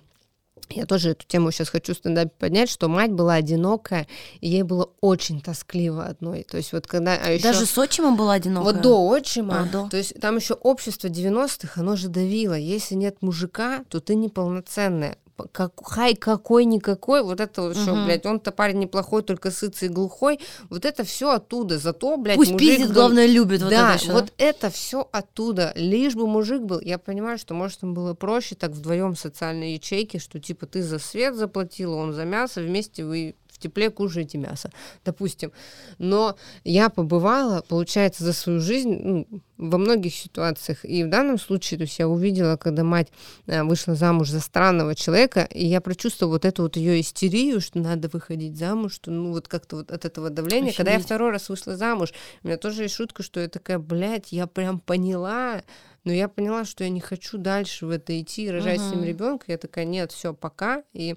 Я 0.72 0.86
тоже 0.86 1.12
эту 1.12 1.26
тему 1.26 1.52
сейчас 1.52 1.70
хочу 1.70 1.94
в 1.94 1.98
стендапе 1.98 2.32
поднять, 2.38 2.70
что 2.70 2.88
мать 2.90 3.12
была 3.12 3.34
одинокая, 3.36 4.08
и 4.40 4.50
ей 4.50 4.64
было 4.64 4.90
очень 5.02 5.42
тоскливо 5.42 6.06
одной. 6.06 6.44
То 6.44 6.58
есть 6.58 6.74
вот 6.74 6.86
когда... 6.88 7.14
а 7.14 7.30
ещё- 7.32 7.44
Даже 7.44 7.66
с 7.66 7.78
отчимом 7.78 8.16
была 8.16 8.34
одинокая? 8.34 8.74
вот 8.74 8.82
до 8.82 9.08
отчима, 9.08 9.62
А, 9.62 9.66
до. 9.66 9.90
то 9.90 9.98
есть 9.98 10.20
там 10.20 10.36
еще 10.38 10.54
общество 10.54 11.08
90-х, 11.08 11.82
оно 11.82 11.96
же 11.96 12.08
давило. 12.08 12.54
Если 12.54 12.96
нет 12.96 13.18
мужика, 13.22 13.84
то 13.90 14.00
ты 14.00 14.16
неполноценная. 14.16 15.18
Как, 15.52 15.74
хай 15.84 16.16
какой-никакой, 16.16 17.24
вот 17.24 17.40
это 17.40 17.62
вот 17.62 17.78
что, 17.78 17.94
Мгм. 17.96 18.06
блядь, 18.06 18.26
он-то 18.26 18.52
парень 18.52 18.80
неплохой, 18.80 19.24
только 19.24 19.52
сытый 19.52 19.88
и 19.88 19.92
глухой, 19.92 20.40
вот 20.70 20.86
это 20.86 21.04
все 21.04 21.32
оттуда. 21.32 21.78
Зато, 21.78 22.18
блядь, 22.18 22.36
Пусть 22.38 22.52
мужик 22.52 22.68
пиздит, 22.68 22.88
был- 22.88 22.94
главное, 22.96 23.26
любит. 23.26 23.62
Вот 23.62 23.70
да, 23.70 23.92
это 23.96 24.00
всё, 24.04 24.14
вот 24.14 24.34
это 24.38 24.70
все 24.70 25.08
оттуда. 25.12 25.72
Лишь 25.76 26.16
бы 26.16 26.28
мужик 26.28 26.62
был. 26.62 26.80
Я 26.80 26.98
понимаю, 26.98 27.38
что 27.38 27.54
может 27.54 27.84
им 27.84 27.94
было 27.94 28.14
проще 28.14 28.56
так 28.56 28.72
вдвоем 28.72 29.16
социальной 29.16 29.74
ячейки, 29.74 30.18
что 30.18 30.40
типа 30.40 30.66
ты 30.66 30.82
за 30.84 31.00
свет 31.00 31.36
заплатила, 31.36 31.96
он 31.96 32.14
за 32.14 32.26
мясо, 32.26 32.62
вместе 32.62 33.04
вы 33.06 33.36
в 33.60 33.64
тепле 33.64 33.90
кушаете 33.90 34.38
мясо, 34.38 34.72
допустим. 35.04 35.52
Но 35.98 36.38
я 36.64 36.90
побывала, 36.90 37.62
получается, 37.68 38.24
за 38.24 38.32
свою 38.32 38.62
жизнь 38.62 39.02
ну, 39.04 39.28
во 39.58 39.78
многих 39.78 40.16
ситуациях. 40.16 40.86
И 40.86 41.04
в 41.04 41.10
данном 41.10 41.38
случае, 41.38 41.78
то 41.78 41.82
есть 41.84 42.00
я 42.00 42.08
увидела, 42.08 42.56
когда 42.56 42.86
мать 42.86 43.10
э, 43.48 43.64
вышла 43.64 43.96
замуж 43.96 44.30
за 44.30 44.40
странного 44.40 44.96
человека, 44.96 45.42
и 45.52 45.66
я 45.66 45.82
прочувствовала 45.82 46.36
вот 46.36 46.46
эту 46.46 46.64
вот 46.64 46.78
ее 46.78 47.02
истерию, 47.02 47.60
что 47.60 47.80
надо 47.80 48.08
выходить 48.08 48.58
замуж, 48.58 48.94
что 48.94 49.12
ну 49.12 49.32
вот 49.32 49.50
как-то 49.50 49.78
вот 49.78 49.92
от 49.92 50.06
этого 50.06 50.30
давления. 50.30 50.72
Когда 50.72 50.92
я 50.92 50.98
Офигеть. 50.98 51.08
второй 51.08 51.32
раз 51.32 51.50
вышла 51.50 51.76
замуж, 51.76 52.14
у 52.44 52.48
меня 52.48 52.58
тоже 52.58 52.84
есть 52.84 52.96
шутка, 52.96 53.24
что 53.24 53.42
я 53.42 53.50
такая, 53.50 53.78
блядь, 53.78 54.32
я 54.32 54.48
прям 54.48 54.80
поняла, 54.80 55.64
но 56.06 56.14
я 56.14 56.30
поняла, 56.30 56.64
что 56.64 56.86
я 56.86 56.90
не 56.90 57.02
хочу 57.02 57.38
дальше 57.38 57.86
в 57.86 57.90
это 57.90 58.20
идти, 58.20 58.50
рожать 58.50 58.80
с 58.80 58.92
ним 58.92 59.04
ребенка. 59.04 59.46
Я 59.48 59.58
такая, 59.58 59.84
нет, 59.84 60.14
все, 60.14 60.34
пока. 60.34 60.84
И 60.94 61.16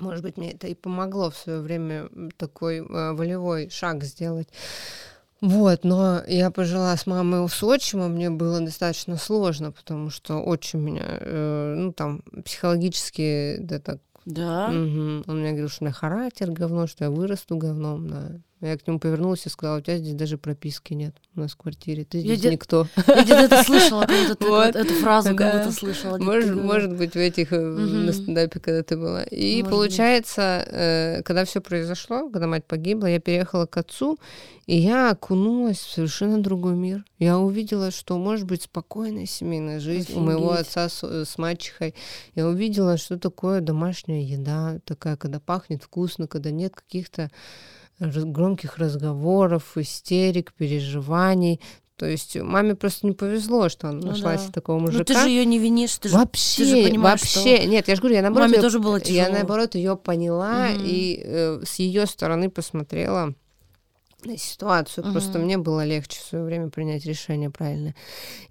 может 0.00 0.22
быть, 0.22 0.36
мне 0.36 0.52
это 0.52 0.66
и 0.66 0.74
помогло 0.74 1.30
в 1.30 1.36
свое 1.36 1.60
время 1.60 2.08
такой 2.36 2.78
э, 2.78 3.12
волевой 3.12 3.70
шаг 3.70 4.02
сделать. 4.04 4.48
Вот, 5.40 5.84
но 5.84 6.22
я 6.26 6.50
пожила 6.50 6.94
с 6.94 7.06
мамой 7.06 7.48
с 7.48 7.62
отчимом, 7.62 8.12
мне 8.12 8.28
было 8.28 8.60
достаточно 8.60 9.16
сложно, 9.16 9.72
потому 9.72 10.10
что 10.10 10.42
отчим 10.42 10.84
меня, 10.84 11.04
э, 11.06 11.74
ну, 11.78 11.92
там, 11.92 12.22
психологически, 12.44 13.56
да, 13.60 13.78
так, 13.78 14.00
Да. 14.26 14.68
мгм, 14.68 15.24
он 15.26 15.40
мне 15.40 15.50
говорил, 15.50 15.70
что 15.70 15.84
у 15.84 15.86
меня 15.86 15.94
характер 15.94 16.50
говно, 16.50 16.86
что 16.86 17.04
я 17.04 17.10
вырасту 17.10 17.56
говном, 17.56 18.08
да. 18.08 18.32
Я 18.60 18.76
к 18.76 18.86
нему 18.86 18.98
повернулась 18.98 19.46
и 19.46 19.48
сказала, 19.48 19.78
у 19.78 19.80
тебя 19.80 19.96
здесь 19.96 20.14
даже 20.14 20.36
прописки 20.36 20.92
нет 20.92 21.14
у 21.34 21.40
нас 21.40 21.52
в 21.52 21.56
квартире, 21.56 22.04
ты 22.04 22.18
Я 22.18 22.22
здесь 22.34 22.40
де- 22.40 22.50
никто. 22.52 22.86
Я 23.06 23.22
где-то 23.22 23.62
слышала, 23.64 24.00
будто 24.06 24.34
ты 24.34 24.46
Вот. 24.48 24.76
эту 24.76 24.92
фразу 24.94 25.28
как 25.30 25.38
Да. 25.38 25.58
будто 25.58 25.72
слышала. 25.72 26.18
Может, 26.18 26.48
ты 26.50 26.54
может 26.56 26.96
быть, 26.96 27.14
в 27.14 27.16
этих 27.16 27.52
э, 27.52 27.58
на 27.58 28.12
стендапе, 28.12 28.60
когда 28.60 28.82
ты 28.82 28.96
была. 28.98 29.22
И 29.22 29.62
Может 29.62 29.70
получается, 29.70 30.64
э, 30.66 31.22
когда 31.22 31.44
все 31.46 31.60
произошло, 31.62 32.28
когда 32.28 32.46
мать 32.48 32.66
погибла, 32.66 33.06
я 33.06 33.18
переехала 33.20 33.64
к 33.66 33.76
отцу, 33.78 34.18
и 34.66 34.76
я 34.76 35.10
окунулась 35.12 35.78
в 35.78 35.90
совершенно 35.92 36.42
другой 36.42 36.74
мир. 36.74 37.04
Я 37.18 37.38
увидела, 37.38 37.90
что 37.90 38.18
может 38.18 38.46
быть 38.46 38.62
спокойная 38.64 39.24
семейная 39.26 39.80
жизнь 39.80 40.12
у 40.14 40.20
моего 40.20 40.50
Офигеть. 40.52 40.66
отца 40.68 40.88
с, 40.90 41.02
э, 41.02 41.24
с 41.24 41.38
мачехой. 41.38 41.94
Я 42.34 42.46
увидела, 42.46 42.98
что 42.98 43.18
такое 43.18 43.60
домашняя 43.60 44.22
еда, 44.22 44.80
такая, 44.84 45.16
когда 45.16 45.40
пахнет 45.40 45.82
вкусно, 45.82 46.26
когда 46.26 46.50
нет 46.50 46.74
каких-то 46.76 47.30
громких 48.00 48.78
разговоров, 48.78 49.76
истерик, 49.76 50.52
переживаний. 50.54 51.60
То 51.96 52.06
есть 52.06 52.34
маме 52.36 52.74
просто 52.74 53.06
не 53.06 53.12
повезло, 53.12 53.68
что 53.68 53.88
она 53.90 54.00
Ну 54.00 54.06
нашла 54.08 54.32
да. 54.32 54.38
себе 54.38 54.52
такого 54.52 54.78
мужика. 54.78 54.98
Ну 55.00 55.04
ты 55.04 55.14
же 55.20 55.28
ее 55.28 55.44
не 55.44 55.58
винишь, 55.58 55.98
ты 55.98 56.08
же, 56.08 56.16
вообще, 56.16 56.64
ты 56.64 56.68
же 56.82 56.88
понимаешь, 56.88 57.20
вообще, 57.20 57.66
нет, 57.66 57.88
я 57.88 57.94
же 57.94 58.00
говорю, 58.00 58.16
я 58.16 58.22
наоборот, 58.22 58.46
маме 58.48 58.54
её- 58.54 58.62
тоже 58.62 58.78
было 58.78 58.98
я 59.04 59.28
наоборот 59.28 59.74
ее 59.74 59.96
поняла 59.96 60.68
Мгм. 60.68 60.82
и 60.82 61.22
э, 61.22 61.60
с 61.62 61.74
ее 61.78 62.06
стороны 62.06 62.48
посмотрела 62.48 63.34
ситуацию. 64.36 65.04
Просто 65.12 65.38
Мгм. 65.38 65.46
мне 65.46 65.58
было 65.58 65.84
легче 65.84 66.18
в 66.20 66.22
свое 66.22 66.44
время 66.44 66.68
принять 66.70 67.04
решение 67.04 67.50
правильно. 67.50 67.94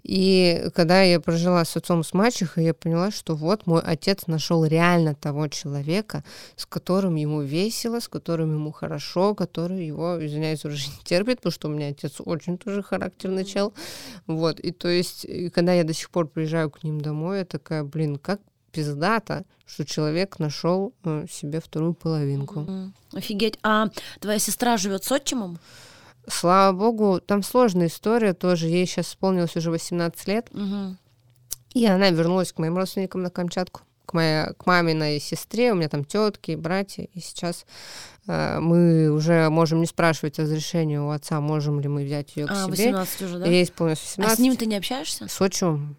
И 0.02 0.68
когда 0.74 1.02
я 1.02 1.20
прожила 1.20 1.64
с 1.64 1.76
отцом 1.76 2.02
с 2.04 2.14
мачехой, 2.14 2.64
я 2.64 2.74
поняла, 2.74 3.10
что 3.10 3.34
вот 3.34 3.66
мой 3.66 3.80
отец 3.82 4.26
нашел 4.26 4.64
реально 4.64 5.14
того 5.14 5.48
человека, 5.48 6.24
с 6.56 6.66
которым 6.66 7.14
ему 7.16 7.42
весело, 7.42 8.00
с 8.00 8.08
которым 8.08 8.52
ему 8.54 8.72
хорошо, 8.72 9.34
который 9.34 9.86
его, 9.86 10.24
извиняюсь, 10.24 10.64
уже 10.64 10.88
не 10.88 10.98
терпит, 11.04 11.36
потому 11.38 11.52
что 11.52 11.68
у 11.68 11.72
меня 11.72 11.88
отец 11.88 12.14
очень 12.18 12.58
тоже 12.58 12.82
характерный 12.82 13.44
чел. 13.44 13.72
Вот, 14.26 14.60
и 14.60 14.70
то 14.70 14.88
есть, 14.88 15.26
когда 15.54 15.72
я 15.72 15.84
до 15.84 15.92
сих 15.92 16.10
пор 16.10 16.28
приезжаю 16.28 16.70
к 16.70 16.82
ним 16.82 17.00
домой, 17.00 17.38
я 17.38 17.44
такая, 17.44 17.84
блин, 17.84 18.16
как 18.16 18.40
пиздато, 18.70 19.44
что 19.66 19.84
человек 19.84 20.38
нашел 20.38 20.92
э, 21.04 21.26
себе 21.30 21.60
вторую 21.60 21.94
половинку. 21.94 22.66
Офигеть. 23.12 23.58
А 23.62 23.88
твоя 24.20 24.38
сестра 24.38 24.76
живет 24.76 25.04
с 25.04 25.12
отчимом? 25.12 25.58
Слава 26.28 26.76
богу, 26.76 27.20
там 27.20 27.42
сложная 27.42 27.86
история 27.88 28.34
тоже. 28.34 28.66
Ей 28.66 28.86
сейчас 28.86 29.10
исполнилось 29.10 29.56
уже 29.56 29.70
18 29.70 30.28
лет. 30.28 30.48
Мгм. 30.52 30.98
И 31.74 31.86
она 31.86 32.10
вернулась 32.10 32.52
к 32.52 32.58
моим 32.58 32.76
родственникам 32.76 33.22
на 33.22 33.30
Камчатку, 33.30 33.82
к, 34.04 34.12
моей, 34.12 34.52
к 34.54 34.66
маминой 34.66 35.20
сестре, 35.20 35.72
у 35.72 35.76
меня 35.76 35.88
там 35.88 36.04
тетки, 36.04 36.56
братья, 36.56 37.06
и 37.14 37.20
сейчас 37.20 37.64
э, 38.26 38.58
мы 38.58 39.08
уже 39.10 39.48
можем 39.50 39.80
не 39.80 39.86
спрашивать 39.86 40.38
разрешения 40.40 41.00
у 41.00 41.10
отца, 41.10 41.40
можем 41.40 41.80
ли 41.80 41.88
мы 41.88 42.04
взять 42.04 42.36
ее 42.36 42.46
к 42.46 42.50
А, 42.50 42.64
себе. 42.64 42.70
18 42.70 43.22
уже, 43.22 43.38
да? 43.38 43.46
Ей 43.46 43.62
исполнилось 43.64 44.00
А 44.16 44.22
18. 44.22 44.36
с 44.36 44.38
ним 44.40 44.56
ты 44.56 44.66
не 44.66 44.76
общаешься? 44.76 45.28
С 45.28 45.40
отчимом? 45.40 45.96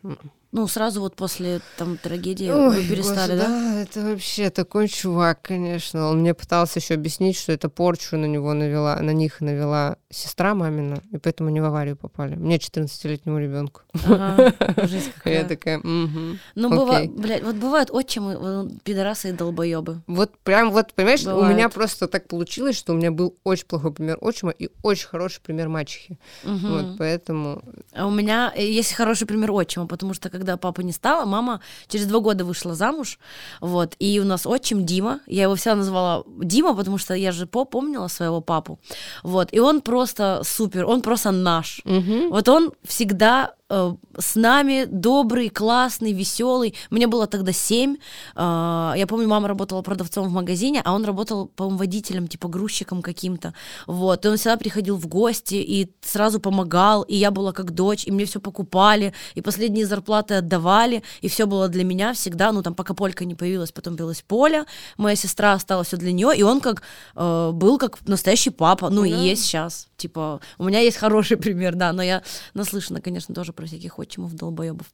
Ну, 0.52 0.68
сразу 0.68 0.99
вот 0.99 1.15
после 1.15 1.61
там 1.78 1.98
трагедии 1.98 2.49
Ой, 2.49 2.76
вы 2.76 2.84
перестали, 2.84 3.36
господи, 3.36 3.38
да? 3.38 3.82
это 3.82 4.02
вообще 4.02 4.49
такой 4.49 4.90
чувак, 4.90 5.41
конечно. 5.41 6.10
Он 6.10 6.19
мне 6.19 6.34
пытался 6.34 6.80
еще 6.80 6.95
объяснить, 6.95 7.38
что 7.38 7.53
это 7.53 7.69
порчу 7.69 8.18
на 8.18 8.26
него 8.26 8.53
навела, 8.53 8.98
на 8.98 9.11
них 9.11 9.40
навела 9.40 9.98
сестра 10.10 10.53
мамина, 10.53 11.02
и 11.11 11.18
поэтому 11.18 11.49
они 11.49 11.61
в 11.61 11.65
аварию 11.65 11.95
попали. 11.95 12.36
Мне 12.36 12.57
14-летнему 12.57 13.40
ребенку. 13.40 13.82
Ага, 14.06 14.53
Я 15.26 15.45
такая, 15.45 15.80
«Мгм». 15.80 16.40
Ну, 16.56 16.69
бывает, 16.69 17.11
блядь, 17.11 17.44
вот 17.44 17.56
бывают 17.56 17.90
отчимы, 17.91 18.69
пидорасы 18.84 19.30
и 19.30 19.32
долбоебы. 19.32 20.02
Вот 20.07 20.38
прям 20.40 20.72
вот, 20.72 20.94
понимаешь, 20.94 21.26
у 21.26 21.45
меня 21.45 21.69
просто 21.69 22.07
так 22.07 22.28
получилось, 22.28 22.78
что 22.78 22.94
у 22.94 22.98
меня 22.98 23.11
был 23.11 23.36
очень 23.44 23.68
плохой 23.68 23.94
пример 23.94 24.18
отчима 24.19 24.52
и 24.52 24.69
очень 24.84 25.07
хороший 25.07 25.41
пример 25.41 25.69
мачехи. 25.69 26.19
Вот, 26.44 26.98
поэтому... 26.98 27.61
А 27.94 28.06
у 28.06 28.11
меня 28.11 28.52
э, 28.56 28.65
есть 28.65 28.94
хороший 28.94 29.28
пример 29.28 29.52
отчима, 29.52 29.88
потому 29.88 30.14
что 30.14 30.30
когда 30.30 30.41
папа 30.58 30.82
не 30.82 30.92
стало, 30.92 31.26
мама 31.26 31.62
через 31.88 32.06
два 32.08 32.20
года 32.20 32.46
вышла 32.46 32.76
замуж, 32.76 33.20
вот, 33.60 33.96
и 34.00 34.20
у 34.20 34.26
нас 34.26 34.46
отчим 34.46 34.86
Дима, 34.86 35.20
я 35.28 35.44
его 35.44 35.56
всегда 35.56 35.76
называла 35.76 36.26
Дима, 36.28 36.76
потому 36.76 36.98
что 36.98 37.14
я 37.14 37.32
же 37.32 37.46
по 37.46 37.66
помнила 37.66 38.08
своего 38.08 38.42
папу, 38.42 38.80
вот, 39.24 39.50
и 39.52 39.60
он 39.60 39.82
просто 39.82 40.42
супер, 40.44 40.86
он 40.86 41.02
просто 41.02 41.32
наш. 41.32 41.82
Мгм. 41.86 42.30
Вот 42.30 42.50
он 42.50 42.72
всегда 42.84 43.54
э, 43.72 43.95
с 44.19 44.35
нами, 44.35 44.85
добрый, 44.85 45.49
классный, 45.49 46.14
веселый. 46.14 46.76
Мне 46.89 47.07
было 47.07 47.27
тогда 47.27 47.52
семь. 47.52 47.95
Э, 48.35 48.93
я 48.98 49.06
помню, 49.07 49.27
мама 49.27 49.48
работала 49.48 49.81
продавцом 49.81 50.27
в 50.27 50.31
магазине, 50.31 50.81
а 50.84 50.93
он 50.93 51.06
работал, 51.06 51.48
по-моему, 51.48 51.77
водителем, 51.80 52.27
типа 52.27 52.48
грузчиком 52.48 53.02
каким-то. 53.02 53.53
Вот. 53.88 54.26
И 54.26 54.27
он 54.27 54.38
всегда 54.38 54.57
приходил 54.57 54.98
в 54.98 55.07
гости 55.07 55.56
и 55.56 55.91
сразу 56.02 56.39
помогал, 56.39 57.03
и 57.03 57.15
я 57.15 57.31
была 57.31 57.52
как 57.53 57.72
дочь, 57.72 58.06
и 58.07 58.11
мне 58.11 58.26
все 58.26 58.39
покупали, 58.39 59.14
и 59.35 59.41
последние 59.41 59.85
зарплаты 59.85 60.35
отдавали, 60.35 61.03
и 61.22 61.27
все 61.27 61.45
было 61.45 61.68
для 61.68 61.84
меня 61.84 62.14
всегда, 62.14 62.52
ну 62.52 62.61
там 62.61 62.73
пока 62.76 62.93
Полька 62.93 63.26
не 63.26 63.35
появилась, 63.35 63.72
потом 63.72 63.95
появилась 63.95 64.23
Поля, 64.27 64.65
моя 64.98 65.15
сестра 65.15 65.53
осталась 65.53 65.88
все 65.88 65.98
для 65.98 66.11
нее, 66.11 66.31
и 66.35 66.43
он 66.43 66.60
как 66.61 66.81
э, 67.15 67.52
был 67.53 67.77
как 67.77 67.98
настоящий 68.07 68.49
папа, 68.52 68.89
ну 68.89 69.03
и 69.03 69.11
Да. 69.11 69.18
есть 69.18 69.43
сейчас. 69.43 69.88
Типа, 69.98 70.39
у 70.57 70.64
меня 70.65 70.80
есть 70.80 70.98
хороший 70.98 71.38
пример, 71.45 71.76
да, 71.76 71.93
но 71.93 72.03
я 72.03 72.22
наслышана, 72.53 73.02
конечно, 73.02 73.35
тоже 73.35 73.53
про 73.62 73.68
всяких 73.68 74.00
отчимов, 74.00 74.34
долбоебов. 74.34 74.88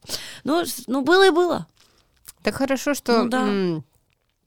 Ну, 0.44 0.62
ну, 0.86 1.02
было 1.02 1.26
и 1.26 1.30
было. 1.30 1.66
Так 2.42 2.54
хорошо, 2.54 2.92
что... 2.92 3.22
Ну 3.24 3.30
да. 3.30 3.40
м, 3.48 3.84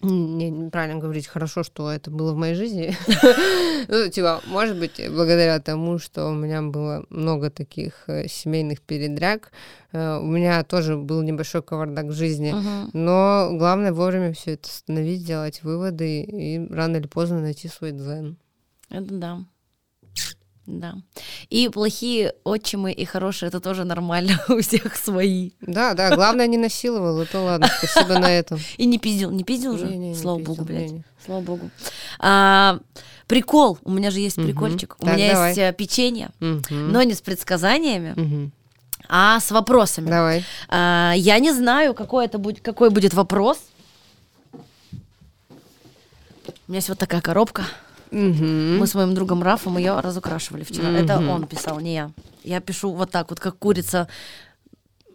Не, 0.04 0.52
неправильно 0.52 1.00
говорить, 1.00 1.26
хорошо, 1.26 1.64
что 1.64 1.92
это 1.92 2.12
было 2.12 2.34
в 2.34 2.38
моей 2.38 2.56
жизни. 2.56 2.96
Ну, 3.88 4.10
типа, 4.10 4.42
может 4.46 4.78
быть, 4.78 5.02
благодаря 5.10 5.60
тому, 5.60 5.98
что 5.98 6.28
у 6.28 6.34
меня 6.34 6.62
было 6.62 7.04
много 7.10 7.50
таких 7.50 8.04
э, 8.08 8.28
семейных 8.28 8.80
передряг, 8.82 9.52
э, 9.92 10.20
у 10.20 10.26
меня 10.28 10.64
тоже 10.64 10.98
был 10.98 11.24
небольшой 11.24 11.64
кавардак 11.64 12.06
в 12.06 12.12
жизни. 12.12 12.54
Но 12.94 13.50
главное 13.58 13.92
вовремя 13.92 14.34
все 14.34 14.52
это 14.54 14.70
остановить, 14.70 15.26
делать 15.26 15.64
выводы 15.64 16.22
и 16.22 16.68
рано 16.72 16.98
или 16.98 17.08
поздно 17.08 17.42
найти 17.42 17.68
свой 17.70 17.92
дзен. 17.92 18.38
Это 18.90 19.14
да. 19.16 19.40
Да. 20.68 20.96
И 21.50 21.70
плохие 21.70 22.34
отчимы 22.44 22.92
и 22.94 23.04
хорошие, 23.04 23.48
это 23.48 23.60
тоже 23.60 23.84
нормально, 23.84 24.40
у 24.50 24.62
всех 24.62 24.96
свои. 24.96 25.52
Да, 25.62 25.94
да, 25.96 26.16
главное 26.16 26.48
не 26.48 26.58
насиловал, 26.58 27.20
это 27.22 27.40
ладно, 27.42 27.68
спасибо 27.80 28.20
на 28.20 28.32
этом. 28.32 28.60
И 28.78 28.86
не 28.86 29.00
пиздил, 29.00 29.32
не 29.32 29.44
пиздил 29.44 29.74
уже? 29.74 29.88
Не 29.88 30.16
Слава 30.16 30.38
пиздил, 30.40 30.56
богу, 30.56 30.66
блядь. 30.68 30.92
Слава 31.26 31.42
богу. 31.42 31.70
А, 32.20 32.80
прикол, 33.28 33.80
у 33.84 33.92
меня 33.92 34.12
же 34.12 34.20
есть 34.20 34.38
Мгм. 34.38 34.46
прикольчик. 34.48 34.96
У 35.00 35.06
Так, 35.06 35.16
меня 35.16 35.34
давай. 35.34 35.50
есть 35.50 35.60
э, 35.60 35.74
печенье, 35.74 36.30
но 36.40 37.02
не 37.04 37.16
с 37.16 37.22
предсказаниями, 37.22 38.52
а 39.10 39.40
с 39.40 39.52
вопросами. 39.52 40.10
Давай. 40.10 40.46
А, 40.70 41.14
я 41.18 41.40
не 41.40 41.52
знаю, 41.52 41.94
какой 41.96 42.26
это 42.26 42.38
будет, 42.38 42.62
какой 42.62 42.92
будет 42.92 43.14
вопрос. 43.14 43.58
У 44.54 44.58
меня 46.72 46.78
есть 46.78 46.90
вот 46.90 47.00
такая 47.00 47.20
коробка. 47.22 47.64
Мгм. 48.12 48.78
Мы 48.80 48.88
с 48.88 48.94
моим 48.94 49.14
другом 49.16 49.42
Рафом 49.42 49.78
ее 49.78 50.00
разукрашивали 50.00 50.64
вчера. 50.64 50.90
Это 50.90 51.18
Мгм. 51.20 51.30
он 51.30 51.48
писал, 51.48 51.80
не 51.80 51.94
я. 51.94 52.12
Я 52.44 52.60
пишу 52.60 52.92
вот 52.94 53.10
так 53.12 53.30
вот, 53.30 53.40
как 53.40 53.58
курица 53.58 54.08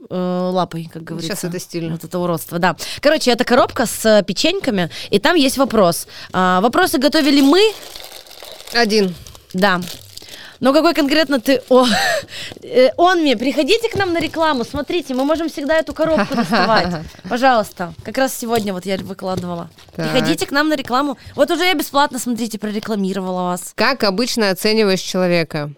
э, 0.08 0.50
лапой, 0.52 0.88
как 0.92 1.02
говорится. 1.04 1.34
Сейчас 1.36 1.44
это 1.44 1.58
стильно. 1.58 1.92
Вот 1.92 2.04
это 2.04 2.18
уродство, 2.18 2.58
да. 2.58 2.76
Короче, 3.00 3.30
это 3.32 3.44
коробка 3.44 3.86
с 3.86 4.04
э, 4.06 4.22
печеньками, 4.22 4.88
и 5.10 5.18
там 5.18 5.34
есть 5.36 5.58
вопрос. 5.58 6.06
А, 6.32 6.60
вопросы 6.60 6.98
готовили 6.98 7.40
мы, 7.40 7.60
Один. 8.72 9.14
да. 9.52 9.80
Но 10.60 10.72
какой 10.72 10.94
конкретно 10.94 11.40
ты... 11.40 11.62
О, 11.68 11.86
э, 12.62 12.90
он 12.96 13.20
мне, 13.20 13.36
приходите 13.36 13.88
к 13.88 13.94
нам 13.94 14.12
на 14.12 14.20
рекламу, 14.20 14.64
смотрите, 14.64 15.14
мы 15.14 15.24
можем 15.24 15.48
всегда 15.48 15.76
эту 15.78 15.94
коробку 15.94 16.34
доставать. 16.36 17.04
Пожалуйста. 17.28 17.92
Как 18.04 18.18
раз 18.18 18.34
сегодня 18.34 18.72
вот 18.72 18.86
я 18.86 18.96
выкладывала. 18.98 19.70
Так. 19.94 20.10
Приходите 20.10 20.46
к 20.46 20.50
нам 20.50 20.68
на 20.68 20.76
рекламу. 20.76 21.18
Вот 21.34 21.50
уже 21.50 21.64
я 21.64 21.74
бесплатно, 21.74 22.18
смотрите, 22.18 22.58
прорекламировала 22.58 23.42
вас. 23.42 23.72
Как 23.74 24.04
обычно 24.04 24.50
оцениваешь 24.50 25.00
человека? 25.00 25.70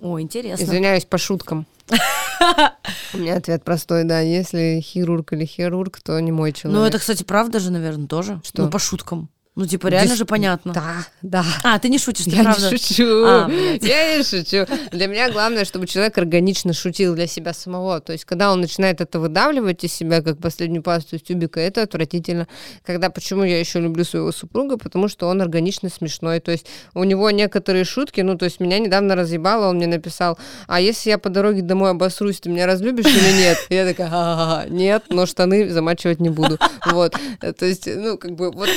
О, 0.00 0.20
интересно. 0.20 0.62
Извиняюсь 0.64 1.04
по 1.04 1.18
шуткам. 1.18 1.66
У 3.14 3.18
меня 3.18 3.36
ответ 3.36 3.64
простой, 3.64 4.04
да. 4.04 4.20
Если 4.20 4.80
хирург 4.80 5.32
или 5.32 5.44
хирург, 5.44 6.00
то 6.00 6.18
не 6.20 6.32
мой 6.32 6.52
человек. 6.52 6.80
Ну, 6.80 6.86
это, 6.86 6.98
кстати, 6.98 7.22
правда 7.22 7.60
же, 7.60 7.70
наверное, 7.70 8.06
тоже. 8.06 8.40
Что? 8.44 8.64
Ну, 8.64 8.70
по 8.70 8.78
шуткам. 8.78 9.28
Ну, 9.54 9.66
типа, 9.66 9.88
реально 9.88 10.12
Дис- 10.14 10.16
же 10.16 10.24
понятно. 10.24 10.72
Да, 10.72 11.06
да. 11.20 11.44
А, 11.62 11.78
ты 11.78 11.90
не 11.90 11.98
шутишь, 11.98 12.24
ты 12.24 12.30
Я 12.30 12.42
правда. 12.42 12.70
не 12.70 12.78
шучу. 12.78 13.04
А, 13.26 13.44
блядь. 13.48 13.84
я 13.84 14.16
не 14.16 14.24
шучу. 14.24 14.66
Для 14.92 15.06
меня 15.08 15.30
главное, 15.30 15.66
чтобы 15.66 15.86
человек 15.86 16.16
органично 16.16 16.72
шутил 16.72 17.14
для 17.14 17.26
себя 17.26 17.52
самого. 17.52 18.00
То 18.00 18.12
есть, 18.12 18.24
когда 18.24 18.50
он 18.50 18.62
начинает 18.62 19.02
это 19.02 19.20
выдавливать 19.20 19.84
из 19.84 19.92
себя, 19.92 20.22
как 20.22 20.38
последнюю 20.38 20.82
пасту 20.82 21.16
из 21.16 21.22
тюбика, 21.22 21.60
это 21.60 21.82
отвратительно. 21.82 22.48
Когда, 22.82 23.10
почему 23.10 23.44
я 23.44 23.60
еще 23.60 23.78
люблю 23.78 24.04
своего 24.04 24.32
супруга? 24.32 24.78
Потому 24.78 25.08
что 25.08 25.28
он 25.28 25.42
органично 25.42 25.90
смешной. 25.90 26.40
То 26.40 26.50
есть, 26.50 26.64
у 26.94 27.04
него 27.04 27.30
некоторые 27.30 27.84
шутки, 27.84 28.22
ну, 28.22 28.38
то 28.38 28.46
есть, 28.46 28.58
меня 28.58 28.78
недавно 28.78 29.16
разъебало, 29.16 29.68
он 29.68 29.76
мне 29.76 29.86
написал, 29.86 30.38
а 30.66 30.80
если 30.80 31.10
я 31.10 31.18
по 31.18 31.28
дороге 31.28 31.60
домой 31.60 31.90
обосрусь, 31.90 32.40
ты 32.40 32.48
меня 32.48 32.66
разлюбишь 32.66 33.04
или 33.04 33.32
нет? 33.38 33.58
Я 33.68 33.84
такая, 33.84 34.08
«Ха-ха-ха, 34.08 34.68
нет, 34.70 35.04
но 35.10 35.26
штаны 35.26 35.68
замачивать 35.68 36.20
не 36.20 36.30
буду. 36.30 36.58
Вот. 36.90 37.14
Э, 37.42 37.52
То 37.52 37.66
есть, 37.66 37.86
ну, 37.86 38.16
как 38.16 38.30
бы, 38.32 38.50
вот 38.50 38.70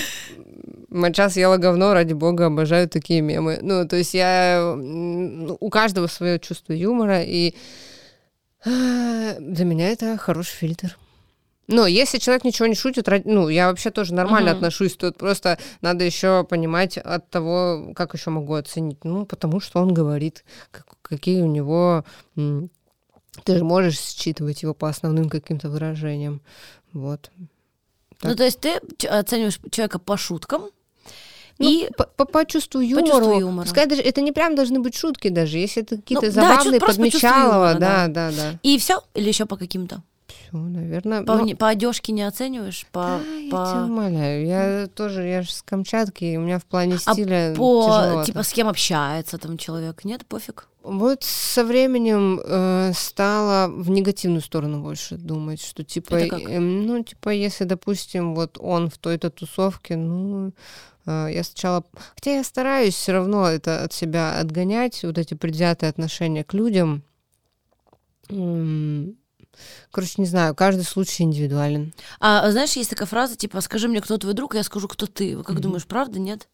Моча 0.96 1.30
съела 1.30 1.58
говно, 1.58 1.94
ради 1.94 2.14
бога, 2.14 2.46
обожаю 2.46 2.88
такие 2.88 3.22
мемы. 3.22 3.60
Ну, 3.62 3.88
то 3.88 3.96
есть 3.96 4.14
я... 4.14 4.74
ну, 4.78 5.58
У 5.60 5.70
каждого 5.70 6.08
свое 6.08 6.40
чувство 6.40 6.74
юмора, 6.74 7.22
и 7.24 7.54
э, 8.66 9.38
для 9.40 9.66
меня 9.66 9.90
это 9.90 10.18
хороший 10.18 10.56
фильтр. 10.56 10.98
Но 11.68 11.88
если 11.88 12.20
человек 12.20 12.44
ничего 12.46 12.68
не 12.68 12.76
шутит, 12.76 13.08
ну, 13.26 13.50
я 13.50 13.70
вообще 13.70 13.90
тоже 13.90 14.14
нормально 14.14 14.52
Мгм. 14.52 14.58
отношусь, 14.58 14.96
тут 14.96 15.18
просто 15.18 15.58
надо 15.82 16.04
еще 16.04 16.44
понимать 16.44 16.98
от 16.98 17.28
того, 17.30 17.92
как 17.96 18.14
еще 18.14 18.30
могу 18.30 18.54
оценить. 18.54 19.04
Ну, 19.04 19.26
потому 19.26 19.60
что 19.60 19.82
он 19.82 19.94
говорит, 19.94 20.46
как- 20.72 20.86
какие 21.02 21.42
у 21.42 21.48
него... 21.48 22.06
Ты 23.44 23.58
же 23.58 23.66
можешь 23.66 24.00
считывать 24.00 24.62
его 24.64 24.74
по 24.74 24.88
основным 24.88 25.28
каким-то 25.30 25.70
выражениям. 25.70 26.42
Вот. 26.94 27.32
Ну, 27.38 27.48
Так. 28.30 28.38
то 28.38 28.44
есть 28.46 28.62
ты 28.62 28.78
оцениваешь 29.10 29.60
человека 29.72 30.00
по 30.00 30.16
шуткам, 30.16 30.70
Ну, 31.58 31.70
и 31.70 31.90
по, 31.98 32.04
по- 32.06 32.26
юмора. 32.82 33.06
чувству 33.08 33.40
юмора. 33.40 33.66
Пускай 33.66 33.86
даже 33.88 34.02
это 34.02 34.22
не 34.22 34.32
прям 34.32 34.56
должны 34.56 34.80
быть 34.80 34.96
шутки 34.96 35.30
даже, 35.30 35.58
если 35.58 35.84
это 35.84 35.96
какие-то 35.98 36.26
Ну, 36.28 36.32
да, 36.34 36.42
забавные, 36.42 36.74
чуть- 36.74 36.80
просто 36.80 37.02
по 37.02 37.10
чувству 37.10 37.30
подмечалово, 37.30 37.68
юмора, 37.68 37.80
да, 37.80 38.08
да, 38.08 38.32
да. 38.32 38.60
И 38.64 38.78
все? 38.78 39.02
Или 39.14 39.28
еще 39.30 39.46
по 39.46 39.56
каким-то? 39.58 40.02
Все, 40.48 40.58
наверное. 40.58 41.24
По, 41.24 41.34
вне- 41.34 41.56
по 41.56 41.70
одежке 41.70 42.12
не 42.12 42.24
оцениваешь? 42.24 42.86
По, 42.92 43.20
да, 43.24 43.36
я 43.36 43.52
по, 43.52 43.66
тебя 43.66 43.86
умоляю, 43.86 44.46
я 44.46 44.88
тоже, 44.88 45.24
я 45.24 45.42
же 45.42 45.52
с 45.52 45.62
Камчатки, 45.64 46.24
и 46.24 46.38
у 46.38 46.42
меня 46.42 46.60
в 46.60 46.66
плане 46.66 46.96
а 47.06 47.14
стиля 47.14 47.54
по 47.56 47.86
тяжеловато. 47.86 48.26
типа 48.28 48.44
с 48.44 48.54
кем 48.54 48.68
общается 48.68 49.38
там 49.38 49.58
человек? 49.58 50.06
Нет, 50.06 50.26
пофиг. 50.26 50.68
Вот 50.84 51.24
со 51.24 51.64
временем 51.64 52.40
э, 52.44 52.92
стала 52.94 53.68
в 53.68 53.90
негативную 53.90 54.42
сторону 54.42 54.84
больше 54.84 55.18
думать, 55.18 55.62
что 55.62 55.84
типа, 55.84 56.14
эм, 56.16 56.86
ну, 56.86 57.04
типа, 57.04 57.30
если, 57.30 57.64
допустим, 57.64 58.36
вот 58.36 58.58
он 58.60 58.90
в 58.92 59.00
той-то 59.00 59.32
тусовке, 59.32 59.96
ну, 59.96 60.52
э, 61.08 61.30
я 61.32 61.44
сначала, 61.44 61.84
хотя 62.14 62.36
я 62.36 62.44
стараюсь 62.44 62.94
все 62.94 63.14
равно 63.14 63.48
это 63.48 63.84
от 63.84 63.94
себя 63.94 64.38
отгонять, 64.40 65.04
вот 65.04 65.18
эти 65.18 65.34
предвзятые 65.34 65.90
отношения 65.90 66.44
к 66.44 66.54
людям. 66.54 67.02
М, 68.30 69.18
Короче, 69.92 70.14
не 70.18 70.26
знаю, 70.26 70.56
каждый 70.56 70.84
случай 70.84 71.24
индивидуален. 71.24 71.94
А 72.20 72.50
знаешь, 72.52 72.74
есть 72.74 72.90
такая 72.90 73.08
фраза, 73.08 73.36
типа, 73.36 73.62
скажи 73.62 73.88
мне, 73.88 74.02
кто 74.02 74.18
твой 74.18 74.34
друг, 74.34 74.56
а 74.56 74.58
я 74.58 74.64
скажу, 74.64 74.88
кто 74.88 75.06
ты. 75.06 75.38
Вы 75.38 75.44
как 75.44 75.60
думаешь, 75.60 75.86
правда, 75.86 76.20
нет? 76.20 76.48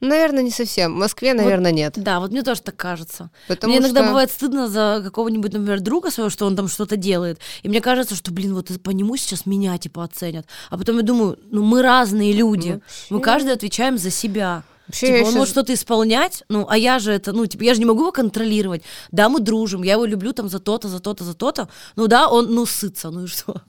Наверное, 0.00 0.42
не 0.44 0.52
совсем. 0.52 0.94
В 0.94 0.98
Москве, 0.98 1.34
наверное, 1.34 1.72
нет. 1.72 1.94
Да, 1.96 2.20
вот 2.20 2.30
мне 2.30 2.42
тоже 2.42 2.62
так 2.62 2.76
кажется. 2.76 3.30
Потому 3.48 3.72
мне 3.72 3.80
иногда 3.80 4.00
что- 4.02 4.08
бывает 4.08 4.30
стыдно 4.30 4.68
за 4.68 5.00
какого-нибудь, 5.04 5.52
например, 5.52 5.80
друга 5.80 6.10
своего, 6.12 6.30
что 6.30 6.46
он 6.46 6.54
там 6.54 6.68
что-то 6.68 6.96
делает. 6.96 7.40
И 7.62 7.68
мне 7.68 7.80
кажется, 7.80 8.14
что, 8.14 8.30
блин, 8.30 8.54
вот 8.54 8.70
по 8.82 8.90
нему 8.90 9.16
сейчас 9.16 9.46
меня 9.46 9.76
типа 9.76 10.04
оценят. 10.04 10.46
А 10.70 10.78
потом 10.78 10.96
я 10.98 11.02
думаю, 11.02 11.38
ну 11.50 11.64
мы 11.64 11.82
разные 11.82 12.32
люди. 12.32 12.80
Мы 13.10 13.16
Вообще- 13.18 13.24
каждый 13.24 13.52
отвечаем 13.54 13.98
за 13.98 14.10
себя. 14.10 14.62
Вообще, 14.88 15.06
Типа, 15.08 15.18
он 15.18 15.24
щас- 15.26 15.34
может 15.34 15.50
что-то 15.54 15.72
исполнять, 15.74 16.44
ну, 16.48 16.66
а 16.68 16.76
я 16.76 16.98
же 16.98 17.12
это, 17.12 17.32
ну, 17.32 17.46
типа, 17.46 17.62
я 17.62 17.74
же 17.74 17.80
не 17.80 17.84
могу 17.86 18.00
его 18.00 18.12
контролировать. 18.12 18.82
Да, 19.12 19.28
мы 19.28 19.40
дружим, 19.40 19.82
я 19.84 19.92
его 19.92 20.06
люблю 20.06 20.32
там 20.32 20.48
за 20.48 20.58
то-то, 20.60 20.88
за 20.88 20.98
то-то, 21.00 21.24
за 21.24 21.34
то-то. 21.34 21.68
Ну 21.96 22.06
да, 22.06 22.28
он, 22.28 22.54
ну, 22.54 22.64
сытся, 22.66 23.10
ну 23.10 23.24
и 23.24 23.26
что? 23.28 23.60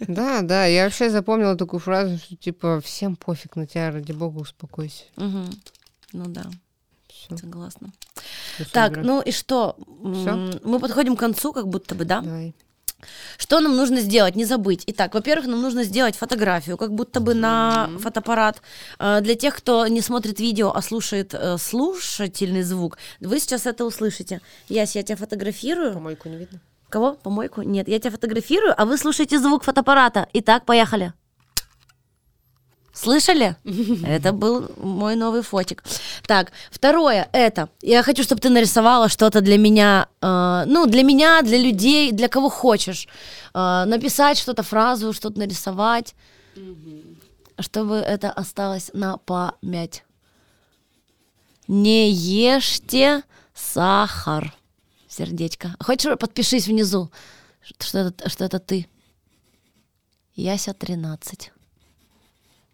Да, 0.00 0.42
да, 0.42 0.66
я 0.66 0.84
вообще 0.84 1.10
запомнила 1.10 1.56
такую 1.56 1.80
фразу, 1.80 2.18
что 2.18 2.36
типа 2.36 2.80
всем 2.84 3.16
пофиг 3.16 3.56
на 3.56 3.66
тебя, 3.66 3.90
ради 3.90 4.12
бога, 4.12 4.38
успокойся. 4.40 5.04
Мгм. 5.16 5.46
Ну 6.12 6.24
да, 6.26 6.44
Всё, 7.08 7.36
согласна. 7.38 7.88
всё, 8.54 8.64
Так, 8.72 8.94
собирай. 8.94 9.04
ну 9.06 9.20
и 9.22 9.32
что? 9.32 9.76
Всё? 9.78 10.30
М, 10.30 10.60
Мы 10.62 10.78
подходим 10.78 11.16
к 11.16 11.20
концу, 11.20 11.52
как 11.52 11.68
будто 11.68 11.94
бы, 11.94 12.04
да? 12.04 12.20
Давай. 12.20 12.54
Что 13.38 13.60
нам 13.60 13.76
нужно 13.76 14.00
сделать? 14.00 14.36
Не 14.36 14.44
забыть. 14.44 14.82
Итак, 14.86 15.14
во-первых, 15.14 15.46
нам 15.46 15.60
нужно 15.60 15.84
сделать 15.84 16.16
фотографию, 16.16 16.76
как 16.76 16.92
будто 16.92 17.20
бы 17.20 17.34
на 17.34 17.90
фотоаппарат. 18.00 18.62
Э, 18.98 19.20
Для 19.20 19.34
тех, 19.34 19.54
кто 19.56 19.86
не 19.86 20.00
смотрит 20.00 20.40
видео, 20.40 20.72
а 20.74 20.82
слушает 20.82 21.34
э, 21.34 21.58
слушательный 21.58 22.62
звук, 22.62 22.98
вы 23.20 23.38
сейчас 23.38 23.66
это 23.66 23.84
услышите. 23.84 24.40
Ясь, 24.68 24.96
я 24.96 25.02
тебя 25.02 25.16
фотографирую. 25.16 25.92
Помойку 25.92 26.28
не 26.28 26.36
видно? 26.36 26.60
Кого? 26.88 27.14
Помойку? 27.14 27.62
Нет, 27.62 27.88
я 27.88 27.98
тебя 27.98 28.10
фотографирую, 28.10 28.74
а 28.80 28.84
вы 28.84 28.96
слушаете 28.96 29.38
звук 29.38 29.64
фотоаппарата. 29.64 30.28
Итак, 30.32 30.64
поехали. 30.64 31.12
Слышали? 32.96 33.56
Это 34.06 34.32
был 34.32 34.70
мой 34.78 35.16
новый 35.16 35.42
фотик. 35.42 35.84
Так, 36.26 36.52
второе, 36.70 37.28
это. 37.32 37.68
Я 37.82 38.02
хочу, 38.02 38.22
чтобы 38.22 38.40
ты 38.40 38.48
нарисовала 38.48 39.08
что-то 39.08 39.42
для 39.42 39.58
меня, 39.58 40.08
э, 40.22 40.64
ну, 40.66 40.86
для 40.86 41.02
меня, 41.02 41.42
для 41.42 41.58
людей, 41.58 42.10
для 42.12 42.28
кого 42.28 42.48
хочешь. 42.48 43.06
Э, 43.54 43.84
написать 43.86 44.38
что-то, 44.38 44.62
фразу, 44.62 45.12
что-то 45.12 45.38
нарисовать, 45.38 46.14
чтобы 47.58 47.96
это 47.96 48.30
осталось 48.30 48.90
на 48.94 49.18
память. 49.18 50.02
Не 51.68 52.10
ешьте 52.10 53.22
сахар. 53.54 54.54
Сердечко. 55.08 55.76
Хочешь, 55.80 56.18
подпишись 56.18 56.66
внизу, 56.66 57.10
что 57.78 57.98
это, 57.98 58.28
что 58.30 58.44
это 58.44 58.58
ты. 58.58 58.86
Яся 60.34 60.72
13. 60.72 61.52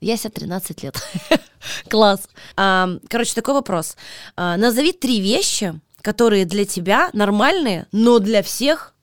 Яся 0.03 0.31
13 0.31 0.83
лет. 0.83 0.97
Класс. 1.89 2.29
А, 2.57 2.89
короче, 3.09 3.35
такой 3.35 3.55
вопрос. 3.55 3.97
А, 4.37 4.57
назови 4.57 4.93
три 4.93 5.21
вещи, 5.21 5.81
которые 6.03 6.45
для 6.45 6.65
тебя 6.65 7.11
нормальные, 7.13 7.87
но 7.93 8.19
для 8.19 8.43
всех... 8.43 8.95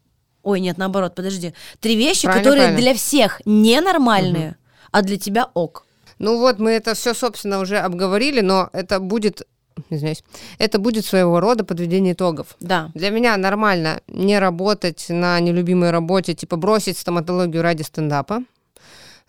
Ой, 0.43 0.59
нет, 0.59 0.77
наоборот, 0.77 1.15
подожди. 1.15 1.53
Три 1.79 1.95
вещи, 1.95 2.23
Правильно, 2.23 2.43
которые 2.43 2.67
правильно. 2.67 2.81
для 2.81 2.93
всех 2.93 3.41
ненормальные, 3.45 4.57
а 4.91 5.01
для 5.01 5.17
тебя 5.17 5.49
ок. 5.53 5.85
Ну 6.17 6.37
вот, 6.37 6.59
мы 6.59 6.71
это 6.71 6.93
все, 6.95 7.13
собственно, 7.13 7.59
уже 7.59 7.77
обговорили, 7.77 8.41
но 8.41 8.69
это 8.73 8.99
будет, 8.99 9.47
извиняюсь, 9.89 10.23
это 10.57 10.79
будет 10.79 11.05
своего 11.05 11.39
рода 11.39 11.63
подведение 11.63 12.11
итогов. 12.11 12.57
Да. 12.59 12.91
Для 12.93 13.09
меня 13.09 13.37
нормально 13.37 14.01
не 14.07 14.37
работать 14.37 15.05
на 15.07 15.39
нелюбимой 15.39 15.91
работе, 15.91 16.33
типа 16.33 16.57
бросить 16.57 16.97
стоматологию 16.97 17.61
ради 17.61 17.83
стендапа. 17.83 18.43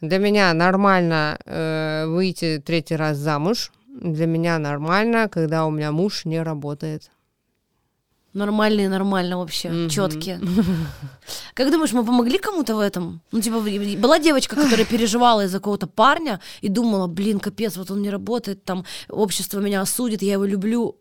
Для 0.00 0.18
меня 0.18 0.52
нормально 0.54 1.38
э, 1.44 2.06
выйти 2.06 2.62
третий 2.64 2.96
раз 2.96 3.18
замуж. 3.18 3.70
Для 3.88 4.26
меня 4.26 4.58
нормально, 4.58 5.28
когда 5.28 5.66
у 5.66 5.70
меня 5.70 5.92
муж 5.92 6.24
не 6.24 6.42
работает. 6.42 7.10
Нормальные, 8.32 8.88
нормально 8.88 9.38
вообще, 9.38 9.68
Мгм. 9.70 9.88
четкие. 9.90 10.40
Как 11.54 11.70
думаешь, 11.72 11.92
мы 11.92 12.04
помогли 12.04 12.38
кому-то 12.38 12.76
в 12.76 12.78
этом? 12.78 13.20
Ну, 13.32 13.40
типа, 13.40 13.60
была 14.00 14.18
девочка, 14.20 14.54
которая 14.56 14.86
переживала 14.86 15.44
из-за 15.44 15.58
какого-то 15.58 15.88
парня 15.88 16.40
и 16.60 16.68
думала, 16.68 17.08
блин, 17.08 17.40
капец, 17.40 17.76
вот 17.76 17.90
он 17.90 18.02
не 18.02 18.10
работает, 18.10 18.64
там, 18.64 18.84
общество 19.08 19.58
меня 19.58 19.80
осудит, 19.80 20.22
я 20.22 20.34
его 20.34 20.44
люблю. 20.44 20.96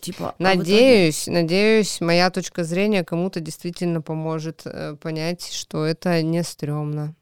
Типа, 0.00 0.30
а 0.30 0.42
в 0.42 0.42
итоге- 0.42 0.58
Надеюсь, 0.58 1.26
надеюсь, 1.28 2.00
моя 2.00 2.30
точка 2.30 2.64
зрения 2.64 3.04
кому-то 3.04 3.38
действительно 3.38 4.02
поможет 4.02 4.62
э, 4.64 4.96
понять, 5.00 5.52
что 5.52 5.84
это 5.84 6.20
не 6.22 6.42
стрёмно. 6.42 7.14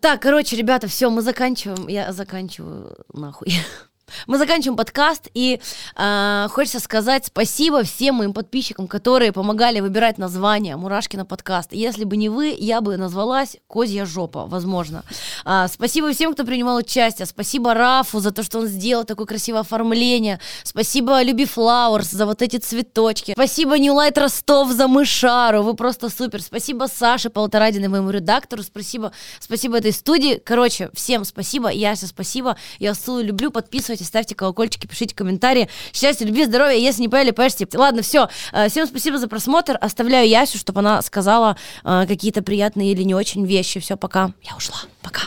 Так, 0.00 0.22
короче, 0.22 0.56
ребята, 0.56 0.86
все, 0.86 1.10
мы 1.10 1.22
заканчиваем. 1.22 1.88
Я 1.88 2.12
заканчиваю 2.12 3.04
нахуй. 3.12 3.54
Мы 4.26 4.38
заканчиваем 4.38 4.76
подкаст, 4.76 5.28
и 5.34 5.60
а, 5.94 6.48
хочется 6.48 6.80
сказать 6.80 7.26
спасибо 7.26 7.82
всем 7.82 8.16
моим 8.16 8.32
подписчикам, 8.32 8.86
которые 8.86 9.32
помогали 9.32 9.80
выбирать 9.80 10.18
название 10.18 10.76
Мурашкина 10.76 11.24
подкаст. 11.24 11.72
Если 11.72 12.04
бы 12.04 12.16
не 12.16 12.28
вы, 12.28 12.54
я 12.58 12.80
бы 12.80 12.96
назвалась 12.96 13.56
Козья 13.68 14.04
жопа, 14.06 14.46
возможно. 14.46 15.04
А, 15.44 15.68
спасибо 15.68 16.12
всем, 16.12 16.34
кто 16.34 16.44
принимал 16.44 16.76
участие. 16.76 17.26
Спасибо 17.26 17.74
Рафу 17.74 18.20
за 18.20 18.30
то, 18.30 18.42
что 18.42 18.60
он 18.60 18.66
сделал 18.66 19.04
такое 19.04 19.26
красивое 19.26 19.60
оформление. 19.60 20.40
Спасибо 20.62 21.22
Люби 21.22 21.44
Флауэрс 21.44 22.10
за 22.10 22.26
вот 22.26 22.42
эти 22.42 22.56
цветочки. 22.56 23.32
Спасибо 23.32 23.78
New 23.78 23.94
Light 23.94 24.18
Ростов 24.18 24.70
за 24.70 24.88
мышару. 24.88 25.62
Вы 25.62 25.74
просто 25.74 26.08
супер. 26.08 26.42
Спасибо 26.42 26.86
Саше 26.86 27.30
Полторадиной, 27.30 27.88
моему 27.88 28.10
редактору. 28.10 28.62
Спасибо, 28.62 29.12
спасибо 29.40 29.78
этой 29.78 29.92
студии. 29.92 30.40
Короче, 30.44 30.90
всем 30.94 31.24
спасибо. 31.24 31.70
Яся, 31.70 32.06
спасибо. 32.06 32.56
Я 32.78 32.94
целую, 32.94 33.24
люблю. 33.24 33.50
Подписывайтесь, 33.50 34.01
ставьте 34.04 34.34
колокольчики, 34.34 34.86
пишите 34.86 35.14
комментарии. 35.14 35.68
Счастья, 35.92 36.24
любви, 36.24 36.44
здоровья. 36.44 36.76
Если 36.76 37.02
не 37.02 37.08
поели, 37.08 37.30
поешьте. 37.30 37.66
Ладно, 37.74 38.02
все. 38.02 38.28
Всем 38.68 38.86
спасибо 38.86 39.18
за 39.18 39.28
просмотр. 39.28 39.76
Оставляю 39.80 40.28
Ясю, 40.28 40.58
чтобы 40.58 40.80
она 40.80 41.02
сказала 41.02 41.56
э, 41.84 42.04
какие-то 42.06 42.42
приятные 42.42 42.92
или 42.92 43.02
не 43.02 43.14
очень 43.14 43.46
вещи. 43.46 43.80
Все, 43.80 43.96
пока. 43.96 44.32
Я 44.42 44.56
ушла. 44.56 44.76
Пока. 45.02 45.22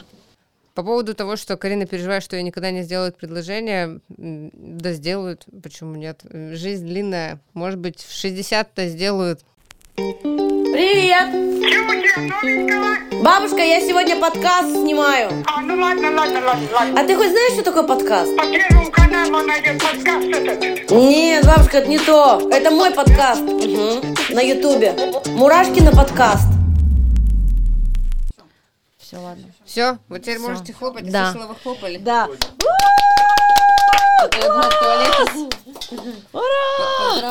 По 0.75 0.83
поводу 0.83 1.15
того, 1.15 1.37
что 1.37 1.55
Карина 1.55 1.85
переживает, 1.85 2.21
что 2.21 2.35
ей 2.35 2.43
никогда 2.43 2.69
не 2.69 2.83
сделают 2.83 3.17
предложение, 3.17 4.01
да 4.09 4.91
сделают, 4.91 5.45
почему 5.63 5.95
нет? 5.95 6.21
Жизнь 6.29 6.85
длинная, 6.85 7.39
может 7.53 7.79
быть, 7.79 8.01
в 8.01 8.11
60-то 8.11 8.89
сделают. 8.89 9.45
Привет! 9.95 11.31
Тебе 11.31 11.81
новенького? 12.27 13.23
Бабушка, 13.23 13.59
я 13.59 13.79
сегодня 13.79 14.19
подкаст 14.19 14.69
снимаю. 14.71 15.41
А, 15.47 15.61
ну 15.61 15.81
ладно, 15.81 16.11
ладно, 16.11 16.41
ладно, 16.45 16.67
ладно. 16.73 16.99
А 16.99 17.05
ты 17.05 17.15
хоть 17.15 17.29
знаешь, 17.29 17.53
что 17.53 17.63
такое 17.63 17.83
подкаст? 17.83 18.35
По 18.35 18.43
первому 18.43 18.91
каналу 18.91 19.45
найдет 19.45 19.81
подкаст 19.81 20.27
этот. 20.27 20.91
Нет, 20.91 21.45
бабушка, 21.45 21.77
это 21.77 21.87
не 21.87 21.97
то. 21.97 22.45
Это 22.51 22.71
мой 22.71 22.91
подкаст. 22.91 23.41
На 24.29 24.41
ютубе. 24.41 24.95
Мурашкина 25.27 25.91
подкаст. 25.91 26.49
Все, 28.97 29.17
ладно. 29.17 29.45
Все, 29.65 29.97
вот 30.09 30.23
теперь 30.23 30.39
Всё. 30.39 30.49
можете 30.49 30.73
хлопать. 30.73 31.09
Да. 31.09 31.19
Я 31.19 31.31
слышала, 31.31 31.47
вы 31.47 31.55
хлопали. 31.55 31.97
Да. 31.99 32.27
Туалете. 34.29 35.55